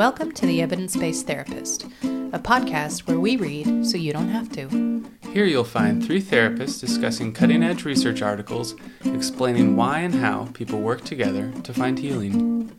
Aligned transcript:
Welcome 0.00 0.32
to 0.32 0.46
The 0.46 0.62
Evidence 0.62 0.96
Based 0.96 1.26
Therapist, 1.26 1.84
a 1.84 2.38
podcast 2.38 3.06
where 3.06 3.20
we 3.20 3.36
read 3.36 3.86
so 3.86 3.98
you 3.98 4.14
don't 4.14 4.30
have 4.30 4.50
to. 4.52 5.04
Here 5.30 5.44
you'll 5.44 5.62
find 5.62 6.02
three 6.02 6.22
therapists 6.22 6.80
discussing 6.80 7.34
cutting 7.34 7.62
edge 7.62 7.84
research 7.84 8.22
articles 8.22 8.74
explaining 9.04 9.76
why 9.76 9.98
and 9.98 10.14
how 10.14 10.46
people 10.54 10.80
work 10.80 11.04
together 11.04 11.52
to 11.64 11.74
find 11.74 11.98
healing. 11.98 12.72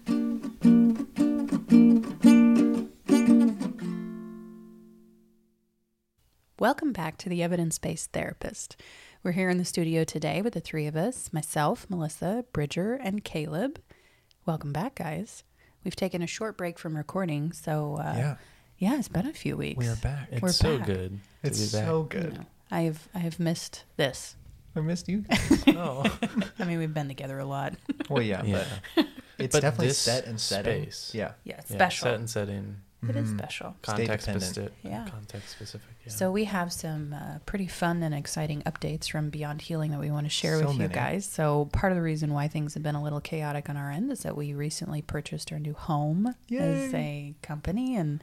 Welcome 6.58 6.92
back 6.92 7.18
to 7.18 7.30
The 7.30 7.44
Evidence 7.44 7.78
Based 7.78 8.12
Therapist. 8.14 8.78
We're 9.22 9.34
here 9.34 9.52
in 9.52 9.60
the 9.60 9.64
studio 9.64 10.04
today 10.04 10.42
with 10.42 10.54
the 10.54 10.60
three 10.60 10.88
of 10.88 10.96
us 10.96 11.32
myself, 11.32 11.86
Melissa, 11.88 12.46
Bridger, 12.52 12.96
and 12.96 13.24
Caleb. 13.24 13.80
Welcome 14.48 14.74
back, 14.74 14.96
guys. 14.96 15.44
We've 15.84 15.96
taken 15.96 16.22
a 16.22 16.28
short 16.28 16.58
break 16.58 16.78
from 16.78 16.96
recording, 16.96 17.52
so 17.54 17.96
uh, 17.98 18.14
yeah, 18.16 18.36
yeah, 18.78 18.98
it's 19.00 19.08
been 19.08 19.26
a 19.28 19.34
few 19.34 19.58
weeks. 19.58 19.78
we 19.80 19.88
are 19.88 19.96
back. 19.98 20.28
It's 20.32 20.42
We're 20.42 20.50
so 20.50 20.78
back. 20.78 20.88
good. 20.88 21.20
It's 21.44 21.72
be 21.72 21.78
back. 21.80 21.88
so 21.88 22.02
You 22.02 22.08
good. 22.22 22.34
know, 22.36 22.46
I 22.70 22.82
have 22.82 23.08
I 23.16 23.20
have 23.20 23.40
missed 23.40 23.84
this. 23.98 24.36
I 24.76 24.80
missed 24.82 25.10
you. 25.10 25.22
guys. 25.22 25.64
oh, 25.70 26.04
I 26.60 26.64
mean, 26.66 26.78
we've 26.80 26.94
been 26.94 27.08
together 27.08 27.40
a 27.40 27.46
lot. 27.46 27.74
well, 28.10 28.22
yeah, 28.24 28.44
Yeah. 28.44 28.66
but 28.96 29.08
it's 29.38 29.56
But 29.56 29.62
definitely 29.62 29.88
this 29.88 29.98
set 29.98 30.26
and 30.26 30.40
setting. 30.40 30.84
space. 30.84 31.12
Yeah, 31.14 31.32
Yeah, 31.44 31.56
it's 31.58 31.72
Yeah, 31.72 31.78
special. 31.78 32.06
Set 32.06 32.14
and 32.16 32.30
setting. 32.30 32.76
It 33.10 33.16
is 33.16 33.30
Mhm. 33.32 33.38
special. 33.40 33.76
Context 33.82 34.28
specific. 34.30 34.74
Yeah. 34.84 35.08
Context 35.10 35.50
specific. 35.50 35.90
Yeah. 36.06 36.12
So 36.12 36.32
we 36.32 36.44
have 36.46 36.72
some 36.72 37.14
uh, 37.14 37.40
pretty 37.48 37.66
fun 37.68 38.04
and 38.04 38.14
exciting 38.14 38.62
updates 38.62 39.10
from 39.10 39.32
Beyond 39.32 39.62
Healing 39.64 39.90
that 39.92 40.00
we 40.00 40.12
want 40.12 40.28
to 40.28 40.30
share 40.30 40.60
So 40.60 40.68
with 40.68 40.78
you 40.80 40.88
guys. 40.88 41.26
So 41.26 41.66
part 41.74 41.92
of 41.92 41.96
the 41.96 42.04
reason 42.04 42.32
why 42.32 42.48
things 42.48 42.76
have 42.76 42.84
been 42.84 42.94
a 42.96 43.02
little 43.04 43.20
chaotic 43.22 43.70
on 43.70 43.76
our 43.78 43.90
end 43.90 44.12
is 44.12 44.20
that 44.22 44.38
we 44.38 44.54
recently 44.54 45.02
purchased 45.02 45.52
our 45.52 45.58
new 45.60 45.74
home 45.74 46.36
as 46.52 46.94
a 46.94 47.34
company 47.42 47.96
and 47.96 48.22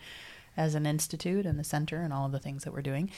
as 0.56 0.74
an 0.74 0.86
institute 0.86 1.46
and 1.46 1.56
the 1.58 1.64
center 1.64 2.02
and 2.02 2.12
all 2.12 2.26
of 2.26 2.32
the 2.32 2.38
things 2.40 2.64
that 2.64 2.72
we're 2.72 2.82
doing. 2.82 3.08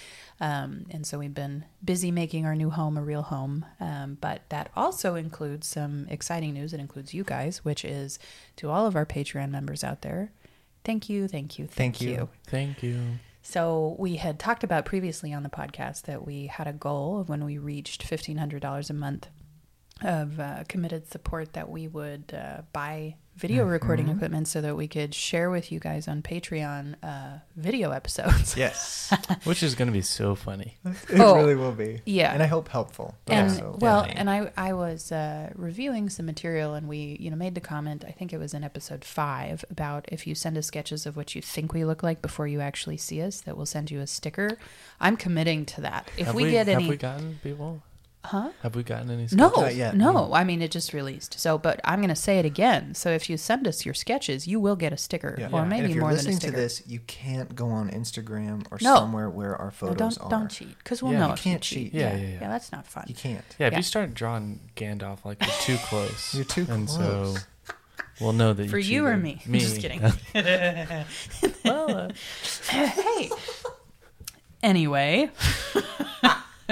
Um, 0.41 0.87
and 0.91 1.07
so 1.07 1.19
we've 1.19 1.33
been 1.35 1.65
busy 1.85 2.11
making 2.11 2.45
our 2.47 2.55
new 2.55 2.69
home 2.71 2.97
a 2.99 3.03
real 3.03 3.23
home. 3.23 3.65
Um, 3.81 4.17
but 4.21 4.43
that 4.51 4.71
also 4.77 5.15
includes 5.15 5.67
some 5.67 6.07
exciting 6.11 6.53
news. 6.55 6.73
It 6.75 6.81
includes 6.81 7.13
you 7.15 7.25
guys, 7.25 7.65
which 7.65 7.83
is 7.85 8.19
to 8.57 8.69
all 8.71 8.87
of 8.87 8.95
our 8.97 9.07
Patreon 9.07 9.51
members 9.51 9.83
out 9.85 10.03
there. 10.03 10.33
Thank 10.85 11.09
you, 11.09 11.29
thank 11.29 11.59
you, 11.59 11.67
thank, 11.67 11.97
Thank 11.97 12.01
you. 12.01 12.29
Thank 12.47 12.83
you. 12.83 13.01
so 13.43 13.97
we 13.99 14.17
had 14.17 14.39
talked 14.39 14.65
about 14.65 14.85
previously 14.85 15.33
on 15.33 15.43
the 15.43 15.49
podcast 15.51 16.03
that 16.03 16.27
we 16.27 16.47
had 16.47 16.67
a 16.67 16.73
goal 16.73 17.21
of 17.21 17.29
when 17.29 17.45
we 17.45 17.59
reached 17.59 18.03
fifteen 18.03 18.37
hundred 18.39 18.63
dollars 18.63 18.91
a 18.91 18.95
month 18.95 19.29
of 20.03 20.41
uh, 20.41 20.65
committed 20.69 21.11
support 21.11 21.53
that 21.53 21.69
we 21.69 21.87
would 21.87 22.33
uh, 22.35 22.63
buy 22.73 23.17
video 23.41 23.65
recording 23.65 24.07
Mhm. 24.07 24.17
equipment 24.17 24.49
so 24.49 24.61
that 24.61 24.77
we 24.77 24.87
could 24.87 25.15
share 25.15 25.51
with 25.51 25.73
you 25.73 25.81
guys 25.81 26.07
on 26.07 26.23
Patreon 26.23 26.95
uh, 27.03 27.39
video 27.57 27.91
episodes. 27.91 28.57
yes, 28.57 29.13
Which 29.45 29.63
is 29.63 29.75
going 29.75 29.89
to 29.89 29.93
be 29.93 30.03
so 30.03 30.35
funny. 30.35 30.77
it 30.85 31.19
Oh, 31.21 31.37
really 31.37 31.55
will 31.55 31.73
be. 31.73 32.03
yeah. 32.05 32.33
and 32.33 32.43
I 32.43 32.47
hope 32.47 32.69
helpful. 32.69 33.17
And 33.27 33.51
also 33.51 33.77
well, 33.81 34.03
funny. 34.03 34.13
and 34.15 34.29
I 34.31 34.51
I 34.57 34.73
was 34.75 35.11
uh, 35.11 35.51
reviewing 35.55 36.11
some 36.11 36.27
material, 36.27 36.75
and 36.75 36.87
we 36.89 37.17
you 37.19 37.31
know 37.31 37.37
made 37.37 37.55
the 37.55 37.61
comment. 37.61 38.05
I 38.07 38.11
think 38.13 38.33
it 38.33 38.39
was 38.39 38.53
in 38.55 38.63
episode 38.63 39.05
five 39.05 39.65
about 39.71 40.05
if 40.09 40.27
you 40.27 40.35
send 40.35 40.59
us 40.59 40.67
sketches 40.67 41.07
of 41.07 41.17
what 41.17 41.35
you 41.35 41.41
think 41.43 41.73
we 41.73 41.85
look 41.85 42.03
like 42.03 42.21
before 42.23 42.47
you 42.47 42.61
actually 42.61 42.97
see 42.99 43.23
us, 43.23 43.41
that 43.43 43.57
we'll 43.57 43.67
send 43.67 43.91
you 43.91 44.01
a 44.01 44.07
sticker. 44.07 44.59
I'm 45.01 45.17
committing 45.17 45.65
to 45.67 45.81
that. 45.81 46.09
If 46.19 46.27
have 46.27 46.35
we, 46.35 46.51
get 46.51 46.67
have 46.67 46.77
any, 46.77 46.89
we 46.89 46.97
gotten 46.97 47.39
people? 47.43 47.83
Huh? 48.25 48.51
Have 48.63 48.75
we 48.77 48.83
gotten 48.83 49.11
any? 49.11 49.27
No. 49.33 49.49
Not 49.51 49.75
yet. 49.75 49.97
no. 49.97 50.33
I 50.33 50.45
mean, 50.45 50.63
it 50.63 50.71
just 50.71 50.93
released. 50.93 51.39
So, 51.41 51.57
but 51.59 51.81
I'm 51.85 51.99
going 52.01 52.09
to 52.11 52.15
say 52.17 52.39
it 52.39 52.45
again. 52.45 52.95
So, 52.95 53.11
if 53.11 53.29
you 53.31 53.37
send 53.37 53.67
us 53.67 53.85
your 53.85 53.95
sketches, 53.95 54.47
you 54.47 54.61
will 54.61 54.77
get 54.77 54.93
a 54.93 54.97
sticker, 54.97 55.37
yeah. 55.39 55.49
or 55.53 55.61
and 55.63 55.71
maybe 55.71 55.87
if 55.89 55.95
you're 55.95 56.01
more 56.03 56.11
than 56.11 56.27
a 56.27 56.29
listening 56.29 56.39
to 56.39 56.47
sticker. 56.49 56.57
this, 56.57 56.83
you 56.87 57.01
can't 57.01 57.55
go 57.55 57.69
on 57.71 57.91
Instagram 57.91 58.67
or 58.71 58.79
No. 58.83 58.95
somewhere 58.97 59.29
where 59.31 59.57
our 59.57 59.67
No, 59.67 59.71
photos 59.71 60.17
don't 60.17 60.27
are. 60.27 60.31
don't 60.31 60.51
cheat 60.51 60.77
because 60.79 61.03
we'll 61.03 61.13
Yeah, 61.13 61.19
know 61.21 61.27
you 61.29 61.33
if 61.35 61.43
can't 61.43 61.71
you 61.73 61.77
cheat. 61.85 61.93
cheat. 61.93 62.01
Yeah, 62.01 62.17
yeah, 62.17 62.23
yeah, 62.23 62.29
yeah. 62.43 62.49
that's 62.49 62.71
not 62.73 62.87
fun. 62.87 63.05
You 63.09 63.15
can't. 63.15 63.45
Yeah, 63.59 63.67
if 63.69 63.73
Yeah. 63.73 63.79
you 63.79 63.83
start 63.83 64.15
drawing 64.15 64.61
Gandalf 64.77 65.25
like 65.25 65.41
you're 65.41 65.51
too 65.63 65.77
close, 65.87 66.35
You're 66.35 66.45
too 66.45 66.67
close. 66.67 66.77
and 66.79 66.89
close. 66.89 67.35
so 67.67 67.75
we'll 68.21 68.33
know 68.35 68.53
that 68.53 68.69
For 68.71 68.79
you 68.79 68.95
you 68.97 69.07
or 69.07 69.15
cheated. 69.17 69.47
me? 69.47 69.53
Me. 69.53 69.59
Just 69.61 69.81
kidding. 69.81 70.01
well, 71.65 71.97
uh, 71.97 72.11
hey. 72.69 73.31
Anyway, 74.63 75.31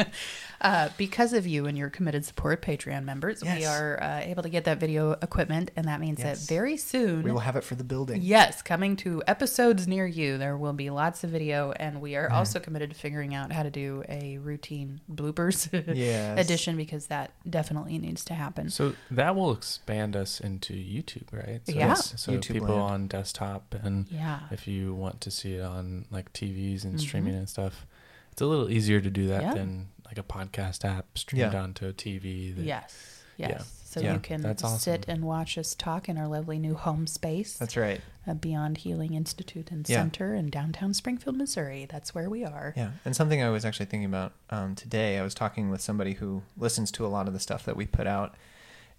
uh, 0.60 0.88
because 0.96 1.32
of 1.32 1.46
you 1.46 1.66
and 1.66 1.78
your 1.78 1.88
committed 1.90 2.24
support, 2.24 2.60
Patreon 2.62 3.04
members, 3.04 3.42
we 3.42 3.64
are 3.64 4.02
uh, 4.02 4.20
able 4.20 4.42
to 4.42 4.48
get 4.48 4.64
that 4.64 4.78
video 4.80 5.12
equipment, 5.22 5.70
and 5.76 5.86
that 5.86 6.00
means 6.00 6.18
Yes. 6.18 6.46
that 6.46 6.52
very 6.52 6.76
soon 6.76 7.22
We 7.22 7.30
will 7.30 7.38
have 7.40 7.54
it 7.56 7.62
for 7.64 7.74
the 7.76 7.84
building. 7.84 8.22
Yes, 8.22 8.60
coming 8.62 8.96
to 8.96 9.22
episodes 9.26 9.86
near 9.86 10.06
you, 10.06 10.36
there 10.38 10.56
will 10.56 10.72
be 10.72 10.90
lots 10.90 11.22
of 11.22 11.30
video, 11.30 11.72
and 11.72 12.00
we 12.00 12.16
are 12.16 12.28
Mm. 12.28 12.32
also 12.32 12.58
committed 12.58 12.90
to 12.90 12.96
figuring 12.96 13.34
out 13.34 13.52
how 13.52 13.62
to 13.62 13.70
do 13.70 14.02
a 14.08 14.38
routine 14.38 15.00
bloopers 15.12 15.68
Yes. 15.96 16.38
edition 16.40 16.76
because 16.76 17.06
that 17.06 17.30
definitely 17.48 17.98
needs 17.98 18.24
to 18.24 18.34
happen. 18.34 18.68
so 18.70 18.94
that 19.10 19.36
will 19.36 19.52
expand 19.52 20.16
us 20.16 20.40
into 20.40 20.74
YouTube, 20.74 21.32
right? 21.32 21.60
So 21.66 21.72
Yeah. 21.72 21.94
So 21.94 22.32
YouTube 22.32 22.54
people 22.54 22.68
land. 22.68 22.80
on 22.80 23.06
desktop 23.08 23.74
and 23.82 24.06
Yeah, 24.10 24.40
if 24.50 24.66
you 24.66 24.94
want 24.94 25.20
to 25.22 25.30
see 25.30 25.54
it 25.54 25.62
on 25.62 26.06
like 26.10 26.32
TVs 26.32 26.84
and 26.84 26.94
Mhm. 26.96 27.00
streaming 27.00 27.34
and 27.34 27.48
stuff, 27.48 27.86
it's 28.32 28.40
a 28.42 28.46
little 28.46 28.70
easier 28.70 29.00
to 29.00 29.10
do 29.10 29.26
that 29.28 29.42
Yeah. 29.42 29.54
than 29.54 29.88
like 30.08 30.18
a 30.18 30.22
podcast 30.22 30.84
app 30.84 31.16
streamed 31.18 31.52
Yeah. 31.52 31.62
onto 31.62 31.86
a 31.86 31.92
TV. 31.92 32.54
That, 32.56 32.62
yes, 32.62 33.22
yes. 33.36 33.50
Yeah. 33.50 33.62
So 33.84 34.00
Yeah, 34.00 34.14
you 34.14 34.18
can 34.20 34.44
awesome. 34.44 34.78
sit 34.78 35.06
and 35.08 35.24
watch 35.24 35.56
us 35.56 35.74
talk 35.74 36.10
in 36.10 36.18
our 36.18 36.28
lovely 36.28 36.58
new 36.58 36.74
home 36.74 37.06
space, 37.06 37.56
That's 37.56 37.74
right. 37.76 38.02
uh, 38.26 38.34
Beyond 38.34 38.78
Healing 38.78 39.14
Institute 39.14 39.70
and 39.70 39.88
Yeah. 39.88 39.96
Center 40.02 40.34
in 40.34 40.50
downtown 40.50 40.92
Springfield, 40.92 41.36
Missouri. 41.38 41.86
That's 41.88 42.14
where 42.14 42.28
we 42.28 42.44
are. 42.44 42.74
Yeah, 42.76 42.90
and 43.06 43.16
something 43.16 43.42
I 43.42 43.48
was 43.48 43.64
actually 43.64 43.86
thinking 43.86 44.04
about 44.04 44.34
um, 44.50 44.74
today. 44.74 45.18
I 45.18 45.22
was 45.22 45.32
talking 45.34 45.70
with 45.70 45.80
somebody 45.80 46.14
who 46.14 46.42
listens 46.56 46.90
to 46.92 47.06
a 47.06 47.08
lot 47.08 47.28
of 47.28 47.32
the 47.32 47.40
stuff 47.40 47.64
that 47.64 47.76
we 47.76 47.86
put 47.86 48.06
out, 48.06 48.34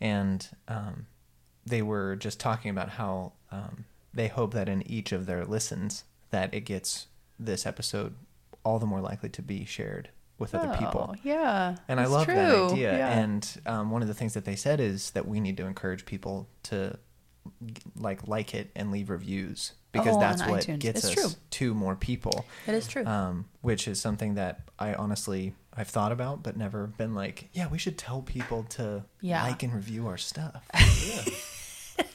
and 0.02 0.48
um, 0.68 1.06
they 1.66 1.84
were 1.84 2.16
just 2.16 2.40
talking 2.40 2.72
about 2.72 2.90
how 2.90 3.34
um, 3.52 3.86
they 4.12 4.28
hope 4.28 4.54
that 4.56 4.68
in 4.68 4.82
each 4.90 5.12
of 5.12 5.28
their 5.28 5.46
listens 5.46 6.04
that 6.32 6.52
it 6.54 6.62
gets 6.62 7.08
this 7.40 7.66
episode 7.68 8.16
all 8.66 8.80
the 8.80 8.86
more 8.88 9.02
likely 9.02 9.30
to 9.30 9.42
be 9.44 9.66
shared 9.66 10.10
with 10.40 10.56
other 10.56 10.76
people. 10.78 11.12
Oh, 11.14 11.16
yeah, 11.24 11.76
And 11.88 12.00
I 12.00 12.06
love 12.06 12.26
true. 12.26 12.34
that 12.36 12.72
idea. 12.72 12.98
Yeah. 12.98 13.20
And 13.20 13.62
um, 13.66 13.92
one 13.92 14.02
of 14.02 14.08
the 14.08 14.14
things 14.14 14.34
that 14.34 14.46
they 14.46 14.56
said 14.56 14.80
is 14.80 15.12
that 15.12 15.28
we 15.28 15.40
need 15.40 15.58
to 15.58 15.66
encourage 15.66 16.06
people 16.06 16.48
to 16.64 16.98
like 17.96 18.28
like 18.28 18.54
it 18.54 18.70
and 18.76 18.92
leave 18.92 19.10
reviews 19.10 19.74
because 19.92 20.16
Oh, 20.16 20.20
that's 20.20 20.42
what 20.46 20.62
iTunes. 20.64 20.80
gets 20.80 21.04
It's 21.04 21.08
us 21.08 21.14
true. 21.34 21.40
to 21.52 21.74
more 21.74 21.96
people 21.96 22.46
it 22.68 22.76
is 22.76 22.88
true. 22.88 23.04
um, 23.06 23.46
which 23.62 23.88
is 23.88 24.00
something 24.00 24.36
that 24.36 24.62
I 24.78 24.94
honestly 24.94 25.56
I've 25.76 25.88
thought 25.88 26.12
about, 26.12 26.44
but 26.44 26.58
never 26.58 26.88
been 26.88 27.16
like, 27.16 27.50
yeah, 27.54 27.68
we 27.70 27.78
should 27.78 27.98
tell 27.98 28.22
people 28.22 28.64
to 28.72 29.04
Yeah. 29.22 29.44
like 29.44 29.64
and 29.64 29.74
review 29.74 30.08
our 30.08 30.18
stuff. 30.18 30.64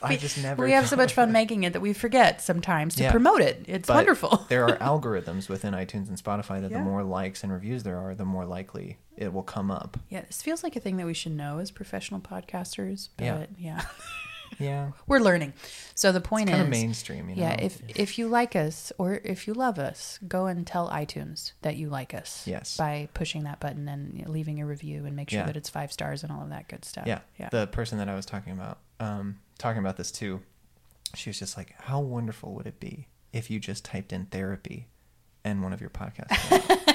I 0.03 0.11
We- 0.11 0.17
just 0.19 0.39
never. 0.43 0.65
we 0.65 0.73
have 0.73 0.89
so 0.89 0.97
much 0.97 1.13
fun 1.15 1.33
making 1.33 1.65
it 1.65 1.73
that 1.73 1.81
we 1.81 1.93
forget 1.93 2.41
sometimes 2.43 2.95
to 2.97 3.05
Yeah. 3.05 3.11
promote 3.11 3.41
it. 3.41 3.65
It's 3.67 3.87
But 3.89 3.95
wonderful. 3.97 4.45
there 4.49 4.65
are 4.65 4.77
algorithms 4.79 5.49
within 5.49 5.75
iTunes 5.75 6.09
and 6.09 6.17
Spotify 6.23 6.61
that 6.61 6.71
Yeah. 6.71 6.79
the 6.79 6.85
more 6.85 7.03
likes 7.03 7.43
and 7.43 7.53
reviews 7.53 7.83
there 7.83 7.99
are, 7.99 8.15
the 8.15 8.25
more 8.25 8.45
likely 8.45 8.99
it 9.17 9.33
will 9.33 9.43
come 9.43 9.71
up. 9.71 9.99
Yeah, 10.09 10.23
this 10.23 10.43
feels 10.43 10.63
like 10.63 10.77
a 10.77 10.81
thing 10.81 10.97
that 10.99 11.07
we 11.07 11.15
should 11.15 11.33
know 11.33 11.59
as 11.59 11.71
professional 11.71 12.21
podcasters. 12.21 13.09
But 13.17 13.25
Yeah. 13.25 13.47
yeah, 13.59 13.81
Yeah, 14.59 14.91
we're 15.07 15.19
learning. 15.21 15.53
So 15.95 16.13
the 16.13 16.21
point 16.21 16.49
kind 16.49 16.61
is, 16.61 16.65
of 16.67 16.71
mainstream. 16.71 17.29
You 17.31 17.37
know? 17.37 17.43
yeah, 17.43 17.55
if 17.61 17.81
if 17.89 18.19
you 18.19 18.29
like 18.29 18.55
us 18.55 18.93
or 18.99 19.21
if 19.25 19.49
you 19.49 19.55
love 19.55 19.79
us, 19.79 20.19
go 20.29 20.47
and 20.47 20.65
tell 20.67 20.89
iTunes 20.91 21.53
that 21.63 21.77
you 21.77 21.89
like 21.89 22.15
us. 22.15 22.47
Yes. 22.47 22.77
by 22.77 23.09
pushing 23.15 23.45
that 23.45 23.59
button 23.61 23.89
and 23.89 24.29
leaving 24.29 24.61
a 24.61 24.67
review 24.67 25.07
and 25.07 25.17
make 25.17 25.31
sure 25.31 25.41
Yeah. 25.41 25.47
that 25.47 25.57
it's 25.57 25.69
five 25.71 25.93
stars 25.93 26.23
and 26.23 26.31
all 26.31 26.43
of 26.43 26.51
that 26.51 26.69
good 26.69 26.85
stuff. 26.85 27.07
yeah, 27.07 27.21
yeah. 27.39 27.49
the 27.51 27.67
person 27.67 27.99
that 27.99 28.09
I 28.09 28.15
was 28.15 28.27
talking 28.27 28.53
about, 28.53 28.79
um, 29.01 29.39
talking 29.59 29.81
about 29.81 29.97
this 29.97 30.11
too, 30.11 30.41
she 31.15 31.31
was 31.31 31.39
just 31.39 31.57
like, 31.57 31.75
"How 31.81 32.01
wonderful 32.01 32.55
would 32.55 32.67
it 32.67 32.81
be 32.81 33.09
if 33.33 33.51
you 33.51 33.59
just 33.61 33.85
typed 33.85 34.13
in 34.13 34.27
therapy 34.27 34.89
and 35.45 35.63
one 35.63 35.73
of 35.73 35.81
your 35.81 35.91
podcasts?" 35.91 36.31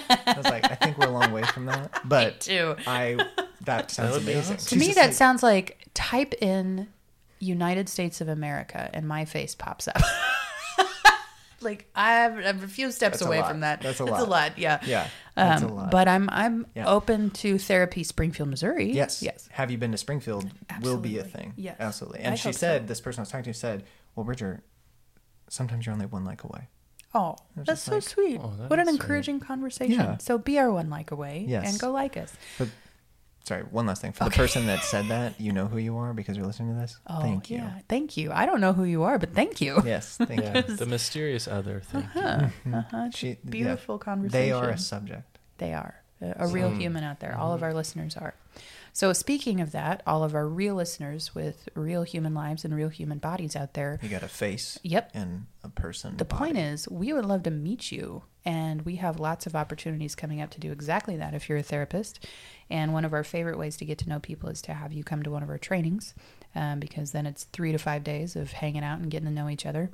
I 0.10 0.34
was 0.36 0.46
like, 0.46 0.70
"I 0.70 0.76
think 0.76 0.98
we're 0.98 1.08
a 1.08 1.12
long 1.12 1.32
way 1.32 1.44
from 1.44 1.66
that, 1.66 2.02
but 2.06 2.42
too. 2.42 2.76
I 2.86 3.18
that 3.62 3.92
sounds 3.92 4.14
would 4.16 4.26
be 4.26 4.34
amazing." 4.34 4.56
awesome. 4.56 4.80
To 4.80 4.86
me, 4.86 4.94
that 4.94 5.08
like, 5.08 5.14
sounds 5.14 5.44
like 5.44 5.88
type 5.94 6.34
in 6.42 6.88
United 7.40 7.90
States 7.90 8.22
of 8.22 8.28
America 8.28 8.90
and 8.94 9.08
my 9.08 9.26
face 9.26 9.56
pops 9.56 9.88
up. 9.88 9.98
like 11.62 11.90
I'm, 11.96 12.38
I'm 12.38 12.64
a 12.64 12.68
few 12.68 12.92
steps 12.92 13.20
That's 13.20 13.28
away 13.28 13.42
from 13.44 13.60
that. 13.62 13.82
That's 13.82 14.00
a 14.00 14.06
It's 14.06 14.28
lot. 14.28 14.58
yeah. 14.58 14.80
Yeah, 14.86 15.08
that's 15.36 15.64
Um, 15.64 15.70
a 15.70 15.74
lot. 15.74 15.92
But 15.92 16.08
I'm 16.08 16.30
I'm 16.32 16.66
Yeah. 16.76 16.88
open 16.88 17.30
to 17.32 17.58
therapy, 17.58 18.04
Springfield, 18.04 18.50
Missouri. 18.50 18.92
yes, 18.92 19.22
yes. 19.22 19.48
Have 19.52 19.70
you 19.72 19.78
been 19.78 19.92
to 19.92 19.98
Springfield? 19.98 20.50
Absolutely. 20.70 20.90
Will 20.92 21.02
be 21.02 21.18
a 21.20 21.24
thing. 21.24 21.54
Yes. 21.56 21.76
absolutely. 21.80 22.20
I 22.22 22.24
And 22.24 22.40
she 22.40 22.50
hope 22.50 22.56
so. 22.56 22.60
said, 22.60 22.88
this 22.88 23.02
person 23.02 23.20
I 23.20 23.24
was 23.24 23.30
talking 23.32 23.52
to 23.52 23.54
said, 23.54 23.84
"Well, 24.16 24.24
Bridger, 24.24 24.64
sometimes 25.50 25.86
you're 25.86 25.94
only 25.94 26.06
one 26.06 26.26
like 26.26 26.44
away." 26.44 26.68
Oh, 27.14 27.36
that's 27.56 27.82
so 27.84 27.94
like, 27.96 28.04
sweet. 28.04 28.40
Oh, 28.44 28.54
that 28.60 28.70
what 28.70 28.78
an 28.78 28.86
sweet. 28.86 29.02
encouraging 29.02 29.40
conversation. 29.40 30.00
Yeah. 30.00 30.18
So 30.18 30.38
be 30.38 30.60
our 30.60 30.72
one 30.72 30.90
like 30.92 31.10
away 31.10 31.44
Yes. 31.48 31.68
and 31.72 31.80
go 31.80 31.92
like 31.92 32.16
us. 32.18 32.32
But 32.60 32.68
sorry, 33.44 33.64
one 33.64 33.86
last 33.88 34.02
thing. 34.02 34.12
For 34.12 34.26
Okay. 34.26 34.32
the 34.32 34.38
person 34.38 34.66
that 34.68 34.84
said 34.84 35.08
that, 35.10 35.40
you 35.40 35.52
know 35.52 35.68
who 35.68 35.78
you 35.78 35.98
are 35.98 36.14
because 36.14 36.38
you're 36.38 36.46
listening 36.46 36.74
to 36.76 36.80
this. 36.82 36.98
Oh, 37.08 37.22
Thank 37.22 37.50
you. 37.50 37.58
yeah. 37.58 37.80
Thank 37.88 38.18
you. 38.18 38.32
I 38.32 38.46
don't 38.46 38.62
know 38.62 38.74
who 38.74 38.84
you 38.84 39.04
are, 39.04 39.18
but 39.20 39.34
thank 39.34 39.60
you. 39.62 39.82
Yes, 39.86 40.18
thank 40.22 40.42
Yeah, 40.42 40.58
you. 40.68 40.76
the 40.76 40.86
mysterious 40.86 41.48
other. 41.48 41.82
Thank 41.86 42.06
you. 42.16 42.22
Uh-huh. 42.22 42.48
Mhm. 42.66 42.74
Uh-huh. 42.78 43.04
It's 43.08 43.16
a 43.16 43.18
She- 43.18 43.28
yeah. 43.30 43.36
beautiful 43.50 43.98
conversation. 43.98 44.32
They 44.48 44.52
are 44.52 44.70
a 44.70 44.78
subject. 44.78 45.38
They 45.58 45.74
are 45.74 45.96
a, 46.22 46.46
a 46.46 46.48
real 46.48 46.70
Mm. 46.72 46.78
human 46.80 47.04
out 47.04 47.20
there. 47.20 47.36
All 47.38 47.54
of 47.54 47.62
Mhm. 47.62 47.64
our 47.64 47.74
listeners 47.74 48.16
are. 48.18 48.34
So, 48.94 49.14
speaking 49.14 49.62
of 49.62 49.72
that, 49.72 50.02
all 50.06 50.24
of 50.24 50.34
our 50.36 50.48
real 50.48 50.76
listeners 50.76 51.34
with 51.36 51.70
real 51.76 52.04
human 52.04 52.34
lives 52.34 52.66
and 52.66 52.76
real 52.76 52.90
human 52.90 53.18
bodies 53.20 53.56
out 53.56 53.74
there. 53.74 54.00
You 54.02 54.10
got 54.10 54.24
a 54.24 54.28
face 54.28 54.78
Yep. 54.84 55.12
and 55.14 55.46
a 55.64 55.70
person. 55.70 56.18
The 56.18 56.26
point 56.26 56.58
is, 56.58 56.88
we 56.90 57.14
would 57.14 57.26
love 57.26 57.44
to 57.44 57.52
meet 57.52 57.92
you, 57.92 58.24
and 58.46 58.82
we 58.84 58.96
have 58.98 59.20
lots 59.20 59.46
of 59.46 59.56
opportunities 59.56 60.16
coming 60.16 60.42
up 60.42 60.50
to 60.52 60.60
do 60.60 60.72
exactly 60.72 61.16
that 61.18 61.34
if 61.34 61.48
you're 61.50 61.58
a 61.60 61.64
therapist. 61.64 62.26
And 62.70 62.94
one 62.94 63.06
of 63.06 63.14
our 63.14 63.24
favorite 63.24 63.58
ways 63.58 63.78
to 63.78 63.86
get 63.86 63.98
to 64.00 64.10
know 64.10 64.20
people 64.20 64.50
is 64.50 64.62
to 64.64 64.74
have 64.74 64.92
you 64.94 65.04
come 65.04 65.24
to 65.24 65.32
one 65.32 65.44
of 65.44 65.50
our 65.50 65.58
trainings, 65.58 66.14
um, 66.56 66.80
because 66.80 67.12
then 67.12 67.26
it's 67.26 67.44
three 67.46 67.72
to 67.72 67.78
five 67.78 68.04
days 68.04 68.36
of 68.36 68.52
hanging 68.54 68.84
out 68.84 69.00
and 69.00 69.10
getting 69.12 69.28
to 69.28 69.34
know 69.34 69.50
each 69.50 69.66
other. 69.66 69.92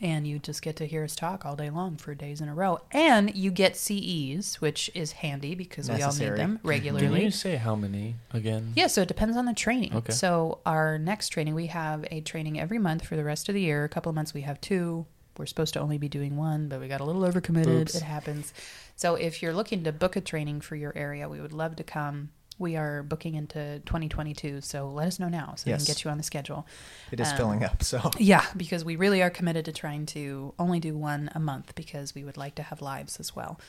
And 0.00 0.26
you 0.26 0.38
just 0.38 0.62
get 0.62 0.76
to 0.76 0.86
hear 0.86 1.02
us 1.02 1.16
talk 1.16 1.44
all 1.44 1.56
day 1.56 1.70
long 1.70 1.96
for 1.96 2.14
days 2.14 2.40
in 2.40 2.48
a 2.48 2.54
row. 2.54 2.80
And 2.92 3.34
you 3.34 3.50
get 3.50 3.76
CEs, 3.76 4.60
which 4.60 4.90
is 4.94 5.12
handy 5.12 5.54
because 5.56 5.88
we 5.88 5.94
all 5.94 5.98
need 5.98 6.04
Necessary. 6.06 6.36
them 6.36 6.58
Can 6.58 6.68
regularly. 6.68 7.24
you 7.24 7.30
say 7.32 7.56
how 7.56 7.74
many 7.74 8.14
again? 8.32 8.72
Yeah, 8.76 8.86
so 8.86 9.02
it 9.02 9.08
depends 9.08 9.36
on 9.36 9.44
the 9.46 9.54
training. 9.54 9.94
Okay. 9.94 10.12
So 10.12 10.60
our 10.64 10.98
next 10.98 11.30
training, 11.30 11.54
we 11.54 11.66
have 11.66 12.04
a 12.10 12.20
training 12.20 12.60
every 12.60 12.78
month 12.78 13.04
for 13.06 13.16
the 13.16 13.24
rest 13.24 13.48
of 13.48 13.54
the 13.54 13.60
year. 13.60 13.84
A 13.84 13.88
couple 13.88 14.10
of 14.10 14.14
months 14.14 14.32
we 14.32 14.42
have 14.42 14.60
two. 14.60 15.06
We're 15.36 15.46
supposed 15.46 15.74
to 15.74 15.80
only 15.80 15.98
be 15.98 16.08
doing 16.08 16.36
one, 16.36 16.68
but 16.68 16.80
we 16.80 16.88
got 16.88 17.00
a 17.00 17.04
little 17.04 17.22
overcommitted. 17.22 17.66
Oops. 17.82 17.94
It 17.94 18.02
happens. 18.02 18.52
So 18.96 19.14
if 19.14 19.40
you're 19.42 19.52
looking 19.54 19.84
to 19.84 19.92
book 19.92 20.16
a 20.16 20.20
training 20.20 20.60
for 20.62 20.74
your 20.74 20.92
area, 20.96 21.28
we 21.28 21.40
would 21.40 21.52
love 21.52 21.76
to 21.76 21.84
come. 21.84 22.30
We 22.58 22.76
are 22.76 23.02
booking 23.02 23.34
into 23.34 23.80
2022, 23.86 24.60
so 24.60 24.88
let 24.88 25.06
us 25.06 25.18
know 25.18 25.28
now 25.28 25.54
so 25.56 25.70
we 25.70 25.76
can 25.76 25.84
get 25.84 26.04
you 26.04 26.10
on 26.10 26.16
the 26.16 26.24
schedule. 26.24 26.66
it 27.12 27.20
is 27.20 27.28
um, 27.30 27.36
filling 27.36 27.64
up. 27.64 27.82
So 27.82 28.10
Yeah, 28.18 28.44
because 28.56 28.84
we 28.84 28.96
really 28.96 29.22
are 29.22 29.30
committed 29.30 29.64
to 29.66 29.72
trying 29.72 30.06
to 30.06 30.54
only 30.58 30.80
do 30.80 30.96
one 30.96 31.30
a 31.34 31.40
month 31.40 31.74
because 31.74 32.14
we 32.14 32.24
would 32.24 32.36
like 32.36 32.54
to 32.56 32.62
have 32.62 32.82
lives 32.82 33.20
as 33.20 33.34
well. 33.36 33.60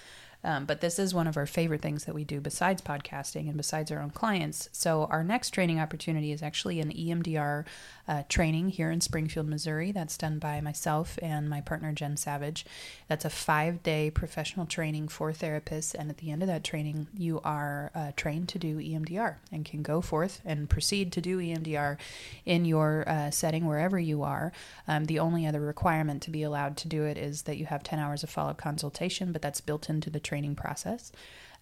Um, 0.44 0.66
but 0.66 0.80
this 0.80 1.00
is 1.00 1.14
one 1.14 1.28
of 1.28 1.36
our 1.36 1.46
favorite 1.46 1.82
things 1.82 2.06
that 2.06 2.16
we 2.16 2.24
do 2.24 2.40
besides 2.40 2.82
podcasting 2.82 3.48
and 3.48 3.58
besides 3.58 3.92
our 3.92 4.00
own 4.00 4.12
clients. 4.12 4.70
So, 4.72 5.06
our 5.06 5.24
next 5.24 5.50
training 5.52 5.80
opportunity 5.80 6.32
is 6.32 6.42
actually 6.42 6.80
an 6.80 6.92
EMDR 6.92 7.66
uh, 8.08 8.24
training 8.28 8.70
here 8.70 8.90
in 8.90 9.02
Springfield, 9.02 9.48
Missouri. 9.48 9.92
That's 9.92 10.18
done 10.18 10.40
by 10.40 10.62
myself 10.62 11.20
and 11.22 11.50
my 11.50 11.62
partner, 11.62 11.92
Jen 11.92 12.18
Savage. 12.18 12.66
That's 13.08 13.26
a 13.26 13.30
five 13.30 13.84
day 13.84 14.10
professional 14.10 14.66
training 14.66 15.10
for 15.10 15.32
therapists. 15.32 15.94
And 15.94 16.10
at 16.10 16.18
the 16.18 16.32
end 16.32 16.42
of 16.42 16.48
that 16.48 16.64
training, 16.64 17.08
you 17.16 17.42
are 17.44 17.92
uh, 17.94 18.12
trained 18.16 18.48
to 18.50 18.60
do 18.60 18.78
EMDR 18.78 19.36
and 19.52 19.66
can 19.66 19.84
go 19.84 20.00
forth 20.02 20.42
and 20.46 20.70
proceed 20.70 21.12
to 21.14 21.22
do 21.22 21.38
EMDR 21.38 21.98
in 22.46 22.66
your 22.66 23.04
uh, 23.08 23.30
setting 23.30 23.66
wherever 23.66 24.00
you 24.00 24.24
are. 24.24 24.54
Um, 24.88 25.06
the 25.06 25.20
only 25.20 25.46
other 25.46 25.60
requirement 25.60 26.24
to 26.24 26.32
be 26.32 26.44
allowed 26.44 26.78
to 26.78 26.88
do 26.88 27.04
it 27.04 27.18
is 27.18 27.44
that 27.44 27.58
you 27.58 27.66
have 27.66 27.84
10 27.84 28.00
hours 28.00 28.24
of 28.24 28.30
follow 28.30 28.52
up 28.52 28.58
consultation, 28.58 29.32
but 29.32 29.42
that's 29.42 29.62
built 29.62 29.90
into 29.90 30.10
the 30.10 30.20
training 30.30 30.56
process. 30.56 31.12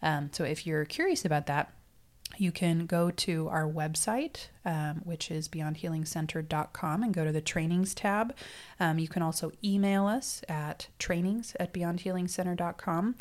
Um, 0.02 0.30
so 0.34 0.44
if 0.44 0.68
you're 0.68 0.86
curious 0.86 1.26
about 1.26 1.48
that, 1.48 1.72
you 2.38 2.52
can 2.52 2.86
go 2.86 3.10
to 3.10 3.48
our 3.48 3.64
website, 3.64 4.48
um, 4.66 5.02
which 5.06 5.32
is 5.32 5.48
beyondhealingcenter.com, 5.48 7.04
and 7.04 7.14
go 7.14 7.24
to 7.24 7.32
the 7.32 7.42
trainings 7.42 7.96
tab. 7.96 8.36
Um, 8.80 9.00
you 9.00 9.08
can 9.08 9.22
also 9.22 9.52
email 9.64 10.06
us 10.06 10.44
at 10.50 10.90
trainings 11.00 11.56
at 11.60 11.74
beyondhealingcenter.com. 11.74 13.16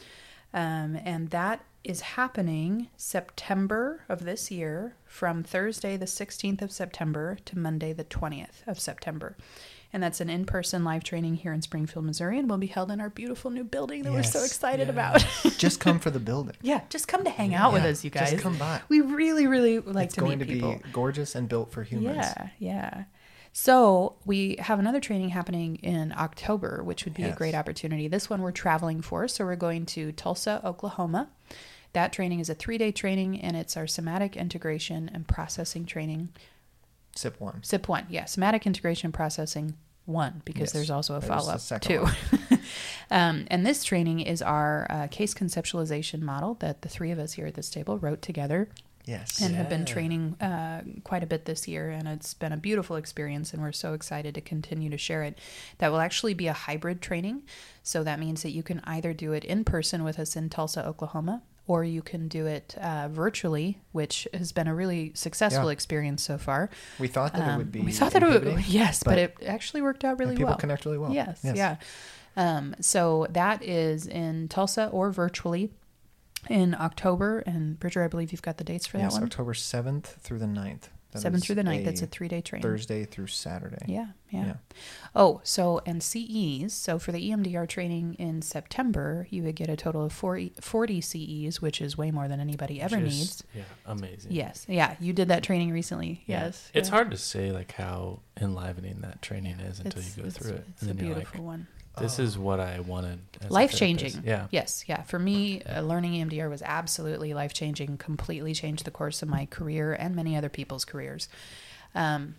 Um, 0.52 0.98
and 1.04 1.30
that 1.30 1.64
is 1.84 2.00
happening 2.00 2.88
September 2.96 4.02
of 4.08 4.24
this 4.24 4.50
year 4.50 4.96
from 5.04 5.44
Thursday, 5.44 5.96
the 5.96 6.06
16th 6.06 6.60
of 6.60 6.72
September 6.72 7.38
to 7.44 7.56
Monday, 7.56 7.92
the 7.92 8.04
20th 8.04 8.66
of 8.66 8.80
September. 8.80 9.36
And 9.96 10.02
that's 10.02 10.20
an 10.20 10.28
in 10.28 10.44
person 10.44 10.84
live 10.84 11.04
training 11.04 11.36
here 11.36 11.54
in 11.54 11.62
Springfield, 11.62 12.04
Missouri, 12.04 12.38
and 12.38 12.50
will 12.50 12.58
be 12.58 12.66
held 12.66 12.90
in 12.90 13.00
our 13.00 13.08
beautiful 13.08 13.50
new 13.50 13.64
building 13.64 14.02
that 14.02 14.12
we're 14.12 14.22
so 14.24 14.44
excited 14.44 14.88
Yeah. 14.88 14.92
about. 14.92 15.26
just 15.56 15.80
come 15.80 16.00
for 16.00 16.10
the 16.10 16.18
building. 16.20 16.54
yeah, 16.60 16.82
just 16.90 17.08
come 17.08 17.24
to 17.24 17.30
hang 17.30 17.54
out 17.54 17.72
with 17.72 17.82
us, 17.82 18.04
you 18.04 18.10
guys. 18.10 18.32
Just 18.32 18.42
come 18.42 18.58
by. 18.58 18.82
We 18.90 19.00
really, 19.00 19.46
really 19.46 19.78
like 19.78 20.08
it's 20.08 20.16
to 20.16 20.20
meet 20.20 20.38
people. 20.40 20.52
It's 20.52 20.60
going 20.60 20.78
to 20.80 20.84
be 20.84 20.92
gorgeous 20.92 21.34
and 21.34 21.48
built 21.48 21.72
for 21.72 21.82
humans. 21.82 22.16
Yeah, 22.18 22.48
yeah. 22.58 23.04
So 23.54 24.16
we 24.26 24.56
have 24.58 24.78
another 24.78 25.00
training 25.00 25.30
happening 25.30 25.76
in 25.76 26.12
October, 26.14 26.82
which 26.84 27.06
would 27.06 27.14
be 27.14 27.22
a 27.22 27.34
great 27.34 27.54
opportunity. 27.54 28.06
This 28.06 28.28
one 28.28 28.42
we're 28.42 28.52
traveling 28.52 29.00
for, 29.00 29.26
so 29.28 29.46
we're 29.46 29.56
going 29.56 29.86
to 29.86 30.12
Tulsa, 30.12 30.60
Oklahoma. 30.62 31.30
That 31.94 32.12
training 32.12 32.40
is 32.40 32.50
a 32.50 32.54
three-day 32.54 32.92
training, 32.92 33.40
and 33.40 33.56
it's 33.56 33.78
our 33.78 33.86
somatic 33.86 34.36
integration 34.36 35.10
and 35.14 35.26
processing 35.26 35.86
training. 35.86 36.34
Sip 37.14 37.40
one. 37.40 37.62
SIP 37.62 37.88
one, 37.88 38.04
yeah, 38.10 38.26
somatic 38.26 38.66
integration 38.66 39.10
processing 39.10 39.74
one, 40.06 40.42
because 40.44 40.60
Yes, 40.62 40.72
there's 40.72 40.90
also 40.90 41.14
a 41.16 41.20
follow-up 41.20 41.60
second 41.60 41.88
too. 41.88 42.56
um, 43.10 43.46
and 43.50 43.66
this 43.66 43.84
training 43.84 44.20
is 44.20 44.40
our 44.42 44.86
uh, 44.88 45.06
case 45.08 45.34
conceptualization 45.34 46.20
model 46.20 46.54
that 46.60 46.82
the 46.82 46.88
three 46.88 47.10
of 47.10 47.18
us 47.18 47.34
here 47.34 47.46
at 47.46 47.54
this 47.54 47.68
table 47.70 47.98
wrote 47.98 48.22
together 48.22 48.68
Yes. 49.04 49.40
and 49.40 49.54
have 49.54 49.68
been 49.68 49.84
training 49.84 50.34
uh, 50.40 50.82
quite 51.04 51.22
a 51.22 51.26
bit 51.26 51.44
this 51.44 51.68
year, 51.68 51.90
and 51.90 52.08
it's 52.08 52.34
been 52.34 52.52
a 52.52 52.56
beautiful 52.56 52.96
experience, 52.96 53.52
and 53.52 53.62
we're 53.62 53.70
so 53.70 53.92
excited 53.92 54.34
to 54.34 54.40
continue 54.40 54.90
to 54.90 54.98
share 54.98 55.22
it. 55.22 55.38
That 55.78 55.92
will 55.92 56.00
actually 56.00 56.34
be 56.34 56.48
a 56.48 56.52
hybrid 56.52 57.00
training, 57.00 57.42
so 57.84 58.02
that 58.02 58.18
means 58.18 58.42
that 58.42 58.50
you 58.50 58.64
can 58.64 58.80
either 58.82 59.12
do 59.12 59.32
it 59.32 59.44
in 59.44 59.62
person 59.62 60.02
with 60.02 60.18
us 60.18 60.34
in 60.34 60.48
Tulsa, 60.50 60.84
Oklahoma, 60.84 61.42
or 61.68 61.82
you 61.84 62.00
can 62.02 62.28
do 62.28 62.46
it 62.46 62.76
uh, 62.80 63.08
virtually, 63.08 63.80
which 63.92 64.28
has 64.32 64.52
been 64.52 64.68
a 64.68 64.74
really 64.74 65.12
successful 65.14 65.64
Yeah. 65.66 65.72
experience 65.72 66.22
so 66.22 66.38
far. 66.38 66.70
we 66.98 67.08
thought 67.08 67.32
that 67.32 67.42
it 67.42 67.50
Um, 67.50 67.58
would 67.58 67.72
be. 67.72 67.80
we 67.80 67.92
thought 67.92 68.12
that 68.12 68.22
it 68.22 68.44
would, 68.44 68.66
yes, 68.68 69.02
but, 69.02 69.10
but- 69.10 69.18
it 69.18 69.46
actually 69.48 69.82
worked 69.82 70.04
out 70.04 70.18
really 70.18 70.36
people 70.36 70.50
well. 70.50 70.58
connect 70.58 70.84
really 70.84 70.98
well. 70.98 71.12
Yes, 71.12 71.40
yeah. 71.42 71.76
Um, 72.36 72.74
so 72.80 73.26
that 73.30 73.62
is 73.62 74.06
in 74.06 74.48
Tulsa 74.48 74.88
or 74.88 75.10
virtually 75.10 75.72
in 76.50 76.74
October. 76.78 77.40
And 77.40 77.80
Bridger, 77.80 78.04
I 78.04 78.08
believe 78.08 78.30
you've 78.30 78.42
got 78.42 78.58
the 78.58 78.64
dates 78.64 78.86
for 78.86 78.98
yes, 78.98 79.14
that 79.14 79.20
one. 79.20 79.22
Yes, 79.22 79.32
October 79.32 79.54
7th 79.54 80.04
through 80.20 80.38
the 80.38 80.46
9th. 80.46 80.88
That 81.22 81.32
7th 81.32 81.42
through 81.44 81.54
the 81.56 81.62
9th. 81.64 81.80
a 81.80 81.84
That's 81.84 82.02
a 82.02 82.06
three 82.06 82.28
day 82.28 82.40
training. 82.40 82.62
Thursday 82.62 83.04
through 83.04 83.26
Saturday. 83.28 83.84
Yeah, 83.86 84.06
yeah, 84.30 84.44
Yeah. 84.46 84.54
Oh, 85.14 85.40
so 85.44 85.80
and 85.86 86.02
CEs. 86.02 86.72
So 86.72 86.98
for 86.98 87.12
the 87.12 87.30
EMDR 87.30 87.66
training 87.68 88.14
in 88.14 88.42
September, 88.42 89.26
you 89.30 89.42
would 89.44 89.56
get 89.56 89.68
a 89.70 89.76
total 89.76 90.04
of 90.04 90.12
40, 90.12 90.52
40 90.60 91.00
CEs, 91.00 91.62
which 91.62 91.80
is 91.80 91.96
way 91.96 92.10
more 92.10 92.28
than 92.28 92.40
anybody 92.40 92.80
ever 92.80 92.96
Just- 93.00 93.16
needs. 93.18 93.44
Yeah, 93.54 93.62
amazing. 93.86 94.32
Yes, 94.32 94.66
yeah, 94.68 94.96
you 95.00 95.12
did 95.12 95.28
that 95.28 95.42
training 95.42 95.70
recently. 95.72 96.22
Yeah. 96.26 96.44
Yes, 96.46 96.70
It's 96.74 96.88
yeah. 96.88 96.94
hard 96.94 97.10
to 97.12 97.16
say 97.16 97.52
like 97.52 97.72
how 97.72 98.20
enlivening 98.40 99.00
that 99.00 99.22
training 99.22 99.60
is 99.60 99.78
until 99.80 100.00
It's- 100.00 100.16
you 100.16 100.22
go 100.24 100.30
through 100.30 100.52
it, 100.56 100.64
It's 100.70 100.82
and 100.82 100.90
a 100.90 100.94
then 100.94 101.06
you're 101.06 101.14
beautiful 101.14 101.40
like, 101.40 101.46
one. 101.46 101.66
"This 101.98 102.18
Oh. 102.18 102.22
is 102.22 102.38
what 102.38 102.60
I 102.60 102.80
wanted." 102.80 103.18
Life 103.48 103.72
changing. 103.74 104.22
Yeah. 104.24 104.48
Yes, 104.50 104.84
yeah. 104.86 105.02
For 105.02 105.18
me, 105.18 105.62
uh, 105.62 105.80
learning 105.82 106.14
EMDR 106.14 106.48
was 106.50 106.62
absolutely 106.62 107.34
life 107.34 107.52
changing. 107.52 107.96
Completely 107.98 108.54
changed 108.54 108.84
the 108.84 108.90
course 108.90 109.22
of 109.22 109.28
my 109.28 109.46
career 109.46 109.92
and 109.92 110.14
many 110.16 110.36
other 110.36 110.48
people's 110.48 110.84
careers. 110.84 111.28
Um, 111.94 112.34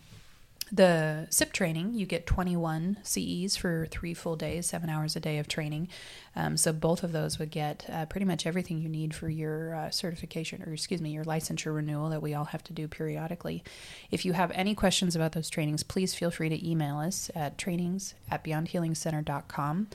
the 0.71 1.27
SIP 1.29 1.53
training, 1.53 1.93
you 1.93 2.05
get 2.05 2.25
21 2.25 2.97
CEs 3.03 3.55
for 3.55 3.87
three 3.89 4.13
full 4.13 4.35
days, 4.35 4.65
seven 4.65 4.89
hours 4.89 5.15
a 5.15 5.19
day 5.19 5.37
of 5.37 5.47
training. 5.47 5.87
Um, 6.35 6.57
so 6.57 6.73
both 6.73 7.03
of 7.03 7.11
those 7.11 7.39
would 7.39 7.51
get 7.51 7.85
uh, 7.89 8.05
pretty 8.05 8.25
much 8.25 8.45
everything 8.45 8.79
you 8.79 8.89
need 8.89 9.15
for 9.15 9.29
your 9.29 9.73
uh, 9.75 9.89
certification, 9.89 10.63
or 10.63 10.73
excuse 10.73 11.01
me, 11.01 11.11
your 11.11 11.25
licensure 11.25 11.73
renewal 11.75 12.09
that 12.09 12.21
we 12.21 12.33
all 12.33 12.45
have 12.45 12.63
to 12.65 12.73
do 12.73 12.87
periodically. 12.87 13.63
If 14.11 14.25
you 14.25 14.33
have 14.33 14.51
any 14.51 14.75
questions 14.75 15.15
about 15.15 15.31
those 15.31 15.49
trainings, 15.49 15.83
please 15.83 16.13
feel 16.13 16.31
free 16.31 16.49
to 16.49 16.69
email 16.69 16.97
us 16.97 17.31
at 17.33 17.57
trainings 17.57 18.13
at 18.29 18.43
beyondhealingcenter.com. 18.43 19.87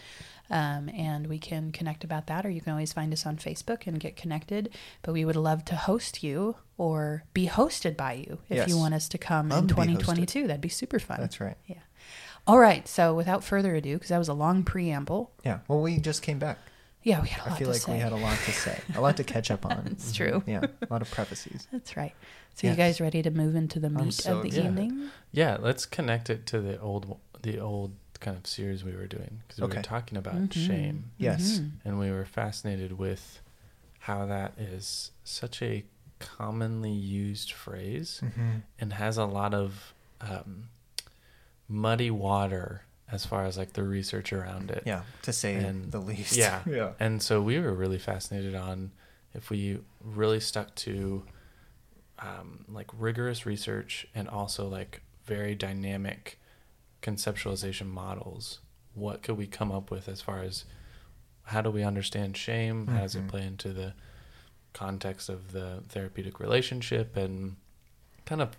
Um, 0.53 0.91
and 0.91 1.27
we 1.29 1.39
can 1.39 1.73
connect 1.73 2.05
about 2.05 2.27
that, 2.27 2.45
or 2.45 2.51
you 2.51 2.61
can 2.61 2.73
always 2.73 2.93
find 2.93 3.13
us 3.13 3.25
on 3.25 3.39
Facebook 3.39 3.87
and 3.87 3.99
get 3.99 4.17
connected. 4.17 4.69
But 5.03 5.13
we 5.15 5.25
would 5.25 5.35
love 5.37 5.65
to 5.67 5.75
host 5.77 6.23
you 6.23 6.57
or 6.77 7.25
be 7.33 7.49
hosted 7.49 7.97
by 7.97 8.13
you 8.13 8.39
if 8.51 8.57
Yes. 8.59 8.69
you 8.69 8.77
want 8.77 8.93
us 8.95 9.09
to 9.09 9.19
come 9.19 9.49
Love 9.49 9.63
in 9.63 9.69
to 9.69 9.75
be 9.75 9.81
2022. 9.83 10.47
That'd 10.47 10.61
be 10.61 10.69
super 10.69 10.99
fun. 10.99 11.19
That's 11.21 11.41
right. 11.41 11.57
Yeah. 11.67 11.77
All 12.47 12.59
right. 12.59 12.87
So 12.87 13.15
without 13.15 13.43
further 13.45 13.75
ado, 13.75 13.95
because 13.95 14.11
that 14.11 14.19
was 14.19 14.29
a 14.29 14.35
long 14.35 14.63
preamble. 14.63 15.33
Yeah. 15.45 15.61
Well, 15.69 15.81
we 15.81 15.97
just 15.99 16.23
came 16.23 16.39
back. 16.39 16.59
Yeah, 17.05 17.21
we 17.23 17.29
had 17.29 17.41
a 17.41 17.45
I 17.47 17.49
lot 17.51 17.55
I 17.57 17.59
feel 17.59 17.69
like 17.69 17.81
say. 17.81 17.93
we 17.95 17.99
had 17.99 18.13
a 18.13 18.17
lot 18.17 18.39
to 18.45 18.53
say, 18.53 18.79
a 18.95 19.01
lot 19.01 19.17
to 19.17 19.25
catch 19.25 19.51
up 19.51 19.67
on. 19.67 19.87
It's 19.91 20.13
true. 20.13 20.43
Yeah, 20.47 20.61
a 20.83 20.87
lot 20.89 21.03
of 21.03 21.11
prefaces. 21.11 21.67
That's 21.73 21.97
right. 21.97 22.15
So 22.55 22.67
Yes. 22.69 22.77
you 22.77 22.77
guys 22.77 23.01
ready 23.01 23.23
to 23.23 23.31
move 23.33 23.57
into 23.57 23.81
the 23.81 23.89
I'm 23.89 23.95
meat 23.95 24.15
so 24.15 24.37
of 24.37 24.43
the 24.43 24.49
excited. 24.49 24.69
evening? 24.71 25.11
Yeah, 25.33 25.57
let's 25.61 25.85
connect 25.87 26.31
it 26.31 26.47
to 26.47 26.61
the 26.61 26.79
old 26.81 27.19
the 27.43 27.59
old 27.59 27.97
kind 28.23 28.37
of 28.37 28.47
series 28.47 28.83
we 28.85 28.93
were 28.97 29.07
doing 29.07 29.43
because 29.47 29.61
we 29.61 29.67
Okay. 29.67 29.77
were 29.79 29.83
talking 29.83 30.17
about 30.17 30.35
Mhm. 30.37 30.53
shame 30.53 31.11
Yes. 31.19 31.59
Mhm. 31.59 31.71
and 31.85 31.99
we 31.99 32.11
were 32.11 32.25
fascinated 32.25 32.93
with 32.99 33.41
how 34.01 34.25
that 34.27 34.53
is 34.59 35.11
such 35.25 35.61
a 35.63 35.85
commonly 36.19 36.93
used 36.93 37.51
phrase 37.53 38.21
hmm 38.35 38.59
and 38.79 38.93
has 38.95 39.19
a 39.19 39.25
lot 39.27 39.53
of 39.55 39.93
um, 40.21 40.69
muddy 41.69 42.11
water 42.11 42.83
as 43.11 43.27
far 43.27 43.45
as 43.45 43.59
like 43.59 43.73
the 43.75 43.83
research 43.83 44.33
around 44.33 44.71
it. 44.71 44.85
Yeah, 44.87 45.03
to 45.23 45.33
say 45.33 45.55
And- 45.57 45.91
the 45.91 45.99
least. 46.01 46.37
yeah. 46.37 46.63
yeah. 46.67 46.93
And 47.01 47.21
so 47.23 47.43
we 47.43 47.59
were 47.59 47.75
really 47.75 47.99
fascinated 47.99 48.55
on 48.55 48.93
if 49.35 49.51
we 49.51 49.81
really 50.01 50.39
stuck 50.41 50.75
to 50.77 51.25
um, 52.21 52.65
like 52.69 52.89
rigorous 52.97 53.45
research 53.45 54.07
and 54.15 54.29
also 54.29 54.69
like 54.69 55.03
very 55.25 55.55
dynamic 55.57 56.39
conceptualization 57.03 57.87
models, 57.89 58.61
what 58.95 59.23
could 59.23 59.37
we 59.37 59.47
come 59.47 59.71
up 59.73 59.91
with 59.91 60.09
as 60.09 60.21
far 60.21 60.41
as 60.41 60.65
how 61.45 61.61
do 61.61 61.71
we 61.71 61.83
understand 61.83 62.37
shame? 62.37 62.87
How 62.87 63.01
does 63.01 63.17
it 63.17 63.25
Mhm. 63.25 63.29
play 63.29 63.47
into 63.47 63.73
the 63.73 63.95
context 64.73 65.29
of 65.29 65.53
the 65.53 65.83
therapeutic 65.89 66.39
relationship 66.41 67.17
and 67.17 67.57
kind 68.25 68.41
of 68.41 68.57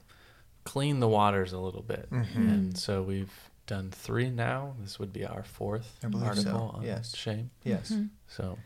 clean 0.65 1.00
the 1.00 1.07
waters 1.07 1.53
a 1.53 1.59
little 1.59 1.81
bit? 1.81 2.09
Mhm. 2.12 2.35
And 2.35 2.77
so 2.77 3.01
we've 3.01 3.50
done 3.65 3.89
three 3.91 4.29
now. 4.29 4.75
This 4.81 5.00
would 5.00 5.13
be 5.13 5.25
our 5.25 5.43
fourth 5.43 5.97
I 6.03 6.07
believe 6.09 6.25
so, 6.35 6.50
article 6.51 6.69
on 6.75 6.83
yes. 6.83 7.15
shame. 7.15 7.51
Yes. 7.63 7.91
Mhm. 7.91 8.09
So 8.27 8.59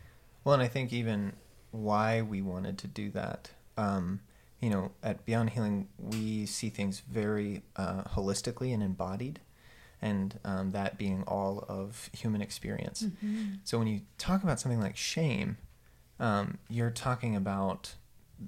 Well, 0.44 0.54
and 0.54 0.62
I 0.62 0.68
think 0.68 0.92
even 0.92 1.34
why 1.70 2.22
we 2.22 2.40
wanted 2.42 2.78
to 2.78 2.88
do 2.88 3.10
that, 3.10 3.50
um, 3.76 4.20
you 4.60 4.70
know, 4.70 4.90
at 5.02 5.24
Beyond 5.26 5.50
Healing, 5.50 5.88
we 5.98 6.46
see 6.46 6.70
things 6.70 7.00
very 7.00 7.62
uh, 7.76 8.02
holistically 8.04 8.72
and 8.74 8.82
embodied, 8.82 9.40
and 10.00 10.38
um, 10.44 10.70
that 10.72 10.96
being 10.98 11.22
all 11.24 11.64
of 11.68 12.10
human 12.12 12.40
experience. 12.40 13.02
Mhm. 13.04 13.58
So 13.64 13.78
when 13.78 13.88
you 13.88 14.02
talk 14.18 14.42
about 14.42 14.60
something 14.60 14.80
like 14.80 14.96
shame, 14.96 15.56
um, 16.20 16.58
you're 16.68 16.90
talking 16.90 17.34
about 17.36 17.94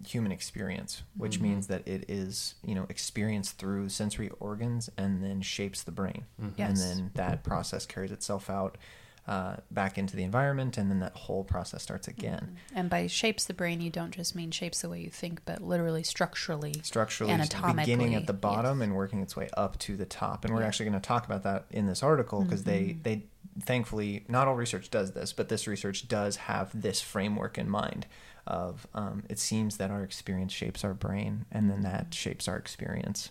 human 0.07 0.31
experience, 0.31 1.03
which 1.17 1.39
Mhm. 1.39 1.43
means 1.43 1.67
that 1.67 1.87
it 1.89 2.09
is, 2.09 2.55
you 2.65 2.75
know, 2.77 2.87
experienced 2.89 3.59
through 3.59 3.89
sensory 3.89 4.31
organs 4.39 4.89
and 4.97 5.23
then 5.25 5.41
shapes 5.43 5.83
the 5.83 5.91
brain. 5.91 6.27
mhm. 6.41 6.53
Yeah. 6.57 6.69
And 6.69 6.77
then 6.77 7.11
that 7.15 7.43
process 7.43 7.87
carries 7.87 8.13
itself 8.13 8.49
out 8.49 8.79
uh, 9.27 9.57
back 9.71 9.99
into 9.99 10.17
the 10.17 10.23
environment, 10.25 10.77
and 10.79 10.91
then 10.91 11.01
that 11.01 11.15
whole 11.15 11.45
process 11.45 11.83
starts 11.83 12.09
again. 12.09 12.57
And 12.75 12.91
by 12.91 13.07
shapes 13.07 13.45
the 13.45 13.55
brain, 13.55 13.81
you 13.81 13.91
don't 13.91 14.11
just 14.11 14.35
mean 14.35 14.51
shapes 14.51 14.81
the 14.83 14.89
way 14.89 15.01
you 15.01 15.11
think, 15.11 15.43
but 15.45 15.63
literally 15.63 16.03
structurally. 16.03 16.75
Structurally, 16.83 17.33
Anatomically, 17.33 17.83
beginning 17.83 18.15
at 18.15 18.27
the 18.27 18.33
bottom 18.33 18.81
yes. 18.81 18.87
and 18.87 18.97
working 18.97 19.21
its 19.23 19.37
way 19.37 19.49
up 19.57 19.79
to 19.81 19.97
the 19.97 20.07
top. 20.07 20.45
And 20.45 20.55
we're 20.55 20.63
Yeah. 20.63 20.67
actually 20.67 20.87
going 20.91 21.01
to 21.01 21.07
talk 21.07 21.27
about 21.27 21.43
that 21.45 21.67
in 21.71 21.87
this 21.87 22.03
article 22.03 22.43
because 22.43 22.65
they, 22.65 22.83
Mhm. 22.83 23.03
they 23.05 23.23
thankfully, 23.63 24.25
not 24.29 24.49
all 24.49 24.55
research 24.55 24.91
does 24.91 25.13
this, 25.13 25.33
but 25.33 25.49
this 25.49 25.67
research 25.67 26.09
does 26.09 26.37
have 26.37 26.71
this 26.81 27.01
framework 27.01 27.59
in 27.59 27.69
mind 27.69 28.07
of 28.47 28.87
um, 28.95 29.23
it 29.29 29.39
seems 29.39 29.77
that 29.77 29.91
our 29.91 30.03
experience 30.03 30.53
shapes 30.53 30.83
our 30.83 30.95
brain 30.95 31.45
and 31.53 31.71
then 31.71 31.83
that 31.83 32.13
shapes 32.15 32.49
our 32.49 32.57
experience. 32.57 33.31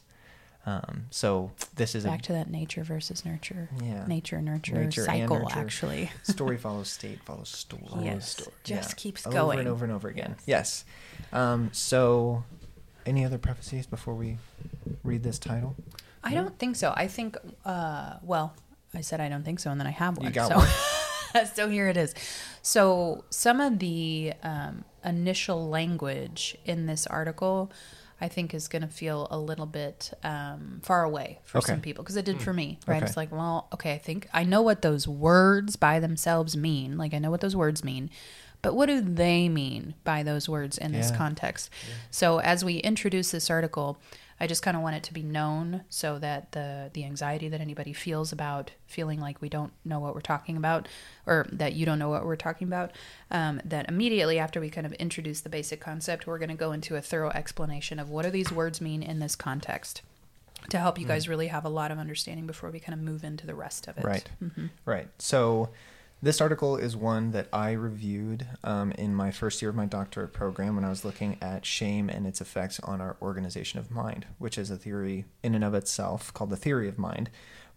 Um, 0.66 1.06
so 1.10 1.52
this 1.76 1.96
is 1.96 2.04
Back 2.04 2.20
a 2.20 2.24
to 2.24 2.34
that 2.34 2.50
nature 2.50 2.84
versus 2.84 3.26
nurture. 3.26 3.70
Yeah. 3.82 4.06
Nature, 4.06 4.42
nurture, 4.42 4.84
Nature 4.84 5.06
cycle, 5.06 5.40
nurture. 5.40 5.60
actually. 5.60 6.12
story 6.24 6.58
follows 6.66 6.90
state 6.90 7.24
follows 7.26 7.50
story. 7.50 7.84
yes. 8.04 8.30
story. 8.32 8.52
Just 8.64 8.92
Yeah. 8.92 8.96
keeps 8.96 9.26
over 9.26 9.36
going. 9.36 9.60
and 9.60 9.68
over 9.68 9.86
and 9.86 9.94
over 9.94 10.08
again. 10.10 10.36
Yes. 10.46 10.84
Um, 11.32 11.70
so, 11.74 12.44
any 13.06 13.26
other 13.26 13.38
prefaces 13.38 13.88
before 13.88 14.14
we 14.16 14.38
read 15.04 15.24
this 15.24 15.40
title? 15.40 15.76
I 16.24 16.34
don't 16.34 16.60
think 16.60 16.76
so. 16.76 16.94
I 16.96 17.08
think, 17.08 17.38
uh, 17.66 18.16
well, 18.22 18.54
I 18.94 19.02
said 19.02 19.22
I 19.22 19.30
don't 19.30 19.44
think 19.44 19.60
so, 19.62 19.72
and 19.72 19.80
then 19.80 19.88
I 19.88 19.92
have 19.92 20.18
You 20.18 20.24
one. 20.24 20.32
got 20.34 20.68
so, 21.32 21.44
so 21.56 21.70
here 21.70 21.88
it 21.88 21.96
is. 21.96 22.14
So 22.62 23.24
some 23.30 23.62
of 23.62 23.80
the 23.80 24.34
um, 24.44 24.84
initial 25.06 25.70
language 25.70 26.58
in 26.66 26.86
this 26.88 27.08
article, 27.08 27.72
I 28.22 28.28
think, 28.28 28.54
is 28.54 28.68
going 28.68 28.82
to 28.82 28.88
feel 28.88 29.28
a 29.32 29.38
little 29.40 29.66
bit 29.66 30.12
um, 30.24 30.82
far 30.84 31.04
away 31.04 31.40
for 31.46 31.60
Okay. 31.60 31.72
some 31.74 31.82
people 31.82 32.04
because 32.04 32.18
it 32.18 32.26
did 32.26 32.42
for 32.42 32.54
me. 32.54 32.80
Right? 32.86 32.98
Okay. 32.98 33.06
It's 33.06 33.18
like, 33.18 33.32
well, 33.32 33.68
okay, 33.74 33.94
I 33.94 33.98
think 33.98 34.28
I 34.34 34.44
know 34.44 34.62
what 34.62 34.82
those 34.82 35.08
words 35.08 35.76
by 35.76 36.00
themselves 36.00 36.56
mean. 36.58 36.98
Like 36.98 37.14
I 37.14 37.20
know 37.20 37.32
what 37.32 37.42
those 37.42 37.56
words 37.56 37.84
mean. 37.84 38.10
But 38.62 38.76
what 38.76 38.88
do 38.88 39.00
they 39.00 39.48
mean 39.48 39.96
by 40.04 40.22
those 40.24 40.50
words 40.50 40.78
in 40.78 40.92
this 40.92 41.12
Yeah. 41.12 41.18
context? 41.18 41.70
So 42.12 42.40
as 42.40 42.66
we 42.66 42.78
introduce 42.80 43.32
this 43.32 43.50
article, 43.50 43.98
I 44.40 44.48
just 44.48 44.62
kind 44.64 44.78
of 44.78 44.84
want 44.84 44.96
it 44.96 45.04
to 45.04 45.14
be 45.14 45.24
known 45.24 45.84
so 45.90 46.18
that 46.20 46.54
the 46.54 46.90
the 46.94 47.04
anxiety 47.06 47.50
that 47.50 47.60
anybody 47.62 47.94
feels 47.94 48.32
about 48.32 48.72
feeling 48.88 49.20
like 49.20 49.42
we 49.42 49.50
don't 49.50 49.74
know 49.84 50.00
what 50.00 50.16
we're 50.16 50.22
talking 50.22 50.56
about, 50.58 50.88
or 51.26 51.48
that 51.52 51.74
you 51.74 51.86
don't 51.86 52.00
know 52.00 52.10
what 52.10 52.26
we're 52.26 52.36
talking 52.36 52.68
about, 52.68 52.92
um, 53.32 53.62
that 53.66 53.88
immediately 53.90 54.40
after 54.40 54.60
we 54.62 54.70
kind 54.70 54.86
of 54.88 54.94
introduce 54.94 55.42
the 55.42 55.50
basic 55.50 55.80
concept, 55.82 56.26
we're 56.26 56.40
going 56.40 56.50
to 56.50 56.56
go 56.56 56.72
into 56.72 56.96
a 56.96 57.02
thorough 57.02 57.32
explanation 57.32 58.00
of 58.00 58.10
what 58.10 58.24
do 58.24 58.32
these 58.32 58.52
words 58.52 58.80
mean 58.80 59.04
in 59.04 59.20
this 59.20 59.36
context 59.36 60.02
to 60.70 60.78
help 60.78 61.00
you 61.00 61.06
guys 61.06 61.28
really 61.30 61.48
have 61.48 61.66
a 61.66 61.70
lot 61.70 61.90
of 61.92 61.98
understanding 61.98 62.46
before 62.46 62.70
we 62.70 62.80
kind 62.80 62.94
of 62.94 63.00
move 63.00 63.24
into 63.24 63.48
the 63.48 63.56
rest 63.56 63.88
of 63.88 63.98
it. 63.98 64.04
Right. 64.04 64.30
hmm 64.40 64.68
Right. 64.86 65.08
So, 65.18 65.70
this 66.22 66.42
article 66.42 66.76
is 66.76 66.98
one 66.98 67.32
that 67.32 67.48
I 67.54 67.72
reviewed 67.72 68.46
um, 68.64 68.92
in 68.94 69.16
my 69.16 69.32
first 69.32 69.62
year 69.62 69.70
of 69.70 69.76
my 69.76 69.86
doctorate 69.86 70.34
program 70.34 70.76
when 70.76 70.84
I 70.84 70.90
was 70.90 71.06
looking 71.06 71.38
at 71.42 71.66
shame 71.66 72.10
and 72.10 72.28
its 72.28 72.42
effects 72.42 72.80
on 72.82 73.00
our 73.00 73.16
organization 73.22 73.80
of 73.80 73.90
mind, 73.90 74.26
which 74.38 74.58
is 74.58 74.70
a 74.70 74.76
theory 74.76 75.26
in 75.44 75.56
and 75.56 75.64
of 75.64 75.74
itself 75.74 76.34
called 76.34 76.50
the 76.50 76.58
theory 76.58 76.90
of 76.90 76.98
mind, 76.98 77.30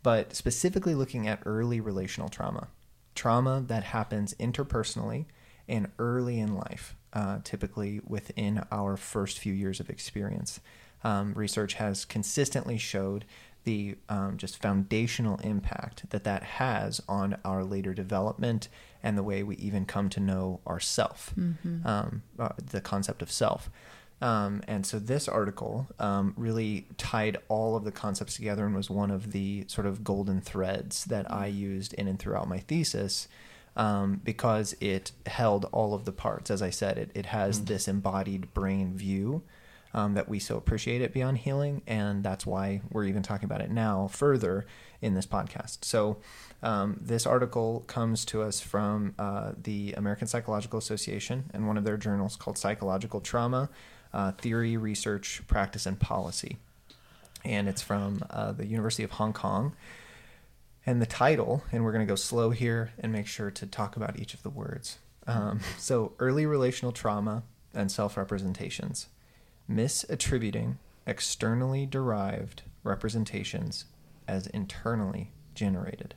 but 0.02 0.34
specifically 0.34 0.94
looking 0.94 1.28
at 1.28 1.40
early 1.46 1.80
relational 1.80 2.28
trauma, 2.28 2.66
trauma 3.14 3.62
that 3.64 3.84
happens 3.84 4.34
interpersonally 4.40 5.26
and 5.68 5.92
early 6.00 6.40
in 6.40 6.56
life, 6.56 6.96
uh, 7.12 7.38
typically 7.44 8.00
within 8.04 8.64
our 8.72 8.96
first 8.96 9.38
few 9.38 9.52
years 9.52 9.78
of 9.78 9.88
experience. 9.88 10.60
Um, 11.04 11.32
research 11.34 11.74
has 11.74 12.04
consistently 12.04 12.78
showed 12.78 13.24
the 13.64 13.96
um, 14.08 14.36
just 14.36 14.60
foundational 14.60 15.36
impact 15.38 16.10
that 16.10 16.24
that 16.24 16.42
has 16.42 17.00
on 17.08 17.36
our 17.44 17.64
later 17.64 17.94
development 17.94 18.68
and 19.02 19.16
the 19.16 19.22
way 19.22 19.42
we 19.42 19.56
even 19.56 19.84
come 19.84 20.08
to 20.10 20.20
know 20.20 20.60
ourself, 20.66 21.34
um, 21.84 22.22
uh, 22.38 22.50
the 22.70 22.80
concept 22.80 23.22
of 23.22 23.30
self. 23.30 23.70
Um, 24.20 24.62
and 24.68 24.86
so 24.86 25.00
this 25.00 25.28
article 25.28 25.88
um, 25.98 26.32
really 26.36 26.86
tied 26.96 27.38
all 27.48 27.74
of 27.74 27.82
the 27.82 27.90
concepts 27.90 28.36
together 28.36 28.64
and 28.64 28.74
was 28.74 28.88
one 28.88 29.10
of 29.10 29.32
the 29.32 29.64
sort 29.66 29.86
of 29.86 30.04
golden 30.04 30.40
threads 30.40 31.04
that 31.06 31.28
I 31.30 31.46
used 31.46 31.92
in 31.94 32.06
and 32.06 32.18
throughout 32.18 32.48
my 32.48 32.58
thesis 32.58 33.26
um, 33.76 34.20
because 34.22 34.76
it 34.80 35.10
held 35.26 35.64
all 35.72 35.92
of 35.92 36.04
the 36.04 36.12
parts. 36.12 36.52
As 36.52 36.62
I 36.62 36.70
said, 36.70 36.98
it, 36.98 37.10
it 37.14 37.26
has 37.26 37.64
this 37.64 37.88
embodied 37.88 38.54
brain 38.54 38.94
view 38.94 39.42
um, 39.94 40.14
that 40.14 40.28
we 40.28 40.38
so 40.38 40.56
appreciate 40.56 41.02
at 41.02 41.12
Beyond 41.12 41.38
Healing, 41.38 41.82
and 41.86 42.22
that's 42.24 42.46
why 42.46 42.80
we're 42.90 43.04
even 43.04 43.22
talking 43.22 43.44
about 43.44 43.60
it 43.60 43.70
now 43.70 44.08
further 44.08 44.66
in 45.00 45.14
this 45.14 45.26
podcast. 45.26 45.84
So, 45.84 46.18
um, 46.62 46.98
this 47.00 47.26
article 47.26 47.80
comes 47.88 48.24
to 48.26 48.42
us 48.42 48.60
from 48.60 49.14
uh, 49.18 49.52
the 49.60 49.94
American 49.96 50.28
Psychological 50.28 50.78
Association 50.78 51.50
and 51.52 51.66
one 51.66 51.76
of 51.76 51.84
their 51.84 51.96
journals 51.96 52.36
called 52.36 52.56
Psychological 52.56 53.20
Trauma 53.20 53.68
uh, 54.12 54.32
Theory, 54.32 54.76
Research, 54.76 55.42
Practice, 55.46 55.86
and 55.86 55.98
Policy. 55.98 56.58
And 57.44 57.68
it's 57.68 57.82
from 57.82 58.22
uh, 58.30 58.52
the 58.52 58.66
University 58.66 59.02
of 59.02 59.12
Hong 59.12 59.32
Kong. 59.32 59.74
And 60.84 61.00
the 61.00 61.06
title, 61.06 61.62
and 61.70 61.84
we're 61.84 61.92
going 61.92 62.04
to 62.04 62.10
go 62.10 62.16
slow 62.16 62.50
here 62.50 62.92
and 62.98 63.12
make 63.12 63.28
sure 63.28 63.50
to 63.52 63.66
talk 63.66 63.96
about 63.96 64.18
each 64.18 64.34
of 64.34 64.42
the 64.42 64.50
words. 64.50 64.98
Um, 65.26 65.60
so, 65.78 66.12
early 66.18 66.46
relational 66.46 66.92
trauma 66.92 67.44
and 67.74 67.90
self 67.90 68.16
representations 68.16 69.06
misattributing 69.70 70.76
externally 71.06 71.86
derived 71.86 72.62
representations 72.84 73.86
as 74.28 74.46
internally 74.48 75.32
generated. 75.54 76.14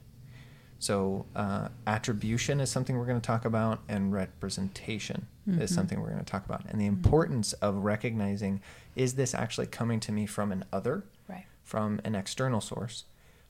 So, 0.77 1.25
uh, 1.35 1.69
attribution 1.87 2.59
is 2.59 2.69
something 2.69 2.97
we're 2.97 3.05
going 3.05 3.19
to 3.19 3.25
talk 3.25 3.45
about, 3.45 3.81
and 3.87 4.11
representation 4.11 5.27
is 5.47 5.71
Mhm. 5.71 5.75
something 5.75 5.99
we're 6.01 6.09
going 6.11 6.19
to 6.19 6.25
talk 6.25 6.45
about. 6.45 6.65
And 6.69 6.79
the 6.79 6.85
importance 6.85 7.53
of 7.53 7.77
recognizing 7.77 8.61
is 8.95 9.15
this 9.15 9.33
actually 9.33 9.67
coming 9.67 9.99
to 10.01 10.11
me 10.11 10.25
from 10.25 10.51
an 10.51 10.65
other, 10.73 11.05
Right. 11.27 11.45
from 11.63 12.01
an 12.03 12.13
external 12.13 12.61
source, 12.61 13.05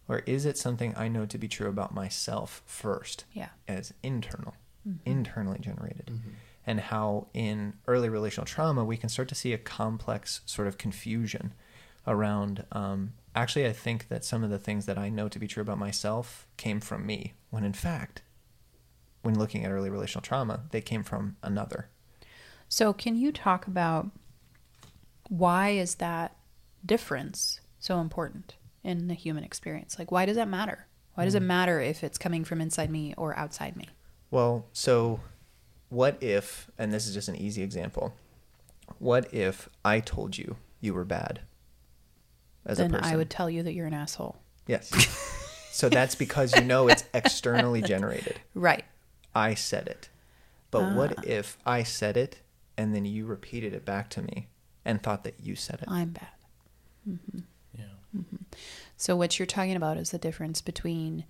or 0.08 0.20
is 0.20 0.46
it 0.46 0.58
something 0.58 0.94
I 0.96 1.08
know 1.08 1.25
to 1.25 1.38
be 1.38 1.48
true 1.48 1.68
about 1.68 1.94
myself 1.94 2.62
first 2.66 3.25
Yeah. 3.34 3.50
as 3.68 3.94
internal, 4.04 4.54
Mhm. 4.88 5.00
internally 5.06 5.60
generated? 5.60 6.06
Mhm. 6.08 6.34
And 6.67 6.79
how 6.79 7.27
in 7.34 7.74
early 7.88 8.10
relational 8.10 8.45
trauma 8.45 8.84
we 8.84 8.98
can 8.98 9.10
start 9.10 9.27
to 9.27 9.36
see 9.36 9.53
a 9.53 9.57
complex 9.57 10.41
sort 10.45 10.67
of 10.67 10.77
confusion 10.77 11.53
around 12.07 12.65
um, 12.72 13.13
actually 13.36 13.65
i 13.65 13.74
think 13.74 14.07
that 14.07 14.24
some 14.25 14.43
of 14.43 14.50
the 14.50 14.60
things 14.60 14.86
that 14.86 14.98
i 14.98 15.10
know 15.10 15.27
to 15.27 15.39
be 15.39 15.48
true 15.48 15.62
about 15.62 15.77
myself 15.77 16.48
came 16.57 16.79
from 16.79 17.05
me 17.05 17.34
when 17.50 17.63
in 17.63 17.74
fact 17.74 18.22
when 19.22 19.38
looking 19.38 19.65
at 19.65 19.72
early 19.72 19.89
relational 19.89 20.22
trauma 20.22 20.62
they 20.72 20.81
came 20.81 21.03
from 21.03 21.36
another 21.41 21.89
So, 22.67 22.93
can 22.93 23.15
you 23.15 23.31
talk 23.31 23.67
about 23.67 24.10
why 25.29 25.69
is 25.69 25.95
that 25.95 26.36
difference 26.86 27.60
so 27.79 28.00
important 28.00 28.55
in 28.84 29.07
the 29.07 29.13
human 29.13 29.43
experience? 29.43 29.98
Like, 29.98 30.12
why 30.12 30.25
does 30.25 30.36
that 30.36 30.48
matter? 30.48 30.88
Why 31.15 31.25
does 31.25 31.36
it 31.36 31.41
matter 31.41 31.79
if 31.79 32.03
it's 32.03 32.17
coming 32.17 32.43
from 32.43 32.62
inside 32.62 32.89
me 32.89 33.13
or 33.17 33.38
outside 33.38 33.75
me? 33.75 33.88
well 34.31 34.65
so 34.74 35.19
what 35.89 36.22
if 36.22 36.70
and 36.77 36.92
this 36.92 37.08
is 37.08 37.13
just 37.13 37.27
an 37.27 37.36
easy 37.36 37.62
example 37.62 38.13
what 39.00 39.32
if 39.34 39.70
i 39.84 40.00
told 40.00 40.38
you 40.38 40.58
you 40.82 40.94
were 40.94 41.06
bad 41.06 41.42
as 42.65 42.77
then 42.77 42.92
a 42.94 42.98
person 42.98 43.13
I 43.13 43.15
would 43.18 43.30
tell 43.30 43.50
you 43.50 43.62
that 43.63 43.74
you're 43.74 43.86
an 43.88 43.94
asshole. 43.94 44.38
yes 44.68 44.89
so 45.72 45.88
that's 45.89 46.15
because 46.15 46.56
you 46.56 46.63
know 46.63 46.88
it's 46.88 47.04
externally 47.13 47.82
generated 47.82 48.39
Right. 48.56 48.84
I 49.36 49.54
said 49.54 49.88
it. 49.88 50.10
But 50.72 50.92
what 50.94 51.13
Ah. 51.18 51.22
if 51.25 51.58
I 51.65 51.84
said 51.84 52.15
it 52.18 52.39
and 52.77 52.96
then 52.96 53.06
you 53.06 53.25
repeated 53.25 53.74
it 53.74 53.86
back 53.86 54.10
to 54.12 54.22
me 54.22 54.48
and 54.86 55.01
thought 55.04 55.24
that 55.25 55.36
you 55.42 55.56
said 55.56 55.82
it. 55.82 55.89
I'm 55.89 56.10
bad. 56.12 56.27
hmm 57.06 57.39
Yeah. 57.77 58.22
So 58.98 59.15
what 59.15 59.38
you're 59.38 59.46
talking 59.46 59.75
about 59.75 59.98
is 59.98 60.12
the 60.12 60.18
difference 60.18 60.62
between 60.62 61.25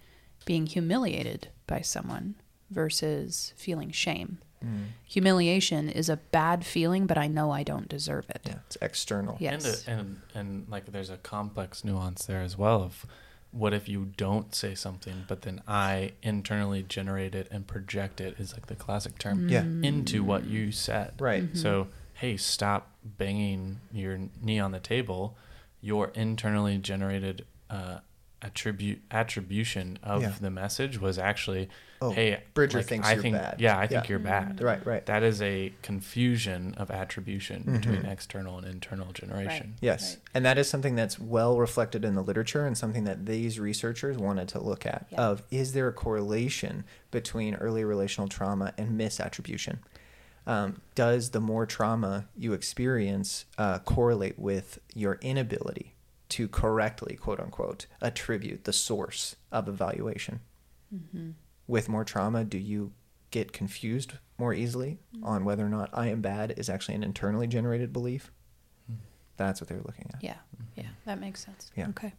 being 0.46 0.68
humiliated 0.68 1.50
by 1.68 1.82
someone 1.82 2.36
versus 2.70 3.54
feeling 3.58 3.90
shame. 3.92 4.38
Mm. 4.64 4.88
Humiliation 5.06 5.90
is 5.90 6.10
a 6.10 6.18
bad 6.18 6.66
feeling, 6.66 7.06
but 7.08 7.18
I 7.18 7.28
know 7.28 7.52
I 7.52 7.64
don't 7.64 7.88
deserve 7.90 8.30
it. 8.30 8.42
Yeah, 8.46 8.56
it's 8.68 8.78
external. 8.82 9.38
Yes. 9.40 9.86
And, 9.88 10.00
and 10.00 10.22
and 10.34 10.70
like 10.70 10.92
there's 10.92 11.10
a 11.10 11.18
complex 11.18 11.84
nuance 11.84 12.26
there 12.26 12.42
as 12.42 12.58
well 12.58 12.82
of 12.84 13.06
what 13.52 13.74
if 13.74 13.88
you 13.88 14.12
don't 14.18 14.54
say 14.54 14.76
something, 14.76 15.24
but 15.28 15.44
then 15.44 15.62
I 15.68 16.12
internally 16.22 16.84
generate 16.84 17.34
it 17.36 17.48
and 17.52 17.66
project 17.66 18.20
it 18.20 18.36
is 18.38 18.52
like 18.54 18.66
the 18.68 18.76
classic 18.76 19.18
term 19.18 19.48
Yeah. 19.48 19.62
into 19.64 20.24
what 20.24 20.46
you 20.46 20.72
said. 20.74 21.14
Right. 21.20 21.44
Mhm. 21.54 21.58
So 21.58 21.88
hey, 22.14 22.38
stop 22.38 22.92
banging 23.04 23.80
your 23.94 24.18
knee 24.42 24.60
on 24.60 24.72
the 24.72 24.80
table. 24.80 25.38
Your 25.82 26.08
internally 26.16 26.78
generated 26.78 27.46
uh, 27.70 28.00
attribute 28.46 29.02
attribution 29.12 29.98
of 30.04 30.22
Yeah. 30.22 30.34
the 30.40 30.50
message 30.52 31.00
was 31.00 31.18
actually, 31.18 31.68
Oh, 32.02 32.12
hey, 32.12 32.44
Bridger 32.54 32.80
like, 32.80 32.88
thinks 32.88 33.08
I 33.08 33.14
you're 33.14 33.22
think, 33.22 33.36
bad. 33.38 33.60
Yeah, 33.62 33.78
I 33.80 33.88
think 33.88 34.04
Yeah. 34.04 34.10
you're 34.10 34.20
bad. 34.20 34.62
Right, 34.62 34.86
right. 34.86 35.06
That 35.06 35.24
is 35.24 35.42
a 35.42 35.74
confusion 35.82 36.74
of 36.76 36.92
attribution 36.92 37.64
between 37.64 38.04
Mhm. 38.04 38.12
external 38.12 38.58
and 38.58 38.68
internal 38.68 39.12
generation. 39.14 39.76
Yes. 39.82 40.16
Right. 40.16 40.22
And 40.36 40.46
that 40.46 40.58
is 40.58 40.70
something 40.70 40.96
that's 40.96 41.18
well 41.20 41.58
reflected 41.58 42.04
in 42.06 42.14
the 42.14 42.22
literature 42.22 42.66
and 42.66 42.78
something 42.78 43.06
that 43.06 43.26
these 43.26 43.60
researchers 43.60 44.18
wanted 44.18 44.48
to 44.50 44.60
look 44.62 44.86
at 44.86 45.08
Yeah. 45.10 45.22
of 45.22 45.44
is 45.50 45.74
there 45.74 45.88
a 45.88 45.94
correlation 45.94 46.84
between 47.12 47.56
early 47.56 47.84
relational 47.84 48.28
trauma 48.28 48.74
and 48.78 49.00
misattribution? 49.00 49.78
Um, 50.46 50.82
does 50.94 51.32
the 51.32 51.40
more 51.42 51.66
trauma 51.66 52.28
you 52.38 52.54
experience 52.54 53.46
uh, 53.58 53.80
correlate 53.80 54.38
with 54.38 54.78
your 54.94 55.16
inability 55.22 55.95
to 56.30 56.48
correctly, 56.48 57.16
quote 57.16 57.40
unquote, 57.40 57.86
attribute 58.02 58.64
the 58.64 58.74
source 58.74 59.36
of 59.52 59.68
evaluation? 59.68 60.42
Mm-hmm. 60.94 61.32
With 61.68 61.90
more 61.90 62.04
trauma, 62.04 62.44
do 62.44 62.58
you 62.58 62.92
get 63.32 63.52
confused 63.52 64.14
more 64.38 64.54
easily 64.54 65.00
on 65.24 65.46
whether 65.46 65.66
or 65.66 65.70
not 65.70 65.90
I 65.94 66.08
am 66.08 66.22
bad 66.22 66.54
is 66.58 66.70
actually 66.70 66.96
an 66.96 67.04
internally 67.04 67.48
generated 67.48 67.92
belief? 67.92 68.32
Hmm. 68.88 68.98
That's 69.38 69.62
what 69.62 69.68
they're 69.68 69.82
looking 69.84 70.10
at. 70.14 70.24
Yeah, 70.24 70.38
yeah, 70.76 70.90
that 71.06 71.20
makes 71.20 71.44
sense. 71.44 71.72
Yeah. 71.76 71.90
Okay. 71.90 72.14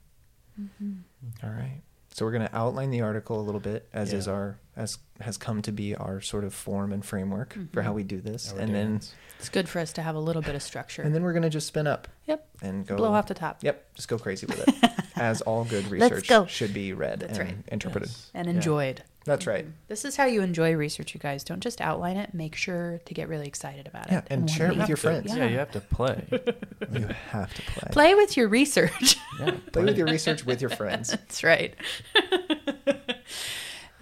Mm-hmm. 0.61 1.47
All 1.47 1.51
right. 1.51 1.83
So 2.13 2.25
we're 2.25 2.33
going 2.33 2.49
to 2.49 2.57
outline 2.57 2.91
the 2.91 3.03
article 3.03 3.41
a 3.41 3.43
little 3.43 3.61
bit, 3.61 3.89
as 3.93 4.13
is 4.13 4.27
our 4.27 4.59
as 4.77 4.99
has 5.21 5.37
come 5.39 5.63
to 5.63 5.73
be 5.73 5.95
our 5.95 6.21
sort 6.21 6.45
of 6.45 6.53
form 6.53 6.93
and 6.93 7.05
framework 7.05 7.55
for 7.73 7.81
Mhm. 7.81 7.85
how 7.85 7.93
we 7.95 8.03
do 8.03 8.21
this, 8.21 8.53
and 8.53 8.75
then 8.75 8.95
this. 8.97 9.15
It's 9.39 9.49
good 9.49 9.69
for 9.69 9.79
us 9.81 9.93
to 9.95 10.03
have 10.03 10.15
a 10.15 10.21
little 10.21 10.43
bit 10.43 10.55
of 10.55 10.63
structure. 10.63 11.03
and 11.03 11.15
then 11.15 11.23
we're 11.23 11.33
going 11.33 11.43
to 11.43 11.51
just 11.51 11.67
spin 11.67 11.87
up. 11.87 12.09
Yep. 12.27 12.47
And 12.63 12.87
go 12.87 12.97
Blow 12.97 13.13
off 13.13 13.27
the 13.27 13.35
top. 13.35 13.63
Yep. 13.63 13.95
Just 13.95 14.09
go 14.09 14.19
crazy 14.19 14.47
with 14.47 14.67
it, 14.67 14.91
as 15.17 15.41
all 15.43 15.65
good 15.65 15.87
research 15.91 16.29
go. 16.29 16.47
should 16.47 16.73
be 16.75 16.93
read 16.93 17.21
That's 17.21 17.39
and 17.39 17.49
right. 17.49 17.59
interpreted. 17.69 18.09
Yes. 18.11 18.31
And 18.35 18.47
Yeah. 18.49 18.55
enjoyed. 18.55 19.03
That's 19.25 19.47
right. 19.47 19.67
Mhm. 19.67 19.73
This 19.89 20.05
is 20.05 20.17
how 20.17 20.25
you 20.27 20.41
enjoy 20.43 20.75
research, 20.75 21.13
you 21.13 21.19
guys. 21.21 21.43
Don't 21.45 21.61
just 21.61 21.81
outline 21.81 22.17
it. 22.17 22.33
Make 22.33 22.55
sure 22.55 23.01
to 23.07 23.15
get 23.15 23.29
really 23.29 23.47
excited 23.49 23.87
about 23.89 24.11
Yeah, 24.11 24.19
it. 24.19 24.25
and 24.31 24.43
wanna 24.43 24.53
share 24.53 24.71
it 24.71 24.77
with 24.77 24.89
your 24.89 24.97
To- 24.97 25.03
friends. 25.03 25.27
Yeah. 25.29 25.37
Yeah. 25.45 25.49
you 25.51 25.59
have 25.59 25.73
to 25.73 25.81
play. 25.81 26.25
You 26.93 27.09
have 27.33 27.53
to 27.53 27.63
play. 27.63 27.89
Play 27.93 28.15
with 28.15 28.37
your 28.37 28.49
research. 28.49 29.17
Yeah, 29.41 29.53
Play 29.73 29.85
with 29.85 29.97
your 29.99 30.07
research 30.07 30.45
with 30.47 30.61
your 30.61 30.71
friends. 30.71 31.09
That's 31.11 31.43
right. 31.43 31.75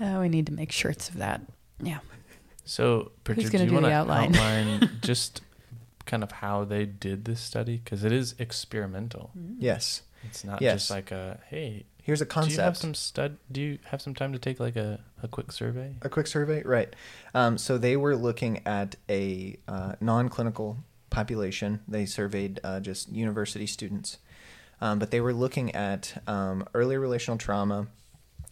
Oh, 0.01 0.21
we 0.21 0.29
need 0.29 0.47
to 0.47 0.53
make 0.53 0.73
shirts 0.73 1.09
of 1.09 1.17
that. 1.19 1.41
Yeah. 1.83 1.99
So, 2.65 3.13
Bridger, 3.25 3.49
gonna 3.51 3.65
do 3.65 3.71
you 3.71 3.75
want 3.75 3.87
to 3.87 3.93
outline? 3.93 4.35
outline 4.35 4.91
just 5.03 5.43
kind 6.07 6.23
of 6.23 6.33
how 6.33 6.65
they 6.65 6.87
did 6.87 7.25
this 7.25 7.41
study? 7.41 7.81
Because 7.83 8.05
it 8.05 8.13
is 8.13 8.35
experimental. 8.39 9.31
Yes. 9.59 10.03
It's 10.25 10.45
not 10.45 10.63
Yes. 10.63 10.75
just 10.83 10.91
like 10.91 11.11
a 11.11 11.41
hey. 11.49 11.85
Here's 12.03 12.21
a 12.21 12.25
Do 12.27 12.29
you 12.29 12.41
have 12.43 12.45
concept. 12.75 12.77
some 12.79 12.95
stud? 12.95 13.39
Do 13.51 13.61
you 13.63 13.79
have 13.87 14.03
some 14.03 14.15
time 14.15 14.33
to 14.35 14.39
take 14.39 14.61
like 14.61 14.77
a, 14.77 15.01
a 15.23 15.29
quick 15.29 15.51
survey? 15.53 15.95
A 16.03 16.09
quick 16.11 16.27
survey, 16.27 16.63
right? 16.63 16.95
Um, 17.35 17.57
so 17.57 17.79
they 17.79 17.97
were 17.97 18.15
looking 18.15 18.61
at 18.67 18.97
a 19.09 19.57
uh, 19.67 19.95
non-clinical 20.03 20.77
population. 21.09 21.81
They 21.89 22.05
surveyed 22.05 22.61
uh, 22.63 22.81
just 22.81 23.11
university 23.11 23.67
students, 23.67 24.19
um, 24.83 24.99
but 24.99 25.13
they 25.13 25.21
were 25.23 25.33
looking 25.33 25.75
at 25.75 26.23
um, 26.27 26.67
early 26.75 26.99
relational 26.99 27.39
trauma 27.39 27.87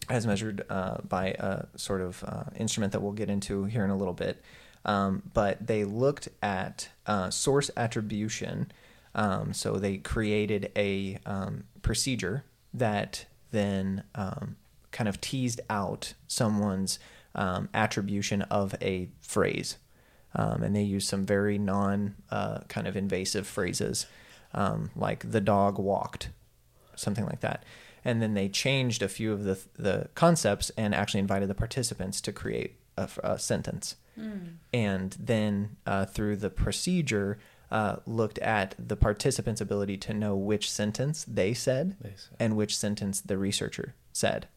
as 0.09 0.27
measured 0.27 0.63
uh, 0.69 0.97
by 1.07 1.27
a 1.39 1.65
sort 1.75 2.01
of 2.01 2.23
uh, 2.25 2.43
instrument 2.55 2.93
that 2.93 3.01
we'll 3.01 3.11
get 3.11 3.29
into 3.29 3.65
here 3.65 3.83
in 3.83 3.89
a 3.89 3.97
little 3.97 4.13
bit. 4.13 4.41
Um, 4.85 5.23
but 5.33 5.65
they 5.65 5.85
looked 5.85 6.29
at 6.41 6.89
uh, 7.05 7.29
source 7.29 7.71
attribution. 7.77 8.71
Um, 9.15 9.53
so 9.53 9.77
they 9.77 9.97
created 9.97 10.71
a 10.75 11.19
um, 11.25 11.63
procedure 11.81 12.43
that 12.73 13.25
then 13.51 14.03
um, 14.15 14.57
kind 14.91 15.07
of 15.07 15.21
teased 15.21 15.61
out 15.69 16.13
someone's 16.27 16.99
um, 17.35 17.69
attribution 17.73 18.41
of 18.43 18.75
a 18.81 19.09
phrase. 19.21 19.77
Um, 20.35 20.63
and 20.63 20.75
they 20.75 20.81
used 20.81 21.07
some 21.07 21.25
very 21.25 21.57
non 21.57 22.15
uh, 22.31 22.59
kind 22.67 22.87
of 22.87 22.97
invasive 22.97 23.47
phrases 23.47 24.07
like 24.95 25.31
the 25.31 25.41
dog 25.41 25.79
walked, 25.79 26.29
something 26.95 27.25
like 27.25 27.39
that. 27.41 27.63
And 28.05 28.21
then 28.21 28.33
they 28.33 28.49
changed 28.49 29.01
a 29.01 29.07
few 29.07 29.31
of 29.31 29.43
the, 29.43 29.59
the 29.75 30.09
concepts 30.15 30.71
and 30.77 30.93
actually 30.93 31.21
invited 31.21 31.47
the 31.49 31.55
participants 31.55 32.19
to 32.21 32.31
create 32.31 32.75
a, 32.97 33.09
a 33.23 33.39
sentence. 33.39 33.95
And 34.71 35.15
then 35.19 35.77
uh, 35.87 36.05
through 36.05 36.35
the 36.37 36.49
procedure, 36.51 37.39
uh, 37.71 37.95
looked 38.05 38.37
at 38.39 38.75
the 38.77 38.95
participants' 38.95 39.59
ability 39.61 39.97
to 39.97 40.13
know 40.13 40.35
which 40.35 40.69
sentence 40.69 41.25
they 41.27 41.55
said 41.55 41.95
They 41.99 42.13
said. 42.15 42.35
and 42.39 42.55
which 42.55 42.77
sentence 42.77 43.19
the 43.21 43.37
researcher 43.39 43.95
said. 44.11 44.47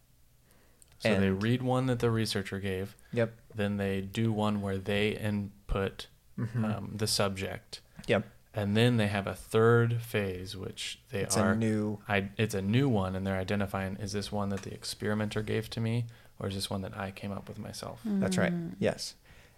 So 0.98 1.18
they 1.18 1.30
read 1.30 1.62
one 1.62 1.87
that 1.87 2.00
the 2.00 2.11
researcher 2.11 2.59
gave, 2.59 2.96
Yep. 3.12 3.32
then 3.54 3.76
they 3.78 4.00
do 4.02 4.32
one 4.32 4.61
where 4.61 4.76
they 4.78 5.11
input 5.16 6.09
Mhm. 6.38 6.64
um, 6.76 6.92
the 6.96 7.06
subject, 7.06 7.80
Yep. 8.06 8.26
And 8.57 8.77
then 8.77 8.97
they 8.97 9.07
have 9.09 9.27
a 9.27 9.35
third 9.35 10.01
phase, 10.03 10.57
which 10.57 10.99
they 11.11 11.21
It's 11.21 11.37
are 11.37 11.53
a 11.53 11.57
new. 11.57 11.99
I, 12.09 12.31
it's 12.37 12.55
a 12.55 12.62
new 12.62 12.88
one, 12.88 13.14
and 13.14 13.25
they're 13.27 13.38
identifying 13.38 13.97
is 13.97 14.12
this 14.12 14.33
one 14.33 14.49
that 14.49 14.62
the 14.62 14.73
experimenter 14.75 15.42
gave 15.42 15.69
to 15.71 15.81
me, 15.81 16.07
or 16.40 16.49
is 16.49 16.55
this 16.55 16.69
one 16.71 16.81
that 16.83 16.97
I 16.97 17.11
came 17.12 17.31
up 17.33 17.49
with 17.49 17.59
myself? 17.59 18.01
That's 18.05 18.37
right. 18.38 18.53
Mm. 18.53 18.75
Yes. 18.79 19.14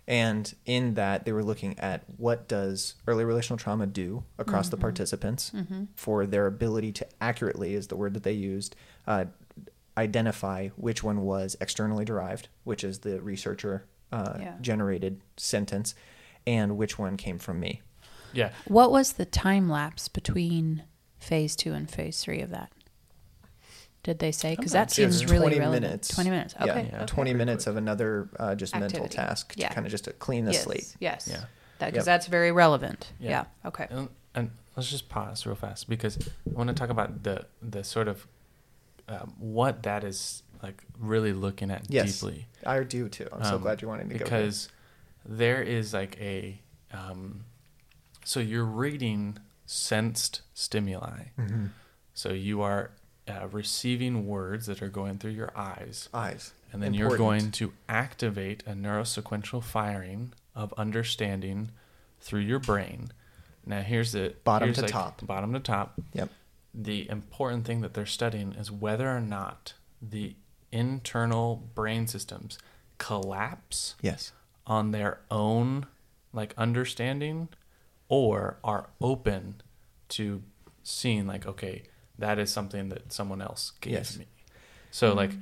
And 0.07 0.55
in 0.65 0.95
that, 0.95 1.25
they 1.27 1.33
were 1.33 1.45
looking 1.45 1.79
at 1.79 2.03
what 2.17 2.49
does 2.49 2.95
early 3.07 3.25
relational 3.27 3.59
trauma 3.59 3.87
do 3.87 4.25
across 4.39 4.71
the 4.71 4.77
Mhm. 4.79 4.81
participants 4.81 5.51
Mm-hmm. 5.55 5.85
for 5.95 6.27
their 6.27 6.47
ability 6.47 6.93
to 6.93 7.07
accurately, 7.21 7.75
is 7.75 7.89
the 7.89 7.97
word 7.97 8.15
that 8.15 8.23
they 8.23 8.33
used, 8.33 8.75
uh, 9.07 9.27
identify 9.97 10.69
which 10.77 11.03
one 11.03 11.23
was 11.23 11.57
externally 11.61 12.05
derived, 12.05 12.49
which 12.65 12.85
is 12.85 13.01
the 13.01 13.21
researcher 13.21 13.85
uh, 14.11 14.39
Yeah. 14.41 14.55
generated 14.63 15.21
sentence, 15.37 15.95
and 16.47 16.79
which 16.79 16.99
one 16.99 17.19
came 17.19 17.39
from 17.39 17.61
me. 17.61 17.83
Yeah, 18.33 18.51
What 18.67 18.91
was 18.91 19.13
the 19.15 19.25
time 19.25 19.69
lapse 19.69 20.09
between 20.09 20.85
phase 21.19 21.57
two 21.57 21.73
and 21.73 21.91
phase 21.91 22.21
three 22.23 22.41
of 22.41 22.51
that? 22.51 22.71
Did 24.03 24.21
they 24.21 24.33
say? 24.33 24.55
Because 24.55 24.73
that 24.73 24.79
not 24.89 24.93
sure. 24.93 25.05
seems 25.11 25.23
It's 25.23 25.31
really 25.31 25.47
20 25.47 25.59
relevant. 25.59 25.83
minutes. 25.83 26.09
Twenty 26.09 26.31
minutes. 26.31 26.55
Okay. 26.61 26.89
Yeah. 26.91 26.97
okay. 26.99 27.07
20 27.07 27.35
minutes 27.35 27.67
of 27.67 27.77
another 27.77 28.29
uh, 28.39 28.55
just 28.55 28.73
mental 28.75 28.87
Activity. 29.05 29.17
task 29.17 29.55
Yeah. 29.57 29.69
to 29.69 29.75
kind 29.75 29.87
of 29.87 29.91
just 29.91 30.05
to 30.05 30.13
clean 30.13 30.45
the 30.45 30.53
yes. 30.53 30.63
slate. 30.65 30.97
Yes. 31.01 31.29
Yeah. 31.31 31.45
Because 31.79 31.95
Yep. 31.97 32.05
that's 32.05 32.27
very 32.27 32.53
relevant. 32.53 33.13
Yeah. 33.21 33.31
Yeah. 33.31 33.69
Okay. 33.69 33.87
and, 33.91 34.09
and 34.35 34.51
let's 34.77 34.89
just 34.91 35.09
pause 35.09 35.45
real 35.47 35.57
fast 35.57 35.89
because 35.89 36.17
I 36.19 36.31
want 36.57 36.69
to 36.69 36.75
talk 36.75 36.91
about 36.91 37.23
the 37.25 37.47
the 37.61 37.83
sort 37.85 38.09
of 38.09 38.27
um, 39.09 39.35
what 39.39 39.83
that 39.83 40.05
is 40.05 40.43
like 40.63 40.85
really 40.99 41.33
looking 41.33 41.71
at 41.71 41.83
Yes. 41.89 42.13
deeply. 42.21 42.47
I 42.65 42.83
do 42.85 43.09
too. 43.09 43.29
I'm 43.33 43.45
so 43.45 43.57
Um, 43.57 43.63
glad 43.63 43.83
you 43.83 43.89
wanted 43.89 44.09
to 44.11 44.19
go. 44.19 44.25
because 44.25 44.69
there 45.25 45.63
is 45.63 45.93
like 45.93 46.19
a 46.21 46.61
um, 46.93 47.45
so 48.29 48.41
you're 48.41 48.63
reading 48.65 49.39
sensed 49.65 50.43
stimuli. 50.53 51.29
Mhm. 51.39 51.71
So 52.13 52.33
you 52.35 52.61
are 52.61 52.91
uh, 53.27 53.49
receiving 53.49 54.27
words 54.27 54.67
that 54.67 54.83
are 54.83 54.89
going 54.89 55.17
through 55.19 55.31
your 55.33 55.51
eyes, 55.57 56.09
eyes. 56.13 56.53
and 56.73 56.83
then 56.83 56.93
you're 56.95 57.17
going 57.17 57.51
to 57.53 57.73
activate 57.89 58.63
a 58.67 58.73
neurosequential 58.73 59.63
firing 59.63 60.33
of 60.55 60.75
understanding 60.77 61.71
through 62.21 62.41
your 62.41 62.59
brain. 62.59 63.13
Now 63.65 63.81
here's 63.81 64.13
the 64.13 64.35
Bottom 64.45 64.69
here's 64.69 64.77
to 64.77 64.83
like 64.83 64.91
top. 64.93 65.27
Bottom 65.27 65.53
to 65.55 65.61
top. 65.61 65.99
Yep. 66.13 66.29
The 66.75 67.09
important 67.09 67.65
thing 67.67 67.81
that 67.81 67.95
they're 67.95 68.05
studying 68.07 68.53
is 68.53 68.71
whether 68.71 69.09
or 69.09 69.21
not 69.21 69.73
the 70.03 70.37
internal 70.71 71.57
brain 71.75 72.07
systems 72.07 72.59
collapse 72.99 73.95
Yes. 74.03 74.33
on 74.67 74.91
their 74.91 75.21
own 75.31 75.87
like 76.35 76.53
understanding 76.59 77.49
or 78.09 78.59
are 78.65 78.89
open 79.01 79.61
to 80.09 80.43
seeing 80.83 81.27
like 81.27 81.47
okay 81.47 81.83
that 82.19 82.39
is 82.39 82.51
something 82.53 82.89
that 82.89 83.13
someone 83.13 83.41
else 83.43 83.73
gave 83.81 83.93
Yes. 83.93 84.19
me 84.19 84.27
so 84.91 85.13
like 85.15 85.33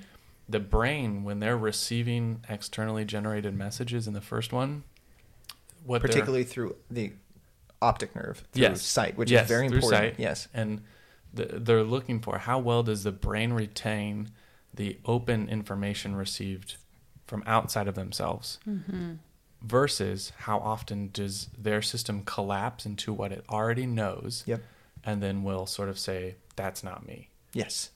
the 0.49 0.61
brain 0.61 1.23
when 1.25 1.39
they're 1.41 1.57
receiving 1.57 2.45
externally 2.49 3.05
generated 3.05 3.55
messages 3.55 4.07
in 4.09 4.15
the 4.15 4.21
first 4.21 4.53
one 4.53 4.83
what 5.85 6.01
Particularly 6.03 6.43
through 6.45 6.75
the 6.91 7.13
optic 7.81 8.15
nerve 8.17 8.43
through 8.53 8.63
Yes. 8.63 8.83
sight, 8.83 9.17
which 9.17 9.31
Yes, 9.31 9.45
is 9.45 9.49
very 9.49 9.67
important. 9.67 9.91
sight. 9.91 10.15
Yes. 10.19 10.49
and 10.53 10.83
the, 11.33 11.45
they're 11.45 11.85
looking 11.85 12.21
for 12.21 12.39
how 12.39 12.59
well 12.59 12.83
does 12.83 13.05
the 13.05 13.13
brain 13.13 13.53
retain 13.53 14.31
the 14.75 14.99
open 15.05 15.49
information 15.49 16.17
received 16.17 16.77
from 17.27 17.43
outside 17.47 17.87
of 17.89 17.95
themselves 17.95 18.59
Mm-hmm. 18.69 19.13
Versus 19.63 20.33
how 20.39 20.59
often 20.59 21.11
does 21.13 21.49
their 21.59 21.83
system 21.83 22.23
collapse 22.25 22.87
into 22.87 23.13
what 23.13 23.33
it 23.33 23.45
already 23.49 23.87
knows 23.87 24.45
Yep. 24.47 24.63
and 25.05 25.23
then 25.23 25.43
will 25.43 25.67
sort 25.67 25.89
of 25.89 25.99
say 25.99 26.37
that's 26.57 26.83
not 26.85 27.07
me 27.07 27.31
Yes. 27.53 27.91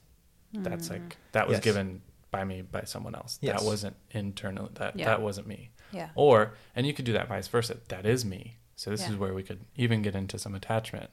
that's 0.53 0.88
Mm-hmm. 0.88 1.05
like 1.05 1.16
that 1.33 1.46
was 1.49 1.57
Yes. 1.57 1.64
given 1.64 2.03
by 2.31 2.44
me 2.44 2.62
by 2.62 2.83
someone 2.83 3.14
else 3.14 3.38
Yes. 3.42 3.61
that 3.61 3.66
wasn't 3.66 3.96
internal 4.11 4.70
that 4.75 4.96
Yeah. 4.99 5.07
that 5.07 5.23
wasn't 5.23 5.46
me 5.46 5.70
Yeah. 5.92 6.11
or 6.14 6.55
and 6.75 6.87
you 6.87 6.94
could 6.94 7.05
do 7.05 7.12
that 7.12 7.29
vice 7.29 7.49
versa 7.49 7.77
that 7.88 8.07
is 8.07 8.25
me 8.25 8.57
so 8.77 8.90
this 8.90 9.03
Yeah. 9.03 9.11
is 9.11 9.16
where 9.16 9.35
we 9.35 9.42
could 9.42 9.61
even 9.77 10.03
get 10.03 10.14
into 10.14 10.38
some 10.38 10.55
attachment 10.55 11.11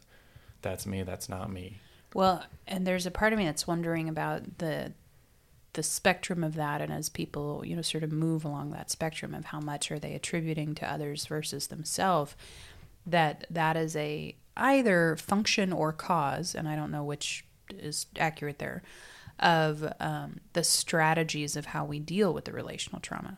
that's 0.61 0.85
me 0.85 1.03
that's 1.03 1.27
not 1.29 1.51
me 1.51 1.79
Well, 2.13 2.43
and 2.65 2.87
there's 2.87 3.05
a 3.05 3.11
part 3.11 3.33
of 3.33 3.37
me 3.39 3.45
that's 3.45 3.67
wondering 3.67 4.07
about 4.09 4.59
the 4.59 4.93
the 5.77 5.83
spectrum 5.83 6.43
of 6.43 6.55
that 6.55 6.81
and 6.81 6.91
as 6.91 7.07
people, 7.07 7.61
you 7.63 7.75
know, 7.75 7.83
sort 7.83 8.03
of 8.03 8.11
move 8.11 8.43
along 8.43 8.71
that 8.71 8.89
spectrum 8.89 9.35
of 9.35 9.45
how 9.45 9.59
much 9.59 9.91
are 9.91 9.99
they 9.99 10.15
attributing 10.15 10.73
to 10.73 10.91
others 10.91 11.27
versus 11.27 11.67
themselves, 11.67 12.35
that 13.05 13.45
that 13.51 13.77
is 13.77 13.95
a 13.95 14.35
either 14.57 15.15
function 15.17 15.71
or 15.71 15.93
cause, 15.93 16.55
and 16.55 16.67
I 16.67 16.75
don't 16.75 16.89
know 16.89 17.03
which 17.03 17.45
is 17.69 18.07
accurate 18.17 18.57
there, 18.57 18.81
of 19.37 19.93
um, 19.99 20.39
the 20.53 20.63
strategies 20.63 21.55
of 21.55 21.67
how 21.67 21.85
we 21.85 21.99
deal 21.99 22.33
with 22.33 22.45
the 22.45 22.53
relational 22.53 22.99
trauma. 22.99 23.37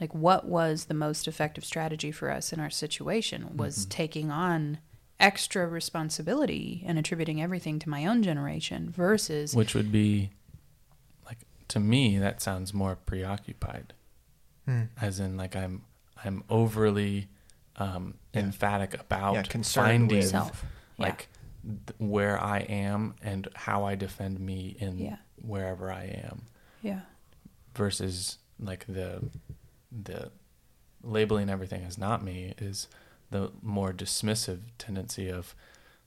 Like, 0.00 0.12
what 0.12 0.46
was 0.46 0.86
the 0.86 0.94
most 0.94 1.28
effective 1.28 1.64
strategy 1.64 2.10
for 2.10 2.32
us 2.32 2.52
in 2.52 2.58
our 2.58 2.70
situation? 2.70 3.56
Was 3.56 3.86
taking 3.86 4.32
on 4.32 4.78
extra 5.20 5.68
responsibility 5.68 6.82
and 6.84 6.98
attributing 6.98 7.40
everything 7.40 7.78
to 7.78 7.88
my 7.88 8.06
own 8.06 8.24
generation 8.24 8.90
versus 8.90 9.54
which 9.54 9.74
would 9.74 9.92
be 9.92 10.30
to 11.70 11.80
me 11.80 12.18
that 12.18 12.40
sounds 12.42 12.72
more 12.74 12.96
preoccupied 12.96 13.94
Hmm. 14.66 14.84
as 15.00 15.18
in 15.20 15.36
like 15.36 15.54
i'm 15.56 15.82
i'm 16.24 16.44
overly 16.50 17.28
um 17.76 18.14
Yeah. 18.34 18.40
emphatic 18.42 18.94
about 19.00 19.34
Yeah, 19.34 19.42
concerned 19.42 19.86
finding 19.86 20.18
with- 20.18 20.28
self. 20.28 20.64
Yeah. 20.98 21.06
like 21.06 21.28
th- 21.64 21.96
where 21.98 22.38
i 22.38 22.58
am 22.58 23.14
and 23.22 23.48
how 23.54 23.84
i 23.84 23.94
defend 23.94 24.38
me 24.40 24.76
in 24.78 24.98
Yeah. 24.98 25.16
wherever 25.40 25.90
i 25.90 26.04
am 26.04 26.42
yeah. 26.82 27.00
versus 27.74 28.38
like 28.58 28.84
the 28.86 29.30
the 29.90 30.30
labeling 31.02 31.48
everything 31.48 31.82
as 31.84 31.96
not 31.96 32.22
me 32.22 32.52
is 32.58 32.88
the 33.30 33.50
more 33.62 33.92
dismissive 33.92 34.60
tendency 34.78 35.28
of 35.30 35.54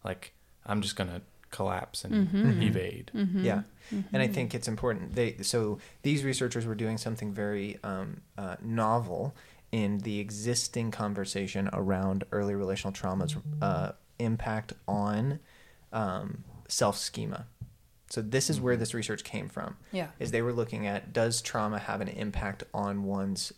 like 0.04 0.34
i'm 0.66 0.82
just 0.82 0.96
gonna 0.96 1.22
collapse 1.58 2.04
and 2.04 2.28
Mhm. 2.28 2.62
evade 2.70 3.12
Mm-hmm. 3.16 3.46
Yeah. 3.46 3.62
And 4.12 4.22
I 4.22 4.28
think 4.28 4.54
it's 4.56 4.68
important. 4.68 5.14
They 5.16 5.38
so 5.44 5.78
these 6.02 6.24
researchers 6.24 6.66
were 6.66 6.76
doing 6.76 6.98
something 6.98 7.32
very 7.34 7.78
um, 7.84 8.22
uh, 8.38 8.56
novel 8.62 9.36
in 9.72 10.00
the 10.00 10.20
existing 10.20 10.92
conversation 10.92 11.70
around 11.74 12.24
early 12.32 12.56
relational 12.56 12.92
trauma's 12.92 13.36
uh, 13.62 13.92
impact 14.20 14.74
on 14.88 15.40
um, 15.92 16.44
self 16.68 16.98
schema. 16.98 17.46
So 18.10 18.22
this 18.22 18.50
is 18.50 18.60
where 18.62 18.78
this 18.78 18.94
research 18.94 19.24
came 19.24 19.48
from. 19.50 19.76
Yeah. 19.92 20.08
Is 20.20 20.32
they 20.32 20.42
were 20.42 20.54
looking 20.54 20.86
at 20.88 21.14
does 21.14 21.42
trauma 21.42 21.80
have 21.80 22.00
an 22.02 22.08
impact 22.08 22.64
on 22.74 23.04
one's 23.04 23.54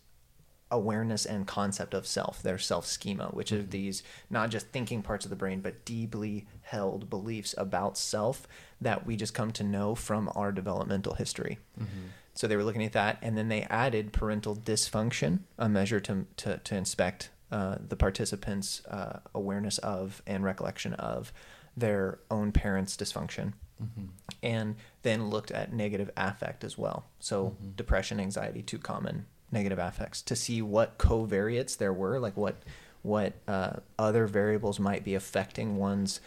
awareness 0.71 1.25
and 1.25 1.45
concept 1.47 1.93
of 1.93 2.07
self, 2.07 2.41
their 2.41 2.57
self 2.57 2.85
schema, 2.85 3.27
which 3.27 3.51
are 3.51 3.61
these 3.63 4.03
not 4.29 4.49
just 4.49 4.67
thinking 4.69 5.01
parts 5.01 5.25
of 5.25 5.29
the 5.29 5.35
brain, 5.35 5.61
but 5.61 5.85
deeply 5.85 6.47
held 6.61 7.09
beliefs 7.09 7.53
about 7.57 7.97
self 7.97 8.47
that 8.81 9.05
we 9.05 9.15
just 9.15 9.33
come 9.33 9.51
to 9.51 9.63
know 9.63 9.95
from 9.95 10.29
our 10.35 10.51
developmental 10.51 11.13
history. 11.13 11.59
Mm-hmm. 11.79 12.07
So 12.33 12.47
they 12.47 12.57
were 12.57 12.63
looking 12.65 12.83
at 12.83 12.91
that, 12.93 13.17
and 13.21 13.37
then 13.37 13.47
they 13.47 13.61
added 13.63 14.11
parental 14.11 14.55
dysfunction, 14.55 15.39
a 15.57 15.69
measure 15.69 15.99
to 16.01 16.25
to, 16.37 16.57
to 16.57 16.75
inspect 16.75 17.29
uh, 17.51 17.75
the 17.87 17.95
participants' 17.95 18.83
uh, 18.87 19.19
awareness 19.33 19.77
of 19.77 20.21
and 20.27 20.43
recollection 20.43 20.93
of 20.95 21.31
their 21.77 22.19
own 22.31 22.51
parents' 22.51 22.97
dysfunction, 22.97 23.53
Mm-hmm. 23.83 24.05
and 24.41 24.75
then 25.01 25.29
looked 25.29 25.51
at 25.51 25.73
negative 25.73 26.09
affect 26.15 26.63
as 26.63 26.77
well. 26.77 27.05
So 27.19 27.57
Mhm. 27.61 27.75
depression, 27.75 28.21
anxiety, 28.21 28.61
too 28.63 28.77
common 28.79 29.25
negative 29.55 29.79
affects 29.79 30.21
to 30.21 30.35
see 30.35 30.61
what 30.61 30.99
covariates 30.99 31.77
there 31.77 31.93
were, 31.93 32.19
like 32.19 32.37
what 32.37 32.57
what 33.01 33.33
uh, 33.47 33.73
other 33.99 34.25
variables 34.27 34.79
might 34.79 35.03
be 35.03 35.13
affecting 35.15 35.77
one's 35.77 36.19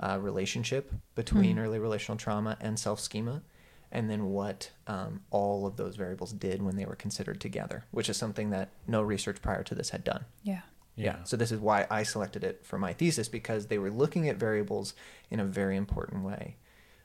uh, 0.00 0.18
relationship 0.20 0.92
between 1.14 1.56
Hmm. 1.56 1.62
early 1.62 1.78
relational 1.78 2.18
trauma 2.18 2.56
and 2.60 2.78
self 2.78 3.00
schema, 3.00 3.42
and 3.90 4.10
then 4.10 4.26
what 4.26 4.70
um, 4.86 5.22
all 5.30 5.66
of 5.66 5.76
those 5.76 5.96
variables 5.96 6.32
did 6.32 6.62
when 6.62 6.76
they 6.76 6.84
were 6.84 6.96
considered 6.96 7.40
together, 7.40 7.84
which 7.90 8.08
is 8.08 8.16
something 8.16 8.50
that 8.50 8.68
no 8.86 9.02
research 9.02 9.40
prior 9.42 9.62
to 9.64 9.74
this 9.74 9.90
had 9.90 10.04
done. 10.04 10.24
Yeah. 10.42 10.60
yeah 10.96 11.16
So 11.24 11.36
this 11.36 11.50
is 11.50 11.60
why 11.60 11.86
I 11.90 12.02
selected 12.02 12.44
it 12.44 12.64
for 12.64 12.78
my 12.78 12.92
thesis 12.92 13.28
because 13.28 13.66
they 13.66 13.78
were 13.78 13.90
looking 13.90 14.28
at 14.28 14.36
variables 14.36 14.94
in 15.30 15.40
a 15.40 15.44
very 15.44 15.76
important 15.76 16.22
way, 16.22 16.56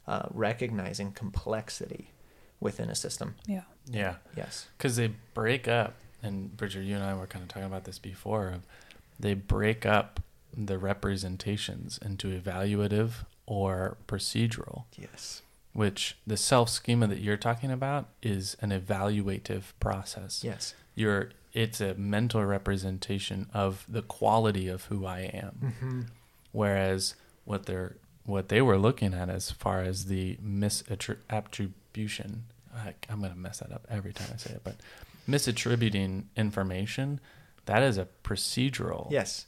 uh, 0.07 0.27
recognizing 0.31 1.13
complexity 1.13 2.11
within 2.61 2.89
a 2.89 2.95
system. 2.95 3.35
Yeah. 3.47 3.63
yeah 3.87 4.15
Yes. 4.37 4.67
because 4.77 4.95
they 4.95 5.11
break 5.33 5.67
up 5.67 5.95
and 6.23 6.55
bridger 6.55 6.81
you 6.81 6.95
and 6.95 7.03
i 7.03 7.13
were 7.15 7.25
kind 7.27 7.41
of 7.43 7.49
talking 7.49 7.65
about 7.65 7.83
this 7.85 7.97
before 7.99 8.59
they 9.19 9.33
break 9.33 9.85
up 9.85 10.19
the 10.55 10.77
representations 10.77 11.97
into 12.01 12.27
evaluative 12.39 13.25
or 13.47 13.97
procedural 14.07 14.83
Yes. 14.95 15.41
which 15.73 16.17
the 16.27 16.37
self 16.37 16.69
schema 16.69 17.07
that 17.07 17.19
you're 17.19 17.37
talking 17.37 17.71
about 17.71 18.07
is 18.21 18.55
an 18.61 18.69
evaluative 18.69 19.63
process 19.79 20.43
Yes. 20.43 20.75
you're 20.95 21.31
it's 21.53 21.81
a 21.81 21.95
mental 21.95 22.45
representation 22.45 23.49
of 23.53 23.83
the 23.89 24.03
quality 24.03 24.67
of 24.67 24.85
who 24.85 25.05
i 25.07 25.21
am 25.21 25.55
Mm-hmm. 25.63 26.01
whereas 26.51 27.15
what 27.45 27.65
they're 27.65 27.95
what 28.25 28.49
they 28.49 28.61
were 28.61 28.77
looking 28.77 29.15
at 29.15 29.29
as 29.29 29.49
far 29.49 29.81
as 29.81 30.05
the 30.05 30.37
misattribution 30.45 32.41
I, 32.75 32.93
i'm 33.09 33.19
going 33.19 33.31
to 33.31 33.37
mess 33.37 33.59
that 33.59 33.71
up 33.71 33.85
every 33.89 34.13
time 34.13 34.27
i 34.33 34.37
say 34.37 34.51
it 34.51 34.61
but 34.63 34.75
misattributing 35.27 36.23
information 36.35 37.19
that 37.65 37.83
is 37.83 37.97
a 37.97 38.07
procedural 38.23 39.11
Yes. 39.11 39.45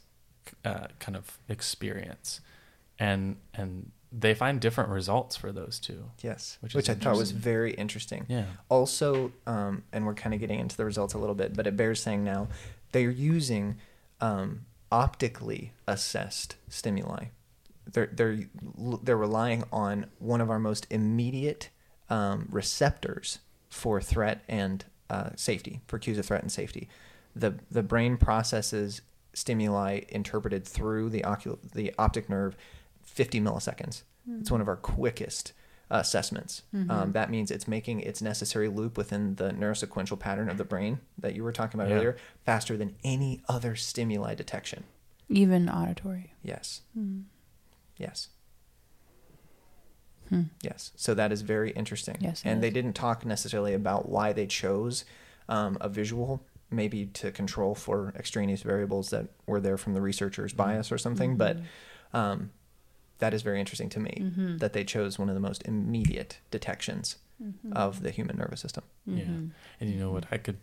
uh, 0.64 0.86
kind 0.98 1.16
of 1.16 1.38
experience 1.48 2.40
and 2.98 3.36
and 3.54 3.90
they 4.16 4.32
find 4.34 4.60
different 4.60 4.90
results 4.90 5.34
for 5.36 5.50
those 5.50 5.80
two 5.80 6.10
Yes. 6.22 6.58
Which 6.60 6.74
Which, 6.74 6.88
I 6.88 6.94
thought 6.94 7.16
was 7.16 7.32
very 7.32 7.72
interesting. 7.74 8.26
yeah 8.28 8.44
Also, 8.68 9.32
um, 9.44 9.82
and 9.92 10.06
we're 10.06 10.14
kind 10.14 10.32
of 10.32 10.38
getting 10.38 10.60
into 10.60 10.76
the 10.76 10.84
results 10.84 11.14
a 11.14 11.18
little 11.18 11.34
bit, 11.34 11.56
but 11.56 11.66
it 11.66 11.76
bears 11.76 12.00
saying 12.00 12.22
now 12.22 12.46
they're 12.92 13.10
using 13.10 13.78
um, 14.20 14.66
optically 14.92 15.72
assessed 15.88 16.54
stimuli. 16.68 17.24
They're 17.92 18.06
they're 18.12 18.38
they're 19.02 19.16
relying 19.16 19.64
on 19.72 20.06
one 20.20 20.40
of 20.40 20.48
our 20.48 20.60
most 20.60 20.86
immediate 20.90 21.70
um, 22.10 22.48
receptors 22.50 23.38
for 23.68 24.00
threat 24.00 24.42
and 24.48 24.84
uh, 25.10 25.30
safety, 25.36 25.80
for 25.86 25.98
cues 25.98 26.18
of 26.18 26.26
threat 26.26 26.42
and 26.42 26.50
safety. 26.52 26.88
The 27.36 27.54
the 27.70 27.82
brain 27.82 28.16
processes 28.16 29.02
stimuli 29.32 30.00
interpreted 30.08 30.64
through 30.64 31.10
the 31.10 31.22
ocul 31.22 31.58
the 31.72 31.92
optic 31.98 32.28
nerve 32.28 32.56
50 33.02 33.40
milliseconds. 33.40 34.02
It's 34.40 34.50
one 34.50 34.60
of 34.60 34.68
our 34.68 34.76
quickest 34.76 35.52
assessments. 35.90 36.62
Um, 36.88 37.12
that 37.12 37.30
means 37.30 37.50
it's 37.50 37.68
making 37.68 38.00
its 38.00 38.22
necessary 38.22 38.68
loop 38.68 38.96
within 38.96 39.34
the 39.34 39.50
neurosequential 39.50 40.18
pattern 40.18 40.48
of 40.48 40.56
the 40.56 40.64
brain 40.64 41.00
that 41.18 41.34
you 41.34 41.44
were 41.44 41.52
talking 41.52 41.78
about 41.78 41.90
Yeah. 41.90 41.96
earlier 41.96 42.16
faster 42.46 42.76
than 42.76 42.94
any 43.04 43.42
other 43.48 43.76
stimuli 43.76 44.34
detection. 44.34 44.84
Even 45.28 45.68
auditory. 45.68 46.32
Yes. 46.42 46.80
Hmm. 46.94 47.22
Yes. 47.98 48.28
Hmm. 50.28 50.42
Yes. 50.62 50.92
So 50.96 51.14
that 51.14 51.32
is 51.32 51.42
very 51.42 51.70
interesting. 51.72 52.16
Yes, 52.20 52.42
it 52.44 52.48
and 52.48 52.62
they 52.62 52.70
didn't 52.70 52.94
talk 52.94 53.24
necessarily 53.24 53.74
about 53.74 54.08
why 54.08 54.32
they 54.32 54.46
chose 54.46 55.04
um, 55.48 55.76
a 55.80 55.88
visual, 55.88 56.42
maybe 56.70 57.06
to 57.06 57.30
control 57.30 57.74
for 57.74 58.12
extraneous 58.16 58.62
variables 58.62 59.10
that 59.10 59.26
were 59.46 59.60
there 59.60 59.76
from 59.76 59.94
the 59.94 60.00
researcher's 60.00 60.52
bias 60.52 60.90
or 60.90 60.98
something. 60.98 61.36
But 61.36 61.58
um, 62.12 62.50
that 63.18 63.34
is 63.34 63.42
very 63.42 63.60
interesting 63.60 63.88
to 63.90 64.00
me 64.00 64.14
Mhm. 64.20 64.58
that 64.60 64.72
they 64.72 64.84
chose 64.84 65.18
one 65.18 65.28
of 65.28 65.34
the 65.34 65.40
most 65.40 65.62
immediate 65.66 66.38
detections 66.50 67.16
Mhm. 67.42 67.72
of 67.72 68.02
the 68.02 68.10
human 68.10 68.36
nervous 68.36 68.60
system. 68.60 68.84
Yeah. 69.06 69.24
Mhm. 69.24 69.50
And 69.80 69.90
you 69.90 69.98
know 69.98 70.10
what 70.10 70.26
I 70.30 70.38
could 70.38 70.58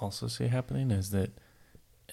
also 0.00 0.28
see 0.28 0.46
happening 0.46 0.90
is 0.90 1.10
that 1.10 1.30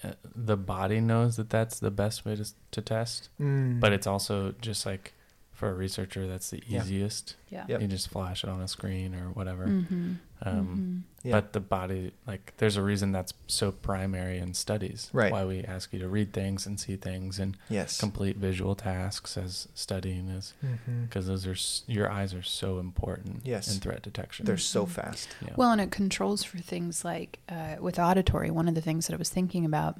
uh, 0.04 0.12
the 0.34 0.56
body 0.56 1.00
knows 1.00 1.36
that 1.36 1.50
that's 1.50 1.80
the 1.80 1.90
best 1.90 2.24
way 2.24 2.36
to, 2.36 2.44
to 2.70 2.80
test, 2.80 3.30
Mm. 3.40 3.80
but 3.80 3.92
it's 3.92 4.06
also 4.06 4.52
just 4.60 4.86
like 4.86 5.12
for 5.58 5.68
a 5.68 5.74
researcher, 5.74 6.26
that's 6.28 6.50
the 6.50 6.62
easiest. 6.68 7.34
Yeah. 7.50 7.64
Yep. 7.68 7.80
You 7.82 7.88
just 7.88 8.08
flash 8.10 8.44
it 8.44 8.48
on 8.50 8.60
a 8.60 8.68
screen 8.68 9.12
or 9.14 9.30
whatever. 9.30 9.66
Mm-hmm. 9.66 10.12
Um, 10.42 11.04
Yeah. 11.24 11.32
But 11.32 11.52
the 11.52 11.58
body, 11.60 12.12
like, 12.28 12.54
there's 12.58 12.76
a 12.76 12.82
reason 12.82 13.10
that's 13.10 13.34
so 13.48 13.72
primary 13.72 14.38
in 14.38 14.54
studies. 14.54 15.10
Right. 15.12 15.32
Why 15.32 15.44
we 15.44 15.64
ask 15.64 15.92
you 15.92 15.98
to 15.98 16.08
read 16.08 16.32
things 16.32 16.64
and 16.64 16.78
see 16.78 16.94
things 16.94 17.40
and 17.40 17.56
Yes. 17.68 17.98
complete 17.98 18.36
visual 18.36 18.76
tasks 18.76 19.36
as 19.36 19.66
studying 19.74 20.28
is 20.28 20.54
because 21.02 21.26
those 21.26 21.44
are 21.44 21.56
your 21.92 22.08
eyes 22.08 22.32
are 22.34 22.42
so 22.44 22.78
important. 22.78 23.40
Yes. 23.44 23.74
In 23.74 23.80
threat 23.80 24.02
detection. 24.02 24.46
They're 24.46 24.56
so 24.58 24.86
fast. 24.86 25.28
yeah. 25.44 25.54
Well, 25.56 25.72
and 25.72 25.80
it 25.80 25.90
controls 25.90 26.44
for 26.44 26.58
things 26.58 27.04
like 27.04 27.40
uh, 27.48 27.76
with 27.80 27.98
auditory. 27.98 28.52
One 28.52 28.68
of 28.68 28.76
the 28.76 28.80
things 28.88 29.08
that 29.08 29.14
I 29.14 29.16
was 29.18 29.28
thinking 29.30 29.64
about 29.64 29.98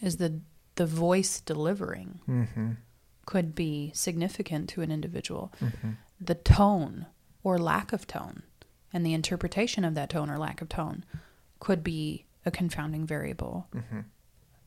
is 0.00 0.16
the 0.16 0.40
the 0.76 0.86
voice 0.86 1.40
delivering 1.40 2.20
Mm-hmm. 2.28 2.70
Could 3.26 3.54
be 3.54 3.90
significant 3.94 4.68
to 4.70 4.82
an 4.82 4.90
individual. 4.90 5.52
Mm-hmm. 5.60 5.90
The 6.20 6.34
tone 6.34 7.06
or 7.42 7.58
lack 7.58 7.92
of 7.92 8.06
tone 8.06 8.42
and 8.92 9.04
the 9.04 9.14
interpretation 9.14 9.84
of 9.84 9.94
that 9.94 10.10
tone 10.10 10.30
or 10.30 10.38
lack 10.38 10.62
of 10.62 10.68
tone 10.68 11.04
could 11.60 11.82
be 11.82 12.26
a 12.46 12.50
confounding 12.50 13.06
variable. 13.06 13.66
Mm-hmm. 13.74 14.00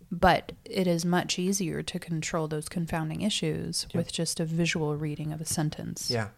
But 0.09 0.53
it 0.63 0.87
is 0.87 1.03
much 1.03 1.37
easier 1.37 1.83
to 1.83 1.99
control 1.99 2.47
those 2.47 2.69
confounding 2.69 3.21
issues 3.21 3.87
with 3.93 4.11
just 4.11 4.39
a 4.39 4.45
visual 4.45 4.95
reading 4.95 5.33
of 5.33 5.41
a 5.41 5.45
sentence. 5.45 6.09
Yeah. 6.09 6.29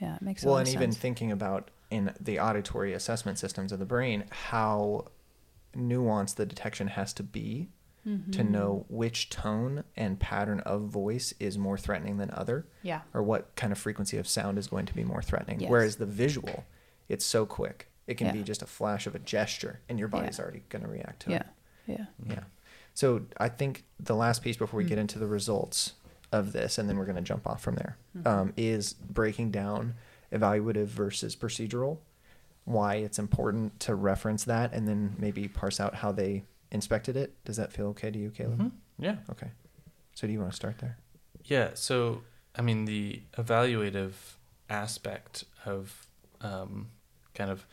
Yeah, 0.00 0.16
it 0.16 0.22
makes 0.22 0.44
Well, 0.44 0.58
and 0.58 0.68
of 0.68 0.74
even 0.74 0.92
thinking 0.92 1.32
about 1.32 1.70
in 1.90 2.12
the 2.20 2.38
auditory 2.38 2.92
assessment 2.92 3.38
systems 3.38 3.72
of 3.72 3.78
the 3.78 3.86
brain, 3.86 4.24
how 4.30 5.06
nuanced 5.74 6.36
the 6.36 6.46
detection 6.46 6.88
has 6.88 7.12
to 7.14 7.22
be 7.22 7.68
to 8.06 8.10
Mm-hmm. 8.10 8.52
know 8.52 8.84
which 8.88 9.30
tone 9.30 9.82
and 9.96 10.20
pattern 10.20 10.60
of 10.60 10.82
voice 10.82 11.34
is 11.40 11.58
more 11.58 11.76
threatening 11.76 12.18
than 12.18 12.30
other, 12.30 12.64
yeah. 12.82 13.00
or 13.12 13.20
what 13.22 13.52
kind 13.56 13.72
of 13.72 13.78
frequency 13.78 14.16
of 14.16 14.28
sound 14.28 14.58
is 14.58 14.68
going 14.68 14.86
to 14.86 14.94
be 14.94 15.02
more 15.02 15.20
threatening. 15.22 15.58
Yes. 15.58 15.68
Whereas 15.70 15.96
the 15.96 16.06
visual, 16.06 16.64
it's 17.08 17.24
so 17.24 17.44
quick. 17.46 17.88
It 18.06 18.14
can 18.16 18.28
Yeah. 18.28 18.34
be 18.34 18.42
just 18.44 18.62
a 18.62 18.66
flash 18.66 19.08
of 19.08 19.16
a 19.16 19.18
gesture, 19.18 19.80
and 19.88 19.98
your 19.98 20.06
body's 20.06 20.38
Yeah. 20.38 20.44
already 20.44 20.62
going 20.68 20.82
to 20.82 20.88
react 20.88 21.20
to 21.22 21.30
Yeah. 21.32 21.36
it. 21.38 21.46
Yeah. 21.86 22.06
Yeah. 22.28 22.44
So 22.94 23.22
I 23.38 23.48
think 23.48 23.84
the 23.98 24.14
last 24.14 24.40
piece 24.42 24.56
before 24.56 24.78
we 24.78 24.84
Mm. 24.84 24.88
get 24.88 24.98
into 24.98 25.18
the 25.18 25.26
results 25.26 25.94
of 26.30 26.52
this, 26.52 26.78
and 26.78 26.88
then 26.88 26.96
we're 26.98 27.04
going 27.06 27.16
to 27.16 27.22
jump 27.22 27.44
off 27.46 27.60
from 27.60 27.74
there, 27.74 27.96
Mhm. 28.16 28.26
um, 28.26 28.52
is 28.56 28.92
breaking 28.94 29.50
down 29.50 29.94
evaluative 30.32 30.86
versus 30.86 31.34
procedural, 31.34 31.98
why 32.64 32.96
it's 32.96 33.18
important 33.18 33.78
to 33.80 33.94
reference 33.96 34.44
that, 34.44 34.72
and 34.72 34.86
then 34.86 35.16
maybe 35.18 35.48
parse 35.48 35.80
out 35.80 35.96
how 35.96 36.12
they 36.12 36.44
inspected 36.70 37.16
it. 37.16 37.42
Does 37.44 37.56
that 37.56 37.72
feel 37.72 37.86
okay 37.88 38.10
to 38.10 38.18
you, 38.18 38.30
Caleb? 38.30 38.58
Mhm. 38.60 38.72
Yeah. 38.98 39.16
Okay. 39.30 39.50
So 40.14 40.26
do 40.26 40.32
you 40.32 40.40
want 40.40 40.50
to 40.52 40.56
start 40.56 40.78
there? 40.78 40.98
Yeah. 41.44 41.70
So, 41.74 42.22
I 42.54 42.62
mean, 42.62 42.84
the 42.86 43.22
evaluative 43.36 44.12
aspect 44.68 45.44
of 45.64 46.06
um, 46.40 46.88
kind 47.34 47.50
of 47.50 47.66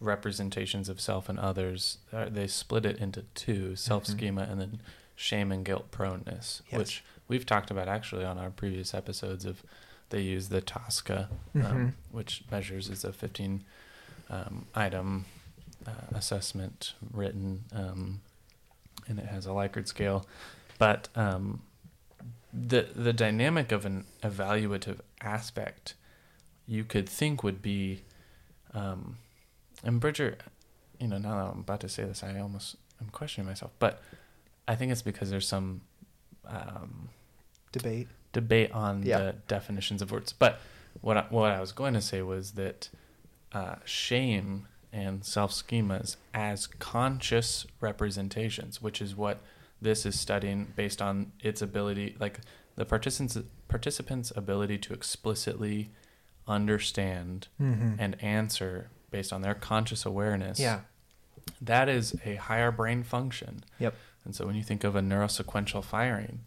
representations 0.00 0.88
of 0.88 1.00
self 1.00 1.28
and 1.28 1.38
others, 1.38 1.98
uh, 2.12 2.28
they 2.28 2.46
split 2.46 2.84
it 2.84 2.98
into 2.98 3.22
two 3.34 3.76
self 3.76 4.06
schema 4.06 4.42
and 4.42 4.60
then 4.60 4.80
shame 5.16 5.50
and 5.52 5.64
guilt 5.64 5.90
proneness, 5.90 6.62
Yes. 6.70 6.78
which 6.78 7.04
we've 7.28 7.46
talked 7.46 7.70
about 7.70 7.88
actually 7.88 8.24
on 8.24 8.36
our 8.38 8.50
previous 8.50 8.92
episodes 8.94 9.44
of 9.44 9.62
they 10.10 10.20
use 10.20 10.48
the 10.48 10.60
Tosca, 10.60 11.28
um, 11.54 11.60
Mhm. 11.62 11.92
which 12.10 12.44
measures 12.50 12.88
is 12.90 13.04
a 13.04 13.12
15 13.12 13.64
um, 14.30 14.66
item 14.74 15.24
uh, 15.86 15.90
assessment 16.14 16.94
written, 17.12 17.64
um, 17.72 18.20
and 19.08 19.18
it 19.18 19.26
has 19.26 19.46
a 19.46 19.50
Likert 19.50 19.86
scale. 19.88 20.26
But 20.78 21.08
um, 21.14 21.62
the 22.52 22.88
the 22.94 23.12
dynamic 23.12 23.72
of 23.72 23.84
an 23.84 24.04
evaluative 24.22 24.98
aspect, 25.20 25.94
you 26.66 26.84
could 26.84 27.08
think 27.08 27.42
would 27.42 27.62
be, 27.62 28.02
um, 28.72 29.16
and 29.82 30.00
Bridger, 30.00 30.38
you 31.00 31.08
know, 31.08 31.18
now 31.18 31.34
that 31.36 31.52
I'm 31.52 31.60
about 31.60 31.80
to 31.80 31.88
say 31.88 32.04
this, 32.04 32.22
I 32.22 32.38
almost 32.40 32.76
I'm 33.00 33.08
questioning 33.10 33.46
myself, 33.48 33.72
but 33.78 34.02
I 34.66 34.74
think 34.76 34.92
it's 34.92 35.02
because 35.02 35.30
there's 35.30 35.46
some 35.48 35.82
um, 36.46 37.08
Debate. 37.72 38.08
debate 38.32 38.70
on 38.72 39.02
Yeah. 39.02 39.18
the 39.18 39.32
definitions 39.48 40.00
of 40.02 40.10
words. 40.12 40.32
But 40.32 40.60
what 41.00 41.16
I, 41.16 41.22
what 41.28 41.50
I 41.50 41.60
was 41.60 41.72
going 41.72 41.94
to 41.94 42.00
say 42.00 42.22
was 42.22 42.52
that 42.52 42.88
uh, 43.52 43.76
shame 43.84 44.66
and 44.94 45.24
self 45.24 45.50
schemas 45.52 46.16
as 46.32 46.66
conscious 46.66 47.66
representations, 47.80 48.80
which 48.80 49.02
is 49.02 49.14
what 49.16 49.40
this 49.82 50.06
is 50.06 50.18
studying 50.18 50.72
based 50.76 51.02
on 51.02 51.32
its 51.42 51.60
ability, 51.60 52.16
like 52.20 52.40
the 52.76 52.84
participants 52.84 53.36
participants' 53.68 54.32
ability 54.36 54.78
to 54.78 54.92
explicitly 54.94 55.90
understand 56.46 57.48
Mm-hmm. 57.60 57.94
and 57.98 58.22
answer 58.22 58.90
based 59.10 59.32
on 59.32 59.42
their 59.42 59.54
conscious 59.54 60.04
awareness. 60.06 60.58
Yeah. 60.60 60.80
That 61.60 61.88
is 61.88 62.14
a 62.24 62.36
higher 62.36 62.70
brain 62.70 63.02
function. 63.02 63.64
Yep. 63.78 63.94
And 64.24 64.34
so 64.34 64.46
when 64.46 64.54
you 64.56 64.62
think 64.62 64.84
of 64.84 64.96
a 64.96 65.00
neurosequential 65.00 65.84
firing, 65.84 66.40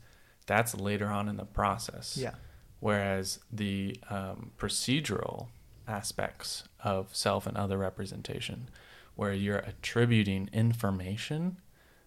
that's 0.45 0.73
later 0.75 1.07
on 1.07 1.27
in 1.29 1.37
the 1.37 1.45
process. 1.45 2.17
Yeah. 2.17 2.35
Whereas 2.79 3.39
the 3.51 3.99
um, 4.09 4.51
procedural 4.57 5.47
aspects 5.87 6.63
of 6.83 7.15
self 7.15 7.45
and 7.47 7.57
other 7.57 7.77
representation, 7.77 8.69
where 9.15 9.33
you're 9.33 9.59
attributing 9.59 10.49
information, 10.53 11.57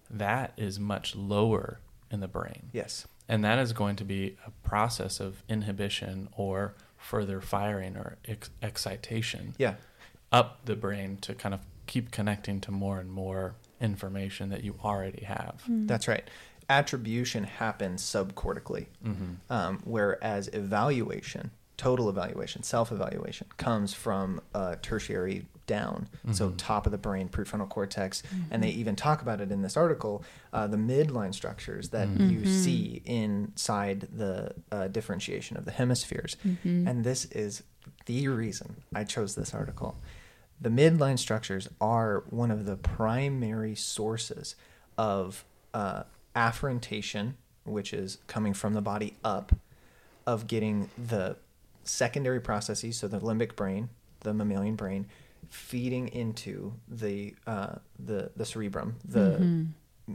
that 0.08 0.52
is 0.56 0.78
much 0.78 1.14
lower 1.16 1.80
in 2.10 2.20
the 2.20 2.28
brain. 2.28 2.68
Yes. 2.72 3.06
And 3.28 3.44
that 3.44 3.58
is 3.58 3.72
going 3.72 3.96
to 3.96 4.04
be 4.04 4.36
a 4.46 4.50
process 4.68 5.20
of 5.20 5.42
inhibition 5.48 6.28
or 6.36 6.74
further 6.98 7.40
firing 7.40 7.96
or 7.96 8.16
ex- 8.26 8.50
excitation 8.60 9.54
Yeah. 9.58 9.74
up 10.32 10.64
the 10.64 10.74
brain 10.76 11.16
to 11.22 11.34
kind 11.34 11.54
of 11.54 11.60
keep 11.86 12.10
connecting 12.10 12.60
to 12.62 12.70
more 12.72 12.98
and 13.00 13.10
more 13.10 13.54
information 13.80 14.48
that 14.50 14.62
you 14.64 14.74
already 14.84 15.24
have. 15.24 15.62
That's 15.66 16.06
right. 16.08 16.28
Attribution 16.68 17.44
happens 17.44 18.02
subcortically. 18.02 18.86
Mm-hmm. 19.04 19.32
um, 19.52 19.80
whereas 19.84 20.48
evaluation, 20.52 21.50
total 21.80 22.10
evaluation, 22.10 22.62
self 22.62 22.92
evaluation, 22.92 23.46
comes 23.56 23.94
from 23.94 24.42
uh, 24.54 24.76
tertiary 24.82 25.46
down, 25.66 26.08
so 26.30 26.50
Mhm. 26.50 26.54
top 26.58 26.84
of 26.84 26.92
the 26.92 26.98
brain, 26.98 27.28
prefrontal 27.30 27.68
cortex, 27.70 28.22
and 28.50 28.62
they 28.62 28.68
even 28.70 28.96
talk 28.96 29.22
about 29.22 29.40
it 29.40 29.50
in 29.50 29.62
this 29.62 29.76
article. 29.78 30.22
Uh, 30.52 30.66
the 30.66 30.76
midline 30.76 31.32
structures 31.32 31.88
that 31.90 32.08
you 32.08 32.40
Mhm. 32.42 32.46
see 32.46 33.00
inside 33.06 34.08
the 34.14 34.54
uh, 34.70 34.88
differentiation 34.88 35.56
of 35.56 35.64
the 35.64 35.70
hemispheres, 35.70 36.36
Mhm. 36.44 36.86
and 36.86 37.02
this 37.04 37.24
is 37.26 37.62
the 38.04 38.28
reason 38.28 38.82
I 38.94 39.04
chose 39.04 39.34
this 39.34 39.54
article. 39.54 39.96
The 40.60 40.68
midline 40.70 41.18
structures 41.18 41.66
are 41.80 42.24
one 42.28 42.50
of 42.50 42.66
the 42.66 42.76
primary 42.76 43.74
sources 43.74 44.54
of 44.98 45.44
uh, 45.72 46.02
afferentation, 46.36 47.34
which 47.64 47.94
is 47.94 48.18
coming 48.26 48.52
from 48.52 48.74
the 48.74 48.82
body 48.82 49.16
up, 49.24 49.52
of 50.26 50.46
getting 50.46 50.90
the 50.98 51.36
secondary 51.90 52.40
processes, 52.40 52.96
so 52.96 53.08
the 53.08 53.20
limbic 53.20 53.56
brain, 53.56 53.88
the 54.20 54.32
mammalian 54.32 54.76
brain, 54.76 55.06
feeding 55.48 56.08
into 56.08 56.74
the 56.88 57.34
uh, 57.46 57.76
the 57.98 58.30
the 58.36 58.44
cerebrum, 58.44 58.96
the 59.04 59.38
Mhm. 59.40 59.68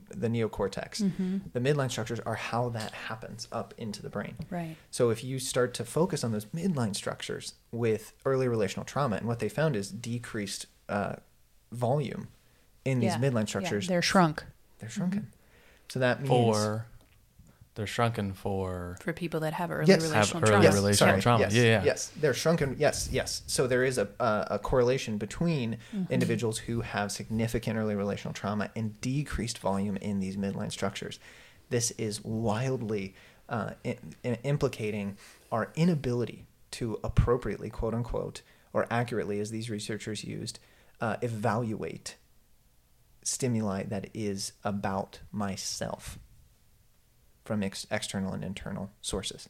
the 0.10 0.28
neocortex. 0.28 1.02
Mhm. 1.02 1.54
The 1.54 1.60
midline 1.62 1.90
structures 1.90 2.20
are 2.22 2.36
how 2.36 2.68
that 2.70 2.92
happens 2.92 3.48
up 3.52 3.74
into 3.78 4.02
the 4.02 4.10
brain. 4.10 4.36
Right. 4.50 4.76
So 4.92 5.10
if 5.10 5.24
you 5.24 5.40
start 5.40 5.74
to 5.76 5.86
focus 5.86 6.24
on 6.24 6.32
those 6.34 6.46
midline 6.48 6.94
structures 6.96 7.54
with 7.72 8.12
early 8.26 8.48
relational 8.50 8.84
trauma, 8.86 9.16
and 9.18 9.26
what 9.28 9.40
they 9.40 9.48
found 9.50 9.76
is 9.76 9.90
decreased 9.92 10.66
uh, 10.90 11.16
volume 11.72 12.28
in 12.84 13.00
these 13.00 13.14
Yeah. 13.14 13.20
midline 13.20 13.42
Yeah, 13.42 13.46
structures, 13.46 13.88
They're 13.88 14.02
shrunk 14.02 14.46
they're 14.80 14.90
shrunken. 14.90 15.32
So 15.90 16.00
that 16.00 16.22
means 16.22 16.30
For 16.58 16.86
they're 17.76 17.86
shrunken 17.88 18.34
for 18.34 18.98
for 19.02 19.14
people 19.14 19.42
that 19.42 19.54
have 19.54 19.70
early 19.72 19.86
Yes. 19.88 20.02
Have 20.04 20.12
relational 20.34 20.44
early 20.44 20.50
trauma. 20.52 20.64
yes, 20.64 20.74
relational 20.76 21.12
sorry, 21.12 21.22
trauma. 21.22 21.40
Yes, 21.44 21.54
Yeah, 21.54 21.64
yeah. 21.64 21.84
yes, 21.84 22.12
they're 22.20 22.34
shrunken. 22.34 22.76
Yes, 22.80 23.10
yes. 23.12 23.44
So 23.48 23.68
there 23.68 23.84
is 23.84 23.98
a 23.98 24.08
a, 24.20 24.48
a 24.52 24.60
correlation 24.60 25.18
between 25.18 25.78
Mhm. 25.94 26.10
individuals 26.10 26.58
who 26.60 26.82
have 26.82 27.12
significant 27.12 27.78
early 27.78 27.96
relational 27.96 28.34
trauma 28.34 28.70
and 28.76 29.00
decreased 29.02 29.60
volume 29.60 29.98
in 29.98 30.20
these 30.20 30.38
midline 30.38 30.72
structures. 30.72 31.20
This 31.70 31.92
is 31.92 32.24
wildly 32.24 33.14
uh, 33.48 33.72
i- 33.86 33.98
i- 34.24 34.40
implicating 34.44 35.18
our 35.52 35.72
inability 35.76 36.48
to 36.72 37.00
appropriately, 37.04 37.70
quote 37.70 37.94
unquote, 37.94 38.42
or 38.74 38.88
accurately, 38.90 39.40
as 39.40 39.52
these 39.52 39.70
researchers 39.70 40.24
used, 40.24 40.58
uh, 41.00 41.18
evaluate 41.22 42.16
stimuli 43.24 43.84
that 43.84 44.08
is 44.14 44.54
about 44.64 45.20
myself 45.32 46.18
from 47.46 47.64
ex- 47.64 47.88
external 47.90 48.34
and 48.34 48.44
internal 48.44 48.92
sources. 49.02 49.48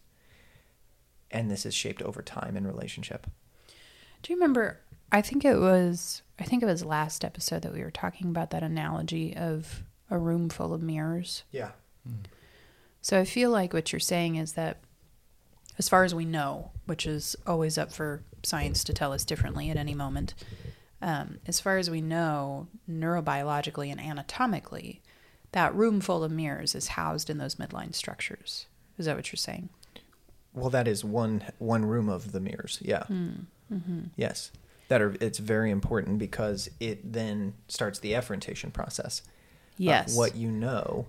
And 1.32 1.50
this 1.50 1.66
is 1.66 1.74
shaped 1.74 2.02
over 2.04 2.22
time 2.22 2.56
in 2.56 2.68
relationship. 2.68 3.28
Do 4.22 4.32
you 4.32 4.38
remember? 4.38 4.82
I 5.12 5.22
think 5.22 5.44
it 5.44 5.58
was. 5.58 6.22
I 6.40 6.44
think 6.44 6.62
it 6.62 6.68
was 6.68 6.86
last 6.86 7.26
episode 7.26 7.62
that 7.64 7.74
we 7.74 7.84
were 7.84 7.92
talking 7.92 8.28
about 8.28 8.52
that 8.52 8.64
analogy 8.64 9.36
of 9.36 9.84
a 10.12 10.18
room 10.18 10.50
full 10.50 10.74
of 10.74 10.82
mirrors. 10.82 11.44
Yeah. 11.52 11.72
So 13.02 13.20
I 13.20 13.26
feel 13.26 13.50
like 13.50 13.74
what 13.74 13.92
you're 13.92 14.00
saying 14.00 14.36
is 14.36 14.54
that 14.54 14.80
as 15.78 15.90
far 15.90 16.04
as 16.04 16.16
we 16.16 16.26
know, 16.26 16.72
which 16.86 17.06
is 17.06 17.36
always 17.46 17.78
up 17.78 17.92
for 17.92 18.24
science 18.44 18.84
to 18.86 18.94
tell 18.94 19.14
us 19.14 19.26
differently 19.26 19.70
at 19.70 19.78
any 19.78 19.94
moment, 19.94 20.34
um, 21.02 21.40
as 21.46 21.60
far 21.60 21.78
as 21.78 21.90
we 21.90 22.02
know, 22.02 22.68
neurobiologically 22.90 23.92
and 23.92 24.00
anatomically, 24.00 25.02
that 25.56 25.74
room 25.74 26.02
full 26.02 26.24
of 26.24 26.32
mirrors 26.32 26.76
is 26.76 26.89
housed 26.89 27.30
in 27.30 27.38
those 27.39 27.56
midline 27.56 27.96
structures. 27.96 28.68
Is 28.98 29.06
that 29.08 29.15
what 29.15 29.32
you're 29.32 29.38
saying? 29.38 29.70
Well, 30.54 30.70
that 30.70 30.88
is 30.88 31.04
one 31.04 31.44
one 31.60 31.86
room 31.86 32.10
of 32.10 32.32
the 32.34 32.39
mirrors. 32.39 32.78
Yeah. 32.82 33.04
Mm-hmm. 33.10 34.00
Yes. 34.15 34.52
That 34.89 35.02
are 35.02 35.15
it's 35.20 35.39
very 35.39 35.72
important 35.72 36.20
because 36.20 36.70
it 36.80 37.12
then 37.12 37.54
starts 37.68 38.00
the 38.00 38.13
efferentation 38.15 38.70
process. 38.72 39.20
of 39.22 39.26
Yes. 39.78 40.15
what 40.15 40.36
you 40.36 40.52
know 40.52 41.08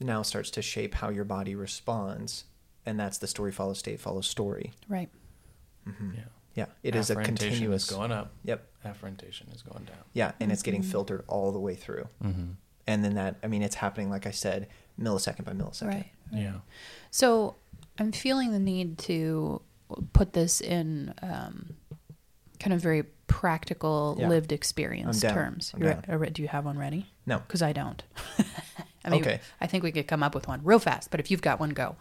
now 0.00 0.22
starts 0.22 0.50
to 0.50 0.62
shape 0.62 0.94
how 0.94 1.08
your 1.08 1.24
body 1.24 1.54
responds, 1.54 2.44
and 2.84 2.98
that's 3.00 3.18
the 3.18 3.26
story 3.26 3.50
follows 3.52 3.78
state 3.78 4.00
follows 4.00 4.26
story. 4.26 4.72
Right. 4.88 5.08
Mm-hmm. 5.88 6.10
Yeah. 6.16 6.20
Yeah. 6.54 6.66
It 6.82 6.94
is 6.94 7.10
a 7.10 7.16
continuous. 7.16 7.84
is 7.84 7.90
going 7.90 8.12
up. 8.12 8.32
Yep. 8.44 8.64
Afferentation 8.84 9.52
is 9.54 9.62
going 9.62 9.84
down. 9.84 9.96
Yeah, 10.12 10.32
and 10.40 10.52
it's 10.52 10.62
getting 10.62 10.82
Mhm. 10.82 10.90
filtered 10.90 11.24
all 11.26 11.50
the 11.52 11.58
way 11.58 11.74
through, 11.74 12.06
Mm-hmm. 12.22 12.50
And 12.86 13.04
then 13.04 13.14
that 13.14 13.36
I 13.42 13.46
mean 13.46 13.62
it's 13.62 13.76
happening 13.76 14.10
like 14.10 14.26
I 14.26 14.30
said, 14.30 14.68
millisecond 15.00 15.44
by 15.44 15.52
millisecond. 15.52 15.88
Right. 15.88 16.10
Yeah. 16.32 16.56
So 17.10 17.56
I'm 17.98 18.12
feeling 18.12 18.52
the 18.52 18.58
need 18.58 18.98
to 18.98 19.60
put 20.12 20.32
this 20.32 20.60
in 20.60 21.14
um, 21.22 21.74
kind 22.58 22.72
of 22.72 22.80
very 22.80 23.04
practical, 23.26 24.16
Yeah. 24.18 24.28
lived 24.28 24.52
experience 24.52 25.22
I'm 25.22 25.28
down. 25.28 25.34
terms. 25.36 25.72
I'm 25.74 25.80
down. 25.80 26.02
re- 26.08 26.30
do 26.30 26.42
you 26.42 26.48
have 26.48 26.64
one 26.64 26.78
ready? 26.78 27.10
No. 27.26 27.38
Because 27.38 27.62
I 27.62 27.72
don't. 27.72 28.02
I 29.04 29.10
mean, 29.10 29.20
Okay. 29.20 29.40
I 29.60 29.66
think 29.66 29.84
we 29.84 29.92
could 29.92 30.08
come 30.08 30.22
up 30.22 30.34
with 30.34 30.48
one 30.48 30.60
real 30.64 30.78
fast, 30.78 31.10
but 31.10 31.20
if 31.20 31.30
you've 31.30 31.42
got 31.42 31.60
one, 31.60 31.70
go. 31.70 31.96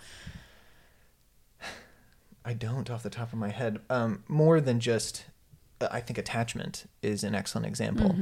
I 2.45 2.53
don't 2.53 2.89
off 2.89 3.03
the 3.03 3.09
top 3.09 3.31
of 3.33 3.39
my 3.39 3.49
head. 3.49 3.79
Um, 3.89 4.23
more 4.27 4.59
than 4.59 4.79
just, 4.79 5.25
I 5.91 5.99
think 6.01 6.17
attachment 6.17 6.85
is 7.01 7.23
an 7.23 7.35
excellent 7.35 7.67
example 7.67 8.15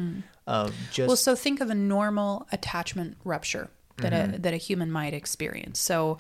of 0.48 0.74
just. 0.92 1.08
well, 1.08 1.16
so 1.18 1.36
think 1.36 1.62
of 1.62 1.70
a 1.70 1.76
normal 1.76 2.48
attachment 2.52 3.18
rupture 3.24 3.70
that 3.98 4.14
a 4.14 4.28
Mhm. 4.38 4.42
that 4.44 4.54
a 4.54 4.58
human 4.58 4.92
might 4.92 5.14
experience. 5.14 5.80
So, 5.80 6.18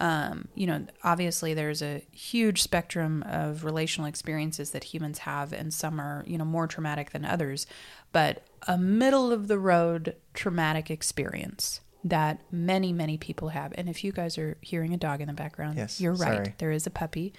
um, 0.00 0.48
you 0.54 0.66
know, 0.66 0.86
obviously 1.02 1.54
there's 1.54 1.82
a 1.82 2.02
huge 2.12 2.62
spectrum 2.62 3.22
of 3.24 3.64
relational 3.64 4.06
experiences 4.08 4.70
that 4.70 4.84
humans 4.84 5.18
have, 5.18 5.52
and 5.52 5.74
some 5.74 6.00
are 6.00 6.24
you 6.26 6.38
know 6.38 6.44
more 6.44 6.66
traumatic 6.66 7.10
than 7.10 7.24
others. 7.24 7.66
But 8.12 8.42
a 8.66 8.78
middle 8.78 9.32
of 9.32 9.48
the 9.48 9.58
road 9.58 10.14
traumatic 10.34 10.90
experience 10.90 11.80
that 12.04 12.40
many 12.52 12.92
many 12.92 13.18
people 13.18 13.48
have, 13.50 13.74
and 13.76 13.88
if 13.88 14.04
you 14.04 14.12
guys 14.12 14.38
are 14.38 14.56
hearing 14.60 14.94
a 14.94 14.96
dog 14.96 15.20
in 15.20 15.26
the 15.26 15.34
background, 15.34 15.76
Yes, 15.76 16.00
you're 16.00 16.12
right. 16.14 16.36
sorry. 16.36 16.54
There 16.58 16.70
is 16.70 16.86
a 16.86 16.90
puppy. 16.90 17.32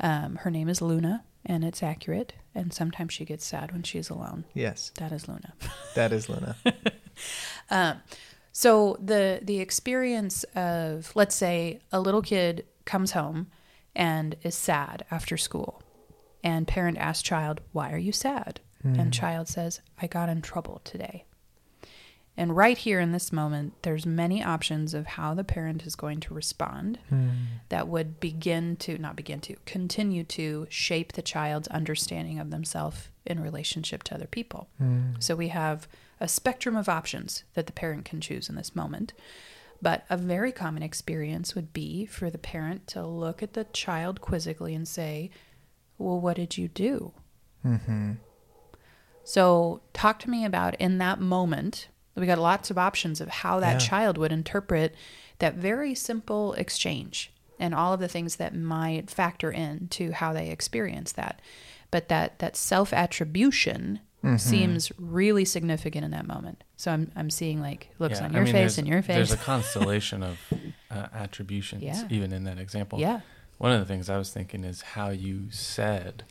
Um, 0.00 0.36
her 0.36 0.50
name 0.50 0.68
is 0.68 0.82
Luna, 0.82 1.22
and 1.44 1.64
it's 1.64 1.82
accurate. 1.82 2.34
And 2.54 2.72
sometimes 2.72 3.12
she 3.12 3.24
gets 3.24 3.44
sad 3.46 3.72
when 3.72 3.82
she's 3.84 4.10
alone. 4.10 4.44
yes, 4.54 4.90
That 4.96 5.12
is 5.12 5.28
Luna. 5.28 5.52
that 5.94 6.12
is 6.12 6.28
Luna. 6.28 6.56
Um, 7.70 8.00
so 8.52 8.96
the 9.00 9.40
the 9.42 9.60
experience 9.60 10.42
of 10.54 11.12
let's 11.14 11.34
say 11.36 11.80
a 11.92 12.00
little 12.00 12.22
kid 12.22 12.66
comes 12.84 13.12
home 13.12 13.46
and 13.94 14.36
is 14.42 14.54
sad 14.54 15.04
after 15.10 15.36
school, 15.36 15.82
and 16.42 16.66
parent 16.66 16.98
asks 16.98 17.22
child, 17.22 17.60
"Why 17.72 17.92
are 17.92 17.98
you 17.98 18.12
sad?" 18.12 18.60
And 18.82 19.12
child 19.12 19.46
says, 19.48 19.80
"I 20.00 20.06
got 20.06 20.30
in 20.30 20.40
trouble 20.40 20.80
today." 20.84 21.24
And 22.36 22.56
right 22.56 22.78
here 22.78 23.00
in 23.00 23.12
this 23.12 23.32
moment, 23.32 23.74
there's 23.82 24.06
many 24.06 24.42
options 24.42 24.94
of 24.94 25.06
how 25.06 25.34
the 25.34 25.44
parent 25.44 25.84
is 25.84 25.94
going 25.94 26.20
to 26.20 26.32
respond 26.34 26.98
that 27.68 27.88
would 27.88 28.18
begin 28.20 28.76
to 28.76 28.96
not 28.98 29.14
begin 29.16 29.40
to 29.40 29.56
continue 29.66 30.24
to 30.24 30.66
shape 30.70 31.12
the 31.12 31.22
child's 31.22 31.68
understanding 31.68 32.38
of 32.38 32.50
themselves 32.50 33.08
in 33.26 33.40
relationship 33.40 34.02
to 34.04 34.14
other 34.14 34.26
people. 34.26 34.68
So 35.18 35.36
we 35.36 35.48
have 35.48 35.86
a 36.18 36.28
spectrum 36.28 36.76
of 36.76 36.88
options 36.88 37.44
that 37.54 37.66
the 37.66 37.72
parent 37.72 38.04
can 38.04 38.20
choose 38.20 38.48
in 38.48 38.54
this 38.54 38.74
moment. 38.74 39.12
But 39.82 40.04
a 40.10 40.16
very 40.16 40.52
common 40.52 40.82
experience 40.82 41.54
would 41.54 41.72
be 41.72 42.06
for 42.06 42.30
the 42.30 42.38
parent 42.38 42.86
to 42.88 43.06
look 43.06 43.42
at 43.42 43.54
the 43.54 43.64
child 43.64 44.20
quizzically 44.20 44.74
and 44.74 44.86
say, 44.86 45.30
Well, 45.98 46.20
what 46.20 46.36
did 46.36 46.58
you 46.58 46.68
do? 46.68 47.12
Mm-hmm. 47.66 48.12
So, 49.24 49.80
talk 49.92 50.18
to 50.20 50.30
me 50.30 50.44
about 50.44 50.74
in 50.76 50.98
that 50.98 51.20
moment. 51.20 51.88
We 52.16 52.26
got 52.26 52.38
lots 52.38 52.70
of 52.70 52.76
options 52.78 53.20
of 53.20 53.28
how 53.28 53.60
that 53.60 53.74
Yeah. 53.80 53.88
child 53.88 54.18
would 54.18 54.32
interpret 54.32 54.94
that 55.38 55.54
very 55.54 55.94
simple 55.94 56.52
exchange 56.54 57.32
and 57.58 57.74
all 57.74 57.92
of 57.94 58.00
the 58.00 58.08
things 58.08 58.36
that 58.36 58.54
might 58.54 59.10
factor 59.10 59.50
in 59.50 59.88
to 59.88 60.12
how 60.12 60.32
they 60.32 60.50
experience 60.50 61.12
that. 61.12 61.40
But 61.90 62.08
that 62.08 62.38
that 62.40 62.56
self 62.56 62.92
attribution 62.92 64.00
Mm-hmm. 64.22 64.36
seems 64.36 64.92
really 64.98 65.46
significant 65.46 66.04
in 66.04 66.10
that 66.10 66.26
moment. 66.26 66.62
So 66.76 66.92
I'm 66.92 67.10
I'm 67.16 67.30
seeing 67.30 67.62
like 67.62 67.88
looks 67.98 68.18
Yeah, 68.18 68.26
on 68.26 68.32
I 68.32 68.34
your 68.34 68.44
mean, 68.44 68.52
face 68.52 68.76
and 68.76 68.86
your 68.86 69.00
face. 69.00 69.16
There's 69.16 69.32
a 69.32 69.36
constellation 69.52 70.22
of 70.22 70.38
uh, 70.90 71.06
attributions, 71.14 71.82
Yeah. 71.82 72.06
even 72.10 72.30
in 72.30 72.44
that 72.44 72.58
example. 72.58 73.00
yeah. 73.00 73.20
One 73.56 73.72
of 73.72 73.80
the 73.80 73.86
things 73.86 74.10
I 74.10 74.18
was 74.18 74.30
thinking 74.30 74.62
is 74.62 74.82
how 74.82 75.08
you 75.08 75.50
said, 75.50 76.24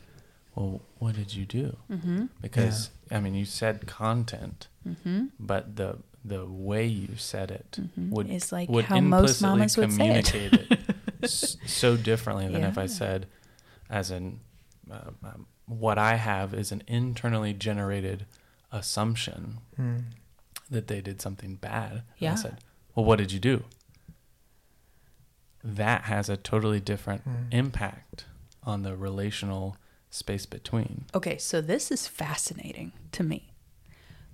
"Well, 0.54 0.82
what 0.98 1.14
did 1.14 1.34
you 1.34 1.46
do?" 1.46 1.76
Mm-hmm. 1.90 2.26
Because 2.40 2.90
I 3.10 3.20
mean, 3.20 3.34
you 3.34 3.44
said 3.44 3.86
content, 3.86 4.68
Mm-hmm. 4.86 5.26
but 5.38 5.76
the 5.76 5.98
the 6.24 6.44
way 6.46 6.86
you 6.86 7.16
said 7.16 7.50
it 7.50 7.78
Mhm. 7.80 8.10
would 8.10 8.28
It's 8.30 8.52
like 8.52 8.68
would 8.68 8.84
how 8.86 9.00
most 9.00 9.40
mamas 9.40 9.76
would 9.78 9.90
say 9.92 10.18
it. 10.18 10.34
it, 10.34 10.78
so 11.30 11.96
differently 11.96 12.46
than 12.48 12.62
if 12.64 12.76
I 12.76 12.84
said, 12.86 13.26
as 13.88 14.10
in, 14.10 14.40
uh, 14.90 15.10
um, 15.24 15.46
what 15.66 15.96
I 15.96 16.16
have 16.16 16.52
is 16.52 16.72
an 16.72 16.82
internally 16.86 17.54
generated 17.54 18.26
assumption 18.70 19.60
Mm. 19.78 20.04
that 20.70 20.88
they 20.88 21.00
did 21.00 21.22
something 21.22 21.56
bad. 21.56 21.92
And 21.92 22.02
Yeah. 22.18 22.32
I 22.32 22.36
said, 22.36 22.58
well, 22.94 23.06
what 23.06 23.16
did 23.16 23.32
you 23.32 23.40
do? 23.40 23.64
That 25.62 26.02
has 26.04 26.28
a 26.28 26.36
totally 26.36 26.80
different 26.80 27.26
Mm. 27.28 27.52
impact 27.52 28.24
on 28.62 28.82
the 28.82 28.96
relational 28.96 29.76
space 30.10 30.46
between. 30.46 31.04
Okay, 31.14 31.38
so 31.38 31.60
this 31.60 31.90
is 31.90 32.06
fascinating 32.08 32.92
to 33.12 33.22
me. 33.22 33.52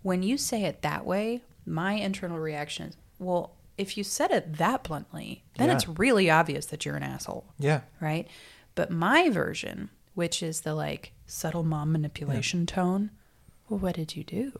When 0.02 0.22
you 0.22 0.38
say 0.38 0.64
it 0.64 0.82
that 0.82 1.04
way, 1.04 1.42
my 1.64 1.92
internal 1.94 2.38
reaction 2.38 2.86
is, 2.88 2.96
well, 3.18 3.52
if 3.76 3.96
you 3.98 4.04
said 4.04 4.30
it 4.30 4.56
that 4.56 4.84
bluntly, 4.84 5.42
then 5.58 5.68
Yeah. 5.68 5.74
it's 5.74 5.88
really 5.88 6.30
obvious 6.30 6.66
that 6.66 6.84
you're 6.84 6.96
an 6.96 7.02
asshole, 7.02 7.44
Yeah. 7.58 7.82
right? 8.00 8.26
But 8.74 8.90
my 8.90 9.28
version, 9.30 9.90
which 10.14 10.42
is 10.42 10.62
the 10.62 10.74
like 10.74 11.12
subtle 11.26 11.62
mom 11.64 11.92
manipulation 11.92 12.66
tone, 12.66 13.10
well, 13.68 13.78
what 13.80 13.96
did 13.96 14.16
you 14.16 14.24
do? 14.24 14.58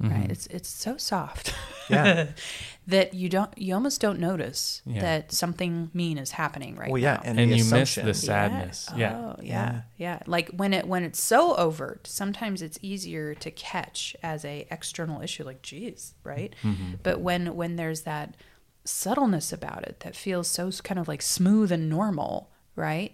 Right? 0.00 0.28
Mhm. 0.28 0.30
It's 0.30 0.46
it's 0.46 0.68
so 0.68 0.96
soft. 0.96 1.52
Yeah. 1.90 2.28
that 2.86 3.14
you 3.14 3.28
don't 3.28 3.50
you 3.58 3.74
almost 3.74 4.00
don't 4.00 4.20
notice 4.20 4.80
Yeah. 4.86 5.00
that 5.00 5.32
something 5.32 5.90
mean 5.92 6.18
is 6.18 6.30
happening 6.32 6.76
right 6.76 6.90
well, 6.90 7.00
yeah, 7.02 7.14
now. 7.14 7.22
and, 7.24 7.40
And 7.40 7.50
the 7.52 7.56
you 7.56 7.64
miss 7.64 7.94
the 7.96 8.14
sadness. 8.14 8.88
Yeah. 8.96 9.16
Oh, 9.18 9.36
yeah. 9.42 9.82
yeah. 9.96 10.20
Like 10.26 10.50
when 10.50 10.72
it 10.72 10.86
when 10.86 11.02
it's 11.02 11.20
so 11.20 11.56
overt, 11.56 12.06
sometimes 12.06 12.62
it's 12.62 12.78
easier 12.80 13.34
to 13.34 13.50
catch 13.50 14.14
as 14.22 14.44
a 14.44 14.66
external 14.70 15.20
issue 15.20 15.42
like 15.44 15.62
geez, 15.62 16.14
right? 16.22 16.54
Mhm. 16.62 16.98
But 17.02 17.20
when 17.20 17.56
when 17.56 17.74
there's 17.76 18.02
that 18.02 18.36
subtleness 18.84 19.52
about 19.52 19.82
it 19.82 20.00
that 20.00 20.14
feels 20.16 20.48
so 20.48 20.70
kind 20.84 20.98
of 21.00 21.08
like 21.08 21.22
smooth 21.22 21.72
and 21.72 21.88
normal, 21.90 22.50
right? 22.76 23.12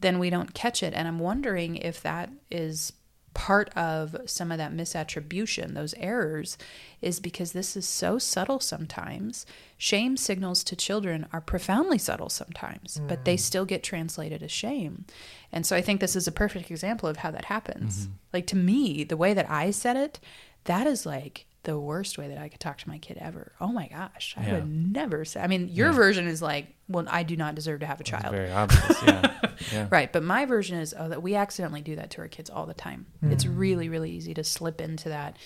Then 0.00 0.18
we 0.18 0.28
don't 0.30 0.52
catch 0.54 0.82
it 0.82 0.92
and 0.94 1.08
I'm 1.08 1.18
wondering 1.18 1.76
if 1.76 2.02
that 2.02 2.30
is 2.50 2.92
part 3.36 3.68
of 3.76 4.16
some 4.24 4.50
of 4.50 4.56
that 4.56 4.72
misattribution, 4.72 5.74
those 5.74 5.92
errors, 5.98 6.56
is 7.02 7.20
because 7.20 7.52
this 7.52 7.76
is 7.76 7.86
so 7.86 8.18
subtle 8.18 8.60
sometimes. 8.60 9.44
Shame 9.76 10.16
signals 10.16 10.64
to 10.64 10.74
children 10.74 11.26
are 11.34 11.42
profoundly 11.42 11.98
subtle 11.98 12.30
sometimes, 12.30 12.98
but 13.06 13.26
they 13.26 13.34
mm. 13.34 13.40
still 13.40 13.66
get 13.66 13.82
translated 13.82 14.42
as 14.42 14.50
shame. 14.50 15.04
And 15.52 15.66
so 15.66 15.76
I 15.76 15.82
think 15.82 16.00
this 16.00 16.16
is 16.16 16.26
a 16.26 16.32
perfect 16.32 16.70
example 16.70 17.10
of 17.10 17.18
how 17.18 17.30
that 17.30 17.44
happens. 17.44 18.06
Mm-hmm. 18.06 18.12
Like 18.32 18.46
to 18.46 18.56
me, 18.56 19.04
the 19.04 19.18
way 19.18 19.34
that 19.34 19.50
I 19.50 19.70
said 19.70 19.98
it, 19.98 20.18
that 20.64 20.86
is 20.86 21.04
like 21.04 21.44
the 21.66 21.78
worst 21.78 22.16
way 22.16 22.28
that 22.28 22.38
I 22.38 22.48
could 22.48 22.60
talk 22.60 22.78
to 22.78 22.88
my 22.88 22.98
kid 22.98 23.18
ever. 23.20 23.52
Oh 23.60 23.68
my 23.68 23.88
gosh, 23.88 24.34
I 24.38 24.46
Yeah. 24.46 24.54
would 24.54 24.68
never 24.92 25.24
say. 25.24 25.40
I 25.40 25.46
mean, 25.46 25.68
your 25.68 25.88
Yeah. 25.90 25.94
version 25.96 26.26
is 26.26 26.40
like, 26.40 26.74
well, 26.88 27.04
I 27.08 27.22
do 27.22 27.36
not 27.36 27.54
deserve 27.54 27.80
to 27.80 27.86
have 27.86 28.00
a 28.00 28.04
child. 28.04 28.30
very 28.34 28.50
obvious. 28.50 29.02
Yeah. 29.02 29.32
yeah. 29.72 29.86
Right, 29.90 30.12
but 30.12 30.22
my 30.22 30.44
version 30.46 30.78
is 30.78 30.94
oh 30.98 31.08
that 31.08 31.22
we 31.22 31.34
accidentally 31.34 31.82
do 31.82 31.96
that 31.96 32.10
to 32.12 32.20
our 32.22 32.28
kids 32.28 32.48
all 32.48 32.66
the 32.66 32.74
time. 32.74 33.06
Hmm. 33.20 33.30
It's 33.32 33.44
really 33.46 33.88
really 33.88 34.10
easy 34.10 34.32
to 34.34 34.42
slip 34.44 34.80
into 34.80 35.08
that. 35.10 35.36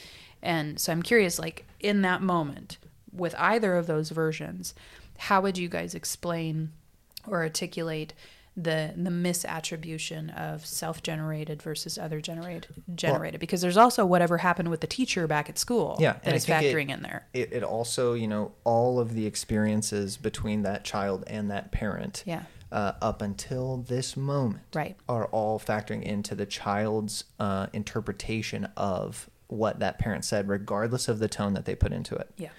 And 0.43 0.79
so 0.81 0.93
I'm 0.93 1.03
curious 1.03 1.39
like 1.39 1.65
in 1.81 2.03
that 2.03 2.23
moment 2.23 2.79
with 3.13 3.35
either 3.39 3.77
of 3.77 3.87
those 3.87 4.11
versions, 4.11 4.75
how 5.19 5.41
would 5.41 5.59
you 5.59 5.69
guys 5.69 5.95
explain 5.95 6.71
or 7.27 7.43
articulate 7.43 8.15
the 8.57 8.93
the 8.97 9.11
misattribution 9.11 10.37
of 10.37 10.67
self-generated 10.67 11.63
versus 11.63 11.97
other 11.99 12.21
generated 12.21 12.67
generated 12.95 13.39
because 13.41 13.61
there's 13.61 13.77
also 13.77 14.05
whatever 14.05 14.39
happened 14.39 14.69
with 14.71 14.81
the 14.81 14.87
teacher 14.87 15.27
back 15.27 15.49
at 15.49 15.59
school 15.59 15.97
Yeah, 16.01 16.17
that 16.25 16.35
is 16.35 16.45
think 16.47 16.63
it- 16.65 16.75
factoring 16.75 16.91
in 16.91 17.03
there. 17.03 17.27
It, 17.33 17.53
it 17.53 17.63
also, 17.63 18.15
you 18.15 18.27
know, 18.29 18.53
all 18.65 18.99
of 18.99 19.15
the 19.15 19.27
experiences 19.27 20.17
between 20.17 20.63
that 20.63 20.85
child 20.85 21.25
and 21.29 21.51
that 21.51 21.71
parent 21.71 22.25
Yeah. 22.27 22.43
uh, 22.73 22.93
up 23.01 23.23
until 23.23 23.79
this 23.79 24.17
moment 24.17 24.65
Right. 24.75 24.97
are 25.09 25.27
all 25.27 25.59
factoring 25.61 26.03
into 26.03 26.35
the 26.35 26.47
child's 26.47 27.25
uh, 27.39 27.69
interpretation 27.73 28.69
of 28.77 29.31
what 29.47 29.79
that 29.81 29.99
parent 29.99 30.25
said, 30.25 30.49
regardless 30.49 31.09
of 31.09 31.19
the 31.21 31.29
tone 31.29 31.55
that 31.55 31.65
they 31.65 31.75
put 31.75 31.93
into 31.93 32.15
it. 32.17 32.31
Yeah. 32.37 32.51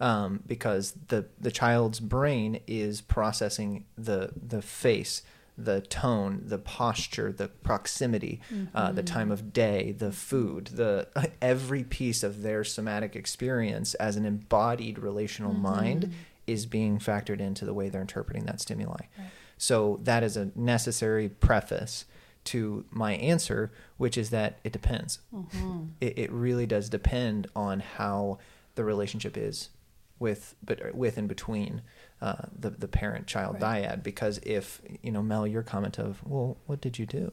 Um, 0.00 0.44
because 0.46 0.92
the 1.08 1.26
the 1.40 1.50
child's 1.50 1.98
brain 1.98 2.60
is 2.68 3.00
processing 3.00 3.84
the 3.96 4.30
the 4.40 4.62
face, 4.62 5.22
the 5.58 5.80
tone, 5.80 6.40
the 6.44 6.58
posture, 6.58 7.32
the 7.32 7.48
proximity, 7.48 8.40
uh, 8.74 8.92
the 8.92 9.02
mm-hmm. 9.02 9.12
time 9.12 9.32
of 9.32 9.52
day, 9.52 9.92
the 9.92 10.12
food, 10.12 10.68
the 10.68 11.08
every 11.42 11.82
piece 11.82 12.22
of 12.22 12.42
their 12.42 12.62
somatic 12.62 13.16
experience 13.16 13.94
as 13.94 14.16
an 14.16 14.24
embodied 14.24 14.98
relational 15.00 15.52
mm-hmm. 15.52 15.62
mind 15.62 16.12
is 16.46 16.64
being 16.64 16.98
factored 16.98 17.40
into 17.40 17.64
the 17.64 17.74
way 17.74 17.88
they're 17.88 18.00
interpreting 18.00 18.44
that 18.44 18.60
stimuli. 18.60 18.94
Right. 19.18 19.28
So 19.58 19.98
that 20.04 20.22
is 20.22 20.36
a 20.36 20.52
necessary 20.54 21.28
preface 21.28 22.04
to 22.44 22.84
my 22.90 23.14
answer, 23.14 23.72
which 23.96 24.16
is 24.16 24.30
that 24.30 24.60
it 24.62 24.72
depends. 24.72 25.18
Mm-hmm. 25.34 25.84
It, 26.00 26.18
it 26.18 26.32
really 26.32 26.66
does 26.66 26.88
depend 26.88 27.48
on 27.54 27.80
how 27.80 28.38
the 28.76 28.84
relationship 28.84 29.36
is 29.36 29.70
with, 30.18 30.54
but 30.64 30.80
uh, 30.80 30.90
with 30.94 31.18
and 31.18 31.28
between 31.28 31.82
uh, 32.20 32.42
the 32.58 32.70
the 32.70 32.88
parent 32.88 33.26
child 33.26 33.60
Right. 33.62 33.84
dyad. 33.84 34.02
Because 34.02 34.38
if 34.44 34.80
you 35.02 35.12
know 35.12 35.22
Mel, 35.22 35.46
your 35.46 35.62
comment 35.62 35.98
of, 35.98 36.20
well, 36.26 36.56
what 36.66 36.80
did 36.80 36.98
you 36.98 37.06
do? 37.06 37.32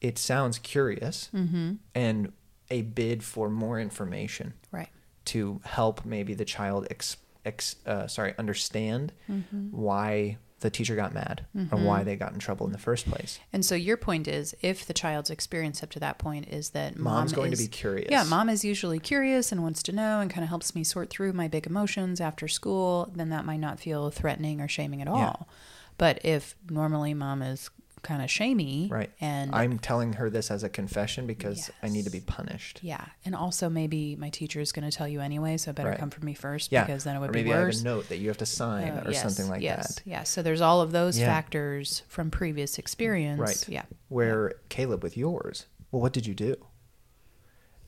It 0.00 0.18
sounds 0.18 0.58
curious 0.58 1.28
Mm-hmm. 1.34 1.74
and 1.94 2.32
a 2.70 2.82
bid 2.82 3.24
for 3.24 3.48
more 3.48 3.80
information 3.80 4.54
Right. 4.70 4.90
to 5.26 5.60
help 5.64 6.04
maybe 6.04 6.34
the 6.34 6.44
child 6.44 6.86
ex, 6.90 7.16
ex 7.44 7.76
uh, 7.86 8.06
sorry 8.06 8.34
understand 8.38 9.12
Mm-hmm. 9.30 9.68
why 9.70 10.38
the 10.60 10.70
teacher 10.70 10.96
got 10.96 11.14
mad 11.14 11.44
or 11.54 11.60
mm-hmm. 11.60 11.84
why 11.84 12.02
they 12.02 12.16
got 12.16 12.32
in 12.32 12.38
trouble 12.38 12.66
in 12.66 12.72
the 12.72 12.78
first 12.78 13.08
place. 13.08 13.38
And 13.52 13.64
so 13.64 13.74
your 13.74 13.96
point 13.96 14.26
is, 14.26 14.56
if 14.60 14.86
the 14.86 14.92
child's 14.92 15.30
experience 15.30 15.82
up 15.82 15.90
to 15.90 16.00
that 16.00 16.18
point 16.18 16.48
is 16.48 16.70
that 16.70 16.96
Mom's 16.96 17.32
mom 17.32 17.36
going 17.36 17.52
is, 17.52 17.58
to 17.58 17.64
be 17.64 17.68
curious. 17.68 18.08
Yeah, 18.10 18.24
mom 18.24 18.48
is 18.48 18.64
usually 18.64 18.98
curious 18.98 19.52
and 19.52 19.62
wants 19.62 19.82
to 19.84 19.92
know 19.92 20.20
and 20.20 20.30
kind 20.30 20.42
of 20.42 20.48
helps 20.48 20.74
me 20.74 20.82
sort 20.82 21.10
through 21.10 21.32
my 21.32 21.46
big 21.46 21.66
emotions 21.66 22.20
after 22.20 22.48
school, 22.48 23.12
then 23.14 23.28
that 23.28 23.44
might 23.44 23.60
not 23.60 23.78
feel 23.78 24.10
threatening 24.10 24.60
or 24.60 24.68
shaming 24.68 25.00
at 25.00 25.08
all. 25.08 25.18
Yeah. 25.18 25.54
But 25.96 26.24
if 26.24 26.56
normally 26.68 27.14
mom 27.14 27.42
is 27.42 27.70
kind 28.02 28.22
of 28.22 28.30
shamey, 28.30 28.88
Right. 28.90 29.10
And 29.20 29.54
I'm 29.54 29.78
telling 29.78 30.14
her 30.14 30.30
this 30.30 30.50
as 30.50 30.62
a 30.62 30.68
confession 30.68 31.26
because 31.26 31.70
I 31.82 31.88
need 31.88 32.04
to 32.04 32.10
be 32.10 32.20
punished. 32.20 32.80
yeah, 32.82 33.04
and 33.24 33.34
also 33.34 33.68
maybe 33.68 34.16
my 34.16 34.30
teacher 34.30 34.60
is 34.60 34.72
going 34.72 34.88
to 34.88 34.96
tell 34.96 35.08
you 35.08 35.20
anyway, 35.20 35.56
so 35.56 35.72
better 35.72 35.90
Right. 35.90 35.98
come 35.98 36.10
from 36.10 36.24
me 36.26 36.34
first 36.34 36.72
Yeah. 36.72 36.84
because 36.84 37.04
then 37.04 37.16
it 37.16 37.20
would 37.20 37.30
or 37.30 37.32
be 37.32 37.40
maybe 37.42 37.54
I 37.54 37.58
worse. 37.64 37.78
have 37.78 37.86
a 37.86 37.88
note 37.88 38.08
that 38.08 38.18
you 38.18 38.28
have 38.28 38.38
to 38.38 38.46
sign 38.46 38.92
Uh, 38.92 39.02
or 39.06 39.10
yes, 39.12 39.22
something 39.22 39.48
like 39.48 39.62
yes, 39.62 39.96
that. 39.96 40.06
Yeah. 40.06 40.22
So 40.22 40.42
there's 40.42 40.60
all 40.60 40.80
of 40.80 40.92
those 40.92 41.18
Yeah. 41.18 41.26
factors 41.26 42.02
from 42.08 42.30
previous 42.30 42.78
experience. 42.78 43.40
Right. 43.40 43.68
Yeah. 43.68 43.84
Where 44.08 44.54
Caleb 44.68 45.02
with 45.02 45.16
yours, 45.16 45.66
well, 45.90 46.00
what 46.02 46.12
did 46.12 46.26
you 46.26 46.34
do? 46.34 46.56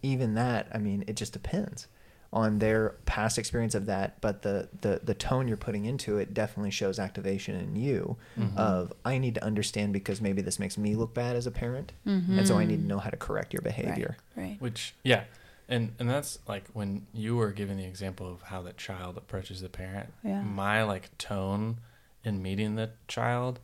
Even 0.02 0.34
that, 0.34 0.66
I 0.72 0.78
mean, 0.78 1.04
it 1.06 1.16
just 1.16 1.32
depends 1.32 1.86
on 2.32 2.60
their 2.60 2.90
past 3.06 3.38
experience 3.38 3.74
of 3.74 3.86
that, 3.86 4.20
but 4.20 4.42
the 4.42 4.68
the 4.82 5.00
the 5.02 5.14
tone 5.14 5.48
you're 5.48 5.56
putting 5.56 5.84
into 5.84 6.18
it 6.18 6.32
definitely 6.32 6.70
shows 6.70 6.98
activation 7.00 7.56
in 7.56 7.74
you 7.74 8.16
Mm-hmm. 8.38 8.56
of 8.56 8.92
I 9.04 9.18
need 9.18 9.34
to 9.34 9.44
understand 9.44 9.92
because 9.92 10.20
maybe 10.20 10.40
this 10.40 10.58
makes 10.58 10.78
me 10.78 10.94
look 10.94 11.12
bad 11.12 11.34
as 11.34 11.46
a 11.46 11.50
parent, 11.50 11.92
and 12.04 12.46
so 12.46 12.56
I 12.58 12.64
need 12.64 12.82
to 12.82 12.86
know 12.86 12.98
how 12.98 13.10
to 13.10 13.16
correct 13.16 13.52
your 13.52 13.62
behavior. 13.62 14.16
Right. 14.36 14.42
Right. 14.44 14.56
Which 14.60 14.94
yeah, 15.02 15.24
and 15.68 15.92
and 15.98 16.08
that's 16.08 16.38
like 16.46 16.64
when 16.72 17.06
you 17.12 17.34
were 17.36 17.50
giving 17.50 17.76
the 17.78 17.84
example 17.84 18.30
of 18.32 18.42
how 18.42 18.62
the 18.62 18.74
child 18.74 19.16
approaches 19.16 19.60
the 19.60 19.68
parent. 19.68 20.12
Yeah. 20.22 20.42
My 20.42 20.84
like 20.84 21.16
tone 21.18 21.78
in 22.22 22.40
meeting 22.42 22.76
the 22.76 22.90
child, 23.08 23.58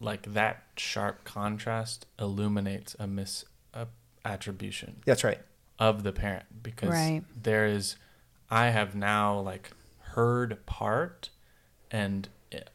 like 0.00 0.32
that 0.32 0.64
sharp 0.76 1.22
contrast 1.22 2.06
illuminates 2.18 2.96
a 2.98 3.06
mis 3.06 3.44
a 3.72 3.86
attribution 4.24 4.96
That's 5.04 5.22
right. 5.22 5.38
Of 5.78 6.02
the 6.02 6.12
parent 6.12 6.62
because 6.62 6.90
Right. 6.90 7.22
there 7.40 7.66
is 7.66 7.96
I 8.50 8.66
have 8.70 8.94
now 8.94 9.38
like 9.40 9.70
heard 10.14 10.64
part 10.66 11.30
and 11.90 12.28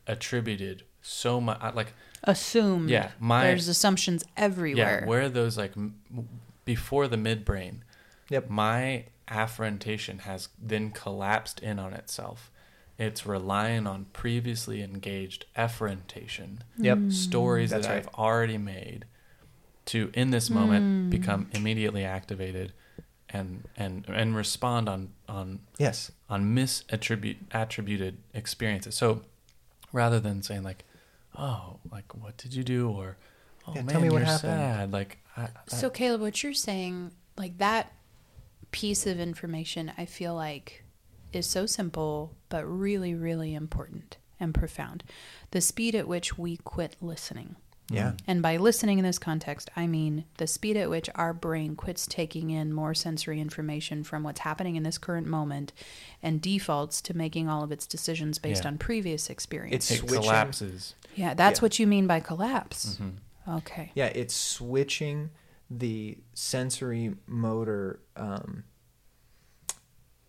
attributed 0.08 0.84
so 1.02 1.40
much 1.40 1.60
like 1.76 1.94
Assumed. 2.24 2.90
Yeah, 2.90 3.12
my- 3.20 3.44
there's 3.46 3.70
assumptions 3.70 4.26
everywhere. 4.36 5.00
yeah 5.02 5.08
where 5.08 5.30
those 5.30 5.58
like 5.58 5.76
m- 5.78 5.96
before 6.66 7.08
the 7.08 7.16
midbrain 7.16 7.78
Yep. 8.30 8.50
my 8.50 9.06
afferentation 9.30 10.20
has 10.22 10.50
then 10.62 10.92
collapsed 10.92 11.60
in 11.62 11.80
on 11.80 11.94
itself 11.94 12.52
it's 12.98 13.26
relying 13.26 13.88
on 13.88 14.06
previously 14.12 14.82
engaged 14.82 15.46
efferentation 15.56 16.64
Yep. 16.78 16.98
Mm. 16.98 17.14
stories 17.14 17.70
That's 17.70 17.88
that 17.88 17.94
right. 17.94 17.98
i've 18.06 18.14
already 18.16 18.58
made 18.58 19.06
to 19.86 20.12
in 20.14 20.32
this 20.32 20.50
moment 20.50 20.84
mm. 21.08 21.10
become 21.10 21.50
immediately 21.54 22.04
activated 22.04 22.74
and 23.32 23.68
and 23.78 24.06
and 24.08 24.36
respond 24.36 24.90
on 24.90 25.10
on 25.28 25.60
Yes. 25.78 26.12
on 26.30 26.56
misattribute 26.56 27.38
attributed 27.52 28.18
experiences. 28.34 28.96
So 28.96 29.22
rather 29.94 30.20
than 30.20 30.42
saying 30.42 30.64
like, 30.64 30.86
"Oh, 31.38 31.80
like 31.92 32.16
what 32.16 32.38
did 32.38 32.54
you 32.54 32.64
do?" 32.64 32.90
or 32.90 33.18
"Oh 33.68 33.74
Yeah, 33.76 33.82
man, 33.84 33.88
tell 33.94 34.02
me 34.02 34.10
what 34.10 34.18
you're 34.20 34.26
happened." 34.26 34.52
sad," 34.60 34.92
like 34.92 35.18
I, 35.38 35.44
I- 35.44 35.50
So, 35.68 35.90
Caleb, 35.90 36.22
what 36.22 36.42
you're 36.44 36.54
saying, 36.54 37.12
like 37.38 37.58
that 37.60 37.94
piece 38.72 39.06
of 39.08 39.20
information, 39.20 39.92
I 39.98 40.06
feel 40.06 40.36
like 40.36 40.84
is 41.32 41.46
so 41.46 41.66
simple, 41.66 42.36
but 42.50 42.66
really, 42.66 43.14
really 43.14 43.54
important 43.54 44.18
and 44.40 44.54
profound. 44.54 45.04
The 45.52 45.62
speed 45.62 45.94
at 45.96 46.08
which 46.08 46.38
we 46.38 46.58
quit 46.58 46.96
listening. 47.02 47.56
Yeah. 47.92 48.14
And 48.28 48.42
by 48.42 48.58
listening 48.58 49.00
in 49.00 49.06
this 49.06 49.18
context, 49.20 49.70
I 49.76 49.88
mean 49.88 50.26
the 50.38 50.48
speed 50.48 50.78
at 50.78 50.90
which 50.90 51.10
our 51.16 51.34
brain 51.34 51.76
quits 51.76 52.06
taking 52.06 52.50
in 52.52 52.72
more 52.74 52.94
sensory 52.94 53.42
information 53.42 54.04
from 54.04 54.24
what's 54.24 54.42
happening 54.42 54.76
in 54.76 54.84
this 54.84 54.98
current 54.98 55.26
moment 55.28 55.74
and 56.22 56.42
defaults 56.42 57.02
to 57.04 57.18
making 57.18 57.50
all 57.50 57.64
of 57.64 57.72
its 57.72 57.88
decisions 57.88 58.38
based 58.40 58.64
Yeah. 58.64 58.70
on 58.70 58.78
previous 58.78 59.30
experience. 59.30 59.76
It's 59.76 59.92
it 59.92 60.08
switching- 60.08 60.22
collapses. 60.22 60.96
yeah, 61.16 61.34
that's 61.34 61.60
Yeah. 61.60 61.64
what 61.64 61.80
you 61.80 61.88
mean 61.88 62.06
by 62.08 62.20
collapse. 62.20 62.98
Mm-hmm. 63.02 63.56
Okay. 63.58 63.92
Yeah, 63.96 64.08
it's 64.08 64.36
switching 64.36 65.32
the 65.72 66.18
sensory 66.34 67.16
motor 67.28 68.00
um, 68.16 68.64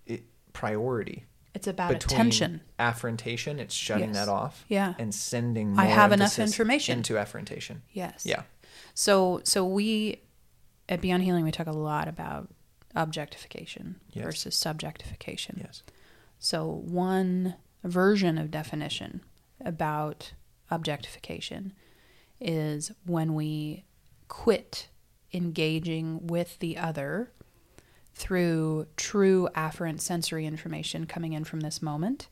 it, 0.06 0.24
priority 0.52 1.26
It's 1.54 1.66
about 1.66 1.90
between 1.90 2.14
attention. 2.14 2.60
Afferentation, 2.78 3.58
It's 3.58 3.74
shutting 3.74 4.08
Yes. 4.14 4.16
that 4.16 4.28
off. 4.28 4.64
Yeah. 4.68 4.94
and 4.98 5.14
sending. 5.14 5.72
More 5.74 5.84
I 5.84 5.86
have 5.88 6.12
enough 6.12 6.38
information. 6.38 6.98
into 6.98 7.18
efferentation. 7.18 7.82
Yes. 7.92 8.24
Yeah, 8.24 8.42
So 8.94 9.40
so 9.44 9.64
we 9.66 10.22
at 10.88 11.00
Beyond 11.00 11.22
Healing 11.24 11.44
we 11.44 11.50
talk 11.50 11.66
a 11.66 11.72
lot 11.72 12.06
about 12.08 12.48
objectification 12.94 14.00
Yes. 14.12 14.24
versus 14.24 14.54
subjectification. 14.56 15.58
yes, 15.58 15.82
So 16.38 16.66
one 16.66 17.56
version 17.84 18.38
of 18.38 18.50
definition 18.50 19.20
about 19.64 20.32
objectification 20.70 21.72
is 22.40 22.92
when 23.04 23.34
we 23.34 23.84
quit 24.28 24.88
engaging 25.32 26.26
with 26.26 26.58
the 26.60 26.76
other 26.76 27.32
through 28.20 28.86
true 28.96 29.48
afferent 29.56 30.00
sensory 30.00 30.44
information 30.46 31.06
coming 31.06 31.32
in 31.32 31.42
from 31.42 31.60
this 31.60 31.80
moment 31.80 32.28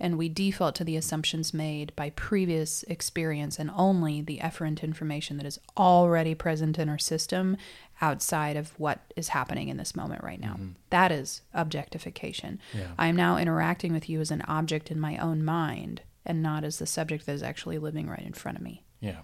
and 0.00 0.16
we 0.16 0.28
default 0.28 0.76
to 0.76 0.84
the 0.84 0.96
assumptions 0.96 1.52
made 1.52 1.94
by 1.96 2.10
previous 2.10 2.84
experience 2.84 3.58
and 3.58 3.68
only 3.74 4.20
the 4.20 4.38
efferent 4.38 4.82
information 4.82 5.36
that 5.36 5.46
is 5.46 5.58
already 5.76 6.34
present 6.36 6.78
in 6.78 6.88
our 6.88 6.98
system 6.98 7.56
outside 8.00 8.56
of 8.56 8.78
what 8.78 9.00
is 9.16 9.30
happening 9.30 9.68
in 9.68 9.76
this 9.76 9.96
moment 9.96 10.22
right 10.22 10.40
now. 10.40 10.52
Mm-hmm. 10.52 10.68
That 10.90 11.10
is 11.10 11.42
objectification. 11.52 12.60
Yeah. 12.72 12.92
I 12.96 13.08
am 13.08 13.16
now 13.16 13.38
interacting 13.38 13.92
with 13.92 14.08
you 14.08 14.20
as 14.20 14.30
an 14.30 14.42
object 14.42 14.92
in 14.92 15.00
my 15.00 15.16
own 15.18 15.44
mind 15.44 16.02
and 16.24 16.40
not 16.40 16.62
as 16.62 16.78
the 16.78 16.86
subject 16.86 17.26
that 17.26 17.32
is 17.32 17.42
actually 17.42 17.78
living 17.78 18.08
right 18.08 18.24
in 18.24 18.34
front 18.34 18.56
of 18.56 18.62
me. 18.62 18.84
Yeah, 19.00 19.22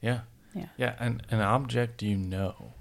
yeah, 0.00 0.20
Yeah. 0.54 0.68
yeah. 0.78 0.94
And 0.98 1.22
an 1.30 1.40
object 1.42 2.02
you 2.02 2.16
know, 2.16 2.72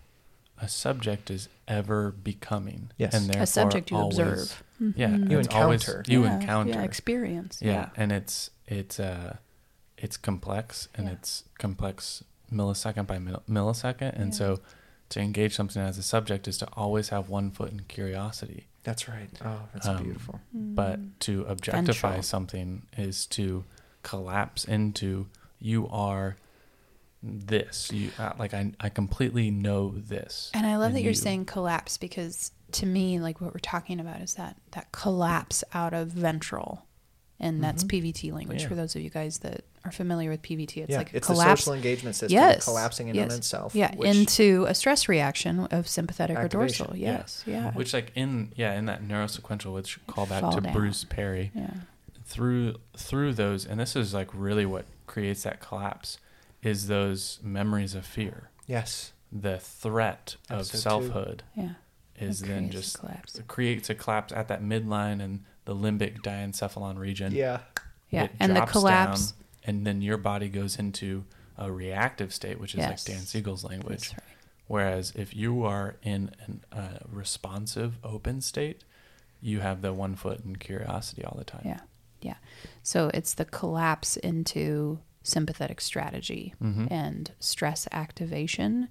a 0.61 0.67
subject 0.67 1.29
is 1.31 1.49
ever 1.67 2.11
becoming. 2.11 2.91
Yes. 2.97 3.13
and 3.13 3.27
therefore 3.27 3.43
a 3.43 3.47
subject 3.47 3.91
you 3.91 3.97
always, 3.97 4.19
observe. 4.19 4.63
Yeah, 4.95 5.15
You 5.15 5.39
it's 5.39 5.47
always- 5.53 5.87
encounter. 5.87 6.11
you 6.11 6.23
Yeah, 6.23 6.35
encounter. 6.39 6.71
Yeah, 6.73 6.83
experience. 6.83 7.59
yeah, 7.61 7.89
and 7.95 8.11
it's 8.11 8.49
it's 8.67 8.99
uh 8.99 9.37
it's 9.97 10.17
complex 10.17 10.87
and 10.95 11.07
Yeah. 11.07 11.13
it's 11.13 11.43
complex 11.59 12.23
millisecond 12.51 13.07
by 13.07 13.17
millisecond 13.17 14.13
and 14.19 14.27
Yeah. 14.31 14.37
so 14.37 14.59
to 15.09 15.19
engage 15.19 15.55
something 15.55 15.81
as 15.81 15.97
a 15.97 16.03
subject 16.03 16.47
is 16.47 16.57
to 16.59 16.67
always 16.73 17.09
have 17.09 17.29
one 17.29 17.51
foot 17.51 17.71
in 17.71 17.81
curiosity 17.81 18.67
that's 18.83 19.07
right. 19.07 19.29
Oh, 19.45 19.61
that's 19.73 19.87
Um, 19.87 20.03
beautiful. 20.03 20.41
but 20.53 20.99
to 21.21 21.43
objectify 21.45 22.15
Ventral. 22.15 22.23
something 22.23 22.81
is 22.97 23.25
to 23.27 23.63
collapse 24.01 24.65
into 24.65 25.27
you 25.59 25.87
are 25.87 26.35
this 27.25 27.89
you 27.91 28.11
uh, 28.19 28.33
like 28.37 28.53
I, 28.53 28.73
I 28.81 28.89
completely 28.89 29.49
know 29.49 29.93
this 29.95 30.51
And 30.53 30.65
I 30.67 30.75
love 30.75 30.87
and 30.87 30.95
that 30.97 31.01
you're 31.01 31.11
you- 31.11 31.15
saying 31.15 31.45
collapse 31.45 31.97
because 31.97 32.51
to 32.73 32.85
me, 32.85 33.19
like 33.19 33.39
what 33.39 33.53
we're 33.53 33.59
talking 33.59 33.99
about 33.99 34.19
is 34.21 34.33
that 34.33 34.57
that 34.71 34.91
collapse 34.91 35.63
out 35.73 35.93
of 35.93 36.09
ventral 36.09 36.85
and 37.39 37.63
that's 37.63 37.83
Mhm. 37.83 37.89
PVT 38.01 38.31
language 38.33 38.61
Yeah. 38.63 38.67
for 38.67 38.75
those 38.75 38.95
of 38.95 39.01
you 39.01 39.09
guys 39.09 39.39
that 39.39 39.63
are 39.85 39.91
familiar 39.91 40.29
with 40.29 40.41
PVT. 40.41 40.81
It's 40.81 40.91
yeah, 40.91 40.97
like 40.97 41.13
a 41.13 41.17
it's 41.17 41.27
collapse. 41.27 41.61
the 41.61 41.65
social 41.65 41.73
engagement 41.73 42.15
system 42.15 42.33
Yes, 42.33 42.63
collapsing 42.65 43.07
in 43.09 43.15
yes. 43.15 43.31
on 43.31 43.37
itself. 43.37 43.75
yeah, 43.75 43.93
which- 43.95 44.09
into 44.09 44.65
a 44.67 44.73
stress 44.75 45.07
reaction 45.07 45.61
of 45.67 45.87
sympathetic 45.87 46.37
or 46.37 46.41
Activation, 46.41 46.85
dorsal. 46.87 46.97
yeah. 46.99 47.11
Yes, 47.19 47.43
yeah, 47.45 47.71
Which 47.73 47.93
like 47.93 48.11
in 48.15 48.51
yeah 48.55 48.73
in 48.77 48.85
that 48.87 49.03
neurosequential, 49.03 49.73
which 49.73 49.99
call 50.07 50.25
back 50.25 50.41
Fall 50.41 50.53
to 50.53 50.61
down. 50.61 50.73
Bruce 50.73 51.03
Perry 51.05 51.51
yeah. 51.55 51.69
through 52.25 52.75
through 52.97 53.33
those, 53.33 53.65
and 53.65 53.79
this 53.79 53.95
is 53.95 54.13
like 54.13 54.29
really 54.33 54.65
what 54.65 54.85
creates 55.07 55.43
that 55.43 55.59
collapse, 55.59 56.17
is 56.63 56.87
those 56.87 57.39
memories 57.43 57.93
of 57.95 58.05
fear, 58.05 58.49
yes, 58.67 59.11
the 59.31 59.57
threat 59.59 60.35
of 60.49 60.57
Episode 60.59 60.71
two. 60.71 60.77
selfhood 60.77 61.43
yeah. 61.55 61.69
is 62.19 62.41
It 62.41 62.47
then 62.47 62.57
creates 62.69 62.75
a 62.75 62.81
just 62.81 62.99
collapse. 62.99 63.41
creates 63.47 63.89
a 63.89 63.95
collapse 63.95 64.33
at 64.33 64.47
that 64.47 64.61
midline 64.63 65.21
and 65.21 65.43
the 65.65 65.75
limbic 65.75 66.21
diencephalon 66.21 66.97
region. 66.97 67.31
yeah, 67.33 67.59
Yeah, 68.09 68.25
It 68.25 68.31
and 68.39 68.55
the 68.55 68.61
collapse. 68.65 69.31
down, 69.31 69.39
and 69.65 69.87
then 69.87 70.01
your 70.01 70.17
body 70.17 70.49
goes 70.49 70.77
into 70.77 71.23
a 71.57 71.71
reactive 71.71 72.33
state, 72.33 72.59
which 72.59 72.73
is 72.73 72.79
Yes. 72.79 73.07
like 73.07 73.15
Dan 73.17 73.25
Siegel's 73.25 73.63
language. 73.63 74.09
That's 74.11 74.13
right. 74.13 74.37
Whereas 74.67 75.13
if 75.15 75.35
you 75.35 75.63
are 75.65 75.95
in 76.03 76.31
a 76.71 76.77
uh, 76.79 76.89
responsive, 77.11 77.97
open 78.03 78.41
state, 78.41 78.83
you 79.41 79.59
have 79.59 79.81
the 79.81 79.93
one 79.93 80.15
foot 80.15 80.43
in 80.45 80.55
curiosity 80.55 81.23
all 81.25 81.35
the 81.37 81.43
time. 81.43 81.61
Yeah, 81.65 81.79
yeah. 82.21 82.35
So 82.81 83.09
it's 83.13 83.33
the 83.33 83.45
collapse 83.45 84.15
into 84.17 84.99
sympathetic 85.23 85.79
strategy 85.81 86.53
Mhm. 86.61 86.91
and 86.91 87.31
stress 87.39 87.87
activation 87.91 88.89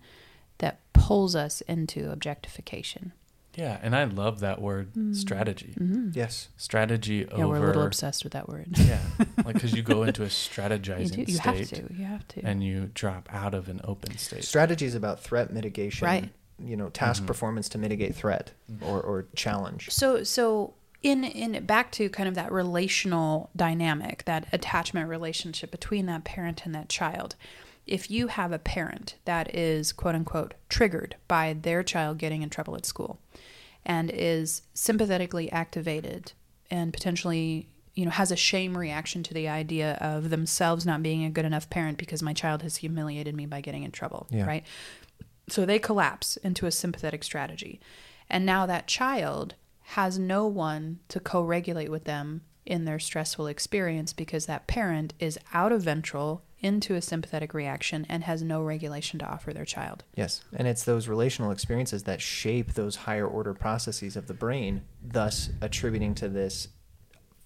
that 0.59 0.81
pulls 0.93 1.35
us 1.37 1.61
into 1.63 2.11
objectification. 2.11 3.13
Yeah, 3.55 3.79
and 3.83 3.95
I 3.95 4.05
love 4.05 4.41
that 4.41 4.63
word 4.63 4.93
strategy. 5.15 5.75
Mm-hmm. 5.79 6.11
yes, 6.15 6.49
Strategy 6.57 7.27
Yeah, 7.29 7.45
over 7.45 7.49
we're 7.49 7.57
a 7.65 7.67
little 7.67 7.83
obsessed 7.85 8.25
with 8.25 8.33
that 8.33 8.49
word. 8.49 8.69
yeah, 8.79 9.03
like 9.45 9.55
because 9.55 9.75
you 9.75 9.83
go 9.83 10.03
into 10.09 10.23
a 10.23 10.25
you 10.25 10.31
strategizing 10.31 11.27
do. 11.27 11.33
You 11.33 11.39
have 11.39 11.67
state 11.67 11.87
to. 11.89 11.95
You 11.95 12.05
have 12.07 12.27
to. 12.29 12.41
and 12.47 12.65
you 12.65 12.91
drop 12.95 13.29
out 13.31 13.53
of 13.55 13.69
an 13.69 13.83
open 13.85 14.17
state. 14.17 14.45
strategy 14.45 14.87
is 14.87 14.95
about 14.95 15.21
threat 15.21 15.53
mitigation. 15.53 16.07
Right. 16.07 16.31
You 16.59 16.77
know, 16.79 16.89
task 16.89 17.25
Mhm. 17.25 17.27
performance 17.27 17.69
to 17.71 17.79
mitigate 17.79 18.15
threat 18.15 18.53
or, 18.81 19.03
or 19.03 19.27
challenge. 19.37 19.91
So 19.91 20.23
so 20.25 20.73
in 21.03 21.25
in 21.25 21.65
back 21.67 21.91
to 21.93 22.09
kind 22.09 22.29
of 22.29 22.35
that 22.37 22.53
relational 22.53 23.51
dynamic, 23.57 24.25
that 24.25 24.47
attachment 24.53 25.09
relationship 25.09 25.71
between 25.71 26.07
that 26.07 26.25
parent 26.25 26.65
and 26.65 26.75
that 26.75 26.89
child. 26.89 27.35
If 27.87 28.11
you 28.11 28.29
have 28.29 28.53
a 28.53 28.59
parent 28.61 29.17
that 29.25 29.55
is 29.55 29.93
quote 29.93 30.15
unquote 30.15 30.55
triggered 30.69 31.17
by 31.27 31.53
their 31.61 31.83
child 31.83 32.19
getting 32.19 32.43
in 32.43 32.51
trouble 32.51 32.77
at 32.77 32.87
school 32.87 33.21
and 33.85 34.11
is 34.11 34.63
sympathetically 34.75 35.51
activated 35.51 36.33
and 36.71 36.93
potentially 36.93 37.69
you 37.95 38.05
know 38.05 38.13
has 38.13 38.31
a 38.31 38.37
shame 38.37 38.79
reaction 38.79 39.25
to 39.25 39.35
the 39.35 39.49
idea 39.49 39.99
of 40.01 40.31
themselves 40.31 40.87
not 40.87 41.03
being 41.03 41.25
a 41.25 41.31
good 41.31 41.45
enough 41.45 41.69
parent 41.69 41.99
because 41.99 42.23
my 42.23 42.33
child 42.33 42.63
has 42.63 42.77
humiliated 42.77 43.35
me 43.35 43.45
by 43.47 43.61
getting 43.61 43.83
in 43.83 43.91
trouble, 43.91 44.29
Yeah. 44.31 44.47
right? 44.47 44.65
So 45.49 45.67
they 45.67 45.81
collapse 45.81 46.37
into 46.39 46.67
a 46.67 46.71
sympathetic 46.71 47.25
strategy. 47.25 47.81
And 48.31 48.47
now 48.47 48.65
that 48.67 48.87
child 48.87 49.57
has 49.83 50.19
no 50.19 50.47
one 50.47 51.01
to 51.09 51.21
co 51.21 51.43
regulate 51.43 51.91
with 51.91 52.05
them 52.05 52.43
in 52.65 52.85
their 52.85 52.99
stressful 52.99 53.47
experience 53.47 54.13
because 54.13 54.47
that 54.47 54.67
parent 54.67 55.15
is 55.19 55.39
out 55.53 55.73
of 55.73 55.83
ventral 55.83 56.43
into 56.61 56.95
a 56.95 57.03
sympathetic 57.03 57.53
reaction 57.55 58.07
and 58.09 58.23
has 58.23 58.41
no 58.41 58.63
regulation 58.63 59.19
to 59.19 59.27
offer 59.27 59.53
their 59.53 59.65
child. 59.65 60.05
Yes, 60.15 60.43
and 60.57 60.69
it's 60.69 60.85
those 60.85 61.09
relational 61.09 61.51
experiences 61.51 62.05
that 62.05 62.21
shape 62.21 62.75
those 62.75 62.95
higher 62.97 63.27
order 63.27 63.53
processes 63.53 64.15
of 64.17 64.29
the 64.29 64.35
brain, 64.35 64.83
thus 65.03 65.51
attributing 65.61 66.15
to 66.15 66.29
this 66.29 66.69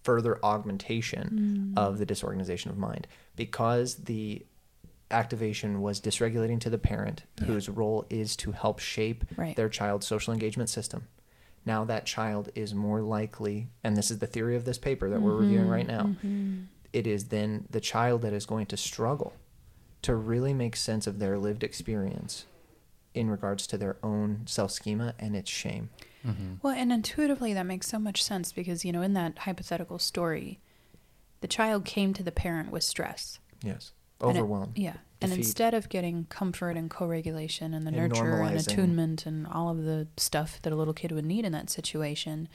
further 0.05 0.39
augmentation 0.45 1.73
mm. 1.75 1.79
of 1.81 1.99
the 1.99 2.05
disorganization 2.07 2.71
of 2.71 2.77
mind. 2.77 3.07
Because 3.35 3.95
the 4.05 4.45
activation 5.11 5.81
was 5.81 6.01
dysregulating 6.01 6.61
to 6.61 6.71
the 6.71 6.79
parent, 6.79 7.23
Yeah. 7.41 7.47
whose 7.47 7.69
role 7.69 8.05
is 8.11 8.37
to 8.37 8.53
help 8.53 8.81
shape 8.81 9.25
Right. 9.37 9.57
their 9.57 9.69
child's 9.69 10.07
social 10.07 10.33
engagement 10.35 10.69
system. 10.69 11.07
Now 11.67 11.85
that 11.85 12.07
child 12.07 12.49
is 12.55 12.73
more 12.75 13.03
likely, 13.03 13.69
and 13.83 13.97
this 13.97 14.11
is 14.11 14.21
the 14.21 14.27
theory 14.27 14.57
of 14.57 14.65
this 14.65 14.79
paper 14.79 15.11
that 15.11 15.21
we're 15.21 15.35
reviewing 15.35 15.67
right 15.67 15.87
now, 15.87 16.17
it 16.93 17.07
is 17.07 17.27
then 17.27 17.67
the 17.69 17.81
child 17.81 18.23
that 18.23 18.33
is 18.33 18.47
going 18.47 18.67
to 18.67 18.77
struggle 18.77 19.35
to 20.03 20.15
really 20.15 20.55
make 20.55 20.77
sense 20.77 21.09
of 21.09 21.19
their 21.19 21.37
lived 21.37 21.65
experience 21.65 22.47
in 23.15 23.29
regards 23.29 23.67
to 23.67 23.77
their 23.77 23.97
own 24.03 24.43
self 24.47 24.71
schema 24.71 25.15
and 25.19 25.35
its 25.35 25.51
shame. 25.51 25.91
hmm 26.23 26.55
Well, 26.63 26.75
and 26.75 26.93
intuitively, 26.93 27.53
that 27.55 27.67
makes 27.67 27.89
so 27.89 27.99
much 27.99 28.23
sense 28.23 28.53
because, 28.53 28.85
you 28.85 28.93
know, 28.93 29.03
in 29.03 29.15
that 29.15 29.39
hypothetical 29.39 29.99
story, 29.99 30.61
the 31.41 31.49
child 31.49 31.85
came 31.85 32.15
to 32.15 32.23
the 32.23 32.33
parent 32.33 32.71
with 32.71 32.85
stress. 32.85 33.41
Yes. 33.65 33.93
And 34.21 34.31
it- 34.37 34.41
Overwhelm. 34.41 34.73
yeah. 34.77 34.97
And 35.21 35.33
instead 35.33 35.73
of 35.73 35.89
getting 35.89 36.27
comfort 36.27 36.77
and 36.77 36.91
co 36.91 37.07
regulation 37.07 37.73
and 37.73 37.85
the 37.87 37.89
And 37.89 37.97
nurture 37.97 38.43
and 38.43 38.57
attunement 38.57 39.25
and 39.27 39.47
all 39.47 39.71
of 39.71 39.85
the 39.85 40.09
stuff 40.19 40.61
that 40.63 40.73
a 40.73 40.77
little 40.77 40.93
kid 40.95 41.11
would 41.13 41.25
need 41.25 41.45
in 41.47 41.53
that 41.53 41.71
situation, 41.71 42.49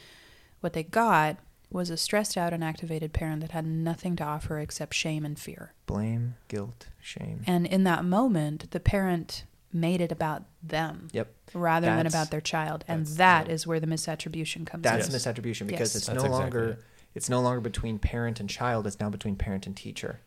what 0.60 0.74
they 0.74 0.84
got 0.84 1.38
was 1.72 1.90
a 1.90 1.98
stressed 1.98 2.38
out 2.38 2.54
and 2.54 2.64
activated 2.64 3.14
parent 3.14 3.42
that 3.42 3.52
had 3.52 3.66
nothing 3.66 4.16
to 4.18 4.24
offer 4.24 4.60
except 4.60 4.94
shame 4.94 5.26
and 5.26 5.40
fear. 5.40 5.74
Blame, 5.88 6.36
guilt, 6.50 6.88
shame. 7.00 7.42
And 7.48 7.66
in 7.66 7.84
that 7.86 8.06
moment, 8.06 8.70
the 8.72 8.80
parent 8.80 9.46
made 9.74 10.02
it 10.02 10.12
about 10.12 10.44
them 10.62 11.08
Yep. 11.14 11.34
rather 11.54 11.88
than 11.88 12.06
about 12.06 12.30
their 12.30 12.42
child. 12.42 12.84
And 12.88 13.06
that's- 13.06 13.18
that 13.18 13.48
yeah. 13.48 13.54
is 13.54 13.66
where 13.66 13.80
the 13.80 13.88
misattribution 13.88 14.68
comes 14.68 14.84
That's 14.84 15.08
in. 15.08 15.14
Yes. 15.14 15.26
misattribution 15.26 15.66
because 15.66 15.94
Yes. 15.94 15.96
it's 15.96 16.06
That's 16.08 16.18
no 16.24 16.26
exactly 16.26 16.30
longer 16.60 16.64
it. 16.74 16.84
it's 17.16 17.30
no 17.30 17.42
longer 17.42 17.62
between 17.62 17.98
parent 17.98 18.40
and 18.42 18.50
child, 18.50 18.86
it's 18.86 19.00
now 19.00 19.10
between 19.10 19.36
parent 19.38 19.66
and 19.66 19.76
teacher 19.76 20.20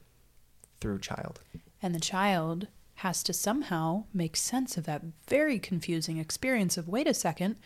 through 0.85 0.99
child. 0.99 1.41
And 1.83 1.95
the 1.95 2.01
child 2.01 2.69
has 2.97 3.23
to 3.23 3.33
somehow 3.33 4.05
make 4.13 4.37
sense 4.37 4.77
of 4.77 4.85
that 4.85 5.03
very 5.29 5.59
confusing 5.59 6.19
experience 6.19 6.77
of 6.77 6.89
wait 6.89 7.07
a 7.09 7.15
second, 7.15 7.57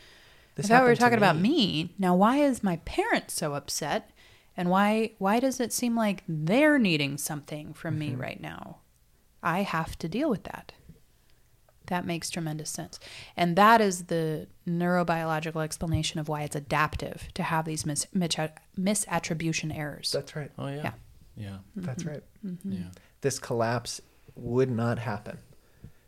This 0.54 0.66
I 0.66 0.68
thought 0.68 0.74
we 0.74 0.78
were 0.84 0.88
happened 0.90 0.96
to 0.98 1.04
talking 1.04 1.18
about 1.18 1.36
me. 1.38 1.94
Now 1.98 2.14
why 2.14 2.36
is 2.38 2.62
my 2.62 2.76
parent 2.84 3.30
so 3.32 3.54
upset? 3.54 4.10
And 4.56 4.70
why 4.70 5.12
why 5.18 5.40
does 5.40 5.58
it 5.60 5.72
seem 5.72 5.96
like 5.96 6.22
they're 6.28 6.78
needing 6.78 7.18
something 7.18 7.74
from 7.74 7.98
me 7.98 8.10
Mm-hmm. 8.10 8.20
right 8.20 8.40
now? 8.40 8.78
I 9.42 9.62
have 9.62 9.98
to 9.98 10.08
deal 10.08 10.30
with 10.30 10.44
that. 10.44 10.72
That 11.86 12.04
makes 12.06 12.28
tremendous 12.30 12.70
sense. 12.70 13.00
And 13.36 13.56
that 13.56 13.80
is 13.80 14.04
the 14.04 14.46
neurobiological 14.66 15.62
explanation 15.64 16.20
of 16.20 16.28
why 16.28 16.42
it's 16.42 16.56
adaptive 16.56 17.28
to 17.34 17.42
have 17.42 17.64
these 17.64 17.84
mis- 17.86 18.06
mis- 18.12 18.36
misattribution 18.78 19.76
errors. 19.76 20.10
That's 20.12 20.36
right. 20.36 20.50
Oh 20.58 20.68
yeah. 20.68 20.82
Yeah. 20.82 20.92
Yeah. 21.36 21.56
That's 21.76 22.04
right. 22.04 22.22
Yeah. 22.64 22.90
This 23.20 23.38
collapse 23.38 24.00
would 24.36 24.70
not 24.70 24.98
happen 24.98 25.38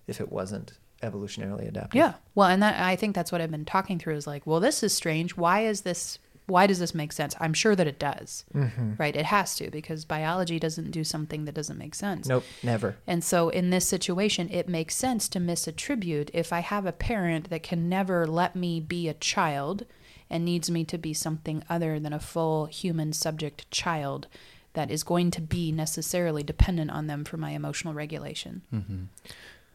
if 0.07 0.21
it 0.21 0.31
wasn't 0.31 0.75
evolutionarily 1.03 1.69
adaptive. 1.69 1.99
Yeah. 1.99 2.15
Well, 2.35 2.49
and 2.49 2.63
that 2.63 2.81
I 2.81 2.97
think 2.97 3.15
that's 3.15 3.33
what 3.33 3.41
I've 3.41 3.51
been 3.51 3.65
talking 3.65 3.99
through 3.99 4.17
is 4.17 4.27
like, 4.27 4.47
well, 4.47 4.61
this 4.61 4.83
is 4.83 4.93
strange. 4.93 5.37
Why 5.37 5.61
is 5.61 5.83
this 5.83 6.19
why 6.51 6.67
does 6.67 6.81
this 6.81 6.95
make 6.95 7.13
sense? 7.13 7.35
I'm 7.41 7.55
sure 7.55 7.77
that 7.77 7.87
it 7.87 7.99
does. 7.99 8.45
Mm-hmm. 8.55 8.95
Right? 8.99 9.17
It 9.17 9.27
has 9.27 9.55
to 9.57 9.71
because 9.71 10.05
biology 10.05 10.59
doesn't 10.59 10.91
do 10.91 11.05
something 11.05 11.45
that 11.45 11.55
doesn't 11.55 11.79
make 11.79 11.95
sense. 11.95 12.29
Nope, 12.29 12.45
never. 12.63 12.97
And 13.07 13.25
so 13.25 13.49
in 13.49 13.71
this 13.71 13.87
situation, 13.87 14.51
it 14.51 14.69
makes 14.69 14.97
sense 14.97 15.29
to 15.31 15.39
misattribute 15.39 16.31
if 16.35 16.53
I 16.53 16.61
have 16.61 16.87
a 16.87 16.93
parent 16.93 17.51
that 17.51 17.63
can 17.63 17.89
never 17.89 18.27
let 18.27 18.57
me 18.57 18.81
be 18.81 19.09
a 19.09 19.15
child 19.15 19.87
and 20.29 20.45
needs 20.45 20.71
me 20.71 20.85
to 20.85 20.99
be 20.99 21.15
something 21.15 21.63
other 21.69 21.99
than 21.99 22.13
a 22.13 22.21
full 22.21 22.67
human 22.67 23.13
subject 23.13 23.71
child 23.71 24.27
that 24.75 24.91
is 24.91 25.03
going 25.03 25.31
to 25.33 25.41
be 25.41 25.73
necessarily 25.73 26.43
dependent 26.43 26.91
on 26.91 27.07
them 27.07 27.25
for 27.25 27.37
my 27.37 27.51
emotional 27.51 27.93
regulation. 27.95 28.63
Mm-hmm. 28.73 29.05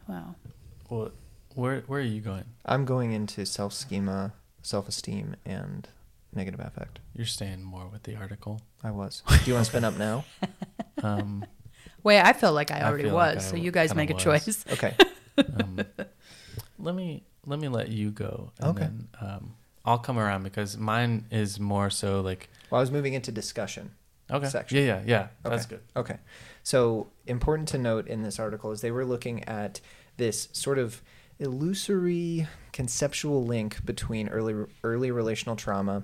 Wow. 0.08 0.34
Well, 0.88 1.10
where 1.54 1.80
where 1.86 2.00
are 2.00 2.04
you 2.04 2.20
going? 2.20 2.44
I'm 2.64 2.84
going 2.84 3.12
into 3.12 3.44
self 3.46 3.72
schema, 3.72 4.32
self 4.62 4.88
esteem, 4.88 5.36
and 5.44 5.88
negative 6.34 6.60
affect. 6.60 7.00
You're 7.14 7.26
staying 7.26 7.62
more 7.62 7.88
with 7.88 8.02
the 8.04 8.14
article. 8.16 8.60
I 8.84 8.90
was. 8.90 9.22
Do 9.28 9.34
you 9.46 9.54
want 9.54 9.64
to 9.66 9.70
spin 9.70 9.84
up 9.84 9.96
now? 9.98 10.24
Um, 11.02 11.46
Wait, 12.02 12.20
I 12.20 12.32
felt 12.32 12.54
like 12.54 12.70
I 12.70 12.78
I 12.78 12.84
already 12.84 13.04
feel 13.04 13.14
was, 13.14 13.36
like 13.36 13.44
I 13.44 13.46
so 13.48 13.56
you 13.56 13.70
guys 13.70 13.94
make 13.94 14.08
a 14.08 14.14
was. 14.14 14.22
choice. 14.22 14.64
Okay. 14.72 14.94
um, 15.54 15.78
let 16.78 16.94
me 16.94 17.22
let 17.44 17.58
me 17.60 17.68
let 17.68 17.88
you 17.90 18.10
go, 18.10 18.50
and 18.58 18.68
Okay. 18.70 18.80
then 18.80 19.08
um, 19.20 19.54
I'll 19.84 19.98
come 19.98 20.18
around 20.18 20.42
because 20.44 20.78
mine 20.78 21.26
is 21.30 21.60
more 21.60 21.90
so 21.90 22.22
like 22.22 22.48
Well, 22.70 22.78
I 22.78 22.80
was 22.80 22.90
moving 22.90 23.12
into 23.12 23.30
discussion. 23.30 23.90
Okay, 24.30 24.48
Section. 24.48 24.78
yeah, 24.78 24.84
yeah, 24.84 25.02
yeah. 25.06 25.28
That's 25.42 25.66
good. 25.66 25.80
Okay. 25.94 26.18
So, 26.62 27.08
important 27.26 27.68
to 27.68 27.78
note 27.78 28.08
in 28.08 28.22
this 28.22 28.38
article 28.38 28.72
is 28.72 28.80
they 28.80 28.90
were 28.90 29.04
looking 29.04 29.44
at 29.44 29.80
this 30.16 30.48
sort 30.52 30.78
of 30.78 31.02
illusory 31.38 32.46
conceptual 32.72 33.44
link 33.44 33.84
between 33.84 34.28
early 34.28 34.54
early 34.82 35.10
relational 35.10 35.54
trauma 35.54 36.02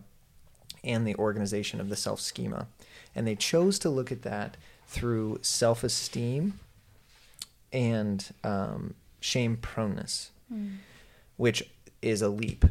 and 0.84 1.06
the 1.06 1.14
organization 1.16 1.80
of 1.80 1.88
the 1.88 1.96
self 1.96 2.20
schema. 2.20 2.66
And 3.14 3.26
they 3.26 3.34
chose 3.36 3.78
to 3.80 3.90
look 3.90 4.10
at 4.10 4.22
that 4.22 4.56
through 4.86 5.38
self 5.42 5.84
esteem 5.84 6.60
and 7.72 8.32
um, 8.44 8.94
shame 9.20 9.56
proneness, 9.56 10.30
which 11.36 11.70
is 12.02 12.20
a 12.22 12.28
leap 12.28 12.64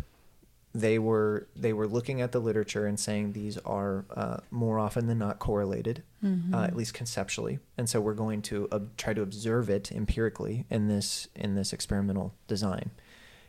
they 0.73 0.97
were 0.99 1.47
they 1.55 1.73
were 1.73 1.87
looking 1.87 2.21
at 2.21 2.31
the 2.31 2.39
literature 2.39 2.85
and 2.85 2.99
saying 2.99 3.33
these 3.33 3.57
are 3.59 4.05
uh, 4.15 4.37
more 4.51 4.79
often 4.79 5.07
than 5.07 5.17
not 5.19 5.39
correlated, 5.39 6.03
Mm-hmm. 6.23 6.53
uh, 6.53 6.63
at 6.65 6.75
least 6.75 6.93
conceptually, 6.93 7.57
and 7.77 7.89
so 7.89 7.99
we're 7.99 8.13
going 8.13 8.41
to 8.43 8.67
ob- 8.71 8.95
try 8.95 9.11
to 9.13 9.21
observe 9.23 9.69
it 9.71 9.91
empirically 9.91 10.65
in 10.69 10.87
this 10.87 11.27
in 11.35 11.55
this 11.55 11.73
experimental 11.73 12.33
design. 12.47 12.91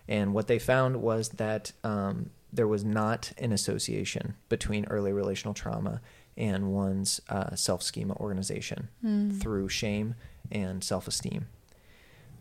And 0.08 0.32
what 0.34 0.46
they 0.48 0.58
found 0.58 0.96
was 1.02 1.28
that 1.30 1.72
um, 1.84 2.30
there 2.52 2.66
was 2.66 2.82
not 2.84 3.32
an 3.38 3.52
association 3.52 4.34
between 4.48 4.84
early 4.86 5.12
relational 5.12 5.54
trauma 5.54 6.00
and 6.36 6.72
one's 6.72 7.20
uh, 7.28 7.54
self 7.54 7.82
schema 7.82 8.14
organization 8.14 8.88
Mm. 9.04 9.38
through 9.40 9.68
shame 9.68 10.14
and 10.50 10.82
self 10.82 11.06
esteem, 11.06 11.46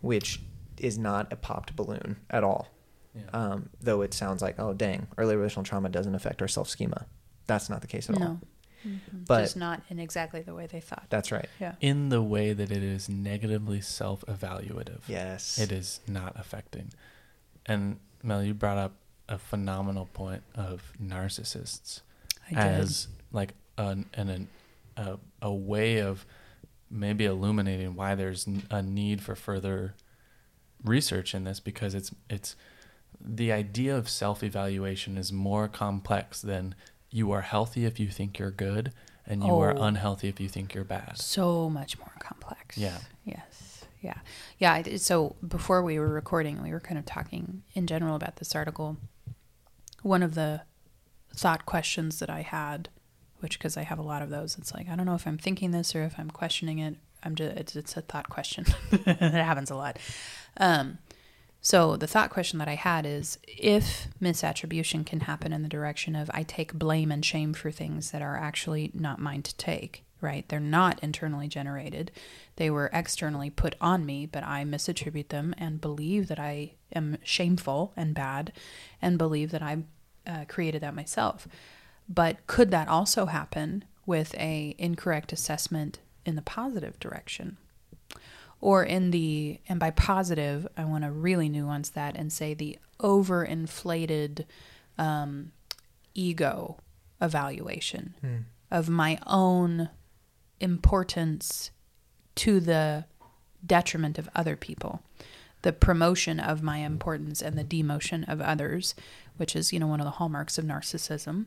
which 0.01 0.41
is 0.77 0.97
not 0.97 1.31
a 1.31 1.35
popped 1.35 1.75
balloon 1.75 2.15
at 2.29 2.43
all. 2.43 2.69
Yeah. 3.15 3.23
Um, 3.33 3.69
though 3.81 4.01
it 4.01 4.13
sounds 4.13 4.41
like, 4.41 4.55
oh, 4.59 4.73
dang, 4.73 5.07
early 5.17 5.35
relational 5.35 5.63
trauma 5.63 5.89
doesn't 5.89 6.15
affect 6.15 6.41
our 6.41 6.47
self 6.47 6.69
schema. 6.69 7.05
That's 7.47 7.69
not 7.69 7.81
the 7.81 7.87
case 7.87 8.09
at 8.09 8.15
all. 8.15 8.21
No. 8.21 8.39
Mhm. 8.87 8.99
But- 9.27 9.41
Just 9.41 9.57
not 9.57 9.81
in 9.89 9.99
exactly 9.99 10.41
the 10.41 10.53
way 10.55 10.65
they 10.67 10.79
thought. 10.79 11.05
That's 11.09 11.31
right. 11.31 11.49
yeah. 11.59 11.75
in 11.81 12.09
the 12.09 12.21
way 12.21 12.53
that 12.53 12.71
it 12.71 12.81
is 12.83 13.09
negatively 13.09 13.81
self-evaluative. 13.81 15.01
Yes. 15.07 15.59
It 15.59 15.71
is 15.71 15.99
not 16.07 16.33
affecting. 16.39 16.91
And 17.65 17.99
Mel, 18.23 18.43
you 18.43 18.53
brought 18.53 18.77
up 18.77 18.93
a 19.29 19.37
phenomenal 19.37 20.07
point 20.13 20.43
of 20.55 20.93
narcissists 21.01 22.01
I 22.49 22.53
did. 22.55 22.57
as 22.81 23.07
like 23.31 23.53
an, 23.77 24.05
an, 24.13 24.29
an 24.29 24.47
a, 24.97 25.17
a 25.41 25.53
way 25.53 25.99
of 25.99 26.25
maybe 26.89 27.25
illuminating 27.25 27.95
why 27.95 28.15
there's 28.15 28.47
a 28.69 28.81
need 28.81 29.21
for 29.21 29.35
further 29.35 29.95
research 30.83 31.33
in 31.35 31.43
this 31.43 31.59
because 31.59 31.93
it's 31.93 32.11
it's 32.29 32.55
the 33.23 33.51
idea 33.51 33.95
of 33.95 34.09
self-evaluation 34.09 35.17
is 35.17 35.31
more 35.31 35.67
complex 35.67 36.41
than 36.41 36.75
you 37.09 37.31
are 37.31 37.41
healthy 37.41 37.85
if 37.85 37.99
you 37.99 38.07
think 38.09 38.39
you're 38.39 38.51
good 38.51 38.93
and 39.27 39.43
you 39.43 39.53
are 39.55 39.73
Oh. 39.77 39.81
unhealthy 39.83 40.27
if 40.27 40.39
you 40.39 40.47
think 40.49 40.73
you're 40.73 40.83
bad. 40.83 41.17
so 41.17 41.69
much 41.69 41.97
more 41.99 42.11
complex. 42.19 42.77
Yeah. 42.77 42.97
Yes. 43.25 43.85
Yeah. 44.01 44.17
Yeah. 44.57 44.81
So 44.97 45.35
before 45.47 45.83
we 45.83 45.99
were 45.99 46.07
recording, 46.11 46.63
we 46.63 46.71
were 46.71 46.79
kind 46.79 46.97
of 46.97 47.05
talking 47.05 47.61
in 47.73 47.85
general 47.85 48.15
about 48.15 48.37
this 48.37 48.55
article. 48.55 48.97
One 50.01 50.23
of 50.23 50.33
the 50.33 50.61
thought 51.35 51.65
questions 51.65 52.19
that 52.19 52.29
I 52.29 52.41
had, 52.41 52.89
which 53.39 53.59
because 53.59 53.77
I 53.77 53.83
have 53.83 53.99
a 53.99 54.03
lot 54.03 54.21
of 54.23 54.29
those, 54.29 54.57
it's 54.57 54.73
like 54.73 54.89
I 54.89 54.95
don't 54.95 55.05
know 55.05 55.13
if 55.15 55.27
I'm 55.27 55.37
thinking 55.37 55.71
this 55.71 55.95
or 55.95 56.03
if 56.03 56.15
I'm 56.17 56.31
questioning 56.31 56.79
it. 56.79 56.95
I'm 57.23 57.35
just 57.35 57.55
it's, 57.55 57.75
it's 57.75 57.97
a 57.97 58.01
thought 58.01 58.29
question. 58.29 58.65
it 58.91 59.05
happens 59.33 59.69
a 59.69 59.75
lot. 59.75 59.99
Um, 60.57 60.97
so 61.61 61.95
the 61.95 62.07
thought 62.07 62.31
question 62.31 62.57
that 62.57 62.67
I 62.67 62.73
had 62.73 63.05
is 63.05 63.37
if 63.47 64.07
misattribution 64.19 65.05
can 65.05 65.21
happen 65.21 65.53
in 65.53 65.61
the 65.61 65.69
direction 65.69 66.15
of 66.15 66.31
I 66.33 66.41
take 66.41 66.73
blame 66.73 67.11
and 67.11 67.23
shame 67.23 67.53
for 67.53 67.69
things 67.69 68.09
that 68.11 68.21
are 68.23 68.35
actually 68.35 68.89
not 68.95 69.19
mine 69.19 69.43
to 69.43 69.55
take, 69.57 70.03
right? 70.21 70.47
They're 70.49 70.59
not 70.59 70.99
internally 71.03 71.47
generated. 71.47 72.11
They 72.55 72.71
were 72.71 72.89
externally 72.91 73.51
put 73.51 73.75
on 73.79 74.07
me, 74.07 74.25
but 74.25 74.43
I 74.43 74.63
misattribute 74.63 75.27
them 75.27 75.53
and 75.55 75.79
believe 75.79 76.29
that 76.29 76.39
I 76.39 76.73
am 76.95 77.19
shameful 77.23 77.93
and 77.95 78.15
bad 78.15 78.51
and 78.99 79.19
believe 79.19 79.51
that 79.51 79.61
I 79.61 79.83
uh, 80.25 80.45
created 80.47 80.81
that 80.81 80.95
myself. 80.95 81.47
But 82.09 82.45
could 82.47 82.71
that 82.71 82.87
also 82.87 83.27
happen 83.27 83.85
with 84.07 84.33
a 84.35 84.75
incorrect 84.79 85.31
assessment 85.31 85.99
in 86.25 86.35
the 86.35 86.41
positive 86.41 86.99
direction? 86.99 87.57
Or 88.61 88.83
in 88.83 89.11
the 89.11 89.59
and 89.67 89.79
by 89.79 89.89
positive 89.91 90.65
i 90.77 90.85
want 90.85 91.03
to 91.03 91.11
really 91.11 91.49
nuance 91.49 91.89
that 91.89 92.15
and 92.15 92.31
say 92.31 92.53
the 92.53 92.77
overinflated 92.99 94.45
um, 94.97 95.51
ego 96.13 96.77
evaluation 97.21 98.13
Hmm. 98.21 98.37
of 98.69 98.89
my 98.89 99.19
own 99.27 99.89
importance 100.59 101.71
to 102.35 102.59
the 102.59 103.05
detriment 103.65 104.17
of 104.17 104.29
other 104.35 104.55
people 104.55 105.01
the 105.63 105.71
promotion 105.73 106.39
of 106.39 106.63
my 106.63 106.77
importance 106.79 107.41
and 107.41 107.55
the 107.57 107.63
demotion 107.63 108.27
of 108.27 108.41
others 108.41 108.95
which 109.37 109.55
is 109.55 109.71
you 109.71 109.79
know 109.79 109.87
one 109.87 109.99
of 109.99 110.05
the 110.05 110.11
hallmarks 110.11 110.57
of 110.57 110.65
narcissism 110.65 111.45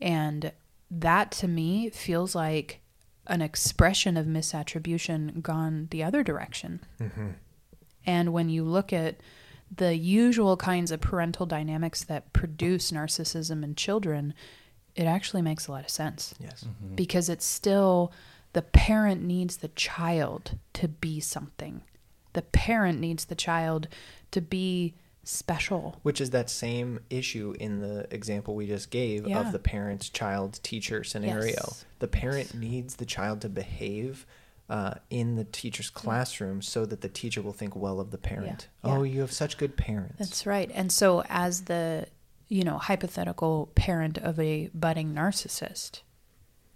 and 0.00 0.52
that 0.90 1.30
to 1.30 1.48
me 1.48 1.88
feels 1.90 2.34
like 2.34 2.80
an 3.28 3.42
expression 3.42 4.16
of 4.16 4.26
misattribution 4.26 5.42
gone 5.42 5.88
the 5.90 6.02
other 6.02 6.22
direction. 6.22 6.80
Mm-hmm. 7.00 7.28
And 8.06 8.32
when 8.32 8.48
you 8.48 8.64
look 8.64 8.92
at 8.92 9.16
the 9.74 9.94
usual 9.96 10.56
kinds 10.56 10.90
of 10.90 11.00
parental 11.00 11.44
dynamics 11.44 12.02
that 12.04 12.32
produce 12.32 12.90
narcissism 12.90 13.62
in 13.62 13.74
children, 13.74 14.32
it 14.94 15.04
actually 15.04 15.42
makes 15.42 15.66
a 15.66 15.72
lot 15.72 15.84
of 15.84 15.90
sense 15.90 16.34
Yes. 16.40 16.64
Mm-hmm. 16.64 16.94
because 16.94 17.28
it's 17.28 17.44
still 17.44 18.10
the 18.54 18.62
parent 18.62 19.22
needs 19.22 19.58
the 19.58 19.68
child 19.68 20.58
to 20.72 20.88
be 20.88 21.20
something. 21.20 21.82
The 22.32 22.42
parent 22.42 22.98
needs 22.98 23.26
the 23.26 23.34
child 23.34 23.88
to 24.30 24.40
be 24.40 24.94
special. 25.28 25.98
Which 26.02 26.20
is 26.20 26.30
that 26.30 26.48
same 26.48 27.00
issue 27.10 27.54
in 27.60 27.80
the 27.80 28.06
example 28.12 28.54
we 28.54 28.66
just 28.66 28.90
gave 28.90 29.26
Yeah. 29.26 29.40
of 29.40 29.52
the 29.52 29.58
parent 29.58 30.10
child 30.12 30.58
teacher 30.62 31.04
scenario. 31.04 31.50
Yes. 31.56 31.84
The 31.98 32.08
parent 32.08 32.54
needs 32.54 32.96
the 32.96 33.04
child 33.04 33.40
to 33.42 33.48
behave 33.48 34.26
uh, 34.70 34.94
in 35.10 35.36
the 35.36 35.44
teacher's 35.44 35.90
classroom 35.90 36.60
so 36.62 36.84
that 36.86 37.00
the 37.00 37.08
teacher 37.08 37.40
will 37.42 37.52
think 37.52 37.74
well 37.74 38.00
of 38.00 38.10
the 38.10 38.18
parent. 38.18 38.68
Yeah. 38.84 38.96
Oh, 38.96 39.02
you 39.02 39.20
have 39.20 39.32
such 39.32 39.56
good 39.58 39.76
parents. 39.76 40.16
That's 40.18 40.46
right. 40.46 40.70
And 40.74 40.90
so, 40.92 41.22
as 41.28 41.62
the 41.62 42.06
you 42.48 42.64
know 42.64 42.78
hypothetical 42.78 43.70
parent 43.74 44.18
of 44.18 44.38
a 44.40 44.68
budding 44.74 45.14
narcissist, 45.14 46.00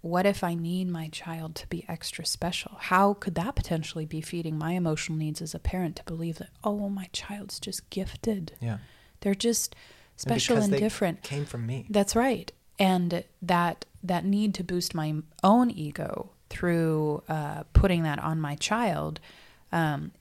what 0.03 0.25
if 0.25 0.43
I 0.43 0.53
need 0.53 0.89
my 0.89 1.07
child 1.07 1.55
to 1.55 1.67
be 1.67 1.85
extra 1.87 2.25
special? 2.25 2.73
How 2.77 3.13
could 3.13 3.35
that 3.35 3.55
potentially 3.55 4.05
be 4.05 4.19
feeding 4.19 4.57
my 4.57 4.73
emotional 4.73 5.17
needs 5.17 5.41
as 5.41 5.55
a 5.55 5.59
parent 5.59 5.95
to 5.95 6.03
believe 6.03 6.39
that 6.39 6.49
oh 6.61 6.89
my 6.89 7.07
child's 7.13 7.57
just 7.57 7.89
gifted, 7.89 8.51
yeah. 8.59 8.79
they're 9.21 9.33
just 9.33 9.77
special 10.17 10.57
and 10.57 10.73
they 10.73 10.79
different. 10.79 11.23
Came 11.23 11.45
from 11.45 11.65
me. 11.65 11.85
That's 11.89 12.17
right. 12.17 12.51
And 12.77 13.23
that 13.41 13.85
that 14.03 14.25
need 14.25 14.53
to 14.55 14.63
boost 14.65 14.93
my 14.93 15.15
own 15.41 15.71
ego 15.71 16.31
through 16.49 17.23
uh, 17.29 17.63
putting 17.71 18.03
that 18.03 18.19
on 18.19 18.41
my 18.41 18.55
child 18.55 19.21
um, 19.71 20.11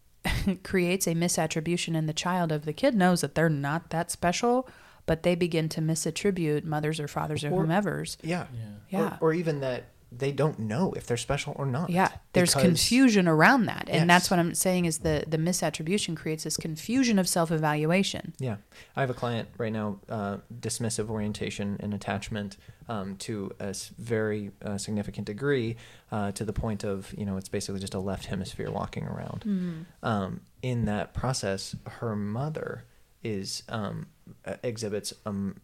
creates 0.64 1.06
a 1.06 1.14
misattribution 1.14 1.94
in 1.94 2.06
the 2.06 2.12
child 2.12 2.50
of 2.50 2.64
the 2.64 2.72
kid 2.72 2.96
knows 2.96 3.20
that 3.20 3.36
they're 3.36 3.48
not 3.48 3.90
that 3.90 4.10
special, 4.10 4.68
but 5.10 5.24
they 5.24 5.34
begin 5.34 5.68
to 5.68 5.80
misattribute 5.80 6.62
mothers 6.62 7.00
or 7.00 7.08
fathers 7.08 7.42
or, 7.42 7.48
Or- 7.48 7.62
whomever's. 7.62 8.16
Yeah. 8.22 8.46
Yeah. 8.54 8.60
Yeah. 8.90 9.18
Or, 9.20 9.30
or 9.30 9.32
even 9.32 9.58
that 9.58 9.86
they 10.12 10.30
don't 10.30 10.56
know 10.60 10.92
if 10.92 11.04
they're 11.04 11.16
special 11.16 11.52
or 11.56 11.66
not. 11.66 11.90
Yeah, 11.90 12.12
there's 12.32 12.50
Because- 12.50 12.62
confusion 12.62 13.26
around 13.26 13.66
that, 13.66 13.88
and 13.88 14.08
that's 14.08 14.30
what 14.30 14.38
I'm 14.38 14.54
saying 14.54 14.84
is 14.84 14.98
the 14.98 15.24
the 15.26 15.36
misattribution 15.36 16.16
creates 16.16 16.44
this 16.44 16.56
confusion 16.56 17.18
of 17.18 17.28
self 17.28 17.50
evaluation. 17.50 18.34
Yeah, 18.38 18.58
I 18.94 19.00
have 19.00 19.10
a 19.10 19.14
client 19.14 19.48
right 19.58 19.72
now, 19.72 19.98
uh, 20.08 20.36
dismissive 20.60 21.10
orientation 21.10 21.76
and 21.80 21.92
attachment 21.92 22.56
um, 22.88 23.16
to 23.18 23.50
a 23.58 23.74
very 23.98 24.52
uh, 24.64 24.78
significant 24.78 25.26
degree, 25.26 25.76
uh, 26.12 26.30
to 26.32 26.44
the 26.44 26.52
point 26.52 26.84
of 26.84 27.12
you 27.18 27.24
know 27.24 27.36
it's 27.36 27.48
basically 27.48 27.80
just 27.80 27.94
a 27.94 28.00
left 28.00 28.26
hemisphere 28.26 28.70
walking 28.70 29.06
around. 29.06 29.44
Mm. 29.44 29.84
Um, 30.02 30.40
in 30.62 30.84
that 30.84 31.14
process, 31.14 31.74
her 31.98 32.14
mother 32.16 32.84
is 33.22 33.62
um, 33.68 34.06
uh, 34.44 34.56
exhibits 34.62 35.12
um, 35.26 35.56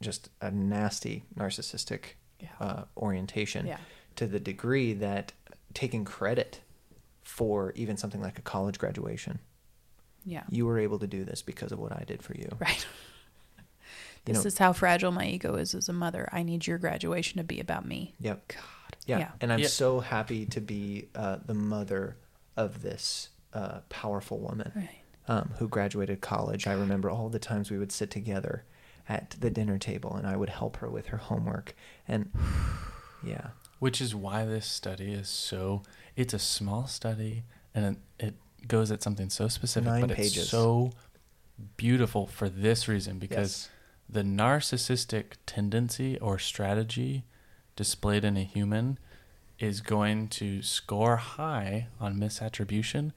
just 0.00 0.28
a 0.40 0.50
nasty 0.50 1.24
narcissistic 1.38 2.14
Yeah. 2.40 2.48
uh, 2.60 2.84
orientation 2.96 3.66
Yeah. 3.66 3.78
to 4.16 4.26
the 4.26 4.40
degree 4.40 4.92
that 4.94 5.32
taking 5.72 6.04
credit 6.04 6.60
for 7.22 7.72
even 7.74 7.96
something 7.96 8.20
like 8.20 8.38
a 8.38 8.42
college 8.42 8.78
graduation 8.78 9.38
Yeah. 10.24 10.42
you 10.50 10.66
were 10.66 10.78
able 10.78 10.98
to 10.98 11.06
do 11.06 11.24
this 11.24 11.42
because 11.42 11.72
of 11.72 11.78
what 11.78 11.92
I 11.92 12.04
did 12.06 12.22
for 12.22 12.34
you. 12.36 12.48
Right. 12.60 12.86
You 14.26 14.32
This 14.32 14.44
know- 14.44 14.48
is 14.48 14.58
how 14.58 14.72
fragile 14.72 15.12
my 15.12 15.26
ego 15.26 15.54
is 15.56 15.74
as 15.74 15.88
a 15.90 15.92
mother. 15.92 16.28
I 16.32 16.42
need 16.42 16.66
your 16.66 16.78
graduation 16.78 17.36
to 17.38 17.44
be 17.44 17.60
about 17.60 17.84
me. 17.86 18.14
Yep. 18.20 18.48
God. 18.48 18.96
Yeah. 19.06 19.18
Yeah. 19.18 19.32
And 19.40 19.52
I'm 19.52 19.58
Yeah. 19.60 19.66
so 19.68 20.00
happy 20.00 20.46
to 20.46 20.60
be 20.62 21.08
uh, 21.14 21.38
the 21.44 21.52
mother 21.54 22.16
of 22.56 22.80
this 22.82 23.28
uh, 23.52 23.80
powerful 23.90 24.38
woman 24.38 24.72
Right. 24.74 24.98
Um, 25.28 25.54
who 25.58 25.68
graduated 25.68 26.20
college. 26.20 26.66
I 26.66 26.72
remember 26.72 27.10
all 27.10 27.28
the 27.28 27.38
times 27.38 27.70
we 27.70 27.78
would 27.78 27.92
sit 27.92 28.10
together 28.10 28.64
at 29.08 29.36
the 29.38 29.50
dinner 29.50 29.78
table 29.78 30.14
and 30.14 30.26
I 30.26 30.36
would 30.36 30.50
help 30.50 30.78
her 30.78 30.88
with 30.88 31.06
her 31.08 31.16
homework. 31.18 31.74
And 32.08 32.30
yeah. 33.22 33.48
Which 33.78 34.00
is 34.00 34.14
why 34.14 34.44
this 34.44 34.66
study 34.66 35.12
is 35.12 35.28
so. 35.28 35.82
It's 36.16 36.32
a 36.32 36.38
small 36.38 36.86
study, 36.86 37.42
and 37.74 37.96
it, 38.18 38.34
goes 38.68 38.90
at 38.90 39.02
something 39.02 39.28
so 39.28 39.48
specific, 39.48 39.86
Nine 39.90 40.06
but 40.06 40.16
pages. 40.16 40.38
it's 40.38 40.48
so 40.48 40.92
beautiful 41.76 42.26
for 42.26 42.48
this 42.48 42.88
reason 42.88 43.18
because 43.18 43.68
Yes. 43.68 43.70
the 44.08 44.22
narcissistic 44.22 45.34
tendency 45.44 46.18
or 46.18 46.38
strategy 46.38 47.24
displayed 47.76 48.24
in 48.24 48.36
a 48.36 48.42
human 48.42 48.98
is 49.58 49.80
going 49.80 50.28
to 50.28 50.62
score 50.62 51.16
high 51.16 51.88
on 52.00 52.16
misattribution 52.16 53.12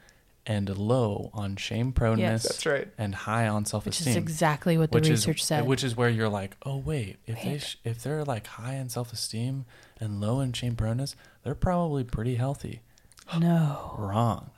and 0.48 0.76
low 0.78 1.30
on 1.34 1.58
shame 1.58 1.92
proneness 1.92 2.44
That's 2.44 2.66
right. 2.66 2.88
and 2.98 3.14
high 3.14 3.48
on 3.48 3.66
self-esteem. 3.66 4.06
Which 4.06 4.10
is 4.12 4.16
exactly 4.16 4.78
what 4.78 4.92
the 4.92 5.02
research 5.02 5.42
is, 5.42 5.46
said. 5.48 5.68
Which 5.68 5.84
is 5.84 5.96
where 5.98 6.10
you're 6.10 6.30
like, 6.30 6.56
oh 6.66 6.78
wait, 6.78 7.18
if 7.28 7.44
they 7.44 7.58
sh- 7.60 7.78
if 7.84 8.02
they're 8.02 8.24
like 8.24 8.48
high 8.48 8.76
in 8.76 8.88
self-esteem 8.90 9.66
and 10.00 10.22
low 10.22 10.40
in 10.40 10.54
shame 10.54 10.76
proneness, 10.76 11.16
they're 11.44 11.54
probably 11.54 12.04
pretty 12.06 12.36
healthy. 12.36 12.80
no. 13.40 13.94
Wrong, 13.98 14.52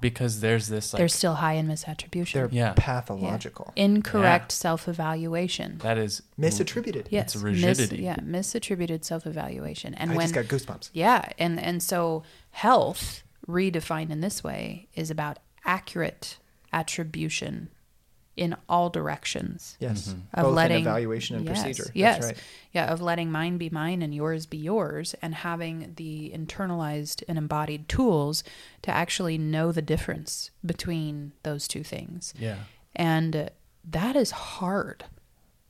because 0.00 0.38
there's 0.40 0.68
this 0.68 0.92
like 0.92 0.98
They're 0.98 1.08
still 1.08 1.34
high 1.34 1.54
in 1.54 1.66
misattribution. 1.66 2.32
They're 2.34 2.48
Yeah. 2.52 2.74
pathological. 2.76 3.72
Incorrect 3.74 4.52
Yeah. 4.52 4.54
self-evaluation. 4.54 5.78
that 5.78 5.98
is 5.98 6.22
Misattributed. 6.38 7.06
yes. 7.10 7.34
it's 7.34 7.42
rigidity. 7.42 7.96
Mis, 7.96 8.02
yeah, 8.04 8.16
misattributed 8.16 9.04
self-evaluation. 9.04 9.94
And 9.94 10.10
when 10.10 10.18
I 10.18 10.18
when 10.18 10.32
just 10.32 10.34
got 10.34 10.44
goosebumps. 10.44 10.90
Yeah, 10.92 11.28
and 11.40 11.58
and 11.58 11.82
so 11.82 12.22
health 12.52 13.23
redefined 13.46 14.10
in 14.10 14.20
this 14.20 14.42
way 14.44 14.88
is 14.94 15.10
about 15.10 15.38
accurate 15.64 16.38
attribution 16.72 17.68
in 18.36 18.56
all 18.68 18.90
directions 18.90 19.76
Yes. 19.78 20.08
Mhm. 20.08 20.22
of 20.34 20.44
Both 20.46 20.54
letting 20.56 20.76
in 20.78 20.82
evaluation 20.82 21.36
and 21.36 21.46
yes, 21.46 21.62
procedure. 21.62 21.90
Yes, 21.94 22.14
That's 22.16 22.26
right. 22.38 22.44
yeah, 22.72 22.86
of 22.92 23.00
letting 23.00 23.30
mine 23.30 23.58
be 23.58 23.70
mine 23.70 24.02
and 24.02 24.12
yours 24.12 24.44
be 24.46 24.56
yours, 24.56 25.14
and 25.22 25.36
having 25.36 25.92
the 25.96 26.32
internalized 26.34 27.22
and 27.28 27.38
embodied 27.38 27.88
tools 27.88 28.42
to 28.82 28.90
actually 28.90 29.38
know 29.38 29.70
the 29.70 29.82
difference 29.82 30.50
between 30.66 31.32
those 31.44 31.68
two 31.68 31.84
things, 31.84 32.34
yeah. 32.36 32.56
and 32.96 33.50
that 33.84 34.16
is 34.16 34.32
hard. 34.32 35.04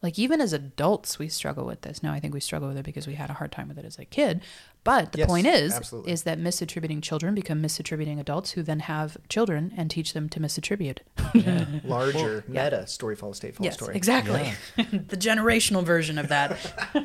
Like 0.00 0.18
even 0.18 0.40
as 0.40 0.52
adults, 0.54 1.18
we 1.18 1.28
struggle 1.28 1.66
with 1.66 1.82
this. 1.82 2.02
Now, 2.02 2.12
I 2.12 2.20
think 2.20 2.32
we 2.34 2.40
struggle 2.40 2.68
with 2.68 2.76
it 2.78 2.84
because 2.84 3.06
we 3.06 3.14
had 3.14 3.28
a 3.30 3.34
hard 3.34 3.52
time 3.52 3.68
with 3.68 3.78
it 3.78 3.84
as 3.86 3.98
a 3.98 4.04
kid. 4.06 4.42
But 4.84 5.12
the 5.12 5.18
Yes, 5.20 5.28
point 5.28 5.46
is, 5.46 5.72
absolutely. 5.74 6.12
is 6.12 6.24
that 6.24 6.38
misattributing 6.38 7.02
children 7.02 7.34
become 7.34 7.62
misattributing 7.62 8.20
adults 8.20 8.50
who 8.52 8.62
then 8.62 8.80
have 8.80 9.16
children 9.30 9.72
and 9.78 9.90
teach 9.90 10.12
them 10.12 10.28
to 10.28 10.38
misattribute. 10.40 10.98
yeah. 11.34 11.64
Larger 11.84 12.44
yeah. 12.48 12.64
meta 12.64 12.86
story 12.86 13.16
follows 13.16 13.38
state 13.38 13.54
follows 13.56 13.64
yes, 13.64 13.74
story. 13.76 13.96
exactly. 13.96 14.52
the 14.76 15.16
generational 15.16 15.82
version 15.84 16.18
of 16.18 16.28
that. 16.28 16.52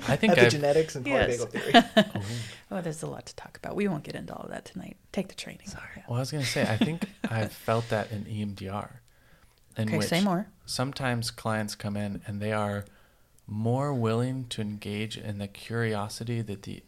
I 0.10 0.18
think 0.18 0.38
I've, 0.38 0.52
Epigenetics 0.54 0.96
and 0.98 1.08
Yes. 1.08 1.38
polyvagal 1.42 1.50
theory. 1.52 2.24
oh, 2.70 2.82
there's 2.82 3.02
a 3.02 3.08
lot 3.08 3.26
to 3.28 3.36
talk 3.36 3.58
about. 3.58 3.76
We 3.78 3.88
won't 3.88 4.04
get 4.04 4.16
into 4.16 4.34
all 4.36 4.44
of 4.44 4.50
that 4.52 4.66
tonight. 4.66 4.98
Take 5.14 5.30
the 5.30 5.36
training. 5.36 5.68
Sorry. 5.68 6.04
well, 6.10 6.18
I 6.18 6.20
was 6.20 6.32
gonna 6.32 6.44
say 6.44 6.64
I 6.64 6.76
think 6.78 7.06
I've 7.30 7.54
felt 7.54 7.88
that 7.90 8.12
in 8.12 8.26
EMDR, 8.26 8.90
in 9.78 9.88
Okay, 9.88 9.98
which 10.00 10.08
say 10.08 10.22
more. 10.22 10.48
sometimes 10.66 11.32
clients 11.32 11.76
come 11.76 11.96
in 11.96 12.22
and 12.28 12.42
they 12.42 12.52
are 12.52 12.84
more 13.48 13.94
willing 13.94 14.46
to 14.50 14.62
engage 14.62 15.18
in 15.18 15.38
the 15.38 15.48
curiosity 15.48 16.42
that 16.42 16.64
the 16.64 16.84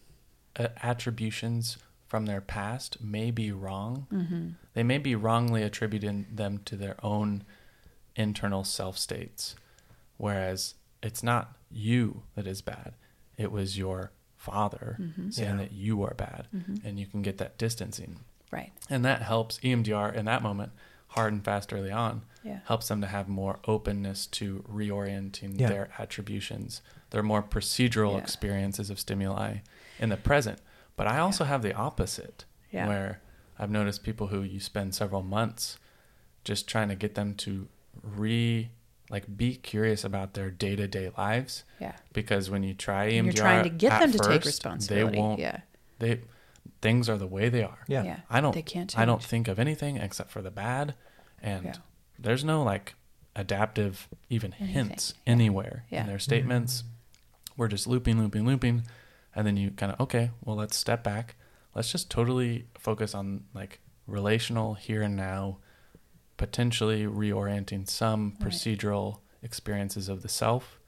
attributions 0.57 1.77
from 2.07 2.25
their 2.25 2.41
past 2.41 3.01
may 3.01 3.31
be 3.31 3.51
wrong. 3.51 4.07
Mm-hmm. 4.11 4.49
They 4.73 4.83
may 4.83 4.97
be 4.97 5.15
wrongly 5.15 5.63
attributing 5.63 6.25
them 6.31 6.59
to 6.65 6.75
their 6.75 6.95
own 7.03 7.43
internal 8.15 8.63
self 8.63 8.97
states, 8.97 9.55
whereas 10.17 10.75
it's 11.01 11.23
not 11.23 11.55
you 11.71 12.23
that 12.35 12.45
is 12.47 12.61
bad. 12.61 12.93
It 13.37 13.51
was 13.51 13.77
your 13.77 14.11
father 14.35 14.97
Mhm. 14.99 15.33
saying 15.33 15.49
Yeah. 15.51 15.63
that 15.63 15.71
you 15.71 16.03
are 16.03 16.13
bad, 16.15 16.47
Mhm. 16.53 16.83
and 16.83 16.99
you 16.99 17.05
can 17.05 17.21
get 17.21 17.37
that 17.37 17.57
distancing, 17.57 18.17
Right. 18.51 18.73
and 18.89 19.05
that 19.05 19.21
helps 19.21 19.59
EMDR 19.63 20.11
in 20.11 20.25
that 20.25 20.41
moment, 20.41 20.73
hard 21.09 21.31
and 21.31 21.43
fast 21.45 21.71
early 21.71 21.91
on, 21.91 22.23
Yeah. 22.43 22.59
helps 22.65 22.87
them 22.87 23.01
to 23.01 23.07
have 23.07 23.29
more 23.29 23.59
openness 23.67 24.25
to 24.27 24.63
reorienting 24.69 25.59
Yeah. 25.59 25.69
their 25.69 25.89
attributions, 25.99 26.81
their 27.11 27.23
more 27.23 27.43
procedural 27.43 28.13
Yeah. 28.13 28.17
experiences 28.23 28.89
of 28.89 28.99
stimuli 28.99 29.59
in 30.01 30.09
the 30.09 30.17
present. 30.17 30.59
But 30.97 31.07
I 31.07 31.19
also 31.19 31.45
have 31.45 31.61
the 31.61 31.73
opposite, 31.73 32.43
Yeah. 32.71 32.87
where 32.87 33.21
I've 33.57 33.71
noticed 33.71 34.03
people 34.03 34.27
who 34.27 34.41
you 34.41 34.59
spend 34.59 34.93
several 34.95 35.21
months 35.23 35.77
just 36.43 36.67
trying 36.67 36.89
to 36.89 36.95
get 36.95 37.15
them 37.15 37.35
to 37.35 37.67
re 38.03 38.71
like 39.09 39.37
be 39.37 39.55
curious 39.55 40.03
about 40.05 40.33
their 40.33 40.49
day 40.49 40.73
to 40.75 40.87
day 40.87 41.11
lives 41.17 41.63
Yeah. 41.79 41.95
because 42.13 42.49
when 42.49 42.63
you 42.63 42.73
try 42.73 43.07
EMDR, 43.09 43.17
And 43.19 43.25
you're 43.27 43.33
trying 43.33 43.63
to 43.63 43.69
get 43.69 43.99
them 43.99 44.11
to 44.13 44.17
take 44.19 44.45
responsibility. 44.45 45.15
They 45.17 45.21
won't. 45.21 45.39
Yeah. 45.39 45.59
They 45.99 46.21
things 46.81 47.09
are 47.09 47.17
the 47.17 47.27
way 47.27 47.49
they 47.49 47.63
are. 47.63 47.79
Yeah. 47.87 48.03
Yeah. 48.03 48.19
I 48.29 48.39
don't. 48.41 48.53
They 48.55 48.61
can't 48.61 48.89
Change. 48.89 49.01
I 49.01 49.05
don't 49.05 49.21
think 49.21 49.47
of 49.47 49.59
anything 49.59 49.97
except 49.97 50.31
for 50.31 50.41
the 50.41 50.49
bad, 50.51 50.95
and 51.41 51.65
Yeah. 51.65 51.73
there's 52.17 52.43
no 52.43 52.63
like 52.63 52.95
adaptive 53.35 54.07
even 54.29 54.53
Anything. 54.53 54.67
hints 54.87 55.13
anywhere 55.27 55.83
Yeah. 55.89 56.01
in 56.01 56.07
their 56.07 56.19
statements. 56.19 56.83
We're 57.57 57.67
just 57.67 57.87
looping, 57.87 58.17
looping, 58.17 58.45
looping, 58.45 58.83
and 59.35 59.45
then 59.47 59.57
you 59.57 59.71
kind 59.71 59.91
of 59.91 59.99
okay. 60.01 60.31
Well, 60.43 60.55
let's 60.55 60.75
step 60.75 61.03
back. 61.03 61.35
Let's 61.75 61.91
just 61.91 62.09
totally 62.09 62.65
focus 62.77 63.13
on 63.15 63.45
like 63.53 63.79
relational 64.07 64.73
here 64.75 65.01
and 65.01 65.15
now, 65.15 65.57
potentially 66.37 67.05
reorienting 67.05 67.87
some 67.89 68.35
Right. 68.39 68.49
procedural 68.51 69.19
experiences 69.43 70.09
of 70.09 70.21
the 70.21 70.29
self, 70.29 70.79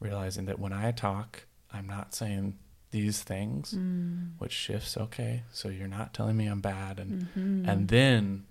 realizing 0.00 0.46
that 0.46 0.58
when 0.58 0.72
I 0.72 0.90
talk, 0.92 1.46
I'm 1.72 1.86
not 1.86 2.14
saying 2.14 2.58
these 2.92 3.22
things 3.22 3.74
Mm. 3.74 4.30
which 4.38 4.52
shifts 4.52 4.96
okay 4.96 5.42
so 5.52 5.68
you're 5.68 5.88
not 5.88 6.14
telling 6.14 6.36
me 6.36 6.46
i'm 6.46 6.60
bad 6.62 6.98
and 6.98 7.26
Mhm. 7.36 7.68
and 7.68 7.88
then 7.88 8.46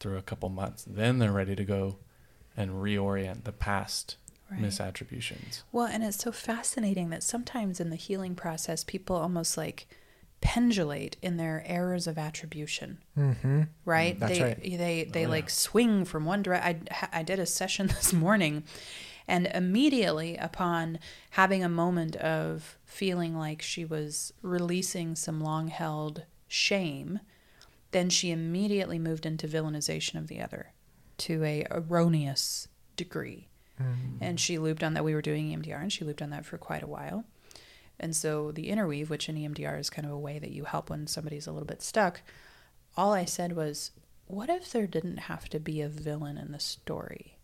through 0.00 0.16
a 0.16 0.22
couple 0.22 0.48
months 0.48 0.82
then 0.88 1.18
they're 1.18 1.30
ready 1.30 1.54
to 1.54 1.64
go 1.64 1.98
and 2.56 2.70
reorient 2.82 3.44
the 3.44 3.52
past 3.52 4.16
Right. 4.50 4.60
misattributions 4.62 5.62
Well, 5.72 5.86
and 5.86 6.04
it's 6.04 6.18
so 6.22 6.30
fascinating 6.32 7.10
that 7.10 7.22
sometimes 7.24 7.80
in 7.80 7.90
the 7.90 7.96
healing 7.96 8.34
process, 8.36 8.84
people 8.84 9.16
almost 9.16 9.56
like 9.56 9.88
pendulate 10.40 11.16
in 11.22 11.36
their 11.36 11.64
errors 11.66 12.06
of 12.06 12.18
attribution, 12.18 12.98
Mm-hmm. 13.18 13.62
right? 13.84 14.18
That's 14.20 14.32
they, 14.38 14.42
right. 14.42 14.62
They 14.62 15.04
they 15.04 15.26
Oh, 15.26 15.30
like 15.30 15.44
yeah. 15.46 15.50
swing 15.50 16.04
from 16.04 16.24
one 16.24 16.42
direction. 16.42 16.86
I, 16.90 17.08
I 17.12 17.22
did 17.22 17.38
a 17.40 17.46
session 17.46 17.86
this 17.98 18.12
morning, 18.12 18.62
and 19.26 19.46
immediately 19.48 20.36
upon 20.36 20.98
having 21.30 21.64
a 21.64 21.68
moment 21.68 22.14
of 22.16 22.78
feeling 22.84 23.36
like 23.36 23.62
she 23.62 23.84
was 23.84 24.32
releasing 24.42 25.16
some 25.16 25.40
long 25.40 25.68
held 25.68 26.24
shame, 26.46 27.18
then 27.90 28.08
she 28.10 28.30
immediately 28.30 28.98
moved 28.98 29.26
into 29.26 29.48
villainization 29.48 30.14
of 30.16 30.28
the 30.28 30.40
other 30.40 30.72
to 31.18 31.42
a 31.42 31.66
erroneous 31.70 32.68
degree 32.94 33.48
Mm-hmm. 33.80 34.22
and 34.22 34.40
she 34.40 34.58
looped 34.58 34.82
on 34.82 34.94
that. 34.94 35.04
We 35.04 35.14
were 35.14 35.22
doing 35.22 35.50
EMDR, 35.50 35.82
and 35.82 35.92
she 35.92 36.04
looped 36.04 36.22
on 36.22 36.30
that 36.30 36.46
for 36.46 36.56
quite 36.56 36.82
a 36.82 36.86
while. 36.86 37.24
And 38.00 38.14
so 38.14 38.52
the 38.52 38.68
interweave, 38.68 39.10
which 39.10 39.28
in 39.28 39.36
EMDR 39.36 39.78
is 39.78 39.90
kind 39.90 40.06
of 40.06 40.12
a 40.12 40.18
way 40.18 40.38
that 40.38 40.50
you 40.50 40.64
help 40.64 40.90
when 40.90 41.06
somebody's 41.06 41.46
a 41.46 41.52
little 41.52 41.66
bit 41.66 41.82
stuck, 41.82 42.22
all 42.96 43.12
I 43.12 43.24
said 43.24 43.54
was, 43.54 43.90
"What 44.26 44.48
if 44.48 44.70
there 44.72 44.86
didn't 44.86 45.18
have 45.18 45.48
to 45.50 45.60
be 45.60 45.80
a 45.80 45.88
villain 45.88 46.38
in 46.38 46.52
the 46.52 46.60
story?" 46.60 47.38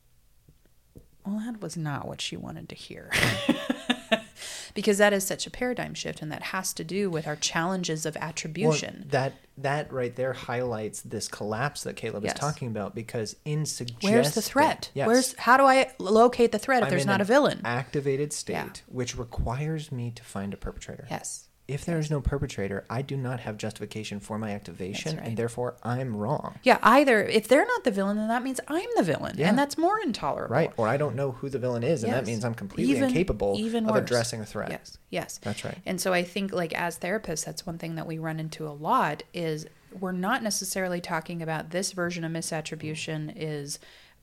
Well, 1.24 1.38
that 1.40 1.60
was 1.62 1.76
not 1.76 2.08
what 2.08 2.20
she 2.20 2.36
wanted 2.36 2.68
to 2.70 2.74
hear. 2.74 3.10
because 4.74 4.98
that 4.98 5.12
is 5.12 5.26
such 5.26 5.46
a 5.46 5.50
paradigm 5.50 5.94
shift 5.94 6.22
and 6.22 6.30
that 6.32 6.42
has 6.44 6.72
to 6.74 6.84
do 6.84 7.10
with 7.10 7.26
our 7.26 7.36
challenges 7.36 8.06
of 8.06 8.16
attribution. 8.16 9.00
Well, 9.02 9.08
that 9.10 9.32
that 9.58 9.92
right 9.92 10.14
there 10.16 10.32
highlights 10.32 11.02
this 11.02 11.28
collapse 11.28 11.82
that 11.82 11.96
Caleb 11.96 12.24
Yes. 12.24 12.34
is 12.34 12.40
talking 12.40 12.68
about 12.68 12.94
because 12.94 13.36
in 13.44 13.66
suggesting 13.66 14.10
Where's 14.10 14.32
the 14.34 14.40
threat? 14.42 14.90
Yes, 14.94 15.06
Where's 15.06 15.34
how 15.38 15.56
do 15.58 15.64
I 15.64 15.92
locate 15.98 16.52
the 16.52 16.58
threat 16.58 16.78
if 16.82 16.84
I'm 16.86 16.90
there's 16.90 17.04
not 17.06 17.20
a 17.20 17.24
villain? 17.24 17.60
activated 17.64 18.32
state, 18.32 18.52
Yeah. 18.54 18.68
which 18.88 19.16
requires 19.16 19.92
me 19.92 20.10
to 20.12 20.22
find 20.22 20.54
a 20.54 20.56
perpetrator. 20.56 21.06
yes. 21.10 21.48
If 21.72 21.84
there 21.86 21.98
is 21.98 22.10
no 22.10 22.20
perpetrator, 22.20 22.84
I 22.90 23.02
do 23.02 23.16
not 23.16 23.40
have 23.40 23.56
justification 23.56 24.20
for 24.20 24.38
my 24.38 24.50
activation, 24.52 25.16
right. 25.16 25.26
and 25.26 25.36
therefore 25.36 25.76
I'm 25.82 26.14
wrong. 26.16 26.58
Yeah, 26.62 26.78
either 26.82 27.24
if 27.24 27.48
they're 27.48 27.64
not 27.64 27.84
the 27.84 27.90
villain, 27.90 28.16
then 28.18 28.28
that 28.28 28.42
means 28.42 28.60
I'm 28.68 28.88
the 28.96 29.02
villain, 29.02 29.36
Yeah. 29.38 29.48
and 29.48 29.58
that's 29.58 29.78
more 29.78 29.98
intolerable. 30.00 30.52
Right? 30.54 30.72
Or 30.76 30.86
I 30.86 30.96
don't 30.96 31.16
know 31.16 31.32
who 31.32 31.48
the 31.48 31.58
villain 31.58 31.82
is, 31.82 32.04
and 32.04 32.12
that 32.12 32.26
means 32.26 32.44
I'm 32.44 32.54
completely 32.54 32.94
Even- 32.94 33.08
incapable 33.08 33.54
even 33.58 33.88
of 33.88 33.96
addressing 33.96 34.40
a 34.40 34.46
threat. 34.46 34.70
Yes, 34.70 34.98
yes. 35.10 35.38
That's 35.42 35.64
right. 35.64 35.78
And 35.86 36.00
so 36.00 36.12
I 36.12 36.22
think, 36.22 36.52
like 36.52 36.74
as 36.74 36.98
therapists, 36.98 37.44
that's 37.44 37.64
one 37.66 37.78
thing 37.78 37.94
that 37.94 38.06
we 38.06 38.18
run 38.18 38.38
into 38.38 38.66
a 38.66 38.70
lot 38.70 39.22
is 39.32 39.66
we're 39.98 40.12
not 40.12 40.42
necessarily 40.42 41.00
talking 41.00 41.42
about 41.42 41.70
this 41.70 41.92
version 41.92 42.24
of 42.24 42.32
misattribution 42.32 43.32
is 43.36 43.78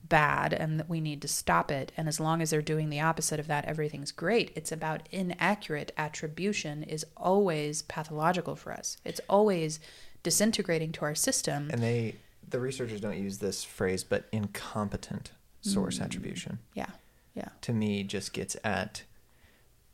bad 0.08 0.52
and 0.52 0.78
that 0.80 0.88
we 0.88 1.00
need 1.00 1.22
to 1.22 1.28
stop 1.28 1.70
it. 1.70 1.92
And 1.96 2.08
as 2.08 2.18
long 2.20 2.42
as 2.42 2.50
they're 2.50 2.62
doing 2.62 2.90
the 2.90 3.00
opposite 3.00 3.38
of 3.40 3.46
that, 3.46 3.64
everything's 3.64 4.12
great. 4.12 4.50
It's 4.56 4.72
about 4.72 5.08
inaccurate 5.12 5.92
attribution 5.96 6.82
is 6.82 7.06
always 7.16 7.82
pathological 7.82 8.56
for 8.56 8.72
us. 8.72 8.96
It's 9.04 9.20
always 9.28 9.78
disintegrating 10.22 10.92
to 10.92 11.04
our 11.04 11.14
system. 11.14 11.68
And 11.72 11.82
they, 11.82 12.16
the 12.48 12.60
researchers 12.60 13.00
don't 13.00 13.18
use 13.18 13.38
this 13.38 13.62
phrase, 13.62 14.02
but 14.04 14.26
incompetent 14.32 15.32
source 15.62 15.98
Mm. 15.98 16.04
attribution 16.04 16.58
yeah, 16.74 16.86
yeah, 17.34 17.48
to 17.60 17.72
me 17.72 18.02
just 18.02 18.32
gets 18.32 18.56
at. 18.64 19.02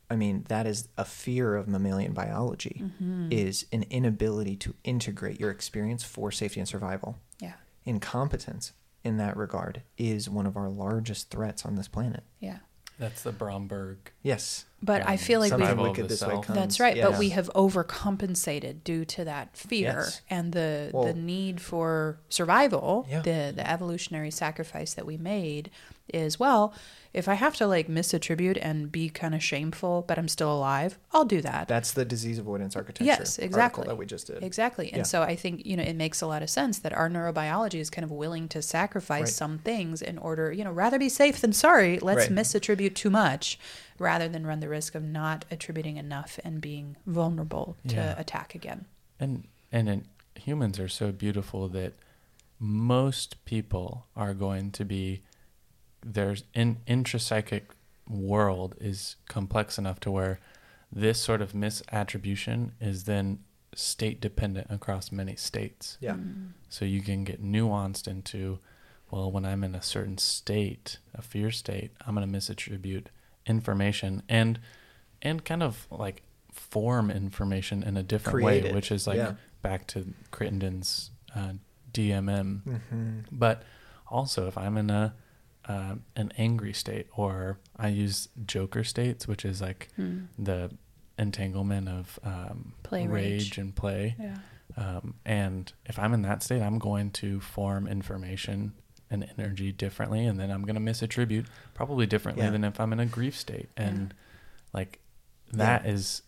I 0.09 0.15
mean, 0.15 0.45
that 0.47 0.65
is 0.65 0.87
a 0.97 1.03
fear 1.03 1.55
of 1.57 1.67
mammalian 1.67 2.13
biology. 2.13 2.81
Mm-hmm. 2.85 3.27
Is 3.31 3.65
an 3.73 3.83
inability 3.89 4.55
to 4.57 4.73
integrate 4.85 5.37
your 5.37 5.51
experience 5.51 6.03
for 6.03 6.31
safety 6.31 6.61
and 6.61 6.69
survival. 6.69 7.17
yeah, 7.41 7.53
Incompetence 7.85 8.71
in 9.03 9.17
that 9.17 9.37
regard 9.37 9.81
is 9.97 10.29
one 10.29 10.45
of 10.45 10.57
our 10.57 10.69
largest 10.69 11.29
threats 11.29 11.65
on 11.65 11.75
this 11.75 11.87
planet. 11.87 12.23
yeah. 12.39 12.57
that's 12.99 13.21
the 13.23 13.31
bromberg 13.31 13.97
Yes. 14.23 14.65
But 14.81 15.07
I 15.07 15.13
um, 15.13 15.17
feel 15.17 15.39
like 15.39 15.51
we- 15.51 15.57
survival 15.57 15.85
Something 15.85 16.03
wicked 16.03 16.09
this 16.09 16.21
way 16.21 16.33
comes. 16.41 16.47
That's 16.59 16.79
right, 16.79 17.01
but 17.01 17.17
we 17.17 17.29
have 17.29 17.49
overcompensated 17.55 18.83
due 18.83 19.05
to 19.05 19.23
that 19.25 19.55
fear 19.57 20.01
Yes. 20.05 20.21
and 20.29 20.53
the 20.53 20.91
Well- 20.93 21.05
the 21.05 21.13
need 21.13 21.61
for 21.61 22.19
survival. 22.29 23.05
Yeah. 23.09 23.21
The 23.21 23.53
the 23.55 23.69
evolutionary 23.69 24.31
sacrifice 24.31 24.93
that 24.93 25.05
we 25.05 25.17
made 25.17 25.69
is 26.13 26.39
well, 26.39 26.73
if 27.17 27.27
I 27.27 27.33
have 27.33 27.55
to 27.57 27.65
like 27.67 27.87
misattribute 27.87 28.57
and 28.61 28.91
be 28.91 29.09
kind 29.09 29.33
of 29.35 29.43
shameful, 29.43 30.05
but 30.07 30.17
I'm 30.19 30.27
still 30.27 30.53
alive, 30.53 30.99
I'll 31.11 31.25
do 31.25 31.41
that. 31.41 31.67
That's 31.67 31.91
the 31.93 32.05
disease 32.05 32.37
avoidance 32.37 32.75
architecture. 32.75 33.03
Yes, 33.05 33.39
exactly. 33.39 33.85
That 33.87 33.97
we 33.97 34.05
just 34.05 34.27
did. 34.27 34.43
Exactly. 34.43 34.87
And 34.89 34.97
Yeah. 34.97 35.03
so 35.03 35.23
I 35.23 35.35
think, 35.35 35.65
you 35.65 35.75
know, 35.75 35.83
it 35.83 35.95
makes 35.95 36.21
a 36.21 36.27
lot 36.27 36.43
of 36.43 36.49
sense 36.49 36.79
that 36.79 36.93
our 36.93 37.09
neurobiology 37.09 37.79
is 37.79 37.89
kind 37.89 38.05
of 38.05 38.11
willing 38.11 38.47
to 38.49 38.61
sacrifice 38.61 39.21
Right. 39.23 39.29
some 39.29 39.57
things 39.57 40.01
in 40.01 40.17
order, 40.19 40.51
you 40.51 40.63
know, 40.63 40.71
rather 40.71 40.99
be 40.99 41.09
safe 41.09 41.41
than 41.41 41.53
sorry. 41.53 41.97
Let's 41.99 42.29
Right. 42.29 42.31
misattribute 42.39 42.93
too 42.93 43.09
much 43.09 43.57
rather 43.99 44.29
than 44.29 44.45
run 44.45 44.59
the 44.59 44.69
risk 44.69 44.93
of 44.95 45.03
not 45.03 45.43
attributing 45.49 45.97
enough 45.97 46.39
and 46.43 46.61
being 46.61 46.97
vulnerable 47.07 47.77
to 47.87 47.95
Yeah. 47.95 48.15
attack 48.19 48.53
again. 48.55 48.85
And 49.19 49.47
and 49.71 49.89
in, 49.89 50.05
humans 50.35 50.79
are 50.79 50.87
so 50.87 51.11
beautiful 51.11 51.67
that 51.69 51.93
most 52.59 53.43
people 53.45 54.07
are 54.15 54.33
going 54.33 54.71
to 54.71 54.85
be 54.85 55.21
their 56.13 56.35
in, 56.53 56.77
intrapsychic 56.87 57.63
world 58.09 58.75
is 58.79 59.15
complex 59.27 59.77
enough 59.77 59.99
to 60.01 60.11
where 60.11 60.39
this 60.91 61.19
sort 61.19 61.41
of 61.41 61.51
misattribution 61.53 62.71
is 62.79 63.03
then 63.03 63.39
state 63.75 64.21
dependent 64.21 64.67
across 64.69 65.11
many 65.11 65.35
states. 65.35 65.97
Yeah. 65.99 66.13
Mm. 66.13 66.51
So 66.69 66.85
you 66.85 67.01
can 67.01 67.23
get 67.23 67.43
nuanced 67.43 68.07
into, 68.07 68.59
well, 69.11 69.29
when 69.31 69.45
I'm 69.45 69.63
in 69.63 69.75
a 69.75 69.81
certain 69.81 70.17
state, 70.17 70.99
a 71.13 71.21
fear 71.21 71.51
state, 71.51 71.91
I'm 72.05 72.15
going 72.15 72.29
to 72.31 72.37
misattribute 72.37 73.07
information 73.45 74.23
and 74.27 74.59
and 75.21 75.43
kind 75.43 75.63
of 75.63 75.87
like 75.89 76.21
form 76.51 77.09
information 77.09 77.81
in 77.83 77.97
a 77.97 78.03
different 78.03 78.35
Create 78.35 78.63
way, 78.63 78.69
it. 78.69 78.75
which 78.75 78.91
is 78.91 79.07
like 79.07 79.17
Yeah. 79.17 79.33
back 79.61 79.87
to 79.87 80.13
Crittenden's 80.31 81.11
uh, 81.35 81.53
DMM. 81.93 82.61
hmm 82.63 83.19
But 83.31 83.63
also, 84.09 84.47
if 84.47 84.57
I'm 84.57 84.77
in 84.77 84.89
a 84.89 85.13
uh, 85.67 85.95
an 86.15 86.31
angry 86.37 86.73
state, 86.73 87.07
or 87.15 87.59
I 87.77 87.89
use 87.89 88.29
Joker 88.45 88.83
states, 88.83 89.27
which 89.27 89.43
is 89.45 89.61
like 89.61 89.89
Mm. 89.99 90.27
the 90.39 90.71
entanglement 91.19 91.89
of 91.89 92.19
um, 92.23 92.73
Play 92.83 93.07
rage, 93.07 93.31
rage. 93.51 93.57
and 93.57 93.75
play. 93.75 94.15
Yeah. 94.19 94.37
Um, 94.77 95.15
and 95.25 95.71
if 95.85 95.97
I'm 95.97 96.13
in 96.13 96.21
that 96.21 96.43
state, 96.43 96.61
I'm 96.61 96.77
going 96.77 97.11
to 97.11 97.39
form 97.39 97.87
information 97.87 98.73
and 99.09 99.27
energy 99.37 99.71
differently, 99.71 100.25
and 100.25 100.39
then 100.39 100.51
I'm 100.51 100.63
going 100.63 100.75
to 100.75 100.81
misattribute 100.91 101.45
probably 101.73 102.05
differently 102.05 102.43
Yeah. 102.43 102.51
than 102.51 102.63
if 102.63 102.79
I'm 102.79 102.93
in 102.93 102.99
a 102.99 103.05
grief 103.05 103.35
state. 103.35 103.69
And 103.77 104.13
like 104.73 104.99
Yeah. 105.51 105.57
that 105.57 105.85
is 105.85 106.21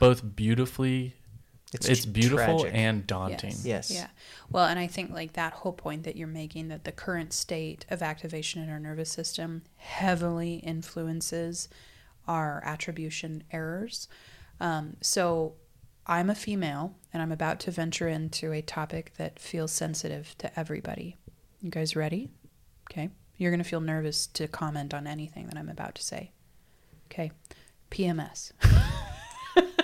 both 0.00 0.34
beautifully, 0.34 1.14
it's, 1.74 2.04
tr- 2.04 2.10
beautiful 2.10 2.60
tragic. 2.60 2.78
and 2.78 3.06
daunting. 3.06 3.54
Yes. 3.62 3.90
Yeah. 3.90 4.08
Well, 4.50 4.66
and 4.66 4.78
I 4.78 4.86
think 4.86 5.10
like 5.10 5.34
that 5.34 5.52
whole 5.52 5.72
point 5.72 6.04
that 6.04 6.16
you're 6.16 6.28
making 6.28 6.68
that 6.68 6.84
the 6.84 6.92
current 6.92 7.32
state 7.32 7.84
of 7.90 8.02
activation 8.02 8.62
in 8.62 8.70
our 8.70 8.78
nervous 8.78 9.10
system 9.10 9.62
heavily 9.76 10.56
influences 10.56 11.68
our 12.26 12.62
attribution 12.64 13.44
errors. 13.52 14.08
Um, 14.60 14.96
so 15.00 15.54
I'm 16.06 16.30
a 16.30 16.34
female 16.34 16.94
and 17.12 17.22
I'm 17.22 17.32
about 17.32 17.60
to 17.60 17.70
venture 17.70 18.08
into 18.08 18.52
a 18.52 18.62
topic 18.62 19.12
that 19.16 19.38
feels 19.38 19.72
sensitive 19.72 20.34
to 20.38 20.58
everybody. 20.58 21.16
You 21.60 21.70
guys 21.70 21.96
ready? 21.96 22.30
Okay. 22.90 23.10
You're 23.36 23.50
going 23.50 23.62
to 23.62 23.68
feel 23.68 23.80
nervous 23.80 24.26
to 24.28 24.46
comment 24.46 24.94
on 24.94 25.06
anything 25.06 25.46
that 25.46 25.56
I'm 25.56 25.68
about 25.68 25.94
to 25.96 26.02
say. 26.02 26.30
Okay. 27.10 27.32
PMS. 27.90 28.52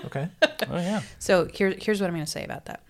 Okay. 0.07 0.29
Oh 0.71 0.77
yeah. 0.77 1.01
So 1.19 1.47
here, 1.47 1.75
here's 1.81 2.01
what 2.01 2.09
I'm 2.09 2.15
going 2.15 2.25
to 2.25 2.31
say 2.31 2.45
about 2.45 2.67
that. 2.67 2.85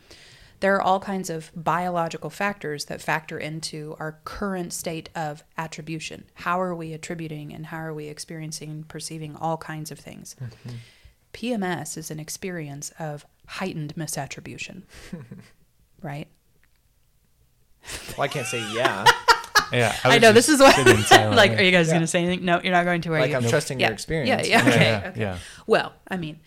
There 0.59 0.75
are 0.75 0.83
all 0.83 1.01
kinds 1.01 1.31
of 1.31 1.51
biological 1.55 2.29
factors 2.29 2.87
that 2.87 3.01
factor 3.01 3.39
into 3.39 3.97
our 3.99 4.19
current 4.25 4.73
state 4.73 5.09
of 5.15 5.43
attribution. 5.57 6.25
How 6.35 6.61
are 6.61 6.75
we 6.75 6.93
attributing 6.93 7.55
and 7.55 7.67
how 7.67 7.79
are 7.79 7.95
we 7.95 8.09
experiencing, 8.09 8.85
perceiving 8.89 9.37
all 9.37 9.57
kinds 9.57 9.91
of 9.91 9.99
things? 9.99 10.37
Mm-hmm. 10.43 10.77
PMS 11.33 11.97
is 11.97 12.11
an 12.11 12.19
experience 12.21 12.93
of 12.99 13.25
heightened 13.47 13.95
misattribution, 13.95 14.83
right? 16.03 16.29
Well, 18.19 18.25
I 18.25 18.29
can't 18.29 18.47
say 18.47 18.63
yeah. 18.75 19.05
Yeah. 19.73 19.95
I, 20.03 20.09
was 20.09 20.21
know 20.21 20.33
this 20.33 20.49
is 20.49 20.59
what. 20.59 20.77
like, 20.85 21.53
are 21.53 21.63
you 21.63 21.71
guys 21.71 21.87
Yeah. 21.87 21.93
going 21.93 22.01
to 22.01 22.07
say 22.09 22.25
anything? 22.25 22.45
No, 22.45 22.61
you're 22.61 22.73
not 22.73 22.85
going 22.85 23.03
to. 23.03 23.15
Are 23.15 23.21
like 23.21 23.31
you? 23.31 23.37
I'm 23.37 23.47
trusting 23.47 23.79
yeah. 23.79 23.87
your 23.87 23.95
experience. 23.95 24.49
Yeah, 24.49 24.59
yeah, 24.59 24.65
Yeah, 24.65 24.75
okay, 24.75 24.85
yeah, 24.85 25.09
okay. 25.11 25.21
yeah. 25.21 25.39
Well, 25.69 25.93
I 26.09 26.17
mean, 26.17 26.41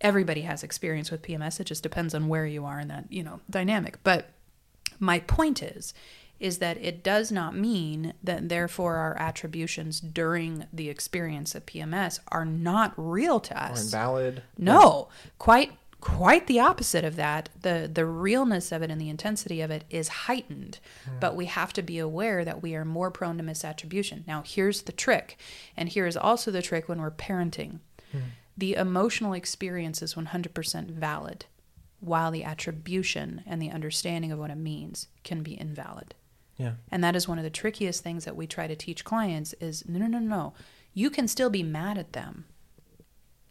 everybody 0.00 0.42
has 0.42 0.62
experience 0.62 1.10
with 1.10 1.22
PMS. 1.22 1.60
It 1.60 1.64
just 1.64 1.82
depends 1.82 2.14
on 2.14 2.28
where 2.28 2.46
you 2.46 2.64
are 2.64 2.80
in 2.80 2.88
that, 2.88 3.04
you 3.10 3.22
know, 3.22 3.40
dynamic. 3.50 3.98
But 4.02 4.30
my 4.98 5.20
point 5.20 5.62
is 5.62 5.94
is 6.40 6.58
that 6.58 6.78
it 6.78 7.02
does 7.02 7.32
not 7.32 7.54
mean 7.54 8.14
that 8.22 8.48
therefore 8.48 8.96
our 8.96 9.16
attributions 9.18 10.00
during 10.00 10.66
the 10.72 10.88
experience 10.88 11.54
of 11.54 11.66
PMS 11.66 12.20
are 12.28 12.44
not 12.44 12.94
real 12.96 13.40
to 13.40 13.60
us. 13.60 13.80
Or 13.80 13.84
invalid. 13.86 14.42
No, 14.56 15.08
quite 15.38 15.72
quite 16.00 16.46
the 16.46 16.60
opposite 16.60 17.04
of 17.04 17.16
that. 17.16 17.48
The 17.62 17.90
the 17.92 18.06
realness 18.06 18.70
of 18.70 18.82
it 18.82 18.90
and 18.90 19.00
the 19.00 19.08
intensity 19.08 19.60
of 19.60 19.70
it 19.70 19.84
is 19.90 20.08
heightened. 20.08 20.78
Hmm. 21.04 21.18
But 21.18 21.34
we 21.34 21.46
have 21.46 21.72
to 21.72 21.82
be 21.82 21.98
aware 21.98 22.44
that 22.44 22.62
we 22.62 22.74
are 22.76 22.84
more 22.84 23.10
prone 23.10 23.38
to 23.38 23.44
misattribution. 23.44 24.26
Now, 24.26 24.44
here's 24.46 24.82
the 24.82 24.92
trick. 24.92 25.38
And 25.76 25.88
here 25.88 26.06
is 26.06 26.16
also 26.16 26.50
the 26.50 26.62
trick 26.62 26.88
when 26.88 27.00
we're 27.00 27.10
parenting. 27.10 27.80
Hmm. 28.12 28.18
The 28.58 28.74
emotional 28.74 29.34
experience 29.34 30.02
is 30.02 30.14
100% 30.14 30.90
valid, 30.90 31.46
while 32.00 32.32
the 32.32 32.42
attribution 32.42 33.44
and 33.46 33.62
the 33.62 33.70
understanding 33.70 34.32
of 34.32 34.38
what 34.40 34.50
it 34.50 34.56
means 34.56 35.06
can 35.22 35.44
be 35.44 35.58
invalid. 35.58 36.16
Yeah. 36.56 36.72
And 36.90 37.02
that 37.04 37.14
is 37.14 37.28
one 37.28 37.38
of 37.38 37.44
the 37.44 37.50
trickiest 37.50 38.02
things 38.02 38.24
that 38.24 38.34
we 38.34 38.48
try 38.48 38.66
to 38.66 38.74
teach 38.74 39.04
clients 39.04 39.54
is 39.60 39.88
no, 39.88 40.00
no, 40.00 40.06
no, 40.08 40.18
no. 40.18 40.54
You 40.92 41.08
can 41.08 41.28
still 41.28 41.50
be 41.50 41.62
mad 41.62 41.98
at 41.98 42.14
them, 42.14 42.46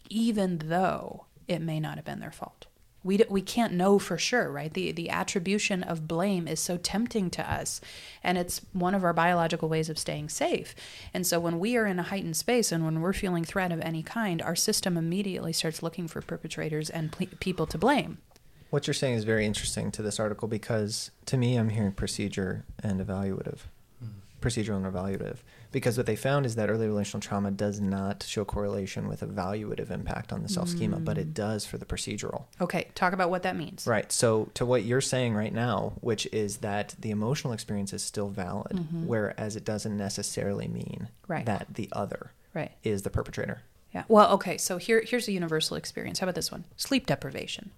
even 0.10 0.58
though 0.58 1.26
it 1.48 1.62
may 1.62 1.80
not 1.80 1.96
have 1.96 2.06
been 2.06 2.20
their 2.20 2.32
fault. 2.32 2.67
We, 3.04 3.18
d- 3.18 3.26
we 3.30 3.42
can't 3.42 3.74
know 3.74 4.00
for 4.00 4.18
sure, 4.18 4.52
right? 4.52 4.74
The, 4.74 4.92
the 4.92 5.10
attribution 5.10 5.84
of 5.84 6.08
blame 6.08 6.48
is 6.48 6.60
so 6.60 6.78
tempting 6.78 7.30
to 7.32 7.52
us, 7.52 7.80
and 8.24 8.38
it's 8.38 8.62
one 8.74 8.96
of 8.96 9.04
our 9.04 9.14
biological 9.14 9.70
ways 9.70 9.90
of 9.90 9.98
staying 9.98 10.30
safe. 10.30 10.76
And 11.14 11.26
so 11.26 11.40
when 11.40 11.60
we 11.60 11.78
are 11.78 11.86
in 11.86 12.00
a 12.00 12.04
heightened 12.04 12.36
space 12.36 12.72
and 12.72 12.84
when 12.84 13.00
we're 13.02 13.14
feeling 13.14 13.46
threat 13.46 13.72
of 13.72 13.80
any 13.82 14.04
kind, 14.04 14.42
our 14.42 14.56
system 14.56 14.98
immediately 14.98 15.54
starts 15.54 15.82
looking 15.82 16.08
for 16.08 16.22
perpetrators 16.22 16.90
and 16.90 17.12
ple- 17.12 17.28
people 17.40 17.66
to 17.68 17.78
blame. 17.78 18.18
What 18.70 18.88
you're 18.88 18.94
saying 18.94 19.16
is 19.16 19.24
very 19.24 19.46
interesting 19.46 19.92
to 19.92 20.02
this 20.02 20.20
article 20.20 20.50
because 20.50 21.12
to 21.28 21.38
me, 21.38 21.56
I'm 21.56 21.70
hearing 21.70 21.94
procedure 21.94 22.66
and 22.84 23.00
evaluative, 23.00 23.60
procedural 24.48 24.78
and 24.78 24.86
evaluative. 24.86 25.38
Because 25.72 25.98
what 25.98 26.06
they 26.06 26.16
found 26.16 26.46
is 26.46 26.56
that 26.56 26.70
early 26.70 26.88
relational 26.88 27.22
trauma 27.22 27.52
does 27.52 27.80
not 27.82 28.24
show 28.24 28.46
correlation 28.46 29.08
with 29.08 29.22
evaluative 29.22 29.92
impact 29.92 30.32
on 30.32 30.44
the 30.44 30.50
self 30.50 30.70
schema, 30.70 31.00
but 31.00 31.18
it 31.18 31.30
mm. 31.30 31.34
does 31.34 31.66
for 31.66 31.78
the 31.78 31.86
procedural. 31.86 32.46
Okay, 32.62 32.88
talk 32.96 33.14
about 33.14 33.30
what 33.30 33.44
that 33.44 33.56
means. 33.56 33.86
Right. 33.86 34.12
So, 34.12 34.50
to 34.54 34.66
what 34.66 34.84
you're 34.84 35.02
saying 35.02 35.36
right 35.36 35.54
now, 35.54 35.94
which 36.02 36.26
is 36.32 36.58
that 36.58 36.96
the 37.00 37.12
emotional 37.12 37.54
experience 37.54 37.94
is 37.94 38.04
still 38.04 38.30
valid, 38.30 38.78
mm-hmm. 38.78 39.08
whereas 39.08 39.56
it 39.56 39.66
doesn't 39.66 39.98
necessarily 39.98 40.68
mean 40.68 41.10
Right. 41.28 41.46
that 41.46 41.68
the 41.74 41.90
other 41.92 42.32
Right. 42.54 42.72
is 42.84 43.02
the 43.04 43.10
perpetrator. 43.10 43.62
Yeah. 43.94 44.04
Well, 44.08 44.32
okay. 44.34 44.58
So 44.58 44.78
here, 44.78 45.02
here's 45.06 45.28
a 45.28 45.32
universal 45.32 45.78
experience. 45.78 46.20
How 46.20 46.26
about 46.26 46.36
this 46.36 46.52
one? 46.52 46.66
Sleep 46.76 47.06
deprivation. 47.06 47.72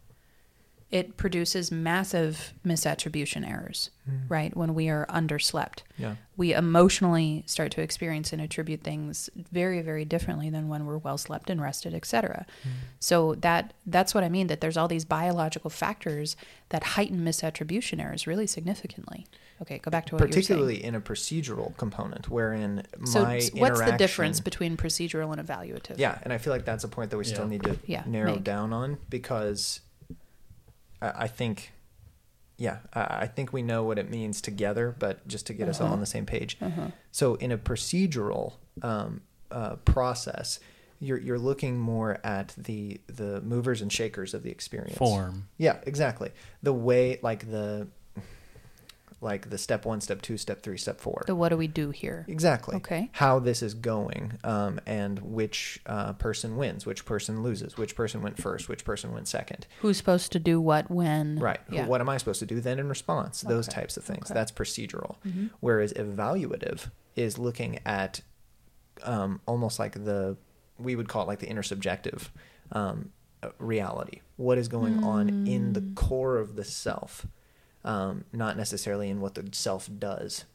It 0.91 1.17
produces 1.17 1.71
massive 1.71 2.53
misattribution 2.65 3.47
errors, 3.47 3.91
hmm. 4.05 4.17
right? 4.27 4.57
When 4.57 4.73
we 4.73 4.89
are 4.89 5.05
underslept, 5.07 5.83
Yeah. 5.97 6.15
we 6.35 6.51
emotionally 6.53 7.43
start 7.45 7.71
to 7.73 7.81
experience 7.81 8.33
and 8.33 8.41
attribute 8.41 8.81
things 8.81 9.29
very, 9.35 9.81
very 9.83 10.03
differently 10.03 10.49
than 10.49 10.67
when 10.67 10.87
we're 10.87 10.97
well 10.97 11.19
slept 11.19 11.51
and 11.51 11.61
rested, 11.61 11.93
etc. 11.93 12.47
Hmm. 12.63 12.69
So 12.99 13.35
that 13.35 13.73
that's 13.85 14.15
what 14.15 14.23
I 14.23 14.29
mean. 14.29 14.47
That 14.47 14.61
there's 14.61 14.77
all 14.77 14.87
these 14.87 15.05
biological 15.05 15.69
factors 15.69 16.35
that 16.69 16.83
heighten 16.83 17.19
misattribution 17.19 18.01
errors 18.03 18.25
really 18.25 18.47
significantly. 18.47 19.27
Okay, 19.61 19.77
go 19.77 19.91
back 19.91 20.07
to 20.07 20.15
what 20.15 20.21
Particularly 20.25 20.83
in 20.83 20.95
a 20.95 21.01
procedural 21.01 21.75
component, 21.77 22.29
wherein 22.29 22.83
you. 22.99 23.05
So 23.05 23.23
my 23.23 23.37
s- 23.37 23.53
what's 23.53 23.79
the 23.81 23.91
difference 23.91 24.39
between 24.39 24.75
procedural 24.75 25.37
and 25.37 25.47
evaluative? 25.47 25.99
Yeah, 25.99 26.17
and 26.23 26.33
I 26.33 26.39
feel 26.39 26.51
like 26.53 26.65
that's 26.65 26.83
a 26.83 26.87
point 26.87 27.11
that 27.11 27.17
we 27.17 27.25
still 27.25 27.45
need 27.47 27.61
to 27.63 27.77
Yeah, 27.85 28.03
narrow 28.07 28.35
make. 28.35 28.43
down 28.43 28.73
on 28.73 28.97
because 29.09 29.81
I, 31.01 31.23
I 31.25 31.27
think, 31.27 31.71
yeah, 32.57 32.77
I, 32.93 33.01
I 33.21 33.27
think 33.27 33.53
we 33.53 33.61
know 33.61 33.83
what 33.83 33.97
it 33.97 34.09
means 34.09 34.41
together, 34.41 34.95
but 34.99 35.27
just 35.27 35.47
to 35.47 35.53
get 35.53 35.67
us 35.69 35.79
all 35.79 35.85
Uh-huh. 35.87 35.93
on 35.95 35.99
the 35.99 36.05
same 36.05 36.25
page. 36.25 36.57
Uh-huh. 36.61 36.87
So 37.11 37.35
in 37.35 37.51
a 37.51 37.57
procedural 37.57 38.53
um, 38.81 39.21
uh, 39.51 39.75
process, 39.77 40.59
you're 41.01 41.17
you're 41.17 41.39
looking 41.39 41.77
more 41.79 42.19
at 42.25 42.53
the 42.57 42.99
the 43.07 43.39
movers 43.41 43.81
and 43.81 43.91
shakers 43.91 44.33
of 44.33 44.43
the 44.43 44.51
experience. 44.51 44.97
Form. 44.97 45.47
Yeah, 45.57 45.77
exactly. 45.83 46.31
The 46.61 46.73
way, 46.73 47.19
like 47.23 47.49
the, 47.49 47.87
like 49.21 49.49
the 49.49 49.57
step 49.57 49.85
one, 49.85 49.99
step 50.01 50.21
two, 50.21 50.37
step 50.37 50.61
three, 50.61 50.77
step 50.77 50.99
four. 51.01 51.23
So 51.27 51.35
what 51.35 51.49
do 51.49 51.57
we 51.57 51.67
do 51.67 51.89
here? 51.91 52.25
Exactly. 52.27 52.77
Okay. 52.77 53.09
How 53.13 53.39
this 53.39 53.61
is 53.61 53.73
going, 53.73 54.39
um, 54.43 54.79
and 54.85 55.19
which 55.19 55.81
uh, 55.85 56.13
person 56.13 56.55
wins, 56.57 56.85
which 56.85 57.05
person 57.05 57.43
loses, 57.43 57.77
which 57.77 57.95
person 57.95 58.21
went 58.21 58.37
first, 58.41 58.69
which 58.69 58.85
person 58.85 59.11
went 59.13 59.27
second. 59.27 59.67
Who's 59.81 59.97
supposed 59.97 60.31
to 60.31 60.39
do 60.39 60.61
what 60.61 60.89
when? 60.89 61.37
Right. 61.39 61.59
Yeah. 61.71 61.85
What 61.85 61.99
am 62.01 62.09
I 62.09 62.17
supposed 62.17 62.39
to 62.39 62.45
do 62.45 62.61
then 62.61 62.79
in 62.79 62.87
response? 62.87 63.41
Those 63.41 63.67
types 63.67 63.97
of 63.97 64.03
things. 64.03 64.25
Okay. 64.31 64.33
That's 64.33 64.51
procedural. 64.51 65.17
Mm-hmm. 65.27 65.47
Whereas 65.59 65.93
evaluative 65.93 66.89
is 67.15 67.37
looking 67.37 67.79
at 67.85 68.21
um, 69.03 69.41
almost 69.45 69.79
like 69.79 69.93
the, 69.93 70.37
we 70.77 70.95
would 70.95 71.09
call 71.09 71.23
it 71.23 71.27
like 71.27 71.39
the 71.39 71.47
intersubjective 71.47 72.29
um, 72.71 73.11
uh, 73.43 73.49
reality. 73.59 74.21
What 74.37 74.57
is 74.57 74.67
going 74.67 75.03
on 75.03 75.45
in 75.47 75.73
the 75.73 75.81
Mm. 75.81 75.95
core 75.95 76.37
of 76.37 76.55
the 76.55 76.63
self, 76.63 77.25
um, 77.83 78.25
not 78.33 78.57
necessarily 78.57 79.09
in 79.09 79.21
what 79.21 79.35
the 79.35 79.47
self 79.51 79.89
does. 79.99 80.45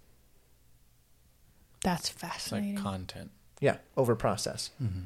That's 1.83 2.11
It's 2.11 2.23
like 2.23 2.33
fascinating. 2.33 2.77
content. 2.77 3.31
Yeah. 3.61 3.77
Over 3.97 4.15
process. 4.17 4.71
Mm-hmm. 4.83 5.01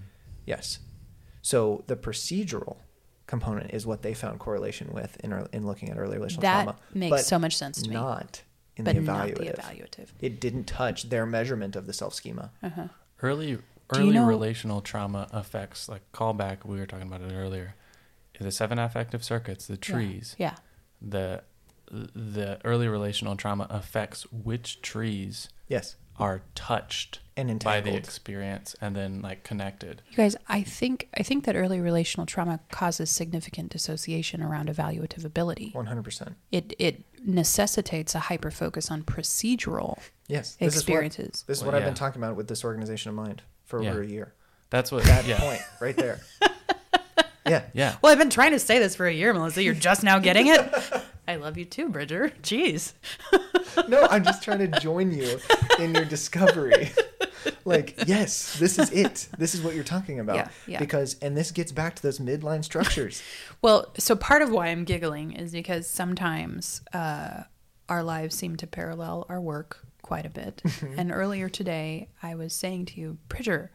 Yes. 0.46 0.78
So 1.42 1.84
the 1.86 1.96
procedural 1.96 2.76
component 3.26 3.72
is 3.72 3.86
what 3.86 4.02
they 4.02 4.14
found 4.14 4.38
correlation 4.38 4.90
with 4.92 5.16
in, 5.22 5.32
ear- 5.32 5.48
in 5.52 5.66
looking 5.66 5.90
at 5.90 5.98
early 5.98 6.16
relational 6.16 6.42
that 6.42 6.64
trauma. 6.64 6.78
makes 6.94 7.10
but 7.10 7.24
so 7.24 7.38
much 7.38 7.56
sense 7.56 7.82
to 7.82 7.88
me. 7.88 7.94
Not 7.94 8.42
in 8.76 8.84
but 8.84 8.94
the 8.94 9.02
not 9.02 9.28
evaluative. 9.28 9.36
the 9.56 9.62
evaluative. 9.62 10.06
It 10.20 10.40
didn't 10.40 10.64
touch 10.64 11.08
their 11.10 11.26
measurement 11.26 11.76
of 11.76 11.86
the 11.86 11.92
self 11.92 12.14
schema. 12.14 12.52
Uh-huh. 12.62 12.88
Early 13.22 13.48
you 13.50 13.62
early 13.94 14.10
know- 14.12 14.26
relational 14.26 14.80
trauma 14.80 15.28
affects 15.32 15.88
like 15.88 16.02
callback. 16.12 16.64
We 16.64 16.78
were 16.78 16.86
talking 16.86 17.06
about 17.08 17.22
it 17.22 17.32
earlier. 17.34 17.74
The 18.40 18.52
seven 18.52 18.78
affective 18.78 19.24
circuits, 19.24 19.66
the 19.66 19.76
trees. 19.76 20.36
Yeah. 20.38 20.54
The 21.02 21.42
the 21.90 22.58
early 22.64 22.88
relational 22.88 23.36
trauma 23.36 23.66
affects 23.70 24.22
which 24.32 24.80
trees 24.82 25.48
Yes. 25.68 25.96
are 26.18 26.42
touched 26.54 27.20
And 27.36 27.62
by 27.62 27.80
the 27.80 27.94
experience 27.94 28.74
and 28.80 28.96
then 28.96 29.22
like 29.22 29.44
connected. 29.44 30.02
You 30.10 30.16
guys, 30.16 30.36
I 30.48 30.62
think 30.62 31.08
I 31.16 31.22
think 31.22 31.44
that 31.44 31.54
early 31.56 31.80
relational 31.80 32.26
trauma 32.26 32.60
causes 32.72 33.10
significant 33.10 33.70
dissociation 33.70 34.42
around 34.42 34.68
evaluative 34.68 35.24
ability. 35.24 35.72
100%. 35.74 36.34
It 36.50 36.74
it 36.78 37.04
necessitates 37.24 38.14
a 38.14 38.20
hyper 38.20 38.50
focus 38.50 38.90
on 38.90 39.02
procedural 39.02 39.98
Yes. 40.26 40.56
This 40.56 40.74
experiences. 40.74 41.24
Is 41.26 41.42
what, 41.42 41.46
this 41.46 41.58
is 41.58 41.62
Well, 41.62 41.72
what 41.72 41.74
I've 41.76 41.82
yeah. 41.82 41.88
been 41.88 41.94
talking 41.94 42.22
about 42.22 42.36
with 42.36 42.48
this 42.48 42.64
organization 42.64 43.08
of 43.10 43.14
mind 43.14 43.42
for 43.64 43.82
Yeah. 43.82 43.90
over 43.90 44.02
a 44.02 44.06
year. 44.06 44.34
That's 44.70 44.90
what 44.92 45.04
That 45.04 45.26
yeah. 45.26 45.38
point 45.40 45.60
right 45.80 45.96
there. 45.96 46.20
yeah. 47.46 47.62
Yeah. 47.72 47.96
well, 48.02 48.12
I've 48.12 48.18
been 48.18 48.28
trying 48.30 48.52
to 48.52 48.58
say 48.58 48.78
this 48.78 48.94
for 48.96 49.06
a 49.06 49.12
year, 49.12 49.32
Melissa. 49.32 49.62
You're 49.62 49.74
just 49.74 50.02
now 50.02 50.18
getting 50.18 50.48
it. 50.48 50.60
I 51.28 51.36
love 51.36 51.58
you 51.58 51.66
too, 51.66 51.90
Bridger. 51.90 52.32
Jeez. 52.42 52.94
No, 53.86 54.06
I'm 54.10 54.24
just 54.24 54.42
trying 54.42 54.60
to 54.60 54.80
join 54.80 55.12
you 55.12 55.38
in 55.78 55.94
your 55.94 56.06
discovery. 56.06 56.90
like, 57.66 57.96
yes, 58.06 58.58
this 58.58 58.78
is 58.78 58.90
it. 58.90 59.28
This 59.36 59.54
is 59.54 59.60
what 59.60 59.74
you're 59.74 59.84
talking 59.84 60.20
about. 60.20 60.36
Yeah, 60.36 60.48
yeah. 60.66 60.78
Because, 60.78 61.16
and 61.20 61.36
this 61.36 61.50
gets 61.50 61.70
back 61.70 61.94
to 61.96 62.02
those 62.02 62.18
midline 62.18 62.64
structures. 62.64 63.22
Well, 63.60 63.92
so 63.98 64.14
part 64.14 64.42
of 64.42 64.50
why 64.50 64.68
I'm 64.68 64.84
giggling 64.84 65.32
is 65.32 65.50
because 65.50 65.88
sometimes 65.88 66.80
uh, 66.92 67.42
our 67.88 68.04
lives 68.04 68.36
seem 68.36 68.54
to 68.54 68.68
parallel 68.68 69.26
our 69.28 69.40
work 69.40 69.80
quite 70.00 70.24
a 70.24 70.30
bit. 70.30 70.62
and 70.96 71.10
earlier 71.10 71.48
today, 71.48 72.08
I 72.22 72.36
was 72.36 72.52
saying 72.52 72.86
to 72.86 73.00
you, 73.00 73.18
Bridger, 73.28 73.72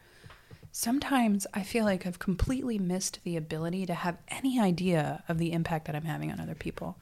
sometimes 0.72 1.46
I 1.52 1.62
feel 1.62 1.84
like 1.84 2.06
I've 2.06 2.18
completely 2.18 2.78
missed 2.78 3.20
the 3.24 3.36
ability 3.36 3.84
to 3.84 3.94
have 3.94 4.16
any 4.28 4.58
idea 4.58 5.22
of 5.28 5.36
the 5.36 5.52
impact 5.52 5.84
that 5.84 5.94
I'm 5.94 6.04
having 6.04 6.32
on 6.32 6.40
other 6.40 6.54
people. 6.54 6.96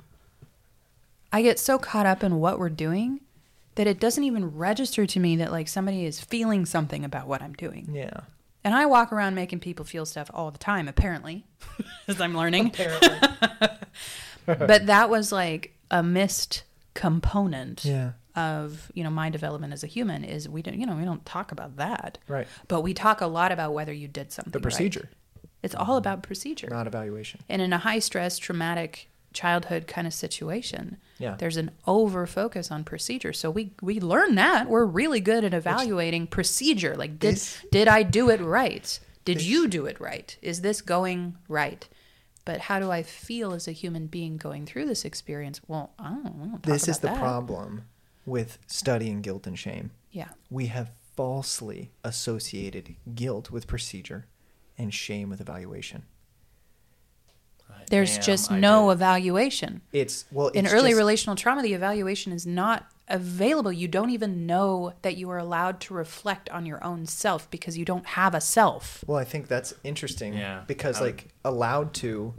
I 1.32 1.42
get 1.42 1.58
so 1.58 1.78
caught 1.78 2.06
up 2.06 2.22
in 2.22 2.38
what 2.40 2.58
we're 2.58 2.68
doing 2.68 3.20
that 3.76 3.86
it 3.86 3.98
doesn't 3.98 4.22
even 4.24 4.54
register 4.56 5.06
to 5.06 5.18
me 5.20 5.36
that 5.36 5.50
like 5.50 5.66
somebody 5.68 6.04
is 6.04 6.20
feeling 6.20 6.66
something 6.66 7.04
about 7.04 7.26
what 7.26 7.40
I'm 7.42 7.54
doing. 7.54 7.88
yeah. 7.92 8.20
And 8.64 8.74
I 8.74 8.86
walk 8.86 9.12
around 9.12 9.34
making 9.34 9.58
people 9.58 9.84
feel 9.84 10.06
stuff 10.06 10.30
all 10.32 10.52
the 10.52 10.58
time, 10.58 10.86
apparently, 10.86 11.44
as 12.06 12.20
I'm 12.20 12.36
learning. 12.36 12.66
Apparently. 12.66 13.18
but 14.46 14.86
that 14.86 15.10
was 15.10 15.32
like 15.32 15.72
a 15.90 16.02
missed 16.02 16.62
component 16.94 17.84
yeah. 17.84 18.12
of 18.36 18.90
you 18.94 19.02
know 19.02 19.10
my 19.10 19.30
development 19.30 19.72
as 19.72 19.82
a 19.82 19.86
human 19.86 20.24
is 20.24 20.48
we 20.48 20.62
don't 20.62 20.78
you 20.78 20.86
know 20.86 20.94
we 20.94 21.04
don't 21.04 21.24
talk 21.24 21.50
about 21.52 21.76
that 21.76 22.18
Right. 22.28 22.46
but 22.68 22.82
we 22.82 22.92
talk 22.94 23.20
a 23.20 23.26
lot 23.26 23.50
about 23.50 23.72
whether 23.72 23.92
you 23.92 24.08
did 24.08 24.30
something 24.30 24.52
The 24.52 24.58
right. 24.58 24.62
procedure, 24.62 25.08
it's 25.62 25.74
all 25.74 25.96
about 25.96 26.22
procedure 26.22 26.68
not 26.70 26.86
evaluation. 26.86 27.40
and 27.48 27.62
in 27.62 27.72
a 27.72 27.78
high 27.78 27.98
stress 27.98 28.38
traumatic 28.38 29.08
childhood 29.32 29.86
kind 29.86 30.06
of 30.06 30.14
situation. 30.14 30.96
Yeah. 31.18 31.36
there's 31.38 31.56
an 31.56 31.70
over 31.86 32.26
focus 32.26 32.70
on 32.70 32.82
procedure. 32.84 33.32
So 33.32 33.50
we 33.50 33.72
we 33.80 34.00
learn 34.00 34.34
that. 34.36 34.68
We're 34.68 34.84
really 34.84 35.20
good 35.20 35.44
at 35.44 35.54
evaluating 35.54 36.26
procedure. 36.26 36.96
Like 36.96 37.18
did 37.18 37.34
This- 37.34 37.64
did 37.70 37.88
i 37.88 38.02
do 38.02 38.28
it 38.30 38.40
right? 38.40 38.98
Did 39.24 39.36
This- 39.38 39.46
you 39.46 39.68
do 39.68 39.86
it 39.86 40.00
right? 40.00 40.36
Is 40.42 40.62
this 40.62 40.80
going 40.82 41.36
right? 41.48 41.88
But 42.44 42.58
how 42.62 42.80
do 42.80 42.90
i 42.90 43.02
feel 43.04 43.52
as 43.52 43.68
a 43.68 43.72
human 43.72 44.06
being 44.08 44.36
going 44.36 44.66
through 44.66 44.86
this 44.86 45.04
experience? 45.04 45.60
Well 45.68 45.92
i 45.98 46.10
don't, 46.10 46.38
we 46.38 46.48
don't 46.48 46.62
This 46.64 46.88
is 46.88 46.98
the 46.98 47.08
that. 47.08 47.18
problem 47.18 47.82
with 48.26 48.58
studying 48.66 49.20
guilt 49.22 49.46
and 49.46 49.58
shame. 49.58 49.90
yeah. 50.10 50.30
We 50.50 50.66
have 50.66 50.90
falsely 51.16 51.92
associated 52.02 52.96
guilt 53.14 53.50
with 53.50 53.66
procedure 53.66 54.26
and 54.78 54.92
shame 54.92 55.28
with 55.28 55.40
evaluation. 55.40 56.04
There's 57.92 58.14
Damn, 58.16 58.22
just 58.24 58.50
I 58.50 58.58
no 58.58 58.88
did. 58.88 58.94
evaluation 58.94 59.82
It's, 59.92 60.24
well, 60.32 60.48
in 60.48 60.66
early 60.66 60.90
just- 60.90 60.98
relational 60.98 61.36
trauma 61.36 61.62
the 61.62 61.74
evaluation 61.74 62.32
is 62.32 62.46
not 62.46 62.86
available 63.08 63.70
you 63.72 63.86
don't 63.88 64.10
even 64.10 64.46
know 64.46 64.94
that 65.02 65.16
you 65.16 65.28
are 65.30 65.38
allowed 65.38 65.78
to 65.80 65.94
reflect 65.94 66.48
on 66.50 66.64
your 66.66 66.82
own 66.82 67.04
self 67.06 67.50
because 67.50 67.76
you 67.76 67.84
don't 67.84 68.06
have 68.06 68.34
a 68.34 68.40
self 68.40 69.04
Well, 69.06 69.18
I 69.18 69.24
think 69.24 69.46
that's 69.48 69.74
interesting. 69.84 70.32
Yeah. 70.34 70.62
Because, 70.66 70.96
I 70.98 71.00
would- 71.02 71.06
like, 71.12 71.28
allowed 71.44 71.92
to, 71.94 72.34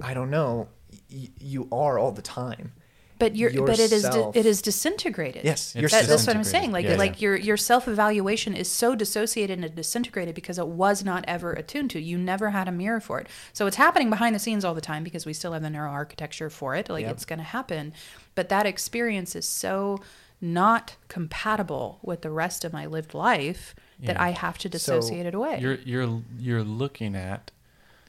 I 0.00 0.14
don't 0.14 0.30
know, 0.30 0.68
y- 1.12 1.30
you 1.40 1.68
are 1.72 1.98
all 1.98 2.12
the 2.12 2.22
time. 2.22 2.72
But 3.18 3.34
you're 3.36 3.50
but 3.64 3.78
it 3.78 3.92
is 3.92 4.04
Yourself. 4.04 4.36
it 4.36 4.44
is 4.46 4.60
disintegrated 4.62 5.44
Yes, 5.44 5.74
It's 5.74 5.80
you're 5.80 5.88
That, 5.88 6.06
that's 6.08 6.26
what 6.26 6.36
I'm 6.36 6.44
saying. 6.44 6.72
Like, 6.72 6.84
Yeah, 6.84 6.96
like 6.96 7.20
yeah. 7.20 7.26
your 7.28 7.36
your 7.36 7.56
self 7.56 7.88
evaluation 7.88 8.54
is 8.54 8.70
so 8.70 8.94
dissociated 8.94 9.58
and 9.62 9.74
disintegrated 9.74 10.34
because 10.34 10.58
it 10.58 10.66
was 10.66 11.04
not 11.04 11.24
ever 11.26 11.52
attuned 11.52 11.90
to. 11.92 12.00
You 12.00 12.18
never 12.18 12.50
had 12.50 12.68
a 12.68 12.72
mirror 12.72 13.00
for 13.00 13.20
it. 13.20 13.28
So 13.52 13.66
it's 13.66 13.76
happening 13.76 14.10
behind 14.10 14.34
the 14.34 14.38
scenes 14.38 14.64
all 14.64 14.74
the 14.74 14.80
time 14.80 15.02
because 15.04 15.24
we 15.26 15.32
still 15.32 15.52
have 15.52 15.62
the 15.62 15.70
neural 15.70 15.92
architecture 15.92 16.50
for 16.50 16.74
it. 16.76 16.88
Like 16.90 17.02
Yep. 17.04 17.12
it's 17.12 17.24
going 17.24 17.38
to 17.38 17.44
happen, 17.44 17.92
but 18.34 18.48
that 18.48 18.66
experience 18.66 19.34
is 19.34 19.46
so 19.46 19.98
not 20.40 20.96
compatible 21.08 21.98
with 22.02 22.20
the 22.22 22.30
rest 22.30 22.64
of 22.64 22.72
my 22.72 22.84
lived 22.86 23.14
life 23.14 23.74
that 24.00 24.16
Yeah. 24.16 24.22
I 24.22 24.30
have 24.30 24.58
to 24.58 24.68
dissociate 24.68 25.24
it 25.26 25.34
away. 25.34 25.58
You're 25.60 25.78
you're 25.84 26.22
you're 26.38 26.62
looking 26.64 27.14
at 27.16 27.50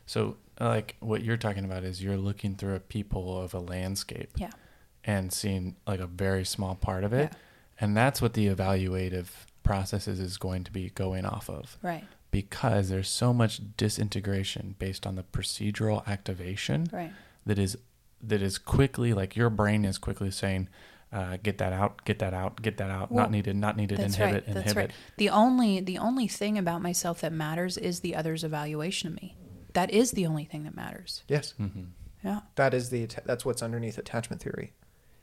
so 0.05 0.36
like 0.60 0.95
what 0.99 1.24
you're 1.24 1.38
talking 1.38 1.64
about 1.64 1.84
is 1.84 2.03
you're 2.03 2.18
looking 2.18 2.55
through 2.55 2.76
a 2.76 2.80
peephole 2.80 3.39
of 3.41 3.53
a 3.53 3.60
landscape 3.60 4.32
yeah, 4.36 4.49
and 5.08 5.34
seeing 5.34 5.76
like 5.88 5.99
a 5.99 6.05
very 6.05 6.45
small 6.45 6.76
part 6.76 7.03
of 7.03 7.14
it. 7.14 7.32
Yeah. 7.32 7.38
And 7.80 7.97
that's 7.97 8.22
what 8.22 8.34
the 8.34 8.47
evaluative 8.47 9.28
processes 9.64 10.20
is 10.20 10.38
going 10.38 10.64
to 10.66 10.72
be 10.72 10.89
going 10.91 11.26
off 11.26 11.49
of. 11.49 11.78
right, 11.82 12.03
Because 12.32 12.89
there's 12.89 13.10
so 13.10 13.34
much 13.34 13.62
disintegration 13.78 14.76
based 14.80 15.08
on 15.08 15.16
the 15.16 15.24
procedural 15.24 16.05
activation 16.08 16.88
right. 16.91 17.14
that 17.45 17.58
is 17.58 17.78
that 18.22 18.41
is 18.41 18.58
quickly 18.58 19.14
like 19.14 19.36
your 19.36 19.49
brain 19.49 19.86
is 19.86 19.97
quickly 19.99 20.32
saying, 20.32 20.68
uh, 21.14 21.38
get 21.43 21.60
that 21.60 21.72
out, 21.72 22.03
get 22.03 22.18
that 22.20 22.34
out, 22.34 22.62
get 22.64 22.78
that 22.78 22.89
out, 22.89 23.12
Well, 23.12 23.24
not 23.26 23.32
needed, 23.32 23.55
not 23.55 23.78
needed, 23.78 23.99
That's 23.99 24.16
inhibit, 24.18 24.45
right. 24.47 24.53
That's 24.55 24.72
inhibit. 24.72 24.89
right. 24.89 24.91
The 25.18 25.30
only 25.30 25.80
the 25.82 25.99
only 25.99 26.28
thing 26.28 26.58
about 26.58 26.82
myself 26.82 27.22
that 27.22 27.32
matters 27.32 27.78
is 27.78 27.99
the 28.01 28.16
other's 28.16 28.43
evaluation 28.43 29.10
of 29.10 29.22
me. 29.22 29.36
That 29.74 29.91
is 29.91 30.12
the 30.12 30.26
only 30.26 30.43
thing 30.45 30.64
that 30.64 30.76
matters. 30.76 31.24
yes, 31.28 31.51
hmm 31.51 31.68
Yeah. 32.24 32.39
that 32.55 32.74
is 32.74 32.89
the, 32.89 33.05
that's 33.26 33.45
what's 33.45 33.62
underneath 33.62 33.97
attachment 33.99 34.41
theory. 34.41 34.74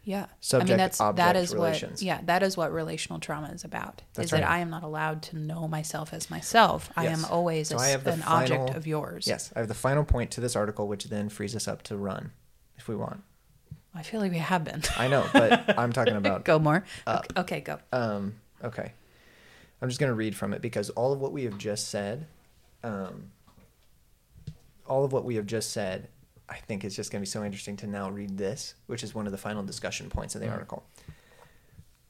Yeah. 0.05 0.27
I 0.53 0.65
mean 0.65 0.77
that's 0.77 0.99
that 0.99 1.05
object 1.05 1.37
is 1.37 1.55
relations. 1.55 1.93
what 1.93 2.03
yeah, 2.03 2.21
that 2.25 2.43
is 2.43 2.57
what 2.57 2.73
relational 2.73 3.21
trauma 3.21 3.49
is 3.49 3.65
about. 3.65 4.03
That's 4.15 4.27
is 4.27 4.31
that. 4.31 4.49
I 4.49 4.59
am 4.59 4.71
not 4.71 4.83
allowed 4.83 5.23
to 5.25 5.39
know 5.39 5.67
myself 5.67 6.13
as 6.13 6.31
myself. 6.31 6.91
I 6.97 7.07
am 7.07 7.25
always 7.25 7.69
So 7.69 7.77
a 7.77 7.81
I 7.81 7.87
s 7.87 7.93
have 7.93 8.05
the 8.05 8.13
an 8.13 8.23
object 8.23 8.71
of 8.77 8.87
yours. 8.87 9.27
Yes, 9.27 9.51
I 9.57 9.61
have 9.61 9.69
the 9.69 9.75
final 9.75 10.05
point 10.05 10.31
to 10.33 10.41
this 10.41 10.55
article, 10.55 10.89
which 10.89 11.05
then 11.05 11.29
frees 11.29 11.57
us 11.57 11.67
up 11.67 11.83
to 11.85 11.97
run 11.97 12.33
if 12.77 12.87
we 12.87 12.95
want. 12.95 13.23
I 13.95 14.03
feel 14.03 14.21
like 14.21 14.33
we 14.33 14.39
have 14.39 14.65
been. 14.65 14.83
I 14.99 15.09
know, 15.09 15.25
but 15.33 15.79
I'm 15.79 15.93
talking 15.93 16.17
about 16.17 16.45
go 16.45 16.59
more. 16.59 16.85
up. 17.07 17.33
Okay, 17.37 17.61
go. 17.61 17.79
Um, 17.93 18.35
okay. 18.63 18.93
I'm 19.81 19.89
just 19.89 20.01
going 20.01 20.11
to 20.11 20.15
read 20.15 20.35
from 20.35 20.53
it 20.53 20.61
because 20.63 20.91
all 20.91 21.13
of 21.13 21.21
what 21.21 21.33
we 21.33 21.45
have 21.45 21.59
just 21.59 21.89
said, 21.89 22.27
um, 22.83 23.31
all 24.87 25.05
of 25.05 25.13
what 25.13 25.25
we 25.25 25.37
have 25.37 25.47
just 25.47 25.71
said, 25.73 26.09
I 26.49 26.57
think 26.57 26.85
it's 26.85 26.95
just 26.97 27.11
going 27.11 27.21
to 27.21 27.27
be 27.27 27.31
so 27.31 27.43
interesting 27.45 27.77
to 27.79 27.87
now 27.87 28.11
read 28.11 28.37
this, 28.37 28.75
which 28.87 29.03
is 29.03 29.15
one 29.15 29.27
of 29.27 29.33
the 29.33 29.39
final 29.39 29.63
discussion 29.63 30.11
points 30.11 30.35
of 30.35 30.41
the 30.41 30.47
Mm. 30.49 30.53
article. 30.53 30.85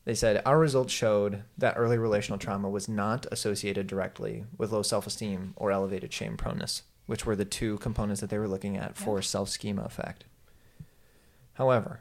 They 0.04 0.14
said 0.14 0.42
our 0.44 0.58
results 0.58 0.92
showed 0.92 1.44
that 1.56 1.74
early 1.78 1.96
relational 1.96 2.38
trauma 2.38 2.68
was 2.68 2.88
not 2.88 3.26
associated 3.32 3.86
directly 3.86 4.44
with 4.58 4.72
low 4.72 4.82
self 4.82 5.06
esteem 5.06 5.54
or 5.56 5.70
elevated 5.72 6.12
shame 6.12 6.36
proneness, 6.36 6.82
which 7.06 7.24
were 7.24 7.36
the 7.36 7.44
two 7.46 7.78
components 7.78 8.20
that 8.20 8.28
they 8.28 8.38
were 8.38 8.48
looking 8.48 8.76
at 8.76 8.96
for 8.96 9.22
self 9.22 9.48
schema 9.48 9.82
effect. 9.82 10.24
However, 11.54 12.00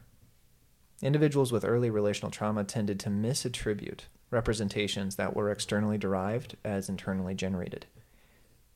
Individuals 1.01 1.51
with 1.51 1.65
early 1.65 1.89
relational 1.89 2.31
trauma 2.31 2.63
tended 2.63 2.97
to 3.01 3.09
misattribute 3.09 4.01
representations 4.31 5.17
that 5.17 5.35
were 5.35 5.51
externally 5.51 5.97
derived 5.97 6.55
as 6.63 6.87
internally 6.87 7.35
generated. 7.35 7.85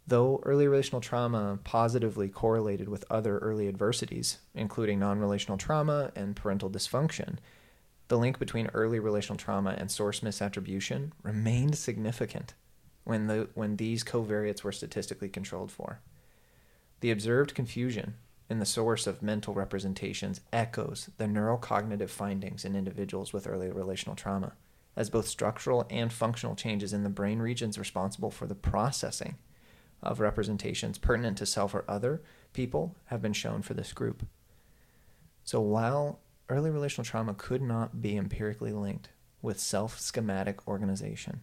Though 0.10 0.42
early 0.46 0.70
relational 0.70 1.02
trauma 1.02 1.60
positively 1.66 2.30
correlated 2.30 2.88
with 2.88 3.04
other 3.10 3.40
early 3.40 3.68
adversities, 3.68 4.38
including 4.56 5.00
non 5.00 5.20
relational 5.20 5.58
trauma 5.58 6.12
and 6.16 6.34
parental 6.34 6.70
dysfunction, 6.70 7.40
the 8.08 8.18
link 8.18 8.40
between 8.40 8.70
early 8.74 9.00
relational 9.00 9.38
trauma 9.38 9.76
and 9.78 9.92
source 9.92 10.22
misattribution 10.22 11.12
remained 11.24 11.78
significant 11.78 12.54
when, 13.04 13.28
the, 13.28 13.50
when 13.54 13.76
these 13.76 14.06
covariates 14.06 14.64
were 14.64 14.72
statistically 14.72 15.28
controlled 15.28 15.72
for. 15.72 16.00
The 17.02 17.12
observed 17.12 17.54
confusion 17.54 18.16
in 18.50 18.60
the 18.60 18.66
source 18.66 19.08
of 19.08 19.22
mental 19.22 19.54
representations 19.54 20.40
echoes 20.54 21.10
the 21.18 21.26
neurocognitive 21.26 22.10
findings 22.10 22.64
in 22.64 22.78
individuals 22.78 23.34
with 23.34 23.46
early 23.46 23.70
relational 23.70 24.16
trauma, 24.16 24.54
as 24.96 25.10
both 25.10 25.28
structural 25.28 25.86
and 25.90 26.14
functional 26.14 26.56
changes 26.56 26.94
in 26.94 27.04
the 27.04 27.10
brain 27.10 27.40
regions 27.40 27.78
responsible 27.78 28.32
for 28.32 28.48
the 28.48 28.56
processing 28.56 29.36
of 30.02 30.20
representations 30.20 30.98
pertinent 30.98 31.38
to 31.40 31.46
self 31.46 31.74
or 31.74 31.84
other 31.88 32.22
people 32.54 32.96
have 33.06 33.22
been 33.22 33.34
shown 33.34 33.62
for 33.62 33.74
this 33.74 33.94
group. 33.94 34.26
So 35.44 35.60
while 35.62 36.20
early 36.50 36.70
relational 36.70 37.06
trauma 37.06 37.34
could 37.34 37.62
not 37.62 38.02
be 38.02 38.18
empirically 38.18 38.72
linked 38.72 39.10
with 39.42 39.60
self 39.60 40.00
schematic 40.00 40.68
organization, 40.68 41.42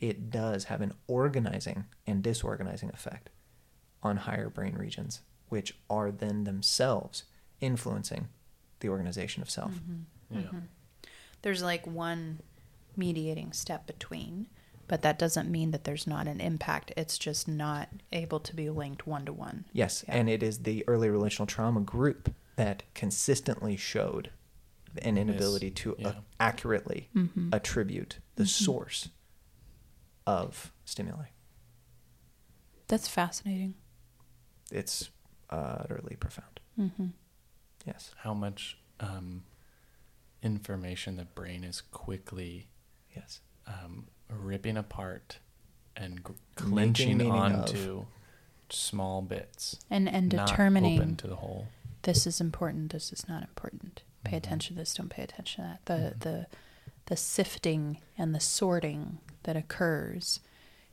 it 0.00 0.30
does 0.30 0.64
have 0.64 0.80
an 0.80 0.92
organizing 1.06 1.84
and 2.06 2.22
disorganizing 2.22 2.90
effect 2.90 3.30
on 4.02 4.18
higher 4.18 4.50
brain 4.50 4.74
regions, 4.74 5.22
which 5.48 5.76
are 5.88 6.10
then 6.10 6.44
themselves 6.44 7.24
influencing 7.60 8.28
the 8.80 8.88
organization 8.88 9.42
of 9.42 9.50
self. 9.50 9.72
Mm-hmm. 9.72 10.40
Yeah. 10.40 10.60
There's 11.42 11.62
like 11.62 11.86
one 11.86 12.40
mediating 12.96 13.52
step 13.52 13.86
between, 13.86 14.48
but 14.92 15.00
that 15.00 15.18
doesn't 15.18 15.50
mean 15.50 15.70
that 15.70 15.84
there's 15.84 16.06
not 16.06 16.26
an 16.26 16.38
impact. 16.38 16.92
It's 16.98 17.16
just 17.16 17.48
not 17.48 17.88
able 18.12 18.38
to 18.40 18.54
be 18.54 18.68
linked 18.68 19.06
one 19.06 19.24
to 19.24 19.32
one. 19.32 19.64
Yes, 19.72 20.04
Yeah. 20.06 20.16
and 20.16 20.28
it 20.28 20.42
is 20.42 20.64
the 20.64 20.84
early 20.86 21.08
relational 21.08 21.46
trauma 21.46 21.80
group 21.80 22.34
that 22.56 22.82
consistently 22.92 23.78
showed 23.78 24.28
an 25.00 25.16
inability 25.16 25.70
to 25.70 25.96
yeah. 25.98 26.08
uh, 26.08 26.14
accurately 26.38 27.08
Mm-hmm. 27.16 27.54
attribute 27.54 28.18
the 28.36 28.44
source 28.44 29.08
of 30.26 30.74
stimuli. 30.84 31.28
That's 32.88 33.08
fascinating. 33.08 33.72
It's 34.70 35.08
utterly 35.48 36.16
profound. 36.16 36.60
Mm-hmm. 36.78 37.06
Yes, 37.86 38.14
How 38.18 38.34
much 38.34 38.76
um, 39.00 39.44
information 40.42 41.16
the 41.16 41.24
brain 41.24 41.64
is 41.64 41.80
quickly 41.80 42.68
yes. 43.16 43.40
um, 43.66 44.08
ripping 44.40 44.76
apart 44.76 45.38
and 45.96 46.16
g- 46.18 46.22
Making 46.56 46.72
clinching 46.72 47.18
meaning 47.18 47.32
of. 47.34 47.42
onto 47.60 48.06
small 48.70 49.22
bits, 49.22 49.76
And 49.90 50.08
and 50.08 50.32
not 50.32 50.48
determining 50.48 50.98
open 50.98 51.16
to 51.16 51.26
the 51.26 51.36
whole. 51.36 51.68
this 52.02 52.26
is 52.26 52.40
important, 52.40 52.92
this 52.92 53.12
is 53.12 53.28
not 53.28 53.42
important. 53.42 54.02
Pay 54.24 54.32
Mhm. 54.34 54.36
attention 54.38 54.76
to 54.76 54.80
this, 54.80 54.94
don't 54.94 55.08
pay 55.10 55.22
attention 55.22 55.64
to 55.64 55.70
that. 55.70 55.84
The 55.86 56.14
Mhm. 56.14 56.20
the 56.20 56.46
the 57.06 57.16
sifting 57.16 58.00
and 58.16 58.32
the 58.34 58.38
sorting 58.40 59.18
that 59.42 59.56
occurs. 59.56 60.38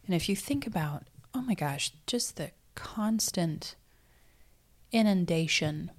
And 0.06 0.16
if 0.16 0.28
you 0.28 0.36
think 0.36 0.66
about, 0.66 1.08
oh 1.36 1.42
my 1.42 1.54
gosh, 1.54 1.94
just 2.08 2.36
the 2.36 2.52
constant 2.74 3.76
inundation 4.92 5.92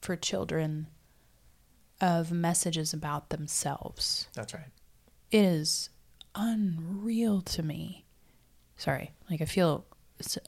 for 0.00 0.16
children 0.16 0.86
of 2.00 2.32
messages 2.32 2.92
about 2.92 3.28
themselves. 3.28 4.28
That's 4.34 4.54
right. 4.54 4.70
It 5.30 5.44
is 5.44 5.90
unreal 6.34 7.40
to 7.42 7.62
me. 7.62 8.04
Sorry, 8.76 9.12
like 9.30 9.40
I 9.40 9.44
feel 9.44 9.86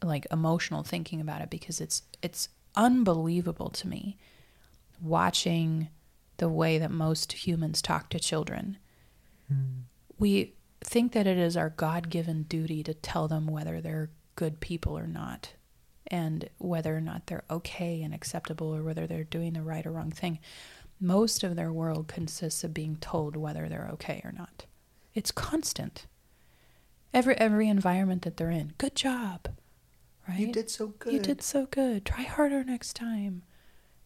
like 0.02 0.26
emotional 0.30 0.82
thinking 0.82 1.20
about 1.20 1.42
it 1.42 1.50
because 1.50 1.80
it's 1.80 2.02
it's 2.22 2.48
unbelievable 2.74 3.70
to 3.70 3.88
me 3.88 4.18
watching 5.00 5.88
the 6.38 6.48
way 6.48 6.78
that 6.78 6.90
most 6.90 7.32
humans 7.32 7.80
talk 7.80 8.10
to 8.10 8.20
children. 8.20 8.78
Hmm. 9.48 9.82
We 10.18 10.54
think 10.82 11.12
that 11.12 11.26
it 11.26 11.38
is 11.38 11.56
our 11.56 11.70
God-given 11.70 12.44
duty 12.44 12.82
to 12.82 12.94
tell 12.94 13.28
them 13.28 13.46
whether 13.46 13.80
they're 13.80 14.10
good 14.34 14.60
people 14.60 14.96
or 14.96 15.06
not 15.06 15.52
and 16.08 16.48
whether 16.58 16.96
or 16.96 17.00
not 17.00 17.26
they're 17.26 17.44
okay 17.50 18.02
and 18.02 18.14
acceptable 18.14 18.74
or 18.74 18.82
whether 18.82 19.06
they're 19.06 19.24
doing 19.24 19.54
the 19.54 19.62
right 19.62 19.86
or 19.86 19.92
wrong 19.92 20.10
thing. 20.10 20.38
Most 21.00 21.42
of 21.42 21.56
their 21.56 21.72
world 21.72 22.08
consists 22.08 22.64
of 22.64 22.72
being 22.72 22.96
told 22.96 23.36
whether 23.36 23.68
they're 23.68 23.90
okay 23.94 24.20
or 24.24 24.32
not. 24.32 24.66
It's 25.16 25.32
constant. 25.32 26.06
Every 27.12 27.36
every 27.38 27.68
environment 27.68 28.22
that 28.22 28.36
they're 28.36 28.50
in. 28.50 28.74
Good 28.76 28.94
job. 28.94 29.48
Right? 30.28 30.40
You 30.40 30.52
did 30.52 30.70
so 30.70 30.88
good. 30.88 31.12
You 31.12 31.20
did 31.20 31.42
so 31.42 31.66
good. 31.66 32.04
Try 32.04 32.22
harder 32.22 32.62
next 32.62 32.94
time. 32.94 33.42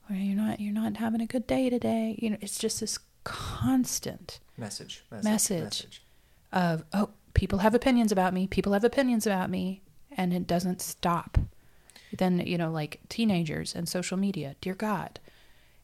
Or 0.09 0.15
you're 0.15 0.37
not 0.37 0.61
you're 0.61 0.73
not 0.73 0.99
having 0.99 1.21
a 1.21 1.27
good 1.27 1.47
day 1.49 1.69
today. 1.69 2.17
You 2.23 2.31
know, 2.31 2.37
it's 2.41 2.59
just 2.59 2.79
this 2.81 2.99
constant 3.25 4.39
Message. 4.57 5.05
Message. 5.11 5.25
Message. 5.25 5.63
message. 5.63 6.03
of 6.53 6.85
oh, 6.93 7.11
people 7.35 7.59
have 7.59 7.75
opinions 7.75 8.13
about 8.13 8.33
me. 8.33 8.47
People 8.47 8.73
have 8.73 8.85
opinions 8.85 9.27
about 9.27 9.51
me, 9.51 9.83
and 10.17 10.33
it 10.33 10.47
doesn't 10.47 10.81
stop. 10.81 11.39
Then 12.17 12.39
you 12.39 12.57
know, 12.57 12.71
like 12.71 13.01
teenagers 13.09 13.75
and 13.75 13.89
social 13.89 14.17
media. 14.17 14.55
Dear 14.61 14.75
God, 14.75 15.19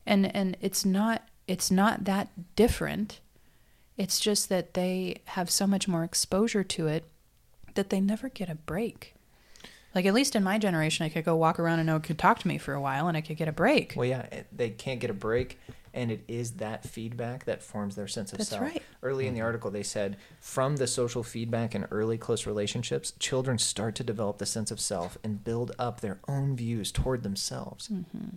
and 0.07 0.35
and 0.37 0.57
it's 0.61 0.85
not 0.85 1.29
it's 1.49 1.71
not 1.71 2.05
that 2.05 2.29
different. 2.55 3.21
It's 3.97 4.21
just 4.21 4.49
that 4.49 4.75
they 4.75 5.23
have 5.27 5.51
so 5.51 5.67
much 5.67 5.89
more 5.89 6.05
exposure 6.05 6.65
to 6.65 6.87
it 6.87 7.05
that 7.75 7.91
they 7.91 8.01
never 8.01 8.29
get 8.29 8.49
a 8.51 8.55
break. 8.55 9.15
Like 9.95 10.05
at 10.05 10.13
least 10.13 10.37
in 10.37 10.45
my 10.45 10.59
generation, 10.59 11.07
I 11.07 11.09
could 11.09 11.25
go 11.25 11.37
walk 11.37 11.59
around 11.59 11.79
and 11.79 11.87
no 11.87 11.95
one 11.95 12.03
could 12.03 12.19
talk 12.19 12.39
to 12.41 12.49
me 12.49 12.59
for 12.59 12.75
a 12.75 12.81
while, 12.81 13.09
and 13.09 13.17
I 13.17 13.23
could 13.23 13.39
get 13.39 13.49
a 13.49 13.53
break. 13.53 13.95
Well, 13.97 14.07
yeah, 14.07 14.27
they 14.53 14.69
can't 14.69 15.01
get 15.01 15.09
a 15.09 15.15
break, 15.15 15.59
and 15.95 16.11
it 16.11 16.23
is 16.29 16.53
that 16.53 16.85
feedback 16.85 17.47
that 17.47 17.63
forms 17.63 17.97
their 17.97 18.07
sense 18.07 18.31
of 18.31 18.37
That's 18.39 18.51
self. 18.51 18.61
right. 18.61 18.83
Early 19.03 19.27
in 19.27 19.33
the 19.33 19.41
article, 19.41 19.71
they 19.71 19.83
said 19.83 20.19
from 20.39 20.77
the 20.77 20.87
social 20.87 21.23
feedback 21.23 21.75
and 21.75 21.87
early 21.91 22.19
close 22.19 22.47
relationships, 22.47 23.15
children 23.19 23.57
start 23.57 23.95
to 23.95 24.05
develop 24.05 24.37
the 24.37 24.45
sense 24.45 24.71
of 24.71 24.81
self 24.81 25.17
and 25.25 25.43
build 25.43 25.73
up 25.79 26.03
their 26.03 26.19
own 26.29 26.57
views 26.57 26.93
toward 26.93 27.23
themselves. 27.23 27.89
Mm-hmm. 27.89 28.37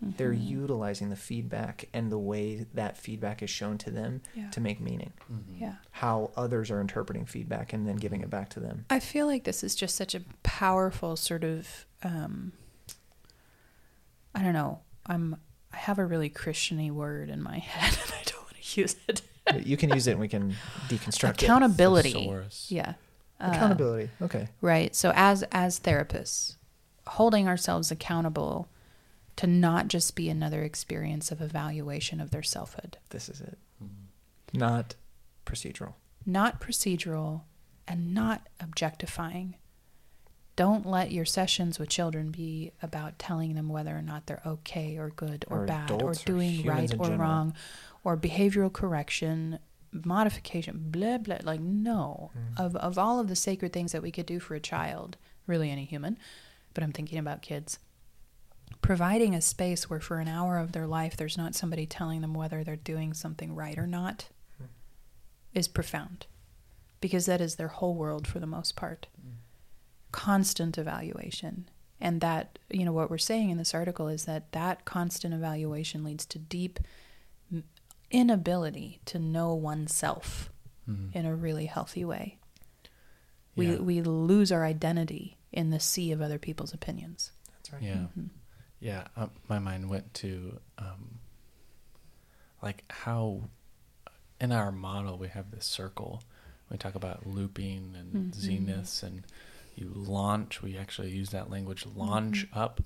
They're 0.00 0.32
utilizing 0.32 1.10
the 1.10 1.16
feedback 1.16 1.88
and 1.92 2.10
the 2.12 2.18
way 2.18 2.66
that 2.74 2.96
feedback 2.96 3.42
is 3.42 3.50
shown 3.50 3.78
to 3.78 3.90
them 3.90 4.22
Yeah. 4.34 4.48
to 4.50 4.60
make 4.60 4.80
meaning. 4.80 5.12
Mhm. 5.30 5.60
Yeah. 5.60 5.74
How 5.90 6.30
others 6.36 6.70
are 6.70 6.80
interpreting 6.80 7.26
feedback 7.26 7.72
and 7.72 7.86
then 7.86 7.96
giving 7.96 8.20
it 8.20 8.30
back 8.30 8.48
to 8.50 8.60
them. 8.60 8.84
I 8.90 9.00
feel 9.00 9.26
like 9.26 9.42
this 9.42 9.64
is 9.64 9.74
just 9.74 9.96
such 9.96 10.14
a 10.14 10.20
powerful 10.44 11.16
sort 11.16 11.42
of 11.42 11.84
um 12.04 12.52
I 14.34 14.42
don't 14.42 14.52
know. 14.52 14.80
I'm 15.06 15.36
I 15.72 15.76
have 15.78 15.98
a 15.98 16.04
really 16.06 16.30
Christiany 16.30 16.90
word 16.90 17.28
in 17.28 17.42
my 17.42 17.58
head 17.58 17.98
and 18.00 18.12
I 18.12 18.22
don't 18.24 18.42
want 18.42 18.56
to 18.62 18.80
use 18.80 18.96
it. 19.08 19.22
you 19.66 19.76
can 19.76 19.90
use 19.90 20.06
it 20.06 20.12
and 20.12 20.20
we 20.20 20.28
can 20.28 20.54
deconstruct 20.88 21.42
it. 21.42 21.42
Accountability. 21.44 22.12
Thesaurus. 22.12 22.66
Yeah. 22.70 22.94
Uh, 23.40 23.50
Accountability. 23.52 24.10
Okay. 24.22 24.48
Right. 24.60 24.94
So 24.94 25.12
as 25.14 25.42
as 25.50 25.80
therapists, 25.80 26.56
holding 27.06 27.48
ourselves 27.48 27.90
accountable 27.90 28.68
to 29.38 29.46
not 29.46 29.88
just 29.88 30.14
be 30.14 30.28
another 30.28 30.62
experience 30.62 31.32
of 31.32 31.40
evaluation 31.40 32.20
of 32.20 32.30
their 32.30 32.42
selfhood. 32.42 32.98
This 33.10 33.28
is 33.28 33.40
it. 33.40 33.58
Mhm. 33.82 33.88
Not 34.58 34.94
procedural. 35.46 35.94
not 36.26 36.60
procedural 36.60 37.42
and 37.86 38.12
not 38.12 38.46
objectifying. 38.60 39.54
Don't 40.56 40.84
let 40.84 41.10
your 41.12 41.24
sessions 41.24 41.78
with 41.78 41.88
children 41.88 42.30
be 42.32 42.72
about 42.82 43.18
telling 43.18 43.54
them 43.54 43.68
whether 43.68 43.96
or 43.96 44.02
not 44.02 44.26
they're 44.26 44.42
okay 44.44 44.98
or 44.98 45.08
good 45.10 45.44
or, 45.48 45.62
Or 45.62 45.66
bad 45.66 45.90
or 45.92 45.94
adults 45.94 46.22
or 46.22 46.26
doing 46.26 46.66
right 46.66 46.92
or 46.94 47.04
general. 47.04 47.18
wrong 47.18 47.54
or 48.04 48.16
behavioral 48.16 48.72
correction, 48.72 49.58
modification, 49.92 50.90
blah 50.90 51.18
blah 51.18 51.38
like 51.44 51.60
no. 51.60 52.30
Mm. 52.36 52.58
Of 52.64 52.76
of 52.76 52.98
all 52.98 53.20
of 53.20 53.28
the 53.28 53.36
sacred 53.36 53.72
things 53.72 53.92
that 53.92 54.02
we 54.02 54.10
could 54.10 54.26
do 54.26 54.40
for 54.40 54.54
a 54.54 54.60
child, 54.60 55.16
really 55.46 55.70
any 55.70 55.84
human, 55.84 56.18
but 56.74 56.82
I'm 56.82 56.92
thinking 56.92 57.18
about 57.18 57.40
kids. 57.40 57.78
Providing 58.82 59.34
a 59.34 59.40
space 59.40 59.90
where 59.90 60.00
for 60.00 60.18
an 60.18 60.28
hour 60.28 60.58
of 60.58 60.72
their 60.72 60.86
life 60.86 61.16
there's 61.16 61.36
not 61.38 61.54
somebody 61.54 61.84
telling 61.86 62.20
them 62.20 62.34
whether 62.34 62.64
they're 62.64 62.76
doing 62.76 63.12
something 63.14 63.54
right 63.54 63.76
or 63.78 63.86
not 63.86 64.28
is 65.54 65.68
profound 65.68 66.26
because 67.00 67.26
that 67.26 67.40
is 67.40 67.56
their 67.56 67.68
whole 67.68 67.94
world 67.94 68.26
for 68.26 68.38
the 68.38 68.46
most 68.46 68.76
part. 68.76 69.06
Constant 70.12 70.78
evaluation. 70.78 71.68
And 72.00 72.20
that, 72.20 72.58
you 72.70 72.84
know, 72.84 72.92
what 72.92 73.10
we're 73.10 73.18
saying 73.18 73.50
in 73.50 73.58
this 73.58 73.74
article 73.74 74.08
is 74.08 74.24
that 74.24 74.52
that 74.52 74.84
constant 74.84 75.34
evaluation 75.34 76.04
leads 76.04 76.24
to 76.26 76.38
deep 76.38 76.78
inability 78.10 79.00
to 79.04 79.18
know 79.18 79.54
oneself 79.54 80.50
Mhm. 80.88 81.14
in 81.14 81.26
a 81.26 81.34
really 81.36 81.66
healthy 81.66 82.04
way. 82.04 82.38
We, 83.54 83.72
Yeah. 83.72 83.78
we 83.80 84.00
lose 84.02 84.50
our 84.50 84.64
identity 84.64 85.36
in 85.52 85.70
the 85.70 85.80
sea 85.80 86.12
of 86.12 86.22
other 86.22 86.38
people's 86.38 86.72
opinions. 86.72 87.32
That's 87.56 87.72
right. 87.72 87.82
Yeah. 87.82 88.06
Mhm. 88.16 88.30
Yeah, 88.80 89.08
uh, 89.16 89.26
my 89.48 89.58
mind 89.58 89.90
went 89.90 90.14
to 90.14 90.60
um, 90.78 91.18
like 92.62 92.84
how 92.90 93.42
in 94.40 94.52
our 94.52 94.70
model 94.70 95.18
we 95.18 95.28
have 95.28 95.50
this 95.50 95.66
circle. 95.66 96.22
We 96.70 96.76
talk 96.76 96.94
about 96.94 97.26
looping 97.26 97.94
and 97.98 98.32
Mhm. 98.32 98.34
zeniths 98.34 99.02
and 99.02 99.24
you 99.74 99.90
launch. 99.94 100.62
We 100.62 100.76
actually 100.76 101.10
use 101.10 101.30
that 101.30 101.50
language 101.50 101.86
launch 101.86 102.46
Mm-hmm. 102.50 102.58
up. 102.58 102.80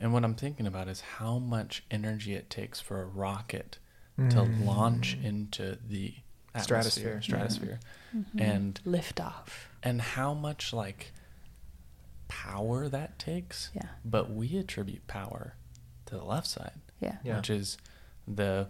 And 0.00 0.12
what 0.12 0.24
I'm 0.24 0.34
thinking 0.34 0.66
about 0.66 0.88
is 0.88 1.00
how 1.00 1.38
much 1.38 1.84
energy 1.90 2.34
it 2.34 2.48
takes 2.50 2.80
for 2.80 3.00
a 3.02 3.06
rocket 3.06 3.78
to 4.16 4.36
Mm. 4.38 4.64
launch 4.66 5.14
into 5.22 5.76
the 5.86 6.14
Stratosphere. 6.60 7.16
atmosphere, 7.16 7.22
stratosphere, 7.22 7.80
Mhm. 8.14 8.40
and 8.40 8.80
lift 8.84 9.20
off. 9.20 9.68
and 9.82 10.00
how 10.00 10.32
much 10.32 10.72
like 10.72 11.12
power 12.28 12.88
that 12.88 13.18
takes. 13.18 13.70
Yeah. 13.74 13.88
But 14.04 14.30
we 14.30 14.56
attribute 14.56 15.06
power 15.06 15.54
to 16.06 16.16
the 16.16 16.24
left 16.24 16.46
side, 16.46 16.80
Yeah. 17.00 17.16
Yeah. 17.24 17.36
which 17.36 17.50
is 17.50 17.78
the 18.26 18.68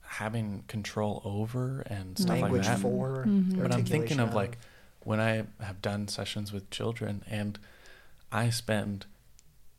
having 0.00 0.62
control 0.68 1.20
over 1.24 1.80
and 1.82 2.16
stuff 2.18 2.40
Language 2.40 2.66
like 2.66 2.76
that. 2.76 2.80
for. 2.82 3.24
Mhm. 3.26 3.60
But 3.60 3.72
I'm 3.74 3.84
thinking 3.84 4.20
of 4.20 4.34
like 4.34 4.58
when 5.00 5.20
I 5.20 5.44
have 5.60 5.82
done 5.82 6.08
sessions 6.08 6.52
with 6.52 6.70
children 6.70 7.22
and 7.28 7.58
I 8.32 8.50
spend 8.50 9.06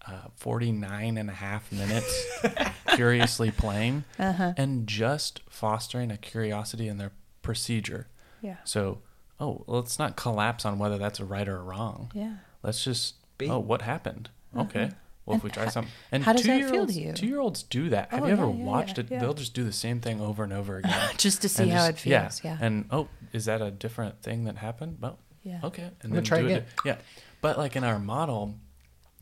uh, 0.05 0.29
49 0.37 1.17
and 1.17 1.29
a 1.29 1.33
half 1.33 1.69
minutes 1.71 2.25
curiously 2.95 3.51
playing 3.51 4.05
Uh-huh. 4.17 4.53
and 4.55 4.87
just 4.87 5.41
fostering 5.49 6.11
a 6.11 6.17
curiosity 6.17 6.87
in 6.87 6.97
their 6.97 7.11
procedure. 7.41 8.07
Yeah. 8.41 8.55
So, 8.63 9.01
oh, 9.39 9.63
let's 9.67 9.99
not 9.99 10.15
collapse 10.15 10.63
on 10.63 10.79
whether 10.79 10.97
that's 10.97 11.19
a 11.19 11.25
right 11.25 11.47
or 11.47 11.57
a 11.57 11.63
wrong. 11.63 12.09
Yeah. 12.13 12.37
Let's 12.67 12.83
just, 12.83 13.15
Be. 13.37 13.49
oh, 13.49 13.59
what 13.59 13.81
happened? 13.81 14.29
Okay. 14.55 14.83
Uh-huh. 14.83 14.93
Well, 15.25 15.37
if 15.37 15.43
we 15.43 15.49
try 15.49 15.63
ho- 15.65 15.69
something, 15.69 15.91
and 16.11 16.23
how 16.23 16.33
does 16.33 16.43
that 16.43 16.69
feel 16.69 16.85
to 16.85 16.93
two-year-olds- 16.93 16.97
you? 16.97 17.13
Two-year-olds 17.13 17.63
do 17.63 17.89
that. 17.89 18.11
Have 18.11 18.23
Oh, 18.23 18.25
you 18.27 18.31
ever 18.33 18.45
yeah, 18.47 18.53
yeah, 18.55 18.63
watched 18.63 18.97
yeah, 18.97 19.03
it? 19.05 19.11
yeah. 19.11 19.19
They'll 19.19 19.33
just 19.33 19.53
do 19.53 19.63
the 19.63 19.71
same 19.73 19.99
thing 20.01 20.19
over 20.21 20.43
and 20.43 20.51
over 20.53 20.77
again. 20.77 21.09
Just 21.17 21.41
to 21.43 21.49
see 21.49 21.63
And 21.63 21.71
how 21.71 21.87
just- 21.89 22.05
it 22.05 22.09
feels. 22.09 22.43
Yeah. 22.43 22.57
And 22.61 22.85
oh, 22.91 23.07
is 23.33 23.45
that 23.45 23.61
a 23.61 23.71
different 23.71 24.21
thing 24.21 24.43
that 24.45 24.57
happened? 24.57 24.97
Well, 25.01 25.17
yeah. 25.43 25.59
okay. 25.63 25.91
And 26.01 26.11
gonna 26.11 26.21
try 26.25 26.39
do 26.41 26.45
again. 26.47 26.57
It. 26.59 26.67
Yeah. 26.85 26.97
But 27.41 27.57
like 27.57 27.75
in 27.77 27.83
our 27.85 27.99
model, 27.99 28.55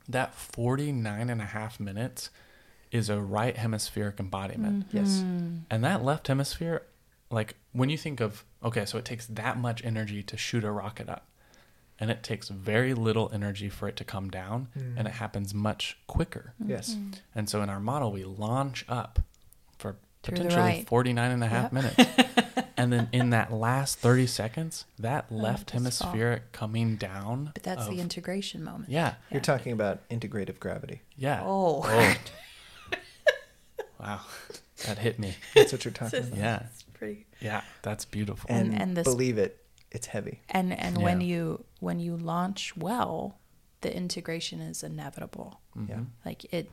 that 0.10 0.34
49 0.36 1.30
and 1.30 1.42
a 1.42 1.46
half 1.46 1.80
minutes 1.80 2.30
is 2.92 3.10
a 3.10 3.20
right 3.20 3.58
hemispheric 3.58 4.20
embodiment. 4.20 4.86
Yes. 4.92 5.24
Mhm. 5.26 5.62
And 5.72 5.84
that 5.84 6.04
left 6.04 6.28
hemisphere, 6.28 6.84
like 7.32 7.56
when 7.74 7.90
you 7.90 7.98
think 7.98 8.20
of, 8.22 8.44
okay, 8.64 8.86
so 8.86 8.98
it 8.98 9.06
takes 9.06 9.26
that 9.28 9.58
much 9.60 9.84
energy 9.84 10.22
to 10.24 10.38
shoot 10.38 10.64
a 10.64 10.72
rocket 10.72 11.10
up. 11.10 11.28
And 12.00 12.12
it 12.12 12.24
takes 12.24 12.50
very 12.50 12.94
little 12.94 13.30
energy 13.34 13.70
for 13.70 13.88
it 13.88 13.96
to 13.98 14.04
come 14.04 14.30
down, 14.30 14.68
Mm. 14.78 14.96
and 14.98 15.08
it 15.08 15.14
happens 15.14 15.54
much 15.54 15.98
quicker. 16.08 16.54
Yes. 16.66 16.96
Mhm. 16.96 17.14
And 17.34 17.50
so 17.50 17.62
in 17.62 17.70
our 17.70 17.80
model, 17.80 18.12
we 18.12 18.24
launch 18.26 18.84
up 18.90 19.20
for 19.78 19.96
Through 20.24 20.38
potentially 20.38 20.62
right. 20.62 20.88
49 20.88 21.32
and 21.32 21.44
a 21.44 21.48
half 21.48 21.72
Yep. 21.72 21.74
minutes. 21.74 22.68
and 22.78 22.92
then 22.92 23.08
in 23.14 23.30
that 23.30 23.54
last 23.54 24.00
30 24.00 24.28
seconds, 24.28 24.86
that 25.00 25.26
Oh, 25.32 25.36
left 25.36 25.72
just 25.72 25.72
fall. 25.72 25.80
hemispheric 26.12 26.52
coming 26.52 26.98
down. 26.98 27.52
But 27.54 27.64
that's 27.64 27.84
of- 27.84 27.90
the 27.92 28.02
integration 28.02 28.62
moment. 28.64 28.90
Yeah. 28.90 29.16
You're 29.32 29.40
talking 29.42 29.72
about 29.72 30.08
integrative 30.10 30.60
gravity. 30.60 31.02
Yeah. 31.16 31.42
Oh. 31.46 31.84
wow. 34.00 34.22
That 34.86 34.98
hit 34.98 35.20
me. 35.20 35.36
That's 35.54 35.72
what 35.72 35.86
you're 35.86 35.94
talking 35.94 36.20
about. 36.24 36.38
Yeah. 36.38 36.64
It's 36.74 36.84
pretty. 36.94 37.26
Yeah. 37.40 37.62
That's 37.82 38.06
beautiful. 38.06 38.48
And- 38.50 38.74
And, 38.74 38.82
and 38.82 38.98
this- 38.98 39.04
believe 39.06 39.38
it, 39.38 39.62
it's 39.96 40.08
heavy. 40.08 40.42
And 40.50 40.72
and 40.78 40.98
when 41.02 41.22
you 41.22 41.64
when 41.80 42.00
you 42.00 42.16
launch 42.18 42.76
well, 42.78 43.40
the 43.82 43.96
integration 43.96 44.60
is 44.62 44.84
inevitable. 44.84 45.62
Yeah. 45.76 45.96
Mhm. 45.96 46.06
Like 46.26 46.54
it. 46.54 46.70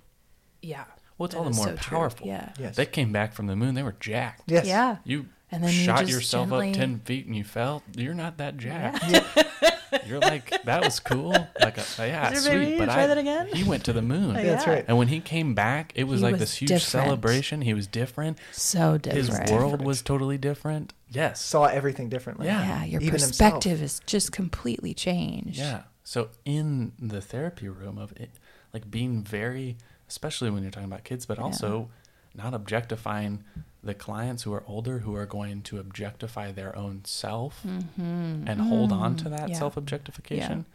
Yeah. 0.61 0.85
Well, 1.19 1.27
it's 1.27 1.35
all 1.35 1.45
the 1.45 1.51
more 1.57 1.67
so 1.69 1.77
true. 1.77 1.99
powerful. 1.99 2.27
Yeah. 2.27 2.53
Yes. 2.59 2.77
They 2.77 2.87
came 2.87 3.13
back 3.13 3.33
from 3.33 3.47
the 3.47 3.57
moon. 3.57 3.75
They 3.75 3.83
were 3.83 3.97
jacked. 4.01 4.43
Yes. 4.47 4.67
Yeah. 4.67 4.97
You 5.05 5.27
And 5.51 5.63
then 5.63 5.71
shot 5.71 6.01
just 6.01 6.11
yourself 6.13 6.49
gently- 6.49 6.71
up 6.71 6.77
10 6.77 7.01
feet 7.01 7.27
and 7.27 7.37
you 7.37 7.45
fell. 7.45 7.83
You're 7.95 8.15
not 8.15 8.39
that 8.39 8.57
jacked. 8.57 9.05
Yeah. 9.09 9.25
You're 10.07 10.19
like, 10.21 10.63
that 10.65 10.85
was 10.85 11.01
cool. 11.01 11.31
Like, 11.61 11.79
uh, 11.79 11.83
yeah, 11.99 12.31
Is 12.33 12.45
there 12.45 12.55
sweet. 12.55 12.65
baby? 12.65 12.79
But 12.79 12.87
Try 12.87 13.05
I, 13.05 13.07
that 13.07 13.19
again? 13.19 13.49
he 13.49 13.65
went 13.65 13.85
to 13.85 13.93
the 13.93 14.03
moon. 14.03 14.37
Oh, 14.37 14.43
That's 14.43 14.67
right. 14.67 14.85
And 14.89 14.99
when 14.99 15.09
he 15.09 15.21
came 15.21 15.55
back, 15.55 15.93
it 15.95 16.05
was 16.05 16.21
He 16.21 16.25
like 16.25 16.33
was 16.33 16.41
this 16.41 16.55
huge 16.57 16.69
different. 16.69 16.83
celebration. 17.07 17.63
He 17.63 17.75
was 17.75 17.87
different. 17.87 18.39
So 18.53 18.99
different. 18.99 19.17
His 19.19 19.29
different. 19.29 19.51
world 19.53 19.83
was 19.85 20.03
totally 20.03 20.39
different. 20.39 20.93
Yes. 21.11 21.41
Saw 21.41 21.65
everything 21.65 22.09
differently. 22.09 22.47
Yeah. 22.47 22.63
yeah, 22.63 22.85
your 22.85 23.01
Even 23.03 23.21
himself. 23.21 23.31
perspective 23.55 23.83
is 23.83 24.01
just 24.07 24.33
completely 24.33 24.95
changed. 24.95 25.59
Yeah. 25.59 25.83
So 26.05 26.29
in 26.45 26.93
the 26.99 27.21
therapy 27.21 27.69
room 27.69 27.99
of 27.99 28.13
it, 28.13 28.31
like 28.75 28.91
being 28.91 29.23
very, 29.23 29.77
especially 30.09 30.51
when 30.51 30.63
you're 30.63 30.73
talking 30.73 30.89
about 30.91 31.05
kids, 31.05 31.27
but 31.27 31.39
Yeah. 31.39 31.45
also 31.45 31.91
not 32.35 32.55
objectifying 32.55 33.45
the 33.83 33.95
clients 33.95 34.45
who 34.45 34.53
are 34.53 34.63
older 34.67 35.01
who 35.01 35.15
are 35.17 35.27
going 35.27 35.63
to 35.63 35.79
objectify 35.79 36.53
their 36.53 36.77
own 36.77 37.05
self 37.05 37.63
Mm-hmm. 37.67 38.45
and 38.47 38.61
hold 38.61 38.93
on 38.93 39.17
to 39.17 39.29
that 39.29 39.49
yeah. 39.49 39.59
self 39.59 39.77
objectification. 39.77 40.67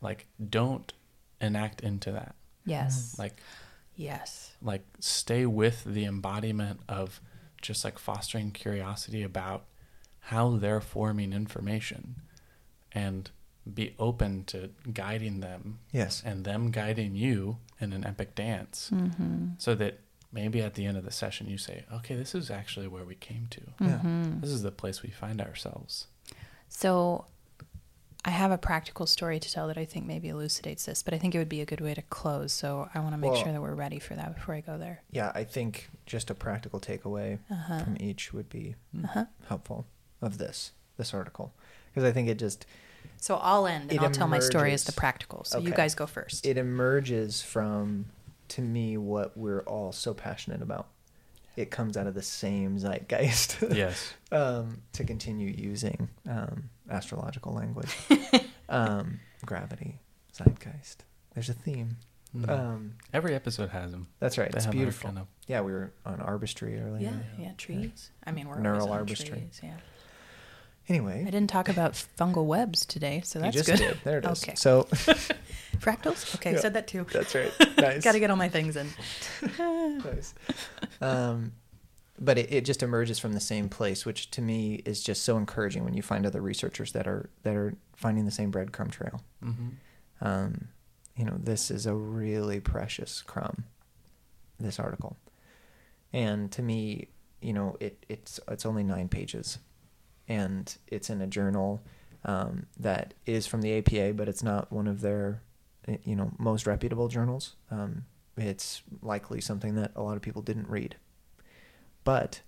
Like, 0.00 0.26
don't 0.50 0.92
enact 1.40 1.80
into 1.80 2.10
that. 2.12 2.34
Yes. 2.66 3.16
Like, 3.18 3.40
yes. 3.96 4.52
like 4.62 4.84
stay 5.00 5.46
with 5.46 5.84
the 5.84 6.04
embodiment 6.04 6.80
of 6.88 7.20
just 7.62 7.84
like 7.84 7.98
fostering 7.98 8.50
curiosity 8.50 9.22
about 9.22 9.64
how 10.20 10.56
they're 10.56 10.80
forming 10.80 11.32
information 11.32 12.16
and 12.92 13.30
be 13.72 13.94
open 13.98 14.44
to 14.44 14.70
guiding 14.92 15.40
them 15.40 15.78
Yes. 15.92 16.22
and 16.24 16.44
them 16.44 16.70
guiding 16.70 17.14
you 17.14 17.58
in 17.80 17.92
an 17.92 18.04
epic 18.06 18.34
dance 18.34 18.90
Mm-hmm. 18.92 19.46
so 19.58 19.74
that 19.74 20.00
maybe 20.34 20.60
at 20.60 20.74
the 20.74 20.84
end 20.84 20.96
of 20.98 21.04
the 21.04 21.10
session 21.12 21.48
you 21.48 21.56
say 21.56 21.84
okay 21.92 22.14
this 22.16 22.34
is 22.34 22.50
actually 22.50 22.88
where 22.88 23.04
we 23.04 23.14
came 23.14 23.46
to 23.50 23.60
Yeah. 23.80 23.86
Mm-hmm. 24.04 24.40
this 24.40 24.50
is 24.50 24.62
the 24.62 24.72
place 24.72 25.02
we 25.02 25.10
find 25.10 25.40
ourselves 25.40 26.08
So 26.68 27.26
I 28.26 28.30
have 28.30 28.50
a 28.50 28.56
practical 28.58 29.06
story 29.06 29.38
to 29.38 29.52
tell 29.52 29.66
that 29.68 29.76
I 29.76 29.84
think 29.84 30.06
maybe 30.06 30.30
elucidates 30.30 30.86
this, 30.86 31.02
but 31.02 31.12
I 31.12 31.18
think 31.18 31.34
it 31.34 31.38
would 31.38 31.48
be 31.50 31.60
a 31.60 31.66
good 31.66 31.82
way 31.82 31.92
to 31.92 32.00
close. 32.00 32.54
So 32.54 32.88
I 32.94 33.00
want 33.00 33.12
to 33.12 33.18
make 33.18 33.32
Well- 33.32 33.42
sure 33.42 33.52
that 33.52 33.60
we're 33.60 33.74
ready 33.74 33.98
for 33.98 34.14
that 34.14 34.34
before 34.34 34.54
I 34.54 34.62
go 34.62 34.78
there. 34.78 35.02
Yeah, 35.10 35.30
I 35.34 35.44
think 35.44 35.90
just 36.06 36.30
a 36.30 36.34
practical 36.34 36.80
takeaway 36.80 37.38
Uh-huh. 37.50 37.80
from 37.84 37.98
each 38.00 38.32
would 38.32 38.48
be 38.48 38.76
Uh-huh. 39.04 39.26
helpful 39.48 39.86
of 40.22 40.38
this 40.38 40.72
this 40.96 41.12
article 41.12 41.52
because 41.90 42.02
I 42.08 42.12
think 42.12 42.28
it 42.30 42.38
just 42.38 42.64
So 43.18 43.36
I'll 43.36 43.66
end 43.66 43.90
and 43.90 44.00
I'll 44.00 44.10
tell 44.10 44.26
my 44.28 44.38
story 44.38 44.72
as 44.72 44.84
the 44.84 44.92
practical. 44.92 45.44
So 45.44 45.58
you 45.58 45.72
guys 45.72 45.94
go 45.94 46.06
first. 46.06 46.46
it 46.46 46.56
emerges 46.56 47.42
from 47.42 48.06
to 48.48 48.62
me 48.62 48.96
what 48.96 49.36
we're 49.36 49.60
all 49.62 49.92
so 49.92 50.14
passionate 50.14 50.62
about. 50.62 50.88
It 51.56 51.70
comes 51.70 51.96
out 51.96 52.06
of 52.08 52.14
the 52.14 52.22
same 52.22 52.78
zeitgeist. 52.78 53.62
yes 53.74 54.12
um, 54.32 54.82
to 54.94 55.04
continue 55.04 55.48
using 55.56 56.08
um, 56.28 56.70
astrological 56.90 57.52
language. 57.52 57.94
um, 58.68 59.20
gravity, 59.46 60.00
zeitgeist. 60.36 61.04
There's 61.34 61.48
a 61.48 61.54
theme. 61.54 61.96
Mhm. 62.36 62.48
Um, 62.50 62.94
every 63.12 63.32
episode 63.36 63.68
has 63.70 63.92
them 63.92 64.08
that's 64.18 64.36
right. 64.38 64.50
They 64.50 64.56
It's 64.58 64.66
beautiful. 64.66 65.08
kind 65.10 65.18
of- 65.20 65.28
Yeah, 65.46 65.60
we 65.60 65.70
were 65.72 65.92
on 66.04 66.18
arbistry 66.18 66.84
earlier. 66.84 67.02
yeah, 67.38 67.44
yeah, 67.44 67.52
trees. 67.56 68.10
I 68.26 68.32
mean, 68.32 68.48
we're 68.48 68.58
Neural 68.58 68.88
always 68.90 69.00
on 69.00 69.06
arbistry. 69.06 69.28
trees. 69.28 69.60
Yeah. 69.62 69.76
Anyway, 70.88 71.20
I 71.26 71.30
didn't 71.30 71.48
talk 71.48 71.68
about 71.68 71.92
fungal 71.94 72.44
webs 72.44 72.84
today, 72.84 73.22
so 73.24 73.38
you 73.38 73.44
that's 73.44 73.56
just 73.56 73.68
good. 73.70 73.78
did. 73.78 73.98
There 74.04 74.18
it 74.18 74.24
is. 74.26 74.42
Okay. 74.42 74.54
So 74.54 74.82
Fractals? 75.78 76.34
Okay, 76.36 76.52
Yeah. 76.54 76.60
said 76.60 76.74
that 76.74 76.86
too. 76.86 77.06
that's 77.12 77.34
right. 77.34 77.52
Nice. 77.78 78.04
Got 78.04 78.12
to 78.12 78.20
get 78.20 78.30
all 78.30 78.36
my 78.36 78.48
things 78.48 78.76
in. 78.76 78.88
nice. 79.58 80.34
Um, 81.00 81.52
but 82.18 82.38
it, 82.38 82.52
it 82.52 82.64
just 82.64 82.82
emerges 82.82 83.18
from 83.18 83.32
the 83.32 83.40
same 83.40 83.68
place, 83.68 84.06
which 84.06 84.30
to 84.32 84.42
me 84.42 84.82
is 84.84 85.02
just 85.02 85.22
so 85.24 85.36
encouraging 85.36 85.84
when 85.84 85.94
you 85.94 86.02
find 86.02 86.24
other 86.26 86.40
researchers 86.40 86.92
that 86.92 87.06
are 87.06 87.28
that 87.42 87.56
are 87.56 87.74
finding 87.96 88.24
the 88.24 88.30
same 88.30 88.52
breadcrumb 88.52 88.90
trail. 88.90 89.22
Mhm. 89.42 89.70
Um, 90.20 90.68
you 91.16 91.24
know, 91.24 91.36
this 91.38 91.70
is 91.70 91.86
a 91.86 91.94
really 91.94 92.60
precious 92.60 93.22
crumb. 93.22 93.64
This 94.60 94.78
article, 94.78 95.16
and 96.12 96.50
to 96.52 96.62
me, 96.62 97.08
you 97.42 97.52
know, 97.52 97.76
it 97.80 98.04
it's 98.08 98.38
it's 98.48 98.64
only 98.64 98.84
nine 98.84 99.08
pages, 99.08 99.58
and 100.28 100.76
it's 100.86 101.10
in 101.10 101.20
a 101.20 101.26
journal 101.26 101.82
um, 102.24 102.66
that 102.78 103.14
is 103.26 103.46
from 103.46 103.62
the 103.62 103.76
APA, 103.78 104.14
but 104.14 104.28
it's 104.28 104.42
not 104.42 104.72
one 104.72 104.86
of 104.86 105.00
their, 105.02 105.42
eh, 105.86 105.98
you 106.04 106.16
know, 106.16 106.32
most 106.38 106.66
reputable 106.66 107.08
journals. 107.08 107.56
Um, 107.70 108.04
it's 108.36 108.82
likely 109.02 109.40
something 109.40 109.74
that 109.76 109.92
a 109.94 110.02
lot 110.02 110.16
of 110.16 110.22
people 110.22 110.42
didn't 110.42 110.68
read, 110.68 110.96
but 112.02 112.40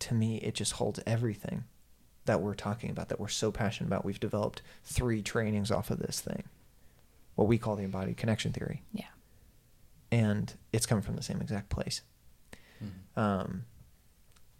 to 0.00 0.14
me, 0.14 0.38
it 0.38 0.54
just 0.54 0.72
holds 0.72 0.98
everything 1.06 1.64
that 2.24 2.40
we're 2.40 2.54
talking 2.54 2.90
about, 2.90 3.08
that 3.08 3.20
we're 3.20 3.28
so 3.28 3.52
passionate 3.52 3.86
about. 3.88 4.04
We've 4.04 4.18
developed 4.18 4.62
three 4.84 5.22
trainings 5.22 5.70
off 5.70 5.90
of 5.90 5.98
this 5.98 6.20
thing, 6.20 6.44
what 7.34 7.46
we 7.48 7.58
call 7.58 7.76
the 7.76 7.84
embodied 7.84 8.16
connection 8.16 8.52
theory, 8.52 8.82
Yeah. 8.92 9.06
and 10.10 10.52
it's 10.72 10.86
coming 10.86 11.02
from 11.02 11.16
the 11.16 11.22
same 11.22 11.40
exact 11.40 11.68
place. 11.68 12.02
Mhm. 12.82 13.16
Um, 13.20 13.64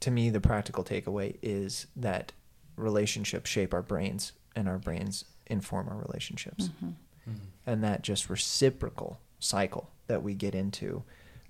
to 0.02 0.10
me, 0.10 0.30
the 0.30 0.40
practical 0.40 0.84
takeaway 0.84 1.36
is 1.42 1.86
that 1.96 2.32
relationships 2.76 3.48
shape 3.50 3.72
our 3.74 3.82
brains, 3.82 4.32
and 4.54 4.68
our 4.68 4.78
brains 4.78 5.24
inform 5.46 5.88
our 5.88 5.96
relationships 5.96 6.68
Mhm. 6.82 6.94
Mhm. 7.28 7.36
and 7.66 7.82
that 7.84 8.02
just 8.02 8.28
reciprocal 8.30 9.20
cycle 9.40 9.90
that 10.06 10.22
we 10.22 10.34
get 10.34 10.54
into 10.54 11.02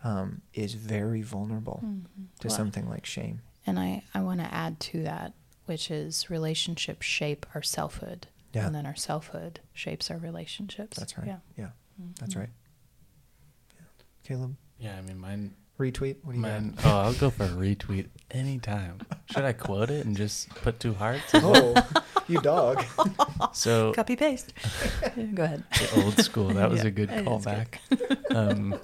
um, 0.04 0.42
is 0.54 0.74
very 0.74 1.22
vulnerable 1.22 1.80
Mhm. 1.84 2.04
to 2.40 2.48
Well, 2.48 2.56
something 2.56 2.88
like 2.88 3.06
shame. 3.06 3.40
And 3.64 3.78
I, 3.78 4.02
I 4.12 4.20
want 4.22 4.40
to 4.40 4.52
add 4.52 4.80
to 4.80 5.02
that, 5.04 5.32
which 5.66 5.92
is 5.92 6.28
relationships 6.28 7.06
shape 7.06 7.46
our 7.54 7.62
selfhood. 7.62 8.26
Yeah. 8.52 8.66
And 8.66 8.74
then 8.74 8.84
our 8.84 8.96
selfhood 8.96 9.60
shapes 9.72 10.10
our 10.10 10.18
relationships. 10.18 10.98
That's 10.98 11.16
right. 11.16 11.28
Yeah. 11.28 11.38
Yeah, 11.56 11.70
that's 12.18 12.34
Mhm. 12.34 12.38
right. 12.40 12.48
Yeah. 13.78 13.84
Caleb, 14.24 14.56
Yeah, 14.78 14.98
I 14.98 15.02
mean, 15.02 15.18
mine. 15.18 15.54
Retweet. 15.82 16.16
What 16.22 16.32
do 16.32 16.38
you 16.38 16.42
mine 16.42 16.74
got? 16.76 16.86
oh, 16.86 16.98
I'll 17.00 17.14
go 17.14 17.30
for 17.30 17.44
a 17.44 17.48
retweet 17.48 18.06
anytime. 18.30 19.00
Should 19.26 19.44
I 19.44 19.52
quote 19.52 19.90
it 19.90 20.06
and 20.06 20.16
just 20.16 20.48
put 20.62 20.78
two 20.80 20.94
hearts? 20.94 21.34
Oh, 21.34 21.74
you 22.28 22.40
dog. 22.40 22.84
So 23.52 23.92
Copy 23.92 24.16
paste. 24.16 24.52
Go 25.34 25.42
ahead. 25.44 25.64
the 25.78 26.02
old 26.02 26.16
school. 26.18 26.48
That 26.54 26.70
was 26.70 26.80
Yeah, 26.82 26.88
a 26.88 26.90
good 26.92 27.10
it 27.10 27.20
is 27.20 27.26
callback. 27.26 27.68
um, 28.34 28.78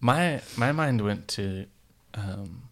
my 0.00 0.40
my 0.56 0.72
mind 0.72 1.00
went 1.02 1.28
to 1.28 1.66
um, 2.14 2.68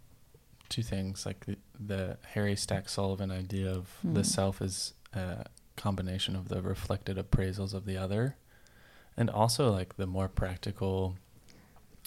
two 0.68 0.82
things, 0.82 1.24
like 1.26 1.44
the, 1.46 1.56
the 1.78 2.16
Harry 2.34 2.56
Stack 2.56 2.88
Sullivan 2.88 3.30
idea 3.30 3.70
of 3.70 3.88
the 4.02 4.20
Hmm. 4.20 4.22
self 4.24 4.60
is 4.62 4.94
a 5.14 5.44
combination 5.76 6.34
of 6.36 6.48
the 6.48 6.62
reflected 6.62 7.16
appraisals 7.16 7.74
of 7.74 7.84
the 7.84 7.96
other, 7.96 8.36
and 9.16 9.28
also 9.30 9.70
like 9.70 9.96
the 9.96 10.06
more 10.06 10.28
practical 10.28 11.16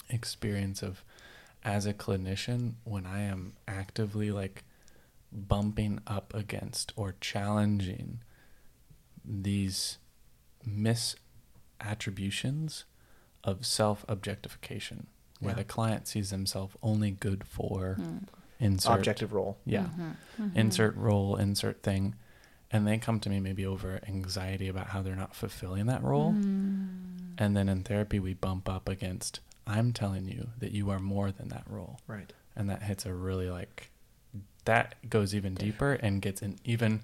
experience 0.08 0.82
of 0.82 1.02
as 1.64 1.86
a 1.86 1.92
clinician 1.94 2.74
when 2.84 3.06
I 3.06 3.22
am 3.22 3.54
actively 3.66 4.30
like 4.30 4.64
bumping 5.32 6.00
up 6.06 6.32
against 6.34 6.92
or 6.96 7.14
challenging 7.20 8.20
these 9.24 9.98
misattributions 11.80 12.84
of 13.44 13.64
self 13.66 14.04
objectification, 14.08 15.06
where 15.40 15.54
the 15.54 15.64
client 15.64 16.08
sees 16.08 16.30
themselves 16.30 16.76
only 16.82 17.10
good 17.10 17.44
for 17.46 17.96
Mm. 18.00 18.26
insert 18.58 18.98
Objective 18.98 19.32
role. 19.32 19.58
yeah 19.66 19.88
Mhm. 19.88 20.16
Mhm. 20.38 20.56
insert 20.56 20.96
role 20.96 21.36
insert 21.36 21.82
thing 21.82 22.14
and 22.70 22.86
they 22.86 22.96
come 22.98 23.20
to 23.20 23.28
me 23.30 23.38
maybe 23.38 23.64
over 23.66 24.00
anxiety 24.08 24.66
about 24.66 24.88
how 24.88 25.02
they're 25.02 25.14
not 25.14 25.34
fulfilling 25.36 25.86
that 25.86 26.02
role 26.02 26.32
Mm. 26.32 27.34
and 27.38 27.54
then 27.56 27.68
in 27.68 27.82
therapy 27.84 28.18
we 28.18 28.32
bump 28.34 28.66
up 28.68 28.88
against 28.88 29.40
i'm 29.66 29.92
telling 29.92 30.28
you 30.28 30.48
that 30.58 30.72
you 30.72 30.90
are 30.90 30.98
more 30.98 31.30
than 31.32 31.48
that 31.48 31.64
role 31.68 31.98
Right. 32.06 32.32
and 32.54 32.68
that 32.70 32.82
hits 32.82 33.04
a 33.06 33.12
really 33.12 33.50
like 33.50 33.90
that 34.64 34.94
goes 35.08 35.34
even 35.34 35.54
deeper 35.54 35.92
and 35.94 36.20
gets 36.22 36.42
an 36.42 36.58
even 36.64 37.00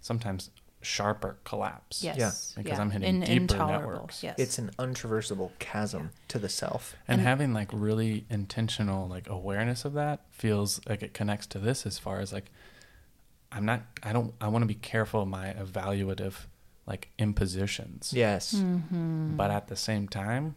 sometimes 0.00 0.50
sharper 0.82 1.36
collapse 1.44 2.02
Yes. 2.04 2.52
because 2.56 2.72
yeah. 2.72 2.80
I'm 2.80 2.90
hitting 2.90 3.08
In- 3.08 3.20
deeper 3.22 3.32
intolerable. 3.54 3.90
networks. 3.92 4.22
Yes. 4.22 4.36
It's 4.38 4.58
an 4.58 4.70
untraversable 4.78 5.50
chasm 5.58 6.10
to 6.28 6.38
the 6.38 6.48
self. 6.48 6.94
and, 7.08 7.18
And- 7.20 7.26
having 7.26 7.52
like 7.52 7.70
really 7.72 8.24
intentional 8.30 9.08
like 9.08 9.28
awareness 9.28 9.84
of 9.84 9.94
that 9.94 10.20
feels 10.30 10.80
like 10.88 11.02
it 11.02 11.12
connects 11.14 11.46
to 11.48 11.58
this 11.58 11.86
as 11.86 11.98
far 11.98 12.20
as 12.20 12.32
like 12.32 12.50
i'm 13.50 13.64
not 13.64 13.82
i 14.02 14.12
don't 14.12 14.34
i 14.40 14.48
want 14.48 14.62
to 14.62 14.66
be 14.66 14.74
careful 14.74 15.22
of 15.22 15.28
my 15.28 15.54
evaluative 15.54 16.34
like 16.86 17.08
impositions 17.18 18.12
Yes. 18.12 18.54
Mhm. 18.54 19.36
but 19.36 19.50
at 19.50 19.68
the 19.68 19.76
same 19.76 20.06
time 20.08 20.54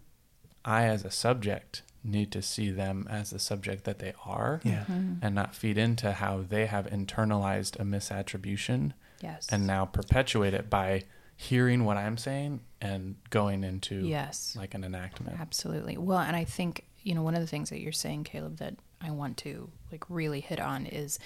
i 0.66 0.84
as 0.86 1.04
a 1.06 1.12
subject 1.12 1.82
need 2.04 2.32
to 2.32 2.42
see 2.42 2.72
them 2.72 3.06
as 3.10 3.30
the 3.30 3.40
subject 3.40 3.84
that 3.84 4.00
they 4.00 4.14
are 4.26 4.62
Yeah. 4.64 4.86
Mhm. 4.86 5.20
and 5.22 5.36
not 5.36 5.54
feed 5.54 5.78
into 5.78 6.14
how 6.14 6.42
they 6.48 6.66
have 6.68 6.86
internalized 6.88 7.78
a 7.80 7.84
misattribution 7.84 8.94
Yes. 9.22 9.48
and 9.52 9.68
now 9.68 9.86
perpetuate 9.86 10.54
it 10.54 10.70
by 10.70 11.04
hearing 11.36 11.84
what 11.86 11.98
i'm 11.98 12.18
saying 12.18 12.62
and 12.82 13.16
going 13.30 13.64
into 13.64 13.96
Yes. 14.08 14.56
like 14.58 14.74
an 14.74 14.84
enactment 14.84 15.40
Absolutely. 15.40 15.98
Well, 15.98 16.20
and 16.20 16.36
I 16.36 16.46
think, 16.46 16.86
you 17.04 17.14
know, 17.16 17.22
one 17.24 17.36
of 17.36 17.42
the 17.42 17.48
things 17.48 17.70
that 17.70 17.80
you're 17.82 17.92
saying, 17.92 18.24
Caleb, 18.24 18.58
that 18.58 18.76
I 19.02 19.12
want 19.12 19.36
to 19.40 19.70
like 19.92 20.06
really 20.10 20.40
hit 20.42 20.60
on 20.62 20.86
is 20.86 21.20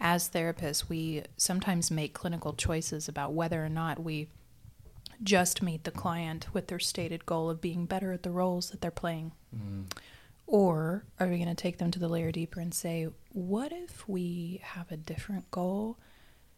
as 0.00 0.30
therapists, 0.30 0.88
we 0.88 1.22
sometimes 1.36 1.90
make 1.90 2.14
clinical 2.14 2.52
choices 2.54 3.08
about 3.08 3.32
whether 3.34 3.62
or 3.64 3.68
not 3.68 4.02
we 4.02 4.28
just 5.22 5.62
meet 5.62 5.84
the 5.84 5.90
client 5.90 6.46
with 6.52 6.68
their 6.68 6.78
stated 6.78 7.26
goal 7.26 7.50
of 7.50 7.60
being 7.60 7.86
better 7.86 8.12
at 8.12 8.22
the 8.22 8.30
roles 8.30 8.70
that 8.70 8.80
they're 8.80 8.90
playing. 8.90 9.32
Mm. 9.54 9.84
Or 10.46 11.04
are 11.18 11.26
we 11.26 11.36
going 11.36 11.48
to 11.48 11.54
take 11.54 11.78
them 11.78 11.90
to 11.90 11.98
the 11.98 12.08
layer 12.08 12.30
deeper 12.30 12.60
and 12.60 12.74
say, 12.74 13.08
what 13.32 13.72
if 13.72 14.08
we 14.08 14.60
have 14.62 14.90
a 14.90 14.96
different 14.96 15.50
goal 15.50 15.98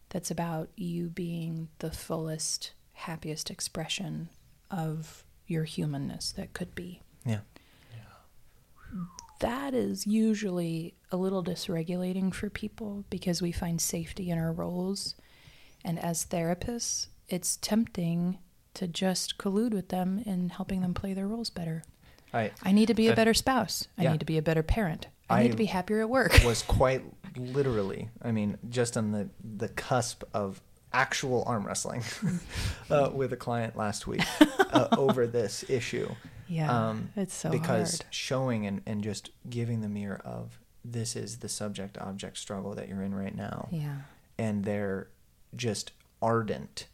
that's 0.08 0.30
about 0.30 0.70
you 0.76 1.08
being 1.08 1.68
the 1.78 1.90
fullest, 1.90 2.72
happiest 2.92 3.50
expression 3.50 4.28
of 4.70 5.24
your 5.46 5.64
humanness 5.64 6.32
that 6.32 6.52
could 6.52 6.74
be? 6.74 7.02
Yeah. 7.24 7.40
That 9.40 9.74
is 9.74 10.06
usually 10.06 10.94
a 11.12 11.16
little 11.16 11.44
dysregulating 11.44 12.32
for 12.32 12.48
people 12.48 13.04
because 13.10 13.42
we 13.42 13.52
find 13.52 13.80
safety 13.80 14.30
in 14.30 14.38
our 14.38 14.52
roles. 14.52 15.14
And 15.84 15.98
as 15.98 16.24
therapists, 16.24 17.08
it's 17.28 17.56
tempting 17.56 18.38
to 18.76 18.86
just 18.88 19.38
collude 19.38 19.72
with 19.72 19.88
them 19.88 20.22
in 20.24 20.48
helping 20.50 20.80
them 20.80 20.94
play 20.94 21.12
their 21.14 21.26
roles 21.28 21.50
better. 21.50 21.82
I 22.32 22.50
I 22.62 22.72
need 22.72 22.86
to 22.86 22.94
be 22.94 23.06
a 23.06 23.10
That- 23.10 23.16
better 23.16 23.34
spouse. 23.34 23.88
I 23.98 24.04
Yeah. 24.04 24.12
need 24.12 24.20
to 24.20 24.26
be 24.26 24.38
a 24.38 24.42
better 24.42 24.62
parent. 24.62 25.08
I, 25.28 25.40
I- 25.40 25.42
need 25.42 25.50
to 25.52 25.56
be 25.56 25.66
happier 25.66 26.00
at 26.00 26.08
work. 26.10 26.32
was 26.44 26.62
quite 26.62 27.02
literally, 27.36 28.10
I 28.22 28.32
mean, 28.32 28.58
just 28.70 28.96
on 28.96 29.12
the, 29.12 29.28
the 29.58 29.68
cusp 29.68 30.22
of 30.32 30.62
actual 30.92 31.42
arm 31.46 31.66
wrestling 31.66 32.02
uh, 32.90 33.10
with 33.12 33.32
a 33.32 33.36
client 33.36 33.76
last 33.76 34.06
week 34.06 34.22
uh, 34.72 34.88
over 34.96 35.26
this 35.26 35.64
issue. 35.68 36.08
Yeah, 36.48 36.70
Um, 36.90 37.10
it's 37.16 37.34
so 37.34 37.50
because 37.50 37.98
hard. 38.02 38.14
showing 38.14 38.66
and, 38.66 38.80
and 38.86 39.02
just 39.02 39.30
giving 39.50 39.80
the 39.80 39.88
mirror 39.88 40.20
of 40.24 40.60
this 40.84 41.16
is 41.16 41.38
the 41.38 41.48
subject 41.48 41.98
object 41.98 42.38
struggle 42.38 42.74
that 42.76 42.88
you're 42.88 43.02
in 43.02 43.12
right 43.14 43.34
now. 43.34 43.68
Yeah, 43.72 43.96
and 44.38 44.64
they're 44.64 45.08
just 45.56 45.90
ardent 46.22 46.86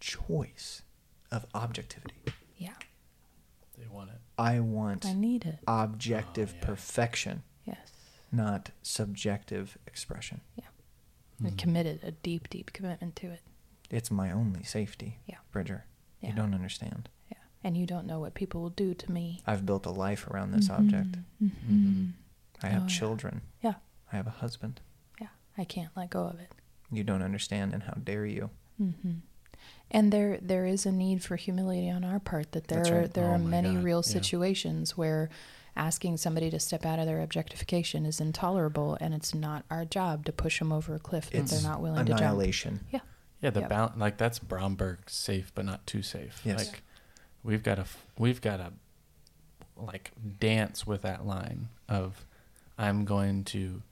choice 0.00 0.82
of 1.30 1.46
objectivity. 1.54 2.14
yeah. 2.56 2.74
they 3.78 3.86
want 3.86 4.10
it 4.10 4.16
I 4.38 4.60
want 4.60 5.04
I 5.06 5.12
need 5.12 5.44
it. 5.46 5.58
objective 5.68 6.52
Oh, 6.54 6.58
yeah. 6.60 6.66
perfection, 6.66 7.42
Yes, 7.64 7.92
not 8.32 8.70
subjective 8.82 9.76
expression. 9.86 10.40
They're 11.42 11.52
committed. 11.56 12.00
A 12.04 12.10
deep, 12.10 12.50
deep 12.50 12.70
commitment 12.74 13.16
to 13.16 13.28
it. 13.28 13.40
It's 13.90 14.10
my 14.10 14.30
only 14.30 14.62
safety, 14.62 15.20
Yeah. 15.26 15.38
Bridger. 15.52 15.86
Yeah. 16.20 16.30
You 16.30 16.36
don't 16.36 16.52
understand. 16.52 17.08
Yeah, 17.30 17.38
and 17.64 17.78
you 17.78 17.86
don't 17.86 18.06
know 18.06 18.20
what 18.20 18.34
people 18.34 18.60
will 18.60 18.68
do 18.68 18.92
to 18.92 19.10
me. 19.10 19.40
I've 19.46 19.64
built 19.64 19.86
a 19.86 19.90
life 19.90 20.26
around 20.28 20.50
this 20.50 20.68
object. 20.68 21.16
Mhm. 21.42 22.12
I 22.62 22.66
have 22.68 22.84
Oh, 22.84 22.88
children. 22.88 23.40
Yeah, 23.62 23.76
I 24.12 24.16
have 24.16 24.26
a 24.26 24.30
husband. 24.42 24.82
yeah. 25.18 25.28
I 25.56 25.64
can't 25.64 25.96
let 25.96 26.10
go 26.10 26.24
of 26.26 26.38
it. 26.40 26.52
You 26.92 27.04
don't 27.04 27.22
understand, 27.22 27.72
and 27.72 27.84
how 27.84 27.94
dare 27.94 28.26
you? 28.26 28.50
hmm 28.76 28.90
And 29.90 30.12
there 30.12 30.38
there 30.40 30.66
is 30.66 30.86
a 30.86 30.92
need 30.92 31.22
for 31.24 31.36
humility 31.36 31.90
on 31.90 32.04
our 32.04 32.20
part. 32.20 32.52
That 32.52 32.68
there 32.68 32.78
That's 32.78 32.90
are 32.90 33.08
there 33.08 33.28
Oh 33.30 33.32
are 33.34 33.38
many 33.38 33.74
God, 33.74 33.84
real 33.84 34.02
yeah. 34.06 34.12
situations 34.12 34.96
where 34.96 35.28
asking 35.76 36.16
somebody 36.16 36.50
to 36.50 36.60
step 36.60 36.84
out 36.84 36.98
of 36.98 37.06
their 37.06 37.20
objectification 37.22 38.04
is 38.06 38.20
intolerable, 38.20 38.96
and 39.00 39.14
it's 39.14 39.34
not 39.34 39.64
our 39.70 39.84
job 39.84 40.24
to 40.26 40.32
push 40.32 40.58
them 40.58 40.72
over 40.72 40.94
a 40.94 40.98
cliff 40.98 41.30
that 41.30 41.38
It's 41.38 41.50
they're 41.52 41.68
not 41.68 41.80
willing 41.80 42.04
to 42.06 42.12
jump. 42.12 42.20
annihilation. 42.20 42.80
Yeah, 42.92 43.00
Yeah, 43.40 43.50
the 43.50 43.60
Yep. 43.60 43.68
balance 43.68 43.96
like 43.98 44.16
that's 44.16 44.38
Bromberg 44.38 45.08
safe 45.08 45.52
but 45.54 45.64
not 45.64 45.86
too 45.86 46.02
safe. 46.02 46.40
Yes. 46.44 46.58
Like 46.68 46.82
we've 47.42 47.62
got 47.62 47.76
to 47.76 47.86
we've 48.18 48.40
got 48.40 48.58
to 48.58 48.72
like 49.76 50.12
dance 50.38 50.86
with 50.86 51.02
that 51.02 51.26
line 51.26 51.68
of 51.88 52.24
I'm 52.78 53.04
going 53.04 53.44
to 53.44 53.82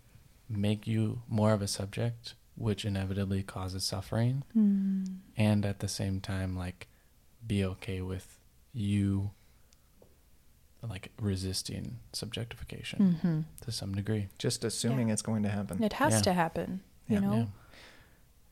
make 0.49 0.87
you 0.87 1.23
more 1.29 1.53
of 1.53 1.61
a 1.63 1.69
subject 1.69 2.35
which 2.59 2.85
inevitably 2.85 3.43
causes 3.43 3.85
suffering 3.85 4.43
Mm. 4.57 5.19
and 5.37 5.65
at 5.65 5.79
the 5.79 5.89
same 5.89 6.21
time 6.21 6.57
like 6.57 6.89
be 7.47 7.65
okay 7.65 8.03
with 8.03 8.39
you 8.73 9.31
like 10.83 11.11
resisting 11.21 11.99
subjectification 12.13 13.19
hmm 13.21 13.41
to 13.63 13.73
some 13.73 13.95
degree. 13.95 14.29
Just 14.39 14.63
assuming 14.65 15.09
it's 15.11 15.23
going 15.23 15.43
to 15.43 15.49
happen. 15.49 15.83
It 15.83 15.95
has 15.95 16.15
Yeah. 16.15 16.21
to 16.23 16.33
happen. 16.33 16.81
You 17.09 17.15
Yeah. 17.15 17.21
know. 17.21 17.35
Yeah. 17.35 17.47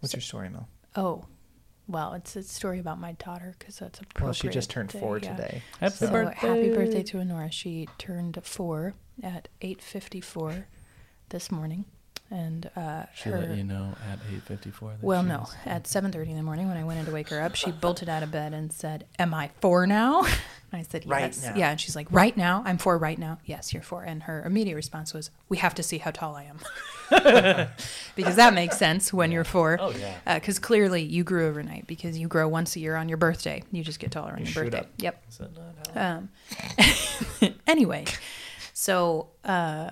What's 0.01 0.13
your 0.13 0.21
story, 0.21 0.49
Mel? 0.51 0.69
Oh, 0.97 1.25
well, 1.87 2.15
it's 2.15 2.35
a 2.35 2.43
story 2.43 2.81
about 2.81 2.99
my 2.99 3.13
daughter 3.13 3.55
because 3.59 3.79
that's 3.79 4.01
appropriate. 4.01 4.25
Well, 4.25 4.33
she 4.33 4.49
just 4.49 4.71
turned 4.71 4.91
to- 4.91 4.99
four 4.99 5.19
yeah. 5.19 5.37
today. 5.37 5.63
Happy 5.79 5.95
so 5.95 6.11
birthday. 6.11 6.35
happy 6.49 6.71
birthday 6.75 7.03
to 7.05 7.21
Honora. 7.21 7.51
She 7.51 7.89
turned 7.99 8.39
four 8.45 8.95
at 9.23 9.49
eight 9.61 9.81
fifty 9.81 10.21
four 10.21 10.67
this 11.29 11.51
morning, 11.53 11.85
and 12.31 12.69
uh, 12.77 13.05
She 13.15 13.31
her. 13.31 13.39
let 13.41 13.57
you 13.57 13.63
know 13.65 13.95
at 14.11 14.19
8:54 14.49 14.97
well, 15.03 15.23
no, 15.23 15.49
at 15.65 15.87
seven 15.87 16.11
thirty 16.11 16.31
in 16.31 16.37
the 16.37 16.43
morning 16.43 16.67
when 16.69 16.77
I 16.77 16.85
went 16.85 16.99
in 17.01 17.07
to 17.07 17.13
wake 17.13 17.29
her 17.29 17.41
up, 17.41 17.55
she 17.55 17.71
bolted 17.71 18.09
out 18.09 18.23
of 18.23 18.31
bed 18.33 18.53
and 18.53 18.73
said, 18.73 19.07
"Am 19.19 19.33
I 19.35 19.51
four 19.61 19.87
now?" 19.87 20.27
I 20.73 20.83
said, 20.83 21.05
"Yes." 21.05 21.11
Right 21.11 21.39
now. 21.43 21.57
Yeah, 21.59 21.71
and 21.71 21.81
she's 21.81 21.95
like, 21.95 22.11
"Right 22.11 22.37
now? 22.37 22.63
I'm 22.67 22.79
four 22.79 22.99
right 22.99 23.19
now." 23.19 23.39
Yes, 23.45 23.73
you're 23.73 23.83
four. 23.83 24.03
And 24.03 24.25
her 24.25 24.43
immediate 24.45 24.75
response 24.75 25.15
was, 25.15 25.31
"We 25.49 25.59
have 25.59 25.75
to 25.77 25.83
see 25.85 25.99
how 25.99 26.11
tall 26.11 26.35
I 26.35 26.45
am," 26.45 26.59
because 28.17 28.35
that 28.37 28.53
makes 28.55 28.77
sense 28.77 29.13
when 29.13 29.31
you're 29.31 29.45
four. 29.45 29.79
Oh 29.81 29.91
yeah. 29.91 30.35
Because 30.39 30.59
clearly 30.59 31.03
you 31.03 31.23
grew 31.23 31.47
overnight 31.47 31.87
because 31.87 32.19
you 32.19 32.27
grow 32.29 32.49
once 32.49 32.75
a 32.77 32.81
year 32.81 32.97
on 32.97 33.09
your 33.09 33.19
birthday. 33.19 33.63
You 33.71 33.85
just 33.85 34.01
get 34.01 34.11
taller 34.11 34.33
on 34.33 34.39
You 34.41 34.47
your 34.47 34.65
birthday. 34.65 34.81
up. 34.81 34.89
Yep. 34.99 35.23
Is 35.29 35.39
that 35.39 35.51
not 35.57 35.95
how- 35.95 36.17
Um, 36.19 37.55
anyway, 37.67 38.05
So, 38.73 39.29
uh, 39.45 39.91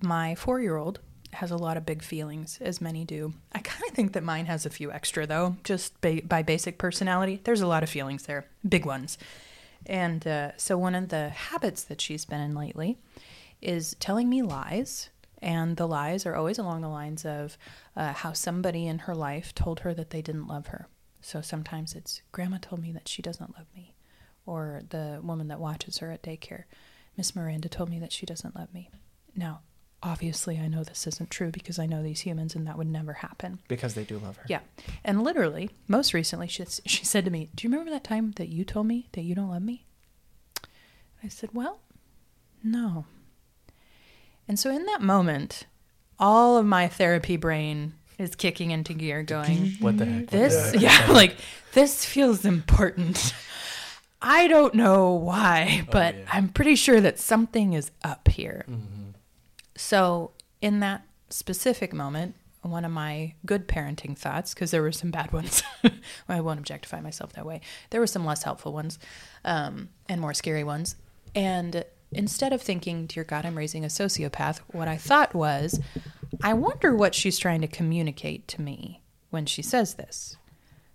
my 0.00 0.34
four 0.34 0.60
year 0.60 0.76
old 0.76 1.00
has 1.34 1.50
a 1.50 1.56
lot 1.56 1.76
of 1.76 1.86
big 1.86 2.02
feelings, 2.02 2.58
as 2.60 2.80
many 2.80 3.04
do. 3.04 3.34
I 3.52 3.60
kind 3.60 3.82
of 3.88 3.94
think 3.94 4.12
that 4.12 4.22
mine 4.22 4.46
has 4.46 4.66
a 4.66 4.70
few 4.70 4.90
extra, 4.92 5.26
though, 5.26 5.56
just 5.64 6.00
ba- 6.00 6.22
by 6.24 6.42
basic 6.42 6.78
personality. 6.78 7.40
There's 7.44 7.60
a 7.60 7.66
lot 7.66 7.82
of 7.82 7.90
feelings 7.90 8.24
there, 8.24 8.46
big 8.68 8.86
ones. 8.86 9.18
And 9.86 10.26
uh, 10.26 10.52
so, 10.56 10.78
one 10.78 10.94
of 10.94 11.08
the 11.08 11.28
habits 11.28 11.84
that 11.84 12.00
she's 12.00 12.24
been 12.24 12.40
in 12.40 12.54
lately 12.54 12.98
is 13.60 13.96
telling 14.00 14.28
me 14.28 14.42
lies. 14.42 15.10
And 15.42 15.76
the 15.76 15.86
lies 15.86 16.24
are 16.24 16.34
always 16.34 16.58
along 16.58 16.80
the 16.80 16.88
lines 16.88 17.26
of 17.26 17.58
uh, 17.94 18.14
how 18.14 18.32
somebody 18.32 18.86
in 18.86 19.00
her 19.00 19.14
life 19.14 19.54
told 19.54 19.80
her 19.80 19.92
that 19.92 20.08
they 20.08 20.22
didn't 20.22 20.46
love 20.46 20.68
her. 20.68 20.88
So 21.20 21.42
sometimes 21.42 21.94
it's, 21.94 22.22
Grandma 22.32 22.58
told 22.62 22.80
me 22.80 22.92
that 22.92 23.08
she 23.08 23.20
doesn't 23.20 23.54
love 23.56 23.66
me. 23.74 23.94
Or 24.46 24.82
the 24.88 25.20
woman 25.22 25.48
that 25.48 25.60
watches 25.60 25.98
her 25.98 26.10
at 26.10 26.22
daycare, 26.22 26.64
Miss 27.16 27.36
Miranda 27.36 27.68
told 27.68 27.90
me 27.90 27.98
that 27.98 28.12
she 28.12 28.24
doesn't 28.24 28.56
love 28.56 28.72
me. 28.72 28.90
Now, 29.36 29.60
obviously, 30.04 30.58
I 30.60 30.68
know 30.68 30.84
this 30.84 31.06
isn't 31.06 31.30
true 31.30 31.50
because 31.50 31.78
I 31.78 31.86
know 31.86 32.02
these 32.02 32.20
humans 32.20 32.54
and 32.54 32.66
that 32.66 32.76
would 32.76 32.86
never 32.86 33.14
happen. 33.14 33.58
Because 33.66 33.94
they 33.94 34.04
do 34.04 34.18
love 34.18 34.36
her. 34.36 34.44
Yeah. 34.48 34.60
And 35.02 35.24
literally, 35.24 35.70
most 35.88 36.12
recently, 36.12 36.46
she, 36.46 36.64
she 36.86 37.04
said 37.04 37.24
to 37.24 37.30
me, 37.30 37.48
Do 37.54 37.66
you 37.66 37.70
remember 37.72 37.90
that 37.90 38.04
time 38.04 38.32
that 38.32 38.48
you 38.48 38.64
told 38.64 38.86
me 38.86 39.08
that 39.12 39.22
you 39.22 39.34
don't 39.34 39.50
love 39.50 39.62
me? 39.62 39.86
I 41.22 41.28
said, 41.28 41.50
Well, 41.54 41.80
no. 42.62 43.06
And 44.46 44.58
so 44.58 44.70
in 44.70 44.84
that 44.86 45.00
moment, 45.00 45.66
all 46.18 46.58
of 46.58 46.66
my 46.66 46.86
therapy 46.86 47.38
brain 47.38 47.94
is 48.18 48.36
kicking 48.36 48.70
into 48.70 48.92
gear, 48.92 49.22
going, 49.22 49.72
What 49.80 49.96
the 49.96 50.04
heck? 50.04 50.26
This, 50.28 50.74
yeah, 50.76 51.06
like, 51.10 51.36
this 51.72 52.04
feels 52.04 52.44
important. 52.44 53.34
I 54.26 54.48
don't 54.48 54.74
know 54.74 55.12
why, 55.12 55.82
oh, 55.82 55.88
but 55.90 56.14
yeah. 56.16 56.24
I'm 56.32 56.48
pretty 56.48 56.76
sure 56.76 56.98
that 56.98 57.18
something 57.18 57.74
is 57.74 57.90
up 58.02 58.28
here. 58.28 58.64
Mm-hmm. 58.70 58.93
So, 59.76 60.32
in 60.60 60.80
that 60.80 61.02
specific 61.30 61.92
moment, 61.92 62.36
one 62.62 62.84
of 62.84 62.92
my 62.92 63.34
good 63.44 63.68
parenting 63.68 64.16
thoughts, 64.16 64.54
because 64.54 64.70
there 64.70 64.82
were 64.82 64.92
some 64.92 65.10
bad 65.10 65.32
ones, 65.32 65.62
I 66.28 66.40
won't 66.40 66.58
objectify 66.60 67.00
myself 67.00 67.32
that 67.34 67.44
way. 67.44 67.60
There 67.90 68.00
were 68.00 68.06
some 68.06 68.24
less 68.24 68.42
helpful 68.44 68.72
ones 68.72 68.98
um, 69.44 69.90
and 70.08 70.20
more 70.20 70.32
scary 70.34 70.64
ones. 70.64 70.96
And 71.34 71.84
instead 72.12 72.52
of 72.52 72.62
thinking, 72.62 73.06
Dear 73.06 73.24
God, 73.24 73.44
I'm 73.44 73.58
raising 73.58 73.84
a 73.84 73.88
sociopath, 73.88 74.60
what 74.68 74.88
I 74.88 74.96
thought 74.96 75.34
was, 75.34 75.80
I 76.42 76.54
wonder 76.54 76.94
what 76.94 77.14
she's 77.14 77.38
trying 77.38 77.60
to 77.60 77.66
communicate 77.66 78.48
to 78.48 78.62
me 78.62 79.02
when 79.30 79.46
she 79.46 79.60
says 79.62 79.94
this. 79.94 80.36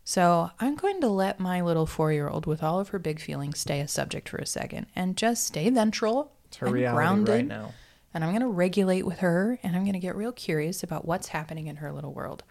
So 0.04 0.50
I'm 0.60 0.76
going 0.76 1.02
to 1.02 1.08
let 1.08 1.40
my 1.40 1.62
little 1.62 1.86
four 1.86 2.12
year 2.12 2.30
old, 2.30 2.48
with 2.48 2.64
all 2.64 2.80
of 2.80 2.90
her 2.90 3.00
big 3.00 3.20
feelings, 3.20 3.60
stay 3.60 3.80
a 3.80 3.88
subject 3.88 4.28
for 4.30 4.38
a 4.38 4.46
second 4.46 4.88
and 4.96 5.16
just 5.16 5.46
stay 5.46 5.70
ventral 5.70 6.32
It's 6.48 6.58
her 6.58 6.66
and 6.66 6.74
reality 6.74 6.96
grounded. 6.96 7.36
right 7.36 7.46
now. 7.48 7.74
And 8.14 8.24
I'm 8.24 8.32
going 8.32 8.42
to 8.42 8.48
regulate 8.48 9.06
with 9.06 9.20
her 9.20 9.60
and 9.62 9.76
I'm 9.76 9.84
going 9.84 9.94
to 9.94 10.00
get 10.00 10.16
real 10.16 10.32
curious 10.32 10.84
about 10.84 11.06
what's 11.06 11.30
happening 11.30 11.68
in 11.68 11.78
her 11.78 11.92
little 11.92 12.14
world. 12.14 12.44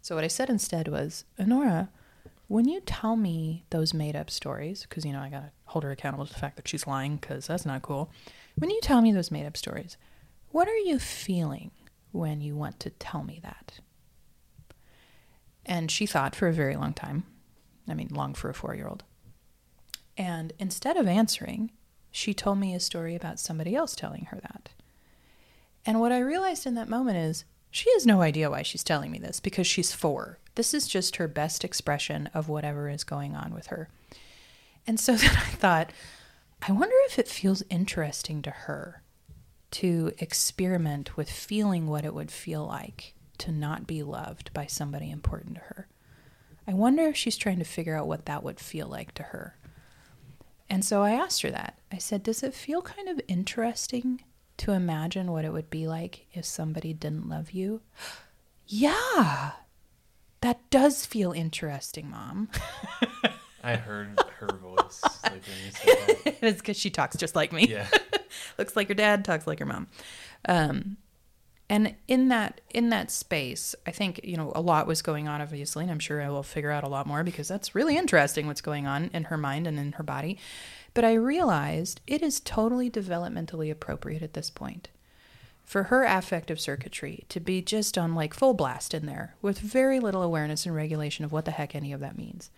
So, 0.00 0.14
what 0.14 0.24
I 0.24 0.28
said 0.28 0.50
instead 0.50 0.88
was, 0.88 1.24
Honora, 1.38 1.88
when 2.46 2.68
you 2.68 2.80
tell 2.80 3.16
me 3.16 3.64
those 3.70 3.94
made 3.94 4.14
up 4.14 4.30
stories, 4.30 4.82
because, 4.82 5.04
you 5.04 5.12
know, 5.12 5.20
I 5.20 5.30
got 5.30 5.40
to 5.40 5.50
hold 5.64 5.82
her 5.84 5.90
accountable 5.90 6.26
to 6.26 6.32
the 6.32 6.38
fact 6.38 6.56
that 6.56 6.68
she's 6.68 6.86
lying 6.86 7.16
because 7.16 7.46
that's 7.46 7.64
not 7.64 7.82
cool. 7.82 8.10
When 8.56 8.70
you 8.70 8.80
tell 8.82 9.00
me 9.00 9.12
those 9.12 9.30
made 9.30 9.46
up 9.46 9.56
stories, 9.56 9.96
what 10.50 10.68
are 10.68 10.76
you 10.76 10.98
feeling 10.98 11.70
when 12.12 12.40
you 12.40 12.54
want 12.54 12.78
to 12.80 12.90
tell 12.90 13.24
me 13.24 13.40
that? 13.42 13.80
And 15.66 15.90
she 15.90 16.06
thought 16.06 16.36
for 16.36 16.48
a 16.48 16.52
very 16.52 16.76
long 16.76 16.92
time. 16.92 17.24
I 17.88 17.94
mean, 17.94 18.08
long 18.10 18.34
for 18.34 18.50
a 18.50 18.54
four 18.54 18.74
year 18.74 18.86
old. 18.86 19.04
And 20.16 20.52
instead 20.58 20.96
of 20.96 21.08
answering, 21.08 21.72
she 22.10 22.34
told 22.34 22.58
me 22.58 22.74
a 22.74 22.80
story 22.80 23.16
about 23.16 23.40
somebody 23.40 23.74
else 23.74 23.96
telling 23.96 24.26
her 24.26 24.38
that. 24.42 24.70
And 25.86 26.00
what 26.00 26.12
I 26.12 26.18
realized 26.18 26.66
in 26.66 26.74
that 26.74 26.88
moment 26.88 27.18
is 27.18 27.44
she 27.70 27.90
has 27.92 28.06
no 28.06 28.22
idea 28.22 28.50
why 28.50 28.62
she's 28.62 28.84
telling 28.84 29.10
me 29.10 29.18
this 29.18 29.40
because 29.40 29.66
she's 29.66 29.92
four. 29.92 30.38
This 30.54 30.72
is 30.72 30.86
just 30.86 31.16
her 31.16 31.28
best 31.28 31.64
expression 31.64 32.30
of 32.32 32.48
whatever 32.48 32.88
is 32.88 33.04
going 33.04 33.34
on 33.34 33.52
with 33.52 33.66
her. 33.66 33.88
And 34.86 34.98
so 34.98 35.14
then 35.16 35.30
I 35.30 35.50
thought, 35.50 35.92
I 36.66 36.72
wonder 36.72 36.94
if 37.06 37.18
it 37.18 37.28
feels 37.28 37.62
interesting 37.68 38.42
to 38.42 38.50
her 38.50 39.02
to 39.72 40.12
experiment 40.18 41.16
with 41.16 41.28
feeling 41.28 41.88
what 41.88 42.04
it 42.04 42.14
would 42.14 42.30
feel 42.30 42.64
like 42.64 43.14
to 43.38 43.50
not 43.50 43.86
be 43.86 44.02
loved 44.02 44.52
by 44.54 44.66
somebody 44.66 45.10
important 45.10 45.56
to 45.56 45.60
her. 45.62 45.88
I 46.66 46.74
wonder 46.74 47.08
if 47.08 47.16
she's 47.16 47.36
trying 47.36 47.58
to 47.58 47.64
figure 47.64 47.96
out 47.96 48.06
what 48.06 48.26
that 48.26 48.42
would 48.42 48.60
feel 48.60 48.86
like 48.86 49.12
to 49.14 49.24
her. 49.24 49.56
And 50.70 50.84
so 50.84 51.02
I 51.02 51.10
asked 51.10 51.42
her 51.42 51.50
that. 51.50 51.78
I 51.92 51.98
said, 51.98 52.22
Does 52.22 52.42
it 52.42 52.54
feel 52.54 52.80
kind 52.80 53.08
of 53.08 53.20
interesting 53.28 54.22
to 54.58 54.72
imagine 54.72 55.32
what 55.32 55.44
it 55.44 55.52
would 55.52 55.70
be 55.70 55.86
like 55.86 56.26
if 56.32 56.44
somebody 56.44 56.92
didn't 56.92 57.28
love 57.28 57.52
you? 57.52 57.80
yeah, 58.66 59.52
that 60.40 60.68
does 60.70 61.06
feel 61.06 61.32
interesting, 61.32 62.10
Mom. 62.10 62.48
I 63.64 63.76
heard 63.76 64.20
her 64.40 64.48
voice 64.58 65.00
like 65.22 65.32
when 65.32 65.64
you 65.64 65.70
said 65.72 66.16
that. 66.24 66.36
it's 66.42 66.60
because 66.60 66.76
she 66.76 66.90
talks 66.90 67.16
just 67.16 67.34
like 67.34 67.50
me. 67.50 67.66
Yeah. 67.66 67.88
looks 68.58 68.76
like 68.76 68.88
her 68.88 68.94
dad, 68.94 69.24
talks 69.24 69.46
like 69.46 69.58
her 69.58 69.64
mom. 69.64 69.86
Um, 70.46 70.98
and 71.68 71.94
in 72.08 72.28
that 72.28 72.60
in 72.70 72.90
that 72.90 73.10
space, 73.10 73.74
I 73.86 73.90
think 73.90 74.20
you 74.22 74.36
know 74.36 74.52
a 74.54 74.60
lot 74.60 74.86
was 74.86 75.02
going 75.02 75.28
on, 75.28 75.40
obviously, 75.40 75.84
and 75.84 75.90
I'm 75.90 75.98
sure 75.98 76.22
I 76.22 76.28
will 76.28 76.42
figure 76.42 76.70
out 76.70 76.84
a 76.84 76.88
lot 76.88 77.06
more 77.06 77.24
because 77.24 77.48
that's 77.48 77.74
really 77.74 77.96
interesting 77.96 78.46
what's 78.46 78.60
going 78.60 78.86
on 78.86 79.10
in 79.14 79.24
her 79.24 79.36
mind 79.36 79.66
and 79.66 79.78
in 79.78 79.92
her 79.92 80.02
body. 80.02 80.38
But 80.92 81.04
I 81.04 81.14
realized 81.14 82.00
it 82.06 82.22
is 82.22 82.38
totally 82.40 82.90
developmentally 82.90 83.70
appropriate 83.70 84.22
at 84.22 84.34
this 84.34 84.50
point 84.50 84.88
for 85.64 85.84
her 85.84 86.04
affective 86.04 86.60
circuitry 86.60 87.24
to 87.30 87.40
be 87.40 87.62
just 87.62 87.96
on 87.96 88.14
like 88.14 88.34
full 88.34 88.54
blast 88.54 88.92
in 88.92 89.06
there 89.06 89.34
with 89.40 89.58
very 89.58 89.98
little 89.98 90.22
awareness 90.22 90.66
and 90.66 90.74
regulation 90.74 91.24
of 91.24 91.32
what 91.32 91.46
the 91.46 91.50
heck 91.50 91.74
any 91.74 91.92
of 91.92 92.00
that 92.00 92.18
means. 92.18 92.50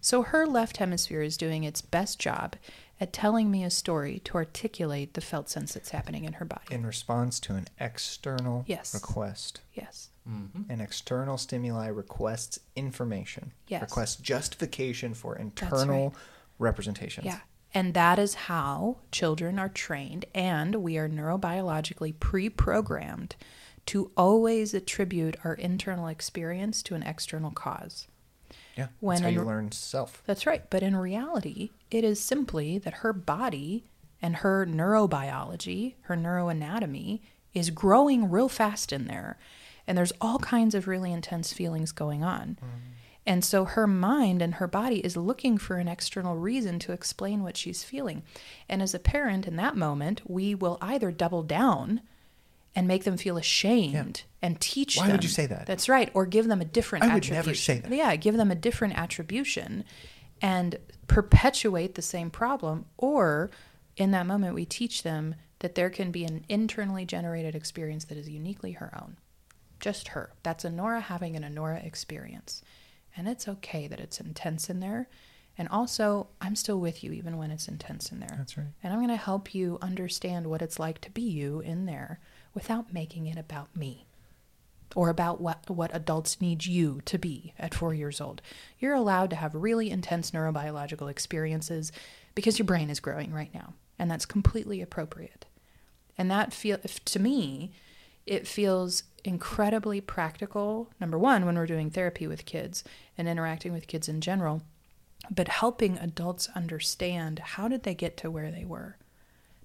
So 0.00 0.22
her 0.22 0.46
left 0.46 0.78
hemisphere 0.78 1.22
is 1.22 1.36
doing 1.36 1.64
its 1.64 1.82
best 1.82 2.18
job 2.18 2.56
at 3.00 3.12
telling 3.12 3.50
me 3.50 3.64
a 3.64 3.70
story 3.70 4.20
to 4.24 4.34
articulate 4.36 5.14
the 5.14 5.20
felt 5.20 5.48
sense 5.48 5.74
that's 5.74 5.90
happening 5.90 6.24
in 6.24 6.34
her 6.34 6.44
body. 6.44 6.72
In 6.74 6.86
response 6.86 7.40
to 7.40 7.54
an 7.54 7.66
external 7.80 8.64
Yes. 8.66 8.94
request. 8.94 9.60
yes. 9.74 10.08
Mm-hmm. 10.28 10.70
An 10.70 10.80
external 10.80 11.36
stimuli 11.36 11.88
requests 11.88 12.60
information. 12.76 13.52
Yes. 13.66 13.82
Requests 13.82 14.16
justification 14.16 15.14
for 15.14 15.34
internal 15.34 16.14
representations. 16.60 17.26
Yeah. 17.26 17.40
And 17.74 17.94
that 17.94 18.18
is 18.20 18.34
how 18.34 18.98
children 19.10 19.58
are 19.58 19.68
trained, 19.70 20.26
and 20.34 20.76
we 20.76 20.96
are 20.98 21.08
neurobiologically 21.08 22.20
pre 22.20 22.48
programmed 22.50 23.34
to 23.86 24.12
always 24.16 24.74
attribute 24.74 25.36
our 25.42 25.54
internal 25.54 26.06
experience 26.06 26.82
to 26.84 26.94
an 26.94 27.02
external 27.02 27.50
cause. 27.50 28.06
Yeah. 28.76 28.88
When 29.00 29.22
That's 29.22 29.34
how 29.34 29.40
you 29.40 29.46
learn 29.46 29.72
self. 29.72 30.22
That's 30.26 30.46
right. 30.46 30.68
But 30.70 30.82
in 30.82 30.96
reality, 30.96 31.70
it 31.90 32.04
is 32.04 32.20
simply 32.20 32.78
that 32.78 32.94
her 32.94 33.12
body 33.12 33.84
and 34.20 34.36
her 34.36 34.66
neurobiology, 34.66 35.94
her 36.02 36.16
neuroanatomy, 36.16 37.20
is 37.54 37.70
growing 37.70 38.30
real 38.30 38.48
fast 38.48 38.92
in 38.92 39.06
there. 39.06 39.38
And 39.86 39.98
there's 39.98 40.12
all 40.20 40.38
kinds 40.38 40.74
of 40.74 40.86
really 40.86 41.12
intense 41.12 41.52
feelings 41.52 41.92
going 41.92 42.22
on. 42.22 42.56
Mm-hmm. 42.60 42.92
And 43.24 43.44
so 43.44 43.64
her 43.64 43.86
mind 43.86 44.42
and 44.42 44.54
her 44.54 44.66
body 44.66 44.98
is 44.98 45.16
looking 45.16 45.56
for 45.58 45.76
an 45.76 45.88
external 45.88 46.36
reason 46.36 46.78
to 46.80 46.92
explain 46.92 47.42
what 47.42 47.56
she's 47.56 47.84
feeling. 47.84 48.22
And 48.68 48.82
as 48.82 48.94
a 48.94 48.98
parent 48.98 49.46
in 49.46 49.56
that 49.56 49.76
moment, 49.76 50.22
we 50.28 50.54
will 50.54 50.78
either 50.80 51.12
double 51.12 51.42
down 51.42 52.00
and 52.74 52.88
make 52.88 53.04
them 53.04 53.16
feel 53.16 53.36
ashamed 53.36 54.22
and 54.40 54.60
teach 54.60 54.96
them. 54.96 55.02
Why 55.02 55.08
them. 55.08 55.16
would 55.16 55.24
you 55.24 55.30
say 55.30 55.46
that? 55.46 55.66
That's 55.66 55.88
right. 55.88 56.10
Or 56.14 56.26
give 56.26 56.48
them 56.48 56.60
a 56.60 56.64
different 56.64 57.04
I 57.04 57.08
would 57.08 57.24
attribution. 57.24 57.34
never 57.34 57.54
say 57.54 57.78
that. 57.80 57.92
Yeah, 57.92 58.16
give 58.16 58.36
them 58.36 58.50
a 58.50 58.54
different 58.54 58.98
attribution 58.98 59.84
and 60.40 60.78
perpetuate 61.06 61.94
the 61.94 62.02
same 62.02 62.30
problem. 62.30 62.86
Or 62.96 63.50
in 63.96 64.10
that 64.12 64.26
moment, 64.26 64.54
we 64.54 64.64
teach 64.64 65.02
them 65.02 65.34
that 65.60 65.74
there 65.74 65.90
can 65.90 66.10
be 66.10 66.24
an 66.24 66.44
internally 66.48 67.04
generated 67.04 67.54
experience 67.54 68.04
that 68.06 68.18
is 68.18 68.28
uniquely 68.28 68.72
her 68.72 68.90
own. 69.00 69.16
Just 69.78 70.08
her. 70.08 70.32
That's 70.42 70.64
Honora 70.64 71.00
having 71.00 71.36
an 71.36 71.44
Honora 71.44 71.80
experience. 71.84 72.62
And 73.16 73.28
it's 73.28 73.46
okay 73.46 73.86
that 73.86 74.00
it's 74.00 74.20
intense 74.20 74.70
in 74.70 74.80
there. 74.80 75.08
And 75.58 75.68
also, 75.68 76.28
I'm 76.40 76.56
still 76.56 76.80
with 76.80 77.04
you 77.04 77.12
even 77.12 77.36
when 77.36 77.50
it's 77.50 77.68
intense 77.68 78.10
in 78.10 78.20
there. 78.20 78.34
That's 78.38 78.56
right. 78.56 78.68
And 78.82 78.92
I'm 78.92 79.00
going 79.00 79.08
to 79.10 79.16
help 79.16 79.54
you 79.54 79.78
understand 79.82 80.46
what 80.46 80.62
it's 80.62 80.78
like 80.78 81.00
to 81.02 81.10
be 81.10 81.22
you 81.22 81.60
in 81.60 81.84
there 81.84 82.20
without 82.54 82.92
making 82.92 83.26
it 83.26 83.38
about 83.38 83.74
me 83.76 84.06
or 84.94 85.08
about 85.08 85.40
what, 85.40 85.68
what 85.70 85.94
adults 85.94 86.40
need 86.40 86.66
you 86.66 87.00
to 87.06 87.18
be 87.18 87.54
at 87.58 87.74
four 87.74 87.94
years 87.94 88.20
old. 88.20 88.42
You're 88.78 88.94
allowed 88.94 89.30
to 89.30 89.36
have 89.36 89.54
really 89.54 89.90
intense 89.90 90.32
neurobiological 90.32 91.10
experiences 91.10 91.92
because 92.34 92.58
your 92.58 92.66
brain 92.66 92.90
is 92.90 93.00
growing 93.00 93.32
right 93.32 93.52
now. 93.54 93.74
And 93.98 94.10
that's 94.10 94.26
completely 94.26 94.82
appropriate. 94.82 95.46
And 96.18 96.30
that 96.30 96.52
feel 96.52 96.78
to 96.78 97.18
me, 97.18 97.72
it 98.26 98.46
feels 98.46 99.04
incredibly 99.24 100.00
practical. 100.00 100.90
Number 101.00 101.18
one, 101.18 101.46
when 101.46 101.56
we're 101.56 101.66
doing 101.66 101.90
therapy 101.90 102.26
with 102.26 102.44
kids 102.44 102.84
and 103.16 103.28
interacting 103.28 103.72
with 103.72 103.86
kids 103.86 104.08
in 104.08 104.20
general, 104.20 104.62
but 105.30 105.48
helping 105.48 105.98
adults 105.98 106.48
understand 106.54 107.38
how 107.38 107.68
did 107.68 107.84
they 107.84 107.94
get 107.94 108.16
to 108.18 108.30
where 108.30 108.50
they 108.50 108.64
were. 108.64 108.96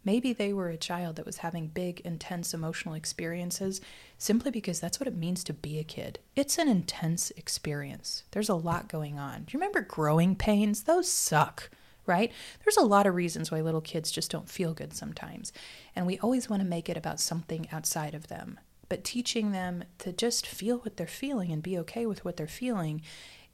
Maybe 0.08 0.32
they 0.32 0.54
were 0.54 0.70
a 0.70 0.78
child 0.78 1.18
that 1.18 1.26
was 1.26 1.40
having 1.40 1.68
big, 1.68 2.00
intense 2.06 2.54
emotional 2.54 2.94
experiences 2.94 3.82
simply 4.18 4.52
because 4.52 4.80
that's 4.80 5.02
what 5.02 5.08
it 5.08 5.18
means 5.18 5.44
to 5.44 5.54
be 5.54 5.80
a 5.80 5.84
kid. 5.84 6.20
It's 6.34 6.58
an 6.58 6.70
intense 6.70 7.30
experience. 7.32 8.24
There's 8.32 8.48
a 8.48 8.56
lot 8.56 8.88
going 8.88 9.20
on. 9.20 9.40
Do 9.44 9.48
you 9.52 9.60
remember 9.60 9.82
growing 9.82 10.38
pains? 10.38 10.84
Those 10.84 11.12
suck, 11.12 11.70
right? 12.06 12.32
There's 12.64 12.78
a 12.78 12.86
lot 12.86 13.06
of 13.06 13.16
reasons 13.16 13.52
why 13.52 13.60
little 13.60 13.82
kids 13.82 14.10
just 14.10 14.32
don't 14.32 14.48
feel 14.50 14.74
good 14.74 14.94
sometimes. 14.94 15.52
And 15.94 16.08
we 16.08 16.18
always 16.20 16.50
want 16.50 16.62
to 16.62 16.70
make 16.70 16.88
it 16.88 16.96
about 16.96 17.20
something 17.20 17.68
outside 17.74 18.16
of 18.16 18.28
them. 18.28 18.62
But 18.88 19.04
teaching 19.04 19.52
them 19.52 19.84
to 19.98 20.14
just 20.14 20.48
feel 20.48 20.78
what 20.78 20.96
they're 20.96 21.06
feeling 21.06 21.52
and 21.52 21.62
be 21.62 21.78
okay 21.80 22.06
with 22.06 22.24
what 22.24 22.38
they're 22.38 22.48
feeling 22.48 23.02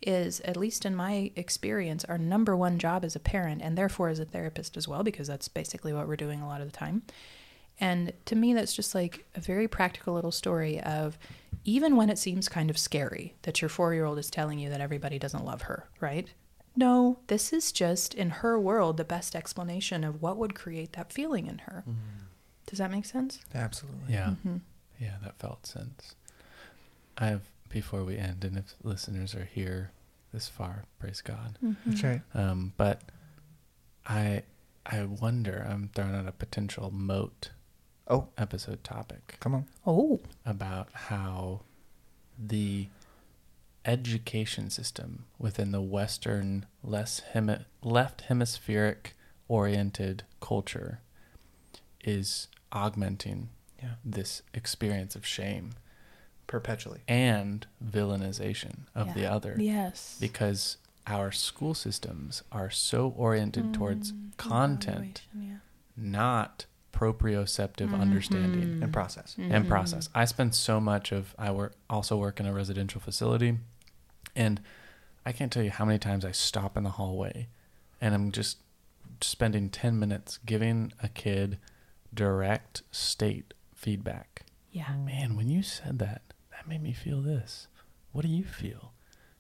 is, 0.07 0.39
at 0.41 0.57
least 0.57 0.85
in 0.85 0.95
my 0.95 1.31
experience, 1.35 2.03
our 2.05 2.17
number 2.17 2.55
one 2.55 2.77
job 2.80 3.03
as 3.03 3.15
a 3.15 3.19
parent 3.19 3.61
and 3.61 3.77
therefore 3.77 4.09
as 4.09 4.19
a 4.19 4.25
therapist 4.25 4.77
as 4.77 4.88
well, 4.88 5.03
because 5.03 5.27
that's 5.27 5.47
basically 5.47 5.93
what 5.93 6.07
we're 6.07 6.15
doing 6.15 6.41
a 6.41 6.47
lot 6.47 6.61
of 6.61 6.71
the 6.71 6.77
time. 6.77 7.03
And 7.80 8.13
to 8.25 8.35
me, 8.35 8.53
that's 8.53 8.73
just 8.73 8.93
like 8.93 9.25
a 9.35 9.39
very 9.39 9.67
practical 9.67 10.13
little 10.13 10.31
story 10.31 10.80
of 10.81 11.17
even 11.65 11.95
when 11.95 12.09
it 12.09 12.17
seems 12.19 12.47
kind 12.49 12.69
of 12.69 12.77
scary 12.77 13.35
that 13.43 13.61
your 13.61 13.69
four 13.69 13.93
year 13.93 14.05
old 14.05 14.19
is 14.19 14.30
telling 14.30 14.59
you 14.59 14.69
that 14.69 14.81
everybody 14.81 15.17
doesn't 15.17 15.45
love 15.45 15.63
her, 15.63 15.89
right? 15.99 16.30
No, 16.75 17.19
this 17.27 17.53
is 17.53 17.71
just 17.71 18.13
in 18.13 18.30
her 18.30 18.59
world 18.59 18.97
the 18.97 19.03
best 19.03 19.35
explanation 19.35 20.03
of 20.03 20.21
what 20.21 20.38
would 20.38 20.55
create 20.55 20.93
that 20.93 21.11
feeling 21.13 21.47
in 21.47 21.59
her. 21.59 21.84
Mm-hmm. 21.88 22.25
Does 22.65 22.80
that 22.80 22.91
make 22.91 23.05
sense? 23.05 23.39
Absolutely. 23.53 24.13
Yeah. 24.13 24.34
Mhm. 24.45 24.61
Yeah, 24.99 25.15
that 25.23 25.38
felt 25.38 25.65
sense. 25.65 26.15
I 27.17 27.27
have 27.27 27.41
before 27.74 28.04
we 28.06 28.18
end, 28.18 28.45
and 28.45 28.58
if 28.58 28.76
listeners 28.84 29.34
are 29.36 29.45
here 29.52 29.91
this 30.32 30.48
far, 30.48 30.86
praise 31.00 31.22
God. 31.22 31.58
That's 31.86 32.04
right. 32.04 32.22
Um, 32.34 32.74
but 32.78 33.02
I 34.08 34.44
I 34.86 35.04
wonder. 35.04 35.66
I'm 35.70 35.90
throwing 35.94 36.16
out 36.16 36.28
a 36.28 36.32
potential 36.32 36.91
moat 36.91 37.50
Oh, 38.08 38.28
episode 38.38 38.84
topic 38.84 39.38
come 39.40 39.56
on. 39.56 39.66
Oh, 39.88 40.20
about 40.45 40.90
how 40.94 41.62
the 42.38 42.88
education 43.86 44.70
system 44.70 45.26
within 45.40 45.72
the 45.72 45.82
Western, 45.82 46.66
less 46.84 47.20
hemi- 47.34 47.66
left 47.82 48.22
hemispheric 48.22 49.16
oriented 49.48 50.24
culture 50.41 51.00
is 52.04 52.48
augmenting 52.72 53.50
Yeah. 53.82 53.95
this 54.06 54.41
experience 54.54 55.16
of 55.16 55.26
shame 55.26 55.72
Perpetually. 56.48 57.02
and 57.07 57.65
villainization 57.84 58.80
of 58.95 59.14
the 59.14 59.26
other 59.26 59.56
yes. 59.57 60.18
because 60.20 60.78
our 61.07 61.32
school 61.32 61.74
systems 61.74 62.44
are 62.52 62.70
so 62.70 63.14
oriented 63.18 63.74
towards 63.74 64.11
Mm, 64.11 64.38
content, 64.38 65.24
evaluation, 65.34 65.61
not 65.98 66.65
proprioceptive 66.94 67.94
understanding 67.99 68.82
And 68.84 68.94
process. 68.94 69.36
yeah. 69.38 69.48
and 69.56 69.68
process. 69.68 70.10
I 70.15 70.26
spend 70.26 70.53
so 70.56 70.80
much 70.80 71.11
of 71.11 71.36
I 71.38 71.52
work 71.52 71.74
also 71.90 72.18
work 72.18 72.40
in 72.40 72.45
a 72.45 72.53
residential 72.53 73.02
facility 73.02 73.57
and 74.36 74.61
I 75.26 75.32
can't 75.32 75.52
tell 75.52 75.64
you 75.64 75.72
how 75.72 75.86
many 75.86 75.99
times 75.99 76.24
I 76.26 76.32
stop 76.32 76.78
in 76.78 76.84
the 76.84 76.91
hallway 76.91 77.48
and 77.99 78.14
I'm 78.14 78.32
just 78.32 78.57
spending 79.22 79.70
10 79.70 79.98
minutes 79.99 80.38
giving 80.45 80.91
a 81.02 81.07
kid 81.10 81.57
direct 82.14 82.84
state 82.91 83.53
feedback. 83.74 84.44
Yeah. 84.74 84.94
Man, 84.98 85.36
when 85.38 85.48
you 85.50 85.64
said 85.64 86.00
that, 86.00 86.22
that 86.52 86.68
made 86.68 86.82
me 86.84 86.91
feel 86.94 87.22
this. 87.22 87.68
What 88.12 88.24
do 88.24 88.28
you 88.28 88.44
feel? 88.44 88.91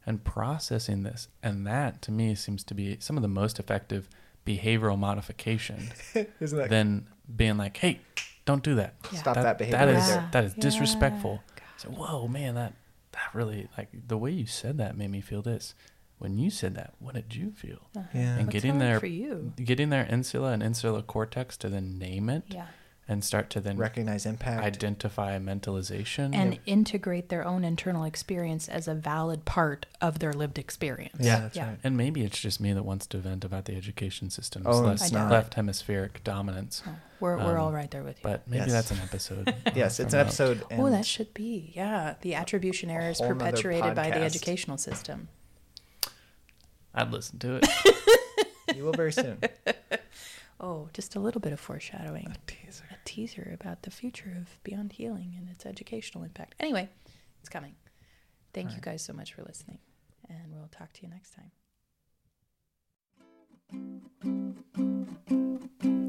And 0.05 0.23
processing 0.23 1.03
this. 1.03 1.27
And 1.41 1.65
that 1.67 2.01
to 2.03 2.11
me 2.11 2.35
seems 2.35 2.63
to 2.65 2.73
be 2.73 2.97
some 2.99 3.17
of 3.17 3.21
the 3.23 3.27
most 3.29 3.59
effective 3.59 4.07
behavioral 4.45 4.97
modification 4.97 5.89
Isn't 6.39 6.57
that 6.57 6.69
than 6.69 7.07
being 7.35 7.57
like, 7.57 7.77
hey, 7.77 7.99
don't 8.45 8.63
do 8.63 8.75
that. 8.75 8.95
Yeah. 9.11 9.19
Stop 9.19 9.35
that, 9.35 9.57
behavior 9.57 9.77
That 9.79 9.85
right 9.85 9.95
is 9.95 10.07
there. 10.07 10.29
that 10.31 10.43
is 10.45 10.53
Yeah. 10.55 10.61
disrespectful. 10.61 11.41
God. 11.55 11.63
So, 11.77 11.89
whoa, 11.89 12.27
man, 12.27 12.55
that 12.55 12.73
that 13.11 13.29
really 13.33 13.67
like 13.77 13.89
the 14.07 14.17
way 14.17 14.31
you 14.31 14.45
said 14.45 14.77
that 14.79 14.97
made 14.97 15.11
me 15.11 15.21
feel 15.21 15.41
this. 15.41 15.75
When 16.17 16.37
you 16.37 16.49
said 16.49 16.75
that, 16.75 16.93
what 16.99 17.15
did 17.15 17.35
you 17.35 17.51
feel? 17.51 17.89
Uh-huh. 17.95 18.05
Yeah. 18.13 18.35
And 18.37 18.47
What's 18.47 18.53
getting 18.53 18.79
there, 18.79 18.99
for 18.99 19.07
you. 19.07 19.51
getting 19.63 19.89
their 19.89 20.03
insula 20.05 20.51
and 20.51 20.63
insular 20.63 21.01
cortex 21.01 21.57
to 21.57 21.69
then 21.69 21.97
name 21.97 22.29
it 22.29 22.43
Yeah. 22.47 22.67
And 23.07 23.21
start 23.23 23.49
to 23.49 23.59
then 23.59 23.75
Recognize 23.75 24.25
impact. 24.25 24.63
identify 24.63 25.37
mentalization. 25.37 26.33
And 26.33 26.57
integrate 26.65 27.27
their 27.29 27.45
own 27.45 27.65
internal 27.65 28.05
experience 28.05 28.69
as 28.69 28.87
a 28.87 28.93
valid 28.93 29.43
part 29.43 29.85
of 30.01 30.19
their 30.19 30.31
lived 30.31 30.57
experience. 30.57 31.17
yeah, 31.19 31.39
that's 31.41 31.55
Yeah. 31.57 31.67
right. 31.69 31.79
and 31.83 31.97
maybe 31.97 32.23
it's 32.23 32.39
just 32.39 32.61
me 32.61 32.71
that 32.71 32.83
wants 32.83 33.05
to 33.07 33.17
vent 33.17 33.43
about 33.43 33.65
the 33.65 33.75
education 33.75 34.29
system's 34.29 34.67
Oh, 34.67 34.79
less 34.81 35.11
not. 35.11 35.29
left 35.29 35.55
hemispheric 35.55 36.23
dominance. 36.23 36.81
Oh, 36.87 36.95
we're, 37.19 37.35
we're 37.37 37.57
Um, 37.57 37.65
all 37.65 37.71
right 37.73 37.91
there 37.91 38.03
with 38.03 38.17
you. 38.17 38.23
But 38.23 38.47
maybe 38.47 38.63
Yes. 38.65 38.71
that's 38.71 38.91
an 38.91 38.99
episode. 39.03 39.53
Yes, 39.75 39.99
it's 39.99 40.13
an 40.13 40.19
a- 40.19 40.23
episode. 40.23 40.63
oh, 40.71 40.89
that 40.89 41.05
should 41.05 41.33
be. 41.33 41.71
Yeah. 41.75 42.15
The 42.21 42.35
attribution 42.35 42.89
error 42.89 43.09
is 43.09 43.17
whole 43.19 43.27
perpetuated 43.29 43.95
by 43.95 44.11
the 44.11 44.21
educational 44.21 44.77
system. 44.77 45.27
I'd 46.95 47.11
listen 47.11 47.39
to 47.39 47.55
it. 47.61 47.67
You 48.75 48.85
will 48.85 48.93
very 48.93 49.11
soon. 49.11 49.39
Oh, 50.59 50.87
just 50.93 51.15
a 51.17 51.19
little 51.19 51.41
bit 51.41 51.51
of 51.51 51.59
foreshadowing. 51.59 52.25
A 52.27 52.35
teaser. 52.49 52.85
Teaser 53.05 53.51
about 53.59 53.83
the 53.83 53.91
future 53.91 54.35
of 54.39 54.57
Beyond 54.63 54.93
Healing 54.93 55.35
and 55.37 55.49
its 55.49 55.65
educational 55.65 56.23
impact. 56.23 56.55
Anyway, 56.59 56.89
it's 57.39 57.49
coming. 57.49 57.75
Thank 58.53 58.69
you 58.69 58.75
Right. 58.75 58.81
guys 58.83 59.03
so 59.03 59.13
much 59.13 59.33
for 59.33 59.43
listening, 59.43 59.79
and 60.29 60.53
we'll 60.53 60.67
talk 60.69 60.93
to 60.93 61.01
you 61.03 61.09
next 61.09 61.31
time. 61.33 61.51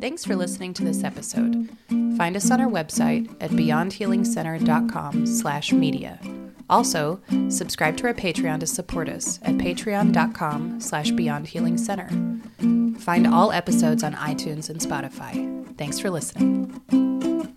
Thanks 0.01 0.25
for 0.25 0.37
listening 0.37 0.75
to 0.75 0.85
this 0.85 1.03
episode. 1.03 1.71
Find 2.19 2.37
us 2.37 2.51
on 2.51 2.61
our 2.61 2.69
website 2.71 3.35
at 3.41 3.51
beyondhealingcenter.com 3.51 5.27
slash 5.27 5.73
media. 5.73 6.21
Also, 6.69 7.21
subscribe 7.49 7.97
to 7.99 8.07
our 8.07 8.15
Patreon 8.15 8.61
to 8.61 8.67
support 8.67 9.09
us 9.09 9.39
at 9.43 9.57
patreon.com 9.57 10.81
slash 10.81 11.11
beyondhealingcenter. 11.11 13.01
Find 13.01 13.27
all 13.27 13.53
episodes 13.53 14.03
on 14.03 14.15
iTunes 14.15 14.71
and 14.71 14.81
Spotify. 14.81 15.77
Thanks 15.77 15.99
for 15.99 16.11
listening. 16.11 17.51